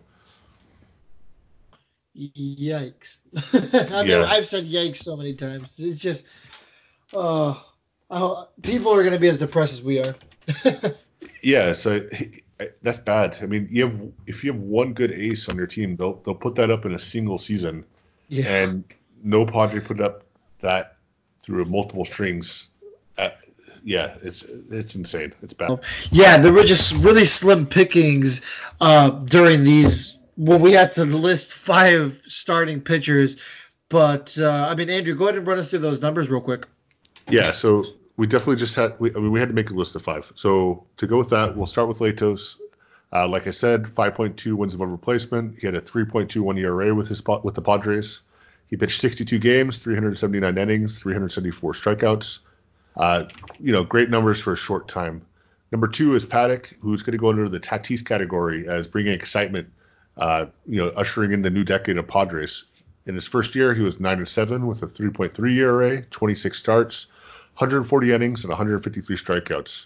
Yikes. 2.18 3.18
I 3.92 4.02
mean, 4.04 4.10
Yeah. 4.10 4.26
I've 4.26 4.48
said 4.48 4.66
yikes 4.66 4.98
so 4.98 5.16
many 5.16 5.34
times. 5.36 5.76
It's 5.78 6.00
just, 6.02 6.26
uh, 7.14 7.56
I- 8.10 8.46
people 8.64 8.94
are 8.94 9.02
going 9.02 9.14
to 9.14 9.20
be 9.20 9.28
as 9.28 9.38
depressed 9.38 9.74
as 9.74 9.84
we 9.84 10.00
are. 10.00 10.16
Yeah, 11.42 11.74
so 11.74 12.08
that's 12.82 12.98
bad. 13.00 13.38
I 13.42 13.46
mean, 13.46 13.68
you 13.72 13.88
have 13.88 14.02
if 14.28 14.44
you 14.44 14.52
have 14.54 14.62
one 14.62 14.94
good 14.94 15.12
ace 15.12 15.50
on 15.50 15.56
your 15.56 15.68
team, 15.68 15.96
they'll 15.96 16.16
they'll 16.24 16.36
put 16.36 16.56
that 16.56 16.70
up 16.72 16.86
in 16.86 16.94
a 16.94 17.00
single 17.00 17.38
season, 17.38 17.86
yeah. 18.28 18.46
and 18.46 18.84
no 19.24 19.46
Padre 19.46 19.80
put 19.80 20.00
up 20.02 20.24
that 20.60 20.98
through 21.40 21.66
multiple 21.66 22.06
strings. 22.06 22.70
Uh, 23.18 23.30
yeah, 23.88 24.18
it's 24.22 24.44
it's 24.44 24.96
insane. 24.96 25.34
It's 25.42 25.54
bad. 25.54 25.80
Yeah, 26.12 26.38
there 26.40 26.52
were 26.52 26.66
just 26.66 26.94
really 26.94 27.24
slim 27.24 27.66
pickings 27.66 28.42
uh, 28.82 29.12
during 29.12 29.64
these 29.64 30.18
when 30.36 30.60
we 30.60 30.74
had 30.74 30.92
to 30.94 31.06
list 31.06 31.54
five 31.54 32.22
starting 32.28 32.82
pitchers. 32.82 33.38
But 33.88 34.38
uh, 34.38 34.68
I 34.70 34.76
mean, 34.76 34.90
Andrew, 34.90 35.16
go 35.16 35.28
ahead 35.28 35.38
and 35.38 35.48
run 35.48 35.58
us 35.58 35.70
through 35.70 35.80
those 35.80 36.02
numbers 36.02 36.30
real 36.30 36.42
quick. 36.42 36.68
Yeah, 37.30 37.54
so 37.54 37.86
we 38.18 38.28
definitely 38.28 38.58
just 38.58 38.76
had. 38.76 39.00
We, 39.00 39.12
I 39.12 39.20
mean, 39.20 39.32
we 39.32 39.40
had 39.40 39.48
to 39.48 39.56
make 39.56 39.70
a 39.70 39.74
list 39.74 39.96
of 39.96 40.02
five. 40.02 40.34
So 40.36 40.86
to 40.98 41.08
go 41.08 41.18
with 41.18 41.30
that, 41.30 41.56
we'll 41.56 41.66
start 41.66 41.88
with 41.88 42.00
Latos. 42.00 42.58
Uh, 43.14 43.26
like 43.26 43.48
I 43.48 43.52
said, 43.52 43.84
5.2 43.84 44.54
wins 44.54 44.74
above 44.74 44.90
replacement. 44.90 45.60
He 45.60 45.66
had 45.66 45.76
a 45.76 45.82
3.21 45.82 46.60
ERA 46.60 46.94
with 46.94 47.08
his 47.08 47.24
with 47.42 47.56
the 47.56 47.62
Padres. 47.62 48.24
He 48.68 48.76
pitched 48.76 49.00
62 49.00 49.40
games, 49.40 49.80
379 49.80 50.58
innings, 50.58 51.00
374 51.00 51.72
strikeouts. 51.72 52.40
Uh, 52.98 53.26
you 53.60 53.72
know, 53.72 53.84
great 53.84 54.10
numbers 54.10 54.42
for 54.42 54.54
a 54.54 54.58
short 54.58 54.88
time. 54.88 55.22
Number 55.72 55.88
two 55.88 56.14
is 56.16 56.26
Paddack, 56.26 56.74
who's 56.80 57.04
going 57.04 57.12
to 57.12 57.18
go 57.18 57.30
under 57.30 57.48
the 57.48 57.60
Tatis 57.60 58.04
category 58.04 58.68
as 58.68 58.88
bringing 58.88 59.14
excitement. 59.14 59.70
Uh, 60.18 60.48
you 60.66 60.78
know, 60.78 60.90
ushering 60.96 61.32
in 61.32 61.44
the 61.44 61.50
new 61.50 61.64
decade 61.64 61.98
of 61.98 62.08
Padres. 62.08 62.64
In 63.06 63.14
his 63.14 63.28
first 63.28 63.54
year, 63.54 63.76
he 63.76 63.84
was 63.84 64.00
9 64.00 64.18
and 64.18 64.28
7 64.28 64.66
with 64.66 64.82
a 64.82 64.88
3.3 64.88 65.52
ERA, 65.58 66.02
26 66.02 66.58
starts, 66.58 67.06
140 67.58 68.12
innings, 68.12 68.44
and 68.44 68.50
153 68.50 69.16
strikeouts. 69.16 69.86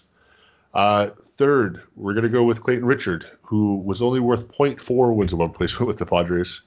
Uh, 0.72 1.10
third, 1.36 1.82
we're 1.96 2.14
going 2.14 2.24
to 2.24 2.30
go 2.30 2.44
with 2.44 2.62
Clayton 2.62 2.86
Richard, 2.86 3.26
who 3.42 3.76
was 3.76 4.00
only 4.00 4.20
worth 4.20 4.48
0.4 4.56 5.14
wins 5.14 5.34
above 5.34 5.50
replacement 5.50 5.86
with 5.88 5.98
the 5.98 6.06
Padres, 6.06 6.62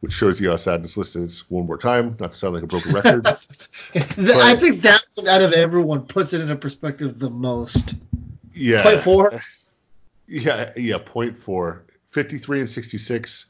which 0.00 0.12
shows 0.12 0.40
you 0.40 0.50
how 0.50 0.56
sad 0.56 0.82
this 0.82 0.96
list 0.96 1.16
is. 1.16 1.48
One 1.50 1.66
more 1.66 1.78
time, 1.78 2.16
not 2.18 2.32
to 2.32 2.36
sound 2.36 2.54
like 2.54 2.62
a 2.62 2.66
broken 2.66 2.92
record. 2.92 3.26
I 3.94 4.56
think 4.56 4.82
that 4.82 5.04
one 5.14 5.28
out 5.28 5.42
of 5.42 5.52
everyone 5.52 6.06
puts 6.06 6.32
it 6.32 6.40
into 6.40 6.56
perspective 6.56 7.18
the 7.18 7.30
most. 7.30 7.94
yeah. 8.54 8.82
Point 8.82 9.00
four. 9.00 9.32
Yeah, 10.32 10.70
yeah, 10.76 10.98
0.4. 10.98 11.80
53 12.10 12.60
and 12.60 12.70
66, 12.70 13.46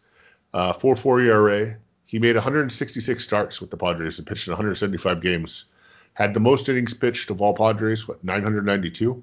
uh, 0.55 0.73
4.4 0.73 1.25
ERA. 1.27 1.77
He 2.07 2.19
made 2.19 2.37
166 2.37 3.23
starts 3.23 3.61
with 3.61 3.71
the 3.71 3.77
Padres 3.77 4.17
and 4.17 4.27
pitched 4.27 4.49
in 4.49 4.53
175 4.53 5.21
games. 5.21 5.67
Had 6.15 6.33
the 6.33 6.41
most 6.41 6.71
innings 6.71 6.95
pitched 6.95 7.29
of 7.29 7.43
all 7.43 7.55
Padres, 7.55 8.09
what 8.09 8.25
992, 8.25 9.23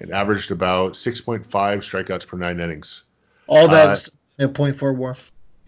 and 0.00 0.10
averaged 0.10 0.50
about 0.50 0.94
6.5 0.94 1.46
strikeouts 1.46 2.26
per 2.26 2.36
nine 2.36 2.58
innings. 2.58 3.04
All 3.46 3.70
Uh, 3.70 3.86
that's 3.86 4.10
a 4.40 4.48
point 4.48 4.76
four 4.76 4.92
war. 4.92 5.16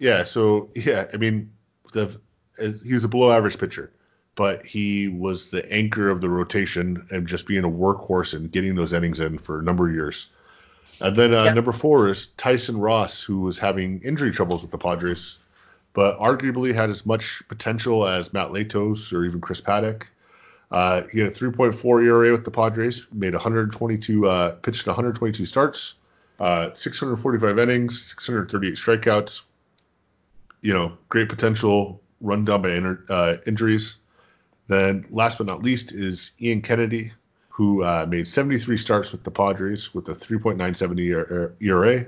Yeah, 0.00 0.24
so 0.24 0.70
yeah, 0.74 1.06
I 1.14 1.18
mean, 1.18 1.52
the 1.92 2.18
he 2.82 2.94
was 2.94 3.04
a 3.04 3.08
below 3.08 3.30
average 3.30 3.58
pitcher, 3.58 3.92
but 4.34 4.66
he 4.66 5.08
was 5.08 5.50
the 5.50 5.70
anchor 5.72 6.10
of 6.10 6.20
the 6.20 6.28
rotation 6.28 7.06
and 7.10 7.26
just 7.26 7.46
being 7.46 7.64
a 7.64 7.70
workhorse 7.70 8.34
and 8.34 8.50
getting 8.50 8.74
those 8.74 8.92
innings 8.92 9.20
in 9.20 9.38
for 9.38 9.60
a 9.60 9.62
number 9.62 9.88
of 9.88 9.94
years. 9.94 10.28
And 11.00 11.14
then 11.14 11.34
uh, 11.34 11.44
Yeah. 11.44 11.54
number 11.54 11.72
four 11.72 12.08
is 12.08 12.28
Tyson 12.38 12.78
Ross, 12.78 13.22
who 13.22 13.40
was 13.40 13.58
having 13.58 14.00
injury 14.02 14.32
troubles 14.32 14.62
with 14.62 14.70
the 14.70 14.78
Padres, 14.78 15.38
but 15.92 16.18
arguably 16.18 16.74
had 16.74 16.90
as 16.90 17.04
much 17.06 17.42
potential 17.48 18.06
as 18.06 18.32
Matt 18.32 18.48
Latos 18.48 19.12
or 19.12 19.24
even 19.24 19.40
Chris 19.40 19.60
Paddack. 19.60 20.04
Uh, 20.70 21.02
he 21.12 21.18
had 21.18 21.28
a 21.28 21.34
3.4 21.34 22.04
ERA 22.04 22.32
with 22.32 22.44
the 22.44 22.50
Padres, 22.50 23.06
made 23.12 23.32
122, 23.32 24.28
uh, 24.28 24.54
pitched 24.56 24.86
122 24.86 25.44
starts, 25.44 25.94
uh, 26.38 26.72
645 26.72 27.58
innings, 27.58 28.14
638 28.14 28.74
strikeouts. 28.74 29.42
You 30.62 30.74
know, 30.74 30.92
great 31.08 31.28
potential, 31.28 32.02
run 32.20 32.44
down 32.44 32.62
by 32.62 32.72
inter- 32.72 33.04
uh, 33.08 33.36
injuries. 33.46 33.96
Then, 34.68 35.06
last 35.10 35.38
but 35.38 35.46
not 35.46 35.62
least, 35.62 35.92
is 35.92 36.32
Ian 36.40 36.62
Kennedy, 36.62 37.12
who 37.48 37.82
uh, 37.82 38.06
made 38.08 38.26
73 38.26 38.76
starts 38.76 39.12
with 39.12 39.24
the 39.24 39.30
Padres 39.30 39.94
with 39.94 40.08
a 40.08 40.12
3.97 40.12 41.12
ER- 41.12 41.54
ERA 41.60 42.06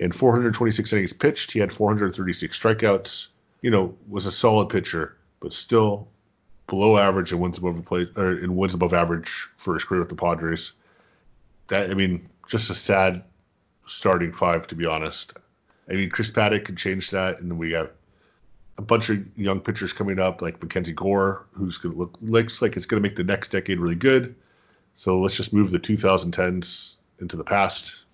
and 0.00 0.14
426 0.14 0.92
innings 0.92 1.12
pitched. 1.12 1.52
He 1.52 1.58
had 1.58 1.72
436 1.72 2.58
strikeouts. 2.58 3.28
You 3.62 3.70
know, 3.70 3.94
was 4.08 4.26
a 4.26 4.32
solid 4.32 4.68
pitcher, 4.68 5.16
but 5.40 5.52
still 5.52 6.08
below 6.68 6.98
average 6.98 7.32
in 7.32 7.40
wins 7.40 7.58
above 7.58 7.84
play, 7.84 8.06
or 8.16 8.38
in 8.38 8.54
wins 8.54 8.74
above 8.74 8.94
average 8.94 9.48
for 9.56 9.74
his 9.74 9.84
career 9.84 10.00
with 10.00 10.08
the 10.08 10.14
Padres. 10.14 10.72
That 11.68 11.90
I 11.90 11.94
mean, 11.94 12.28
just 12.46 12.70
a 12.70 12.74
sad 12.74 13.24
starting 13.86 14.32
five 14.32 14.66
to 14.68 14.74
be 14.76 14.86
honest. 14.86 15.36
I 15.90 15.94
mean, 15.94 16.10
Chris 16.10 16.30
Paddack 16.30 16.64
could 16.64 16.76
change 16.76 17.10
that, 17.10 17.40
and 17.40 17.50
then 17.50 17.58
we 17.58 17.70
got 17.70 17.92
a 18.76 18.82
bunch 18.82 19.10
of 19.10 19.24
young 19.36 19.60
pitchers 19.60 19.92
coming 19.92 20.18
up 20.18 20.40
like 20.40 20.62
Mackenzie 20.62 20.92
Gore, 20.92 21.46
who's 21.52 21.78
gonna 21.78 21.96
look 21.96 22.16
looks 22.20 22.62
like 22.62 22.76
it's 22.76 22.86
gonna 22.86 23.02
make 23.02 23.16
the 23.16 23.24
next 23.24 23.50
decade 23.50 23.80
really 23.80 23.96
good. 23.96 24.34
So 24.94 25.20
let's 25.20 25.36
just 25.36 25.52
move 25.52 25.70
the 25.70 25.78
2010s 25.78 26.96
into 27.20 27.36
the 27.36 27.44
past. 27.44 28.04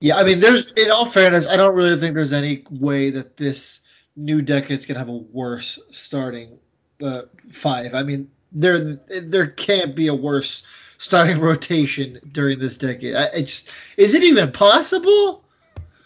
Yeah, 0.00 0.16
I 0.16 0.24
mean, 0.24 0.40
there's 0.40 0.66
in 0.76 0.90
all 0.90 1.06
fairness, 1.06 1.46
I 1.46 1.56
don't 1.56 1.74
really 1.74 1.98
think 1.98 2.14
there's 2.14 2.32
any 2.32 2.64
way 2.70 3.10
that 3.10 3.36
this 3.36 3.80
new 4.16 4.42
decade's 4.42 4.86
gonna 4.86 4.98
have 4.98 5.08
a 5.08 5.16
worse 5.16 5.78
starting 5.90 6.58
uh, 7.02 7.22
five. 7.50 7.94
I 7.94 8.02
mean, 8.02 8.30
there 8.50 8.94
there 9.22 9.46
can't 9.46 9.94
be 9.94 10.08
a 10.08 10.14
worse 10.14 10.64
starting 10.98 11.38
rotation 11.40 12.20
during 12.32 12.58
this 12.58 12.78
decade. 12.78 13.14
I, 13.14 13.26
it's 13.34 13.64
is 13.96 14.14
it 14.14 14.22
even 14.22 14.52
possible? 14.52 15.41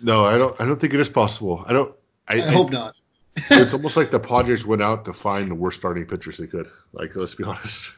No, 0.00 0.24
I 0.24 0.38
don't. 0.38 0.60
I 0.60 0.64
don't 0.64 0.76
think 0.76 0.94
it 0.94 1.00
is 1.00 1.08
possible. 1.08 1.64
I 1.66 1.72
don't. 1.72 1.94
I, 2.28 2.36
I 2.36 2.40
hope 2.40 2.70
not. 2.70 2.94
it's 3.36 3.72
almost 3.74 3.96
like 3.96 4.10
the 4.10 4.20
Padres 4.20 4.64
went 4.64 4.82
out 4.82 5.04
to 5.04 5.12
find 5.12 5.50
the 5.50 5.54
worst 5.54 5.78
starting 5.78 6.06
pitchers 6.06 6.38
they 6.38 6.46
could. 6.46 6.70
Like, 6.92 7.14
let's 7.16 7.34
be 7.34 7.44
honest. 7.44 7.94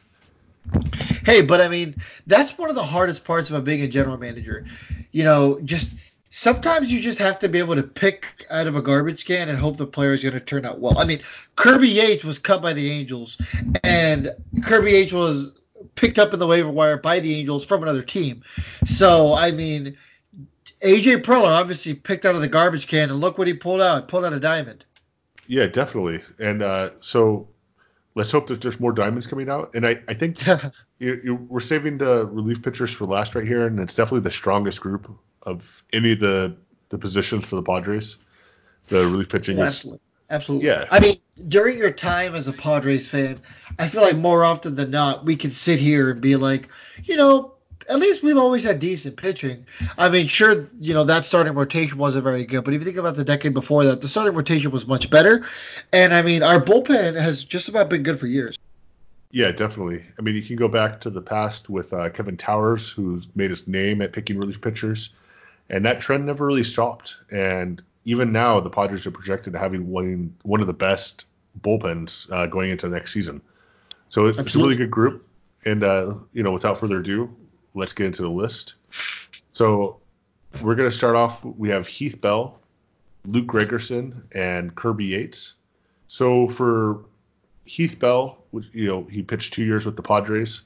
Hey, 1.25 1.41
but 1.41 1.61
I 1.61 1.69
mean, 1.69 1.95
that's 2.27 2.57
one 2.57 2.69
of 2.69 2.75
the 2.75 2.83
hardest 2.83 3.23
parts 3.23 3.49
about 3.49 3.63
being 3.63 3.81
a 3.81 3.87
general 3.87 4.17
manager. 4.17 4.65
You 5.11 5.23
know, 5.23 5.59
just 5.61 5.93
sometimes 6.29 6.91
you 6.91 7.01
just 7.01 7.19
have 7.19 7.39
to 7.39 7.49
be 7.49 7.59
able 7.59 7.75
to 7.75 7.83
pick 7.83 8.25
out 8.49 8.67
of 8.67 8.75
a 8.75 8.81
garbage 8.81 9.25
can 9.25 9.49
and 9.49 9.57
hope 9.57 9.77
the 9.77 9.87
player 9.87 10.13
is 10.13 10.21
going 10.21 10.33
to 10.33 10.39
turn 10.39 10.65
out 10.65 10.79
well. 10.79 10.97
I 10.97 11.05
mean, 11.05 11.21
Kirby 11.55 11.89
Yates 11.89 12.23
was 12.23 12.39
cut 12.39 12.61
by 12.61 12.73
the 12.73 12.91
Angels, 12.91 13.37
and 13.83 14.31
Kirby 14.63 14.91
Yates 14.91 15.13
was 15.13 15.53
picked 15.95 16.19
up 16.19 16.33
in 16.33 16.39
the 16.39 16.47
waiver 16.47 16.69
wire 16.69 16.97
by 16.97 17.19
the 17.19 17.35
Angels 17.35 17.65
from 17.65 17.83
another 17.83 18.03
team. 18.03 18.43
So, 18.85 19.33
I 19.33 19.51
mean, 19.51 19.97
AJ 20.81 21.23
Preller 21.23 21.47
obviously 21.47 21.93
picked 21.93 22.25
out 22.25 22.35
of 22.35 22.41
the 22.41 22.47
garbage 22.47 22.87
can, 22.87 23.09
and 23.09 23.19
look 23.19 23.37
what 23.37 23.47
he 23.47 23.53
pulled 23.53 23.81
out. 23.81 24.07
Pulled 24.07 24.25
out 24.25 24.33
a 24.33 24.39
diamond. 24.39 24.85
Yeah, 25.47 25.67
definitely. 25.67 26.21
And 26.39 26.61
uh, 26.61 26.91
so 27.01 27.49
let's 28.15 28.31
hope 28.31 28.47
that 28.47 28.61
there's 28.61 28.79
more 28.79 28.91
diamonds 28.91 29.27
coming 29.27 29.49
out. 29.49 29.73
And 29.73 29.85
I, 29.85 29.99
I 30.07 30.13
think 30.13 30.45
you, 30.99 31.21
you, 31.23 31.35
we're 31.35 31.59
saving 31.59 31.97
the 31.97 32.25
relief 32.25 32.61
pitchers 32.61 32.93
for 32.93 33.05
last 33.05 33.35
right 33.35 33.45
here, 33.45 33.65
and 33.65 33.79
it's 33.79 33.95
definitely 33.95 34.21
the 34.21 34.31
strongest 34.31 34.79
group 34.79 35.11
of 35.43 35.83
any 35.91 36.13
of 36.13 36.19
the, 36.19 36.55
the 36.89 36.97
positions 36.97 37.45
for 37.45 37.55
the 37.55 37.63
Padres. 37.63 38.17
The 38.87 39.01
relief 39.01 39.29
pitching 39.29 39.57
yeah, 39.57 39.65
is. 39.65 39.69
Absolutely. 39.71 40.01
Absolutely. 40.31 40.67
Yeah. 40.67 40.85
I 40.91 40.99
mean, 40.99 41.17
during 41.47 41.77
your 41.77 41.91
time 41.91 42.35
as 42.35 42.47
a 42.47 42.53
Padres 42.53 43.09
fan, 43.09 43.39
I 43.79 43.87
feel 43.87 44.01
like 44.01 44.15
more 44.15 44.43
often 44.43 44.75
than 44.75 44.91
not, 44.91 45.25
we 45.25 45.35
can 45.35 45.51
sit 45.51 45.79
here 45.79 46.11
and 46.11 46.21
be 46.21 46.35
like, 46.35 46.69
you 47.03 47.17
know, 47.17 47.53
at 47.89 47.99
least 47.99 48.21
we've 48.23 48.37
always 48.37 48.63
had 48.63 48.79
decent 48.79 49.17
pitching. 49.17 49.65
I 49.97 50.09
mean, 50.09 50.27
sure, 50.27 50.69
you 50.79 50.93
know, 50.93 51.03
that 51.05 51.25
starting 51.25 51.53
rotation 51.53 51.97
wasn't 51.97 52.23
very 52.23 52.45
good, 52.45 52.63
but 52.63 52.73
if 52.73 52.81
you 52.81 52.85
think 52.85 52.97
about 52.97 53.15
the 53.15 53.23
decade 53.23 53.53
before 53.53 53.83
that, 53.85 54.01
the 54.01 54.07
starting 54.07 54.35
rotation 54.35 54.71
was 54.71 54.85
much 54.85 55.09
better. 55.09 55.45
And 55.91 56.13
I 56.13 56.21
mean, 56.21 56.43
our 56.43 56.61
bullpen 56.61 57.19
has 57.19 57.43
just 57.43 57.67
about 57.67 57.89
been 57.89 58.03
good 58.03 58.19
for 58.19 58.27
years. 58.27 58.57
Yeah, 59.31 59.51
definitely. 59.51 60.03
I 60.17 60.21
mean, 60.21 60.35
you 60.35 60.41
can 60.41 60.55
go 60.55 60.67
back 60.67 61.01
to 61.01 61.09
the 61.09 61.21
past 61.21 61.69
with 61.69 61.93
uh, 61.93 62.09
Kevin 62.09 62.37
Towers, 62.37 62.89
who's 62.89 63.27
made 63.35 63.49
his 63.49 63.67
name 63.67 64.01
at 64.01 64.13
picking 64.13 64.37
relief 64.39 64.61
pitchers, 64.61 65.13
and 65.69 65.85
that 65.85 65.99
trend 65.99 66.25
never 66.25 66.45
really 66.45 66.63
stopped. 66.63 67.17
And 67.31 67.81
even 68.05 68.31
now, 68.31 68.59
the 68.59 68.71
Padres 68.71 69.05
are 69.05 69.11
projected 69.11 69.53
to 69.53 69.59
having 69.59 69.87
one 69.87 70.35
one 70.43 70.61
of 70.61 70.67
the 70.67 70.73
best 70.73 71.25
bullpens 71.61 72.31
uh, 72.31 72.47
going 72.47 72.71
into 72.71 72.87
next 72.87 73.13
season. 73.13 73.41
So 74.09 74.25
it's, 74.25 74.37
it's 74.37 74.55
a 74.55 74.59
really 74.59 74.75
good 74.75 74.91
group. 74.91 75.27
And 75.65 75.83
uh, 75.83 76.15
you 76.33 76.41
know, 76.41 76.51
without 76.51 76.79
further 76.79 76.99
ado, 76.99 77.35
let's 77.73 77.93
get 77.93 78.07
into 78.07 78.21
the 78.21 78.29
list. 78.29 78.75
So 79.51 79.97
we're 80.61 80.75
going 80.75 80.89
to 80.89 80.95
start 80.95 81.15
off. 81.15 81.43
We 81.43 81.69
have 81.69 81.87
Heath 81.87 82.19
Bell, 82.19 82.59
Luke 83.25 83.47
Gregerson, 83.47 84.21
and 84.33 84.75
Kirby 84.75 85.05
Yates. 85.05 85.55
So 86.07 86.47
for 86.47 87.05
Heath 87.65 87.99
Bell, 87.99 88.37
you 88.73 88.87
know, 88.87 89.03
he 89.03 89.21
pitched 89.21 89.53
two 89.53 89.63
years 89.63 89.85
with 89.85 89.95
the 89.95 90.03
Padres. 90.03 90.63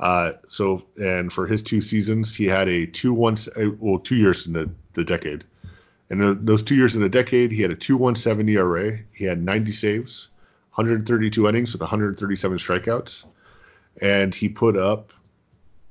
Uh, 0.00 0.32
so 0.48 0.84
and 0.96 1.32
for 1.32 1.46
his 1.46 1.62
two 1.62 1.80
seasons, 1.80 2.34
he 2.34 2.46
had 2.46 2.68
a 2.68 2.86
two 2.86 3.12
one 3.12 3.36
well 3.78 3.98
two 3.98 4.16
years 4.16 4.46
in 4.46 4.52
the, 4.52 4.70
the 4.92 5.04
decade. 5.04 5.44
And 6.10 6.46
those 6.46 6.62
two 6.62 6.74
years 6.74 6.96
in 6.96 7.02
the 7.02 7.08
decade, 7.08 7.50
he 7.50 7.62
had 7.62 7.70
a 7.70 7.76
2.17 7.76 8.48
ERA. 8.50 8.98
He 9.12 9.24
had 9.24 9.42
90 9.42 9.70
saves, 9.72 10.28
132 10.74 11.48
innings 11.48 11.72
with 11.72 11.80
137 11.80 12.58
strikeouts, 12.58 13.24
and 14.00 14.34
he 14.34 14.48
put 14.48 14.76
up 14.76 15.12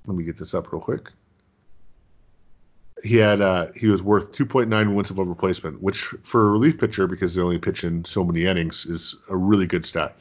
let 0.05 0.17
me 0.17 0.23
get 0.23 0.37
this 0.37 0.53
up 0.53 0.71
real 0.71 0.81
quick. 0.81 1.09
He 3.03 3.17
had 3.17 3.41
uh, 3.41 3.67
he 3.75 3.87
was 3.87 4.01
worth 4.01 4.31
2.9 4.31 4.95
wins 4.95 5.09
above 5.09 5.27
replacement, 5.27 5.81
which 5.81 6.13
for 6.23 6.47
a 6.47 6.51
relief 6.51 6.79
pitcher, 6.79 7.07
because 7.07 7.35
they're 7.35 7.43
only 7.43 7.57
pitching 7.57 8.05
so 8.05 8.23
many 8.23 8.45
innings, 8.45 8.85
is 8.85 9.15
a 9.29 9.35
really 9.35 9.65
good 9.65 9.85
stat. 9.85 10.17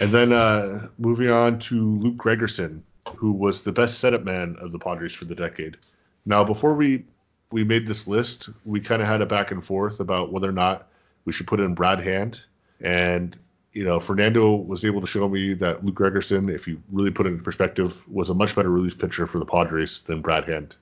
And 0.00 0.10
then 0.10 0.32
uh, 0.32 0.88
moving 0.98 1.30
on 1.30 1.58
to 1.60 1.98
Luke 1.98 2.16
Gregerson, 2.16 2.82
who 3.16 3.32
was 3.32 3.64
the 3.64 3.72
best 3.72 3.98
setup 3.98 4.22
man 4.24 4.56
of 4.60 4.72
the 4.72 4.78
Padres 4.78 5.12
for 5.12 5.24
the 5.24 5.34
decade. 5.34 5.76
Now, 6.24 6.44
before 6.44 6.74
we 6.74 7.04
we 7.50 7.64
made 7.64 7.86
this 7.86 8.06
list, 8.06 8.48
we 8.64 8.80
kind 8.80 9.02
of 9.02 9.08
had 9.08 9.20
a 9.20 9.26
back 9.26 9.50
and 9.50 9.64
forth 9.64 10.00
about 10.00 10.32
whether 10.32 10.48
or 10.48 10.52
not 10.52 10.88
we 11.24 11.32
should 11.32 11.46
put 11.46 11.60
in 11.60 11.74
Brad 11.74 12.00
Hand. 12.00 12.42
And 12.80 13.36
you 13.74 13.84
know, 13.84 13.98
Fernando 13.98 14.54
was 14.54 14.84
able 14.84 15.00
to 15.00 15.06
show 15.06 15.28
me 15.28 15.52
that 15.54 15.84
Luke 15.84 15.96
Gregerson, 15.96 16.48
if 16.48 16.68
you 16.68 16.80
really 16.92 17.10
put 17.10 17.26
it 17.26 17.30
in 17.30 17.40
perspective, 17.40 18.02
was 18.08 18.30
a 18.30 18.34
much 18.34 18.54
better 18.54 18.70
relief 18.70 18.98
pitcher 18.98 19.26
for 19.26 19.40
the 19.40 19.44
Padres 19.44 20.02
than 20.02 20.20
Brad 20.20 20.44
Hand. 20.44 20.76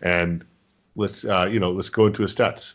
And 0.00 0.44
let's, 0.96 1.26
uh, 1.26 1.44
you 1.44 1.60
know, 1.60 1.72
let's 1.72 1.90
go 1.90 2.06
into 2.06 2.22
his 2.22 2.34
stats. 2.34 2.74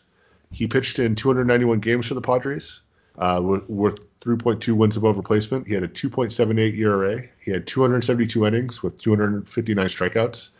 He 0.52 0.68
pitched 0.68 1.00
in 1.00 1.16
291 1.16 1.80
games 1.80 2.06
for 2.06 2.14
the 2.14 2.22
Padres, 2.22 2.80
uh, 3.18 3.40
worth 3.42 3.98
3.2 4.20 4.72
wins 4.74 4.96
above 4.96 5.16
replacement. 5.16 5.66
He 5.66 5.74
had 5.74 5.82
a 5.82 5.88
2.78 5.88 6.78
ERA. 6.78 7.24
He 7.40 7.50
had 7.50 7.66
272 7.66 8.46
innings 8.46 8.80
with 8.80 8.96
259 8.98 9.86
strikeouts, 9.86 10.50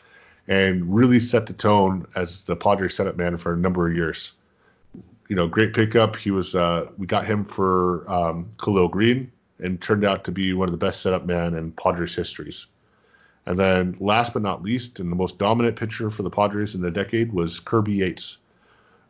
and 0.49 0.93
really 0.93 1.21
set 1.21 1.47
the 1.47 1.53
tone 1.53 2.09
as 2.17 2.45
the 2.47 2.57
Padres 2.57 2.97
setup 2.97 3.17
man 3.17 3.39
for 3.39 3.53
a 3.53 3.57
number 3.57 3.89
of 3.89 3.95
years 3.95 4.33
you 5.29 5.37
know, 5.37 5.47
great 5.47 5.75
pickup. 5.75 6.17
He 6.17 6.31
was 6.31 6.55
uh, 6.55 6.87
we 6.97 7.07
got 7.07 7.27
him 7.27 7.45
for 7.45 8.11
um, 8.11 8.51
Khalil 8.59 8.89
Greene 8.89 9.31
and 9.61 9.81
turned 9.81 10.05
out 10.05 10.25
to 10.25 10.33
be 10.33 10.55
one 10.55 10.69
of 10.69 10.73
the 10.73 10.79
best 10.79 11.03
setup 11.03 11.27
men 11.27 11.55
in 11.55 11.73
Padres 11.73 12.15
histories. 12.15 12.67
And 13.47 13.59
then 13.59 13.97
last 14.01 14.33
but 14.33 14.43
not 14.43 14.63
least, 14.63 15.01
and 15.01 15.11
the 15.11 15.17
most 15.17 15.39
dominant 15.39 15.77
pitcher 15.77 16.11
for 16.11 16.23
the 16.23 16.31
Padres 16.31 16.75
in 16.75 16.83
the 16.83 16.91
decade 16.91 17.33
was 17.33 17.61
Kirby 17.61 17.95
Yates, 17.95 18.39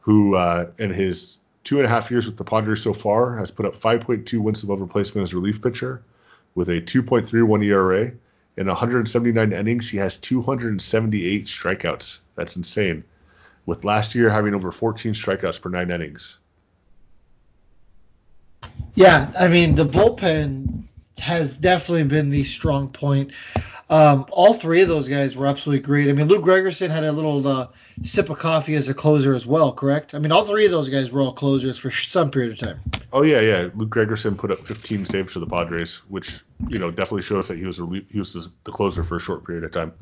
who 0.00 0.34
uh, 0.34 0.70
in 0.78 0.92
his 0.92 1.38
two 1.64 1.78
and 1.78 1.86
a 1.86 1.88
half 1.88 2.10
years 2.10 2.26
with 2.26 2.36
the 2.36 2.44
Padres 2.44 2.82
so 2.82 2.92
far 2.92 3.36
has 3.36 3.50
put 3.50 3.66
up 3.66 3.76
5.2 3.76 4.38
wins 4.38 4.62
above 4.62 4.80
replacement 4.80 5.24
as 5.24 5.34
relief 5.34 5.60
pitcher 5.60 6.02
with 6.54 6.68
a 6.68 6.80
2.31 6.80 7.64
ERA. 7.64 8.12
In 8.56 8.66
179 8.66 9.52
innings, 9.52 9.88
he 9.88 9.98
has 9.98 10.16
278 10.16 11.46
strikeouts. 11.46 12.20
That's 12.34 12.56
insane 12.56 13.04
with 13.68 13.84
last 13.84 14.14
year 14.14 14.30
having 14.30 14.54
over 14.54 14.72
14 14.72 15.12
strikeouts 15.12 15.60
per 15.60 15.68
nine 15.68 15.90
innings. 15.90 16.38
Yeah, 18.94 19.30
I 19.38 19.48
mean 19.48 19.74
the 19.74 19.84
bullpen 19.84 20.84
has 21.20 21.58
definitely 21.58 22.04
been 22.04 22.30
the 22.30 22.44
strong 22.44 22.88
point. 22.88 23.32
Um, 23.90 24.24
all 24.30 24.54
three 24.54 24.80
of 24.80 24.88
those 24.88 25.06
guys 25.06 25.36
were 25.36 25.46
absolutely 25.46 25.82
great. 25.82 26.08
I 26.08 26.12
mean, 26.12 26.28
Luke 26.28 26.44
Gregerson 26.44 26.88
had 26.88 27.04
a 27.04 27.12
little 27.12 27.46
uh, 27.46 27.68
sip 28.02 28.30
of 28.30 28.38
coffee 28.38 28.74
as 28.74 28.88
a 28.88 28.94
closer 28.94 29.34
as 29.34 29.46
well, 29.46 29.72
correct? 29.72 30.14
I 30.14 30.18
mean, 30.18 30.32
all 30.32 30.44
three 30.44 30.64
of 30.64 30.70
those 30.70 30.88
guys 30.88 31.10
were 31.10 31.20
all 31.20 31.32
closers 31.32 31.78
for 31.78 31.90
some 31.90 32.30
period 32.30 32.52
of 32.52 32.58
time. 32.58 32.80
Oh 33.12 33.22
yeah, 33.22 33.40
yeah. 33.40 33.68
Luke 33.74 33.90
Gregerson 33.90 34.36
put 34.36 34.50
up 34.50 34.58
15 34.66 35.04
saves 35.04 35.34
for 35.34 35.40
the 35.40 35.46
Padres, 35.46 35.98
which 36.08 36.40
you 36.68 36.78
know 36.78 36.90
definitely 36.90 37.22
shows 37.22 37.48
that 37.48 37.58
he 37.58 37.66
was 37.66 37.78
a, 37.80 37.86
he 38.10 38.18
was 38.18 38.48
the 38.64 38.72
closer 38.72 39.04
for 39.04 39.16
a 39.16 39.20
short 39.20 39.46
period 39.46 39.64
of 39.64 39.72
time. 39.72 39.92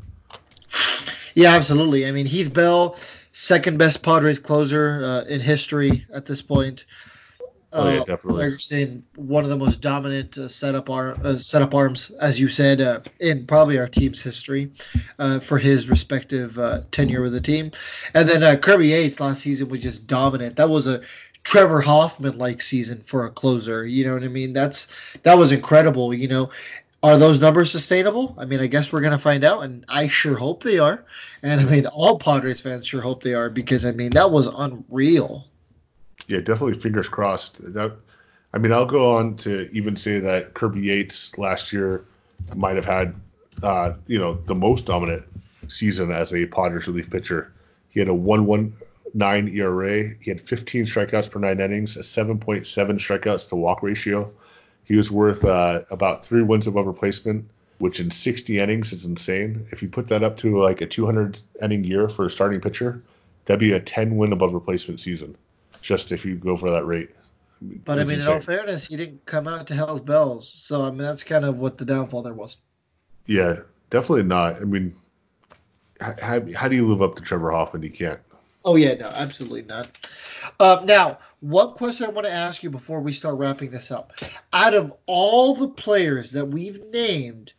Yeah, 1.35 1.55
absolutely. 1.55 2.07
I 2.07 2.13
mean, 2.13 2.27
Heath 2.27 2.53
Bell 2.53 2.97
second 3.37 3.77
best 3.77 4.03
Padres 4.03 4.39
closer 4.39 5.05
uh, 5.05 5.21
in 5.29 5.43
history 5.43 6.07
at 6.11 6.25
this 6.25 6.41
point. 6.41 6.87
Oh 7.71 7.91
yeah, 7.91 7.99
definitely. 7.99 8.03
uh, 8.03 8.17
definitely. 8.17 8.45
Gregerson, 8.45 9.03
one 9.17 9.45
of 9.45 9.51
the 9.51 9.59
most 9.59 9.83
dominant 9.83 10.39
uh, 10.39 10.49
setup 10.49 10.89
arm, 10.89 11.21
uh, 11.23 11.37
setup 11.37 11.75
arms, 11.75 12.11
as 12.13 12.41
you 12.41 12.49
said, 12.49 12.81
uh, 12.81 13.01
in 13.21 13.47
probably 13.47 13.79
our 13.79 13.89
team's 13.89 14.23
history 14.23 14.73
uh, 15.19 15.41
for 15.41 15.59
his 15.59 15.87
respective 15.87 16.59
uh, 16.59 16.81
tenure 16.91 17.21
with 17.21 17.35
the 17.35 17.43
team. 17.43 17.73
And 18.15 18.27
then 18.27 18.59
Kirby 18.59 18.89
Yates 18.89 19.21
last 19.21 19.41
season 19.43 19.69
was 19.69 19.83
just 19.83 20.07
dominant. 20.07 20.57
That 20.57 20.71
was 20.71 20.87
a 20.87 21.03
Trevor 21.45 21.83
Hoffman 21.83 22.39
like 22.39 22.63
season 22.63 23.03
for 23.03 23.27
a 23.27 23.31
closer. 23.31 23.87
You 23.87 24.07
know 24.07 24.15
what 24.15 24.25
I 24.25 24.29
mean? 24.29 24.55
That's 24.55 24.89
that 25.25 25.37
was 25.37 25.53
incredible. 25.53 26.15
You 26.15 26.29
know, 26.29 26.51
are 27.03 27.19
those 27.19 27.41
numbers 27.41 27.71
sustainable? 27.71 28.35
I 28.39 28.47
mean, 28.47 28.61
I 28.61 28.67
guess 28.67 28.93
we're 28.93 29.01
going 29.01 29.13
to 29.13 29.19
find 29.19 29.45
out, 29.45 29.63
and 29.63 29.85
I 29.89 30.09
sure 30.09 30.37
hope 30.37 30.63
they 30.63 30.79
are. 30.79 31.05
And 31.43 31.61
I 31.61 31.65
mean, 31.65 31.87
all 31.87 32.19
Padres 32.19 32.61
fans 32.61 32.87
sure 32.87 33.01
hope 33.01 33.23
they 33.23 33.35
are 33.35 33.51
because 33.51 33.85
I 33.85 33.93
mean 33.93 34.11
that 34.11 34.31
was 34.31 34.47
unreal. 34.47 35.47
Yeah, 36.27 36.39
definitely 36.39 36.75
fingers 36.75 37.09
crossed. 37.09 37.63
That 37.75 37.97
I 38.53 38.59
mean, 38.59 38.73
I'll 38.73 38.87
go 38.87 39.17
on 39.17 39.37
to 39.39 39.69
even 39.73 39.97
say 39.97 40.19
that 40.21 40.55
Kirby 40.55 40.81
Yates 40.81 41.37
last 41.37 41.73
year 41.73 42.05
might 42.55 42.77
have 42.77 42.85
had, 42.85 43.15
uh, 43.63 43.93
you 44.07 44.19
know, 44.19 44.35
the 44.47 44.55
most 44.55 44.87
dominant 44.87 45.25
season 45.69 46.11
as 46.11 46.33
a 46.33 46.47
Padres 46.47 46.89
relief 46.89 47.11
pitcher. 47.11 47.53
He 47.91 48.01
had 48.01 48.09
a 48.09 48.13
1.19 48.13 49.55
ERA. 49.55 50.15
He 50.21 50.31
had 50.31 50.41
15 50.41 50.87
strikeouts 50.87 51.31
per 51.31 51.39
nine 51.39 51.61
innings, 51.61 51.97
a 51.97 52.01
7.7 52.01 52.65
strikeouts 52.65 53.49
to 53.51 53.57
walk 53.57 53.83
ratio. 53.83 54.33
He 54.87 54.97
was 54.97 55.11
worth 55.11 55.45
uh, 55.45 55.83
about 55.91 56.25
three 56.25 56.43
wins 56.43 56.67
above 56.67 56.87
replacement, 56.87 57.49
which 57.79 58.01
in 58.01 58.11
60 58.11 58.59
innings 58.59 58.93
is 58.93 59.05
insane. 59.05 59.67
If 59.73 59.83
you 59.83 59.89
put 59.89 60.09
that 60.09 60.23
up 60.23 60.39
to 60.39 60.59
like 60.59 60.81
a 60.81 60.87
200 60.87 61.41
inning 61.61 61.85
year 61.85 62.09
for 62.09 62.25
a 62.25 62.31
starting 62.31 62.61
pitcher, 62.61 63.03
that'd 63.45 63.61
be 63.61 63.73
a 63.73 63.81
10 63.81 64.17
win 64.17 64.33
above 64.33 64.55
replacement 64.55 65.01
season, 65.01 65.37
just 65.81 66.13
if 66.13 66.25
you 66.25 66.37
go 66.37 66.57
for 66.57 66.71
that 66.71 66.87
rate. 66.87 67.11
But 67.61 67.99
it's 67.99 68.09
I 68.09 68.13
mean, 68.13 68.21
insane. 68.21 68.31
in 68.31 68.37
all 68.37 68.43
fairness, 68.43 68.87
he 68.87 68.97
didn't 68.97 69.27
come 69.27 69.49
out 69.49 69.67
to 69.69 69.75
hell's 69.75 70.03
bells, 70.03 70.49
so 70.49 70.85
I 70.85 70.91
mean 70.91 70.99
that's 70.99 71.25
kind 71.25 71.45
of 71.45 71.59
what 71.59 71.79
the 71.79 71.85
downfall 71.85 72.23
there 72.23 72.35
was. 72.35 72.57
Yeah, 73.27 73.61
definitely 73.91 74.25
not. 74.25 74.57
I 74.57 74.65
mean, 74.65 74.95
how, 76.01 76.43
how 76.55 76.69
do 76.69 76.77
you 76.77 76.87
live 76.87 77.03
up 77.03 77.17
to 77.17 77.23
Trevor 77.23 77.51
Hoffman? 77.51 77.83
You 77.83 77.91
can't. 77.91 78.21
Oh 78.65 78.77
yeah, 78.77 78.95
no, 78.95 79.07
absolutely 79.07 79.63
not. 79.63 79.89
Uh, 80.61 80.83
now, 80.85 81.19
one 81.41 81.75
question 81.75 82.07
I 82.07 82.11
want 82.11 82.27
to 82.27 82.33
ask 82.33 82.63
you 82.63 82.71
before 82.71 83.01
we 83.01 83.13
start 83.13 83.37
wrapping 83.37 83.71
this 83.71 83.91
up: 83.91 84.13
out 84.53 84.75
of 84.75 84.93
all 85.07 85.55
the 85.55 85.69
players 85.69 86.33
that 86.33 86.47
we've 86.47 86.83
named, 86.87 87.53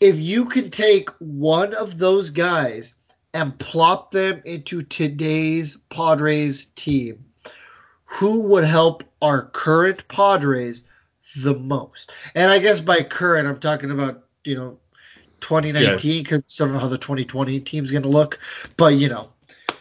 if 0.00 0.18
you 0.18 0.46
can 0.46 0.70
take 0.70 1.10
one 1.18 1.74
of 1.74 1.98
those 1.98 2.30
guys 2.30 2.94
and 3.34 3.58
plop 3.58 4.10
them 4.10 4.40
into 4.44 4.82
today's 4.82 5.76
Padres 5.90 6.66
team, 6.76 7.24
who 8.04 8.48
would 8.48 8.64
help 8.64 9.04
our 9.20 9.42
current 9.42 10.06
Padres 10.08 10.84
the 11.36 11.54
most? 11.54 12.10
And 12.34 12.50
I 12.50 12.58
guess 12.58 12.80
by 12.80 13.02
current, 13.02 13.46
I'm 13.46 13.60
talking 13.60 13.90
about 13.90 14.24
you 14.44 14.56
know 14.56 14.78
2019 15.40 16.22
because 16.22 16.58
yeah. 16.58 16.64
I 16.64 16.68
don't 16.68 16.74
know 16.74 16.80
how 16.80 16.88
the 16.88 16.98
2020 16.98 17.60
team's 17.60 17.90
going 17.90 18.02
to 18.02 18.08
look, 18.08 18.38
but 18.76 18.94
you 18.94 19.08
know. 19.08 19.32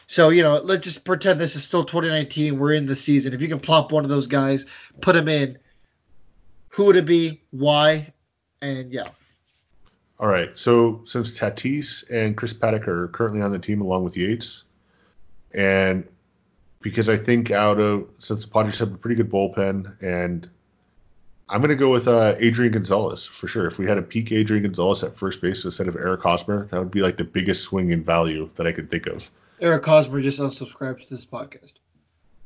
So 0.08 0.30
you 0.30 0.42
know, 0.42 0.60
let's 0.64 0.86
just 0.86 1.04
pretend 1.04 1.40
this 1.40 1.56
is 1.56 1.64
still 1.64 1.84
2019. 1.84 2.58
We're 2.58 2.74
in 2.74 2.86
the 2.86 2.96
season. 2.96 3.34
If 3.34 3.42
you 3.42 3.50
can 3.50 3.60
plop 3.60 3.92
one 3.92 4.04
of 4.06 4.10
those 4.10 4.28
guys, 4.28 4.66
put 5.02 5.16
him 5.16 5.28
in. 5.28 5.58
Who 6.70 6.86
would 6.86 6.96
it 6.96 7.06
be? 7.06 7.42
Why? 7.52 8.14
And 8.62 8.92
yeah. 8.92 9.10
All 10.20 10.28
right. 10.28 10.58
So 10.58 11.02
since 11.04 11.38
Tatis 11.38 12.10
and 12.10 12.38
Chris 12.38 12.54
Paddack 12.54 12.88
are 12.88 13.10
currently 13.10 13.42
on 13.42 13.52
the 13.52 13.60
team 13.60 13.82
along 13.82 14.06
with 14.06 14.16
Yates, 14.16 14.64
and 15.54 16.08
because 16.82 17.10
I 17.10 17.18
think 17.18 17.52
out 17.52 17.80
of 17.80 18.08
since 18.20 18.46
the 18.46 18.50
Padres 18.50 18.80
have 18.80 18.94
a 18.94 18.98
pretty 18.98 19.16
good 19.16 19.30
bullpen, 19.30 20.02
and 20.02 20.50
I'm 21.50 21.60
going 21.60 21.70
to 21.70 21.76
go 21.76 21.92
with 21.92 22.08
uh, 22.08 22.36
Adrian 22.40 22.72
Gonzalez 22.72 23.26
for 23.26 23.48
sure. 23.48 23.68
If 23.68 23.78
we 23.78 23.86
had 23.86 23.98
a 23.98 24.02
peak 24.02 24.32
Adrian 24.32 24.64
Gonzalez 24.64 25.04
at 25.04 25.18
first 25.18 25.42
base 25.42 25.66
instead 25.66 25.88
of 25.88 25.96
Eric 25.96 26.22
Hosmer, 26.22 26.66
that 26.66 26.80
would 26.80 26.92
be 26.92 27.02
like 27.02 27.18
the 27.18 27.24
biggest 27.26 27.64
swing 27.64 27.92
in 27.92 28.04
value 28.04 28.50
that 28.56 28.68
I 28.68 28.72
could 28.72 28.90
think 28.90 29.08
of. 29.08 29.30
Eric 29.60 29.86
Hosmer 29.86 30.22
just 30.22 30.40
unsubscribed 30.40 31.04
to 31.04 31.10
this 31.10 31.26
podcast. 31.26 31.74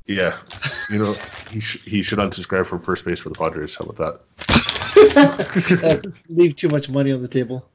Yeah, 0.05 0.37
you 0.89 0.99
know 0.99 1.15
he 1.51 1.59
sh- 1.59 1.83
he 1.85 2.01
should 2.01 2.19
unsubscribe 2.19 2.65
from 2.65 2.81
first 2.81 3.05
base 3.05 3.19
for 3.19 3.29
the 3.29 3.35
Padres. 3.35 3.75
How 3.75 3.85
about 3.85 4.21
that? 4.47 6.13
leave 6.29 6.55
too 6.55 6.69
much 6.69 6.89
money 6.89 7.11
on 7.11 7.21
the 7.21 7.27
table. 7.27 7.65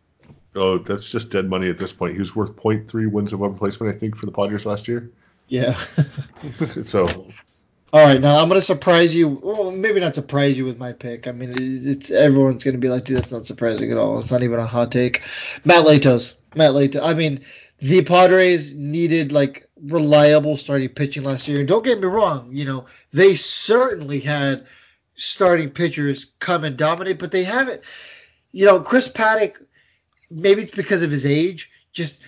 Oh, 0.55 0.79
that's 0.79 1.11
just 1.11 1.31
dead 1.31 1.49
money 1.49 1.69
at 1.69 1.79
this 1.79 1.93
point. 1.93 2.15
He 2.15 2.19
was 2.19 2.35
worth 2.35 2.57
0.3 2.57 3.11
wins 3.11 3.33
above 3.35 3.53
replacement, 3.53 3.95
I 3.95 3.99
think, 3.99 4.17
for 4.17 4.25
the 4.25 4.33
Padres 4.33 4.65
last 4.65 4.89
year. 4.89 5.11
Yeah. 5.49 5.75
so. 6.85 7.07
All 7.93 8.05
right, 8.05 8.21
now 8.21 8.41
I'm 8.41 8.49
gonna 8.49 8.61
surprise 8.61 9.15
you. 9.15 9.29
Well, 9.29 9.71
maybe 9.71 10.01
not 10.01 10.15
surprise 10.15 10.57
you 10.57 10.65
with 10.65 10.77
my 10.77 10.93
pick. 10.93 11.29
I 11.29 11.33
mean, 11.33 11.55
it's 11.57 12.11
everyone's 12.11 12.65
gonna 12.65 12.79
be 12.79 12.89
like, 12.89 13.05
dude, 13.05 13.19
that's 13.19 13.33
not 13.33 13.47
surprising 13.47 13.93
at 13.93 13.97
all. 13.97 14.19
It's 14.19 14.31
not 14.31 14.43
even 14.43 14.59
a 14.59 14.67
hot 14.67 14.91
take. 14.91 15.23
Matt 15.65 15.87
Latos. 15.87 16.35
Matt 16.55 16.73
Latos. 16.73 17.03
I 17.03 17.15
mean, 17.15 17.45
the 17.79 18.03
Padres 18.03 18.75
needed 18.75 19.33
like 19.33 19.69
reliable 19.83 20.57
starting 20.57 20.89
pitching 20.89 21.25
last 21.25 21.47
year. 21.49 21.61
And 21.61 21.69
don't 21.69 21.85
get 21.85 22.01
me 22.01 22.07
wrong, 22.07 22.51
you 22.53 22.65
know, 22.65 22.87
they 23.13 23.35
certainly 23.35 24.21
had 24.21 24.67
starting 25.17 25.71
pitchers 25.71 26.27
come 26.39 26.65
and 26.65 26.77
dominate, 26.77 27.19
but 27.19 27.33
they 27.33 27.45
haven't. 27.45 27.83
You 28.53 28.67
know, 28.67 28.81
Chris 28.81 29.09
Paddack, 29.09 29.57
maybe 30.31 30.63
it's 30.63 30.75
because 30.75 31.03
of 31.03 31.11
his 31.11 31.27
age, 31.27 31.71
just 31.93 32.21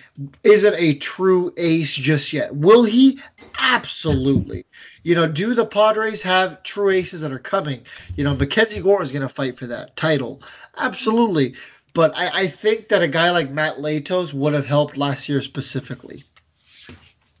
isn't 0.43 0.75
a 0.77 0.95
true 0.95 1.53
ace 1.55 1.93
just 1.95 2.33
yet. 2.33 2.55
Will 2.55 2.83
he? 2.83 3.19
Absolutely. 3.59 4.65
You 5.03 5.15
know, 5.15 5.27
do 5.27 5.53
the 5.53 5.65
Padres 5.65 6.23
have 6.23 6.63
true 6.63 6.89
aces 6.89 7.21
that 7.21 7.31
are 7.31 7.39
coming? 7.39 7.83
You 8.15 8.23
know, 8.23 8.35
Mackenzie 8.35 8.81
Gore 8.81 9.03
is 9.03 9.11
going 9.11 9.21
to 9.21 9.29
fight 9.29 9.57
for 9.57 9.67
that 9.67 9.95
title. 9.95 10.41
Absolutely. 10.77 11.55
But 11.93 12.15
I, 12.15 12.41
I 12.41 12.47
think 12.47 12.89
that 12.89 13.01
a 13.01 13.07
guy 13.07 13.31
like 13.31 13.49
Matt 13.49 13.77
Latos 13.77 14.33
would 14.33 14.53
have 14.53 14.65
helped 14.65 14.97
last 14.97 15.29
year 15.29 15.41
specifically. 15.41 16.23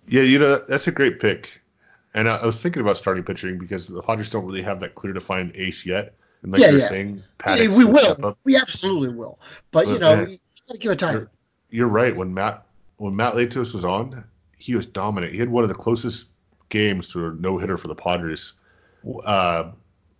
Yeah, 0.07 0.23
you 0.23 0.39
know 0.39 0.63
that's 0.67 0.87
a 0.87 0.91
great 0.91 1.19
pick. 1.19 1.61
And 2.13 2.27
I, 2.27 2.37
I 2.37 2.45
was 2.45 2.61
thinking 2.61 2.81
about 2.81 2.97
starting 2.97 3.23
pitching 3.23 3.59
because 3.59 3.85
the 3.85 4.01
Padres 4.01 4.31
don't 4.31 4.45
really 4.45 4.63
have 4.63 4.79
that 4.79 4.95
clear 4.95 5.13
defined 5.13 5.51
ace 5.55 5.85
yet. 5.85 6.15
And 6.41 6.51
like 6.51 6.61
yeah, 6.61 6.69
you're 6.69 6.79
yeah. 6.79 6.87
saying, 6.87 7.23
yeah, 7.47 7.67
we 7.67 7.85
will. 7.85 8.37
We 8.43 8.55
absolutely 8.55 9.09
will. 9.09 9.39
But 9.71 9.87
you 9.87 9.99
know, 9.99 10.25
you 10.25 10.39
gotta 10.67 10.79
give 10.79 10.91
it 10.91 10.99
time. 10.99 11.13
You're, 11.13 11.29
you're, 11.69 11.87
right. 11.87 12.15
When 12.15 12.33
Matt 12.33 12.65
when 12.97 13.15
Matt 13.15 13.33
Latos 13.33 13.73
was 13.73 13.85
on, 13.85 14.23
he 14.57 14.75
was 14.75 14.87
dominant. 14.87 15.33
He 15.33 15.39
had 15.39 15.49
one 15.49 15.63
of 15.63 15.69
the 15.69 15.75
closest 15.75 16.27
games 16.69 17.11
to 17.13 17.27
a 17.27 17.31
no 17.31 17.57
hitter 17.57 17.77
for 17.77 17.87
the 17.87 17.95
Padres. 17.95 18.53
Uh, 19.23 19.71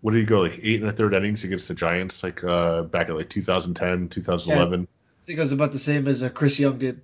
what 0.02 0.14
did 0.14 0.20
he 0.20 0.26
go 0.26 0.42
like 0.42 0.60
eight 0.64 0.82
and 0.82 0.90
a 0.90 0.94
third 0.94 1.14
innings 1.14 1.44
against 1.44 1.68
the 1.68 1.74
Giants 1.74 2.24
like 2.24 2.44
uh, 2.44 2.84
back 2.84 3.10
at 3.10 3.16
like 3.16 3.30
2010, 3.30 4.10
2011? 4.10 4.80
Yeah, 4.80 4.86
I 4.86 5.26
think 5.26 5.38
it 5.38 5.42
was 5.42 5.52
about 5.52 5.72
the 5.72 5.80
same 5.80 6.08
as 6.08 6.24
uh, 6.24 6.30
Chris 6.30 6.58
Young 6.58 6.78
did. 6.78 7.02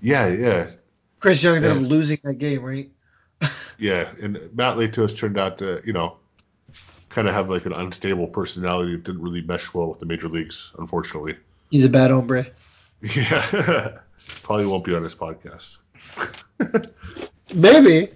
Yeah, 0.00 0.28
yeah. 0.28 0.70
Chris 1.18 1.42
Young 1.42 1.56
ended 1.56 1.72
yeah. 1.72 1.82
up 1.82 1.90
losing 1.90 2.18
that 2.24 2.34
game, 2.36 2.62
right? 2.62 2.90
yeah, 3.78 4.12
and 4.20 4.38
Matt 4.54 4.76
Latos 4.76 5.16
turned 5.16 5.38
out 5.38 5.58
to 5.58 5.82
you 5.84 5.92
know 5.92 6.16
kind 7.08 7.26
of 7.26 7.34
have 7.34 7.50
like 7.50 7.66
an 7.66 7.72
unstable 7.72 8.28
personality 8.28 8.92
that 8.92 9.04
didn't 9.04 9.22
really 9.22 9.42
mesh 9.42 9.74
well 9.74 9.88
with 9.88 9.98
the 9.98 10.06
major 10.06 10.28
leagues, 10.28 10.72
unfortunately. 10.78 11.36
He's 11.70 11.84
a 11.84 11.90
bad 11.90 12.10
hombre. 12.10 12.46
Yeah, 13.02 14.00
probably 14.42 14.66
won't 14.66 14.84
be 14.84 14.94
on 14.94 15.02
this 15.02 15.14
podcast. 15.14 15.78
Maybe. 17.54 18.10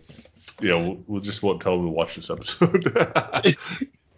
Yeah, 0.60 0.74
we'll, 0.74 1.02
we'll, 1.06 1.20
just 1.22 1.42
won't 1.42 1.62
tell 1.62 1.76
him 1.76 1.86
to 1.86 1.88
watch 1.88 2.16
this 2.16 2.28
episode. 2.28 2.84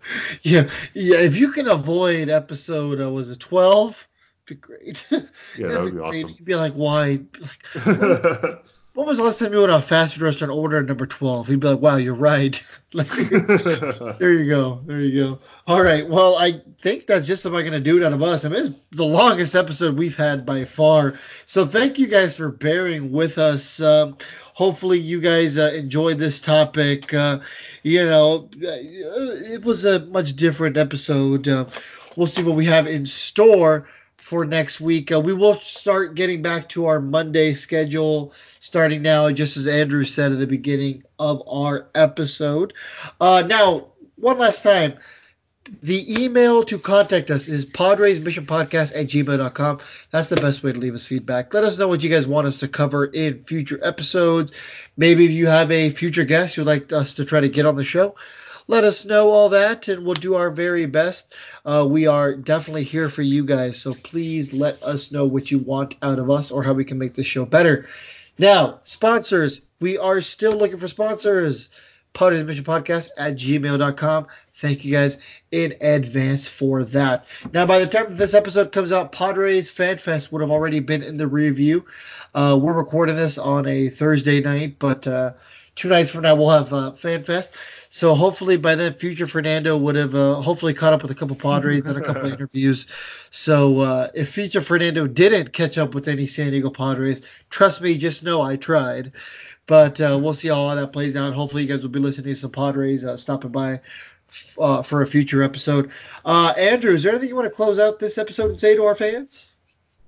yeah, 0.42 0.68
yeah. 0.94 1.18
If 1.18 1.36
you 1.36 1.52
can 1.52 1.68
avoid 1.68 2.28
episode, 2.28 3.00
uh, 3.00 3.10
was 3.10 3.30
it 3.30 3.40
twelve? 3.40 4.06
Be 4.46 4.54
great. 4.54 5.06
Yeah, 5.58 5.68
that 5.68 5.82
would 5.82 5.92
be, 5.92 5.98
be 5.98 6.02
awesome. 6.02 6.28
You'd 6.28 6.44
be 6.44 6.54
like, 6.54 6.74
why? 6.74 7.20
Like, 7.74 7.86
when 8.96 9.06
was 9.06 9.18
the 9.18 9.24
last 9.24 9.38
time 9.38 9.52
you 9.52 9.58
went 9.58 9.70
to 9.70 9.76
a 9.76 9.80
fast 9.80 10.14
food 10.14 10.22
restaurant 10.22 10.52
order 10.52 10.82
number 10.82 11.06
12? 11.06 11.48
He'd 11.48 11.60
be 11.60 11.68
like, 11.68 11.80
wow, 11.80 11.96
you're 11.96 12.14
right. 12.14 12.62
like, 12.92 13.08
there 13.08 14.32
you 14.32 14.46
go. 14.48 14.80
There 14.84 15.00
you 15.00 15.24
go. 15.24 15.38
All 15.66 15.82
right. 15.82 16.08
Well, 16.08 16.36
I 16.36 16.62
think 16.80 17.06
that's 17.06 17.26
just 17.26 17.44
about 17.44 17.60
going 17.60 17.72
to 17.72 17.80
do 17.80 17.98
it 17.98 18.04
out 18.04 18.12
of 18.12 18.22
us. 18.22 18.44
I 18.44 18.48
mean, 18.48 18.66
it's 18.66 18.74
the 18.92 19.04
longest 19.04 19.54
episode 19.54 19.98
we've 19.98 20.16
had 20.16 20.46
by 20.46 20.64
far. 20.64 21.18
So 21.44 21.66
thank 21.66 21.98
you 21.98 22.06
guys 22.06 22.36
for 22.36 22.50
bearing 22.50 23.12
with 23.12 23.38
us. 23.38 23.80
Um, 23.80 24.16
hopefully 24.54 24.98
you 24.98 25.20
guys 25.20 25.58
uh, 25.58 25.72
enjoyed 25.74 26.18
this 26.18 26.40
topic. 26.40 27.12
Uh, 27.12 27.40
you 27.86 28.04
know, 28.04 28.50
it 28.52 29.64
was 29.64 29.84
a 29.84 30.04
much 30.06 30.34
different 30.34 30.76
episode. 30.76 31.46
Uh, 31.46 31.66
we'll 32.16 32.26
see 32.26 32.42
what 32.42 32.56
we 32.56 32.66
have 32.66 32.88
in 32.88 33.06
store 33.06 33.88
for 34.16 34.44
next 34.44 34.80
week. 34.80 35.12
Uh, 35.12 35.20
we 35.20 35.32
will 35.32 35.54
start 35.60 36.16
getting 36.16 36.42
back 36.42 36.68
to 36.70 36.86
our 36.86 37.00
Monday 37.00 37.54
schedule 37.54 38.32
starting 38.58 39.02
now, 39.02 39.30
just 39.30 39.56
as 39.56 39.68
Andrew 39.68 40.02
said 40.02 40.32
at 40.32 40.40
the 40.40 40.48
beginning 40.48 41.04
of 41.20 41.44
our 41.46 41.86
episode. 41.94 42.74
Uh, 43.20 43.44
now, 43.46 43.86
one 44.16 44.38
last 44.38 44.62
time. 44.62 44.94
The 45.82 46.22
email 46.22 46.62
to 46.64 46.78
contact 46.78 47.28
us 47.28 47.48
is 47.48 47.66
padresmissionpodcast 47.66 48.92
at 48.94 49.06
gmail.com. 49.06 49.80
That's 50.16 50.30
the 50.30 50.36
best 50.36 50.62
way 50.62 50.72
to 50.72 50.78
leave 50.78 50.94
us 50.94 51.04
feedback. 51.04 51.52
Let 51.52 51.64
us 51.64 51.76
know 51.76 51.88
what 51.88 52.02
you 52.02 52.08
guys 52.08 52.26
want 52.26 52.46
us 52.46 52.60
to 52.60 52.68
cover 52.68 53.04
in 53.04 53.40
future 53.40 53.78
episodes. 53.82 54.50
Maybe 54.96 55.26
if 55.26 55.30
you 55.30 55.46
have 55.46 55.70
a 55.70 55.90
future 55.90 56.24
guest 56.24 56.56
you'd 56.56 56.64
like 56.64 56.90
us 56.90 57.12
to 57.16 57.26
try 57.26 57.42
to 57.42 57.50
get 57.50 57.66
on 57.66 57.76
the 57.76 57.84
show, 57.84 58.14
let 58.66 58.82
us 58.84 59.04
know 59.04 59.28
all 59.28 59.50
that 59.50 59.88
and 59.88 60.06
we'll 60.06 60.14
do 60.14 60.36
our 60.36 60.50
very 60.50 60.86
best. 60.86 61.34
Uh, 61.66 61.86
we 61.86 62.06
are 62.06 62.34
definitely 62.34 62.84
here 62.84 63.10
for 63.10 63.20
you 63.20 63.44
guys, 63.44 63.78
so 63.78 63.92
please 63.92 64.54
let 64.54 64.82
us 64.82 65.12
know 65.12 65.26
what 65.26 65.50
you 65.50 65.58
want 65.58 65.96
out 66.00 66.18
of 66.18 66.30
us 66.30 66.50
or 66.50 66.62
how 66.62 66.72
we 66.72 66.86
can 66.86 66.96
make 66.96 67.12
this 67.12 67.26
show 67.26 67.44
better. 67.44 67.86
Now, 68.38 68.80
sponsors, 68.84 69.60
we 69.80 69.98
are 69.98 70.22
still 70.22 70.54
looking 70.54 70.78
for 70.78 70.88
sponsors. 70.88 71.68
Padres 72.14 72.44
Mission 72.44 72.64
Podcast 72.64 73.10
at 73.18 73.36
gmail.com. 73.36 74.28
Thank 74.56 74.86
you 74.86 74.92
guys 74.92 75.18
in 75.50 75.74
advance 75.82 76.48
for 76.48 76.82
that. 76.84 77.26
Now, 77.52 77.66
by 77.66 77.78
the 77.78 77.86
time 77.86 78.16
this 78.16 78.32
episode 78.32 78.72
comes 78.72 78.90
out, 78.90 79.12
Padres 79.12 79.70
Fan 79.70 79.98
Fest 79.98 80.32
would 80.32 80.40
have 80.40 80.50
already 80.50 80.80
been 80.80 81.02
in 81.02 81.18
the 81.18 81.26
review. 81.26 81.84
Uh, 82.34 82.58
we're 82.60 82.72
recording 82.72 83.16
this 83.16 83.36
on 83.36 83.66
a 83.66 83.90
Thursday 83.90 84.40
night, 84.40 84.78
but 84.78 85.06
uh, 85.06 85.34
two 85.74 85.90
nights 85.90 86.10
from 86.10 86.22
now 86.22 86.36
we'll 86.36 86.48
have 86.48 86.72
uh, 86.72 86.92
Fan 86.92 87.22
Fest. 87.22 87.52
So 87.90 88.14
hopefully 88.14 88.56
by 88.56 88.76
then, 88.76 88.94
future 88.94 89.26
Fernando 89.26 89.76
would 89.76 89.94
have 89.94 90.14
uh, 90.14 90.36
hopefully 90.36 90.72
caught 90.72 90.94
up 90.94 91.02
with 91.02 91.10
a 91.10 91.14
couple 91.14 91.36
Padres 91.36 91.84
and 91.84 91.98
a 91.98 92.00
couple 92.02 92.24
interviews. 92.32 92.86
So 93.28 93.80
uh, 93.80 94.08
if 94.14 94.30
future 94.30 94.62
Fernando 94.62 95.06
didn't 95.06 95.52
catch 95.52 95.76
up 95.76 95.94
with 95.94 96.08
any 96.08 96.26
San 96.26 96.52
Diego 96.52 96.70
Padres, 96.70 97.20
trust 97.50 97.82
me, 97.82 97.98
just 97.98 98.22
know 98.22 98.40
I 98.40 98.56
tried. 98.56 99.12
But 99.66 100.00
uh, 100.00 100.18
we'll 100.22 100.32
see 100.32 100.48
how 100.48 100.54
all 100.54 100.76
that 100.76 100.94
plays 100.94 101.14
out. 101.14 101.34
Hopefully 101.34 101.64
you 101.64 101.68
guys 101.68 101.82
will 101.82 101.90
be 101.90 101.98
listening 101.98 102.32
to 102.32 102.40
some 102.40 102.52
Padres 102.52 103.04
uh, 103.04 103.18
stopping 103.18 103.50
by 103.50 103.80
uh, 104.58 104.82
for 104.82 105.02
a 105.02 105.06
future 105.06 105.42
episode. 105.42 105.90
Uh, 106.24 106.52
Andrew, 106.56 106.92
is 106.92 107.02
there 107.02 107.12
anything 107.12 107.28
you 107.28 107.36
want 107.36 107.46
to 107.46 107.54
close 107.54 107.78
out 107.78 107.98
this 107.98 108.18
episode 108.18 108.50
and 108.50 108.60
say 108.60 108.76
to 108.76 108.84
our 108.84 108.94
fans? 108.94 109.52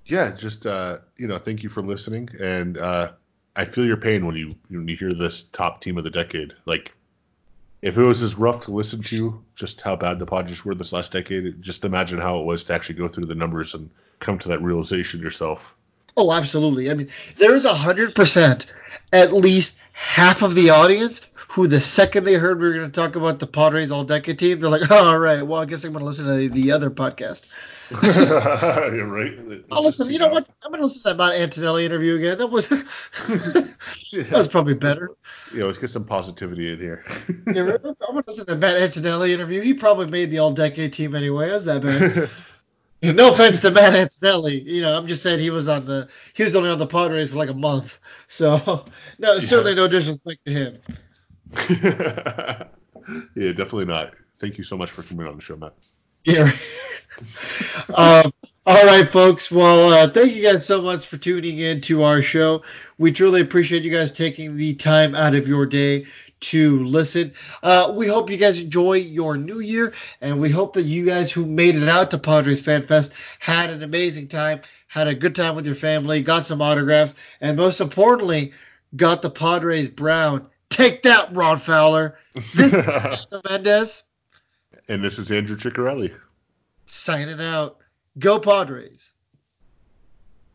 Yeah, 0.07 0.35
just 0.35 0.65
you 0.65 1.27
know, 1.27 1.39
thank 1.39 1.63
you 1.63 1.69
for 1.69 1.83
listening, 1.83 2.31
and 2.41 2.79
I 2.79 3.65
feel 3.65 3.85
your 3.85 3.97
pain 3.97 4.25
when 4.25 4.37
you 4.37 4.55
when 4.69 4.87
you 4.87 4.97
hear 4.97 5.13
this 5.13 5.45
top 5.45 5.81
team 5.81 5.99
of 5.99 6.05
the 6.05 6.11
decade. 6.11 6.55
Like 6.65 6.93
if 7.83 7.97
it 7.97 8.03
was 8.03 8.23
as 8.23 8.37
rough 8.37 8.65
to 8.65 8.71
listen 8.71 9.03
to, 9.03 9.43
just 9.55 9.81
how 9.81 9.97
bad 9.97 10.19
the 10.19 10.27
Padres 10.27 10.65
were 10.65 10.75
this 10.75 10.93
last 10.93 11.13
decade, 11.13 11.61
just 11.61 11.85
imagine 11.85 12.21
how 12.21 12.39
it 12.39 12.45
was 12.45 12.65
to 12.65 12.75
actually 12.75 12.97
go 12.97 13.09
through 13.09 13.27
the 13.27 13.35
numbers 13.35 13.75
and 13.75 13.91
come 14.21 14.39
to 14.39 14.49
that 14.49 14.63
realization 14.63 15.21
yourself. 15.21 15.75
Oh, 16.17 16.33
absolutely. 16.33 16.91
I 16.91 16.95
mean, 16.95 17.09
there 17.37 17.55
is 17.55 17.65
a 17.65 17.75
hundred 17.75 18.15
percent 18.15 18.67
at 19.13 19.33
least 19.33 19.77
half 19.93 20.43
of 20.43 20.55
the 20.55 20.71
audience 20.71 21.21
who 21.59 21.67
the 21.67 21.81
second 21.81 22.23
they 22.23 22.35
heard 22.35 22.61
we 22.61 22.69
were 22.69 22.75
going 22.75 22.89
to 22.89 23.01
talk 23.01 23.17
about 23.17 23.41
the 23.41 23.47
Padres 23.47 23.91
all 23.91 24.05
decade 24.05 24.39
team, 24.39 24.61
they're 24.61 24.71
like, 24.71 24.89
oh, 24.93 25.05
all 25.09 25.19
right, 25.19 25.45
well, 25.45 25.61
I 25.61 25.65
guess 25.65 25.83
I'm 25.83 25.91
going 25.91 26.03
to 26.03 26.07
listen 26.07 26.25
to 26.27 26.49
the 26.49 26.71
other 26.71 26.89
podcast. 26.89 27.47
yeah, 28.01 29.01
right. 29.01 29.65
Oh, 29.73 29.83
listen, 29.83 30.09
you 30.09 30.21
know 30.21 30.29
what? 30.29 30.49
I'm 30.63 30.71
going 30.71 30.81
to 30.81 30.87
listen 30.87 31.03
to 31.03 31.09
that 31.09 31.17
Matt 31.17 31.35
Antonelli 31.35 31.85
interview 31.85 32.15
again. 32.15 32.39
That 32.39 32.47
was 32.47 32.69
that 32.69 33.75
was 34.31 34.47
probably 34.47 34.75
better. 34.75 35.17
Yeah, 35.53 35.65
let's 35.65 35.79
get 35.79 35.91
some 35.91 36.05
positivity 36.05 36.73
in 36.73 36.79
here. 36.79 37.05
yeah, 37.49 37.63
I'm 37.63 37.81
going 37.81 37.97
to 37.99 38.25
listen 38.25 38.47
to 38.47 38.55
that 38.55 38.59
Matt 38.59 38.77
Antonelli 38.77 39.35
interview. 39.35 39.61
He 39.61 39.75
probably 39.75 40.07
made 40.07 40.31
the 40.31 40.39
all 40.39 40.53
decade 40.53 40.93
team 40.93 41.17
anyway. 41.17 41.51
How's 41.51 41.65
that 41.65 41.83
bad? 41.83 42.31
no 43.17 43.33
offense 43.33 43.59
to 43.61 43.73
Matt 43.73 43.97
Antonelli. 43.97 44.61
You 44.61 44.83
know, 44.83 44.97
I'm 44.97 45.09
just 45.09 45.25
saying 45.25 45.41
he 45.41 45.51
was 45.51 45.67
on 45.67 45.87
the 45.87 46.09
he 46.35 46.45
was 46.45 46.55
only 46.55 46.71
on 46.71 46.79
the 46.79 46.87
Padres 46.87 47.31
for 47.31 47.37
like 47.37 47.51
a 47.51 47.55
month. 47.55 47.99
So 48.29 48.85
no, 49.19 49.41
certainly 49.41 49.75
no 49.75 49.89
disrespect 49.89 50.45
to 50.47 50.53
him. 50.53 50.79
yeah, 51.71 52.65
definitely 53.35 53.87
not. 53.87 54.15
Thank 54.39 54.59
you 54.59 54.65
so 54.65 54.77
much 54.77 54.91
for 54.91 55.03
coming 55.03 55.27
on 55.27 55.37
the 55.37 55.43
show, 55.43 55.57
Matt. 55.57 55.75
Yeah. 56.25 56.51
um, 57.95 58.33
all 58.67 58.85
right, 58.85 59.09
folks. 59.09 59.51
Well, 59.51 59.93
uh, 59.93 60.11
thank 60.11 60.35
you 60.35 60.43
guys 60.43 60.67
so 60.67 60.83
much 60.83 61.07
for 61.07 61.17
tuning 61.17 61.59
in 61.59 61.81
to 61.83 62.03
our 62.03 62.23
show. 62.23 62.63
We 62.99 63.13
truly 63.13 63.41
appreciate 63.41 63.83
you 63.83 63.91
guys 63.91 64.13
taking 64.13 64.57
the 64.57 64.75
time 64.75 65.15
out 65.15 65.35
of 65.35 65.49
your 65.49 65.67
day 65.67 66.07
to 66.41 66.85
listen. 66.85 67.33
Uh, 67.63 67.93
we 67.97 68.07
hope 68.07 68.31
you 68.31 68.37
guys 68.37 68.61
enjoy 68.61 68.95
your 68.95 69.37
new 69.37 69.61
year, 69.61 69.95
and 70.21 70.39
we 70.41 70.51
hope 70.51 70.75
that 70.75 70.85
you 70.85 71.07
guys 71.07 71.33
who 71.33 71.47
made 71.47 71.77
it 71.77 71.89
out 71.89 72.11
to 72.11 72.19
Padres 72.19 72.61
Fan 72.61 72.87
Fest 72.87 73.13
had 73.39 73.71
an 73.71 73.83
amazing 73.83 74.29
time, 74.29 74.61
had 74.87 75.09
a 75.09 75.15
good 75.15 75.35
time 75.35 75.57
with 75.57 75.67
your 75.67 75.75
family, 75.75 76.23
got 76.23 76.47
some 76.47 76.63
autographs, 76.63 77.15
and 77.41 77.57
most 77.57 77.81
importantly, 77.81 78.53
got 78.95 79.23
the 79.23 79.31
Padres 79.31 79.89
brown 79.89 80.47
Take 80.71 81.03
that, 81.05 81.35
Ron 81.35 81.59
Fowler. 81.59 82.19
This 82.55 82.75
is 82.75 83.27
Mendez. 83.49 84.03
And 84.89 85.03
this 85.03 85.19
is 85.19 85.31
Andrew 85.33 85.57
Ciccarelli. 85.57 86.15
Signing 86.87 87.41
out. 87.41 87.79
Go 88.19 88.39
Padres. 88.39 89.13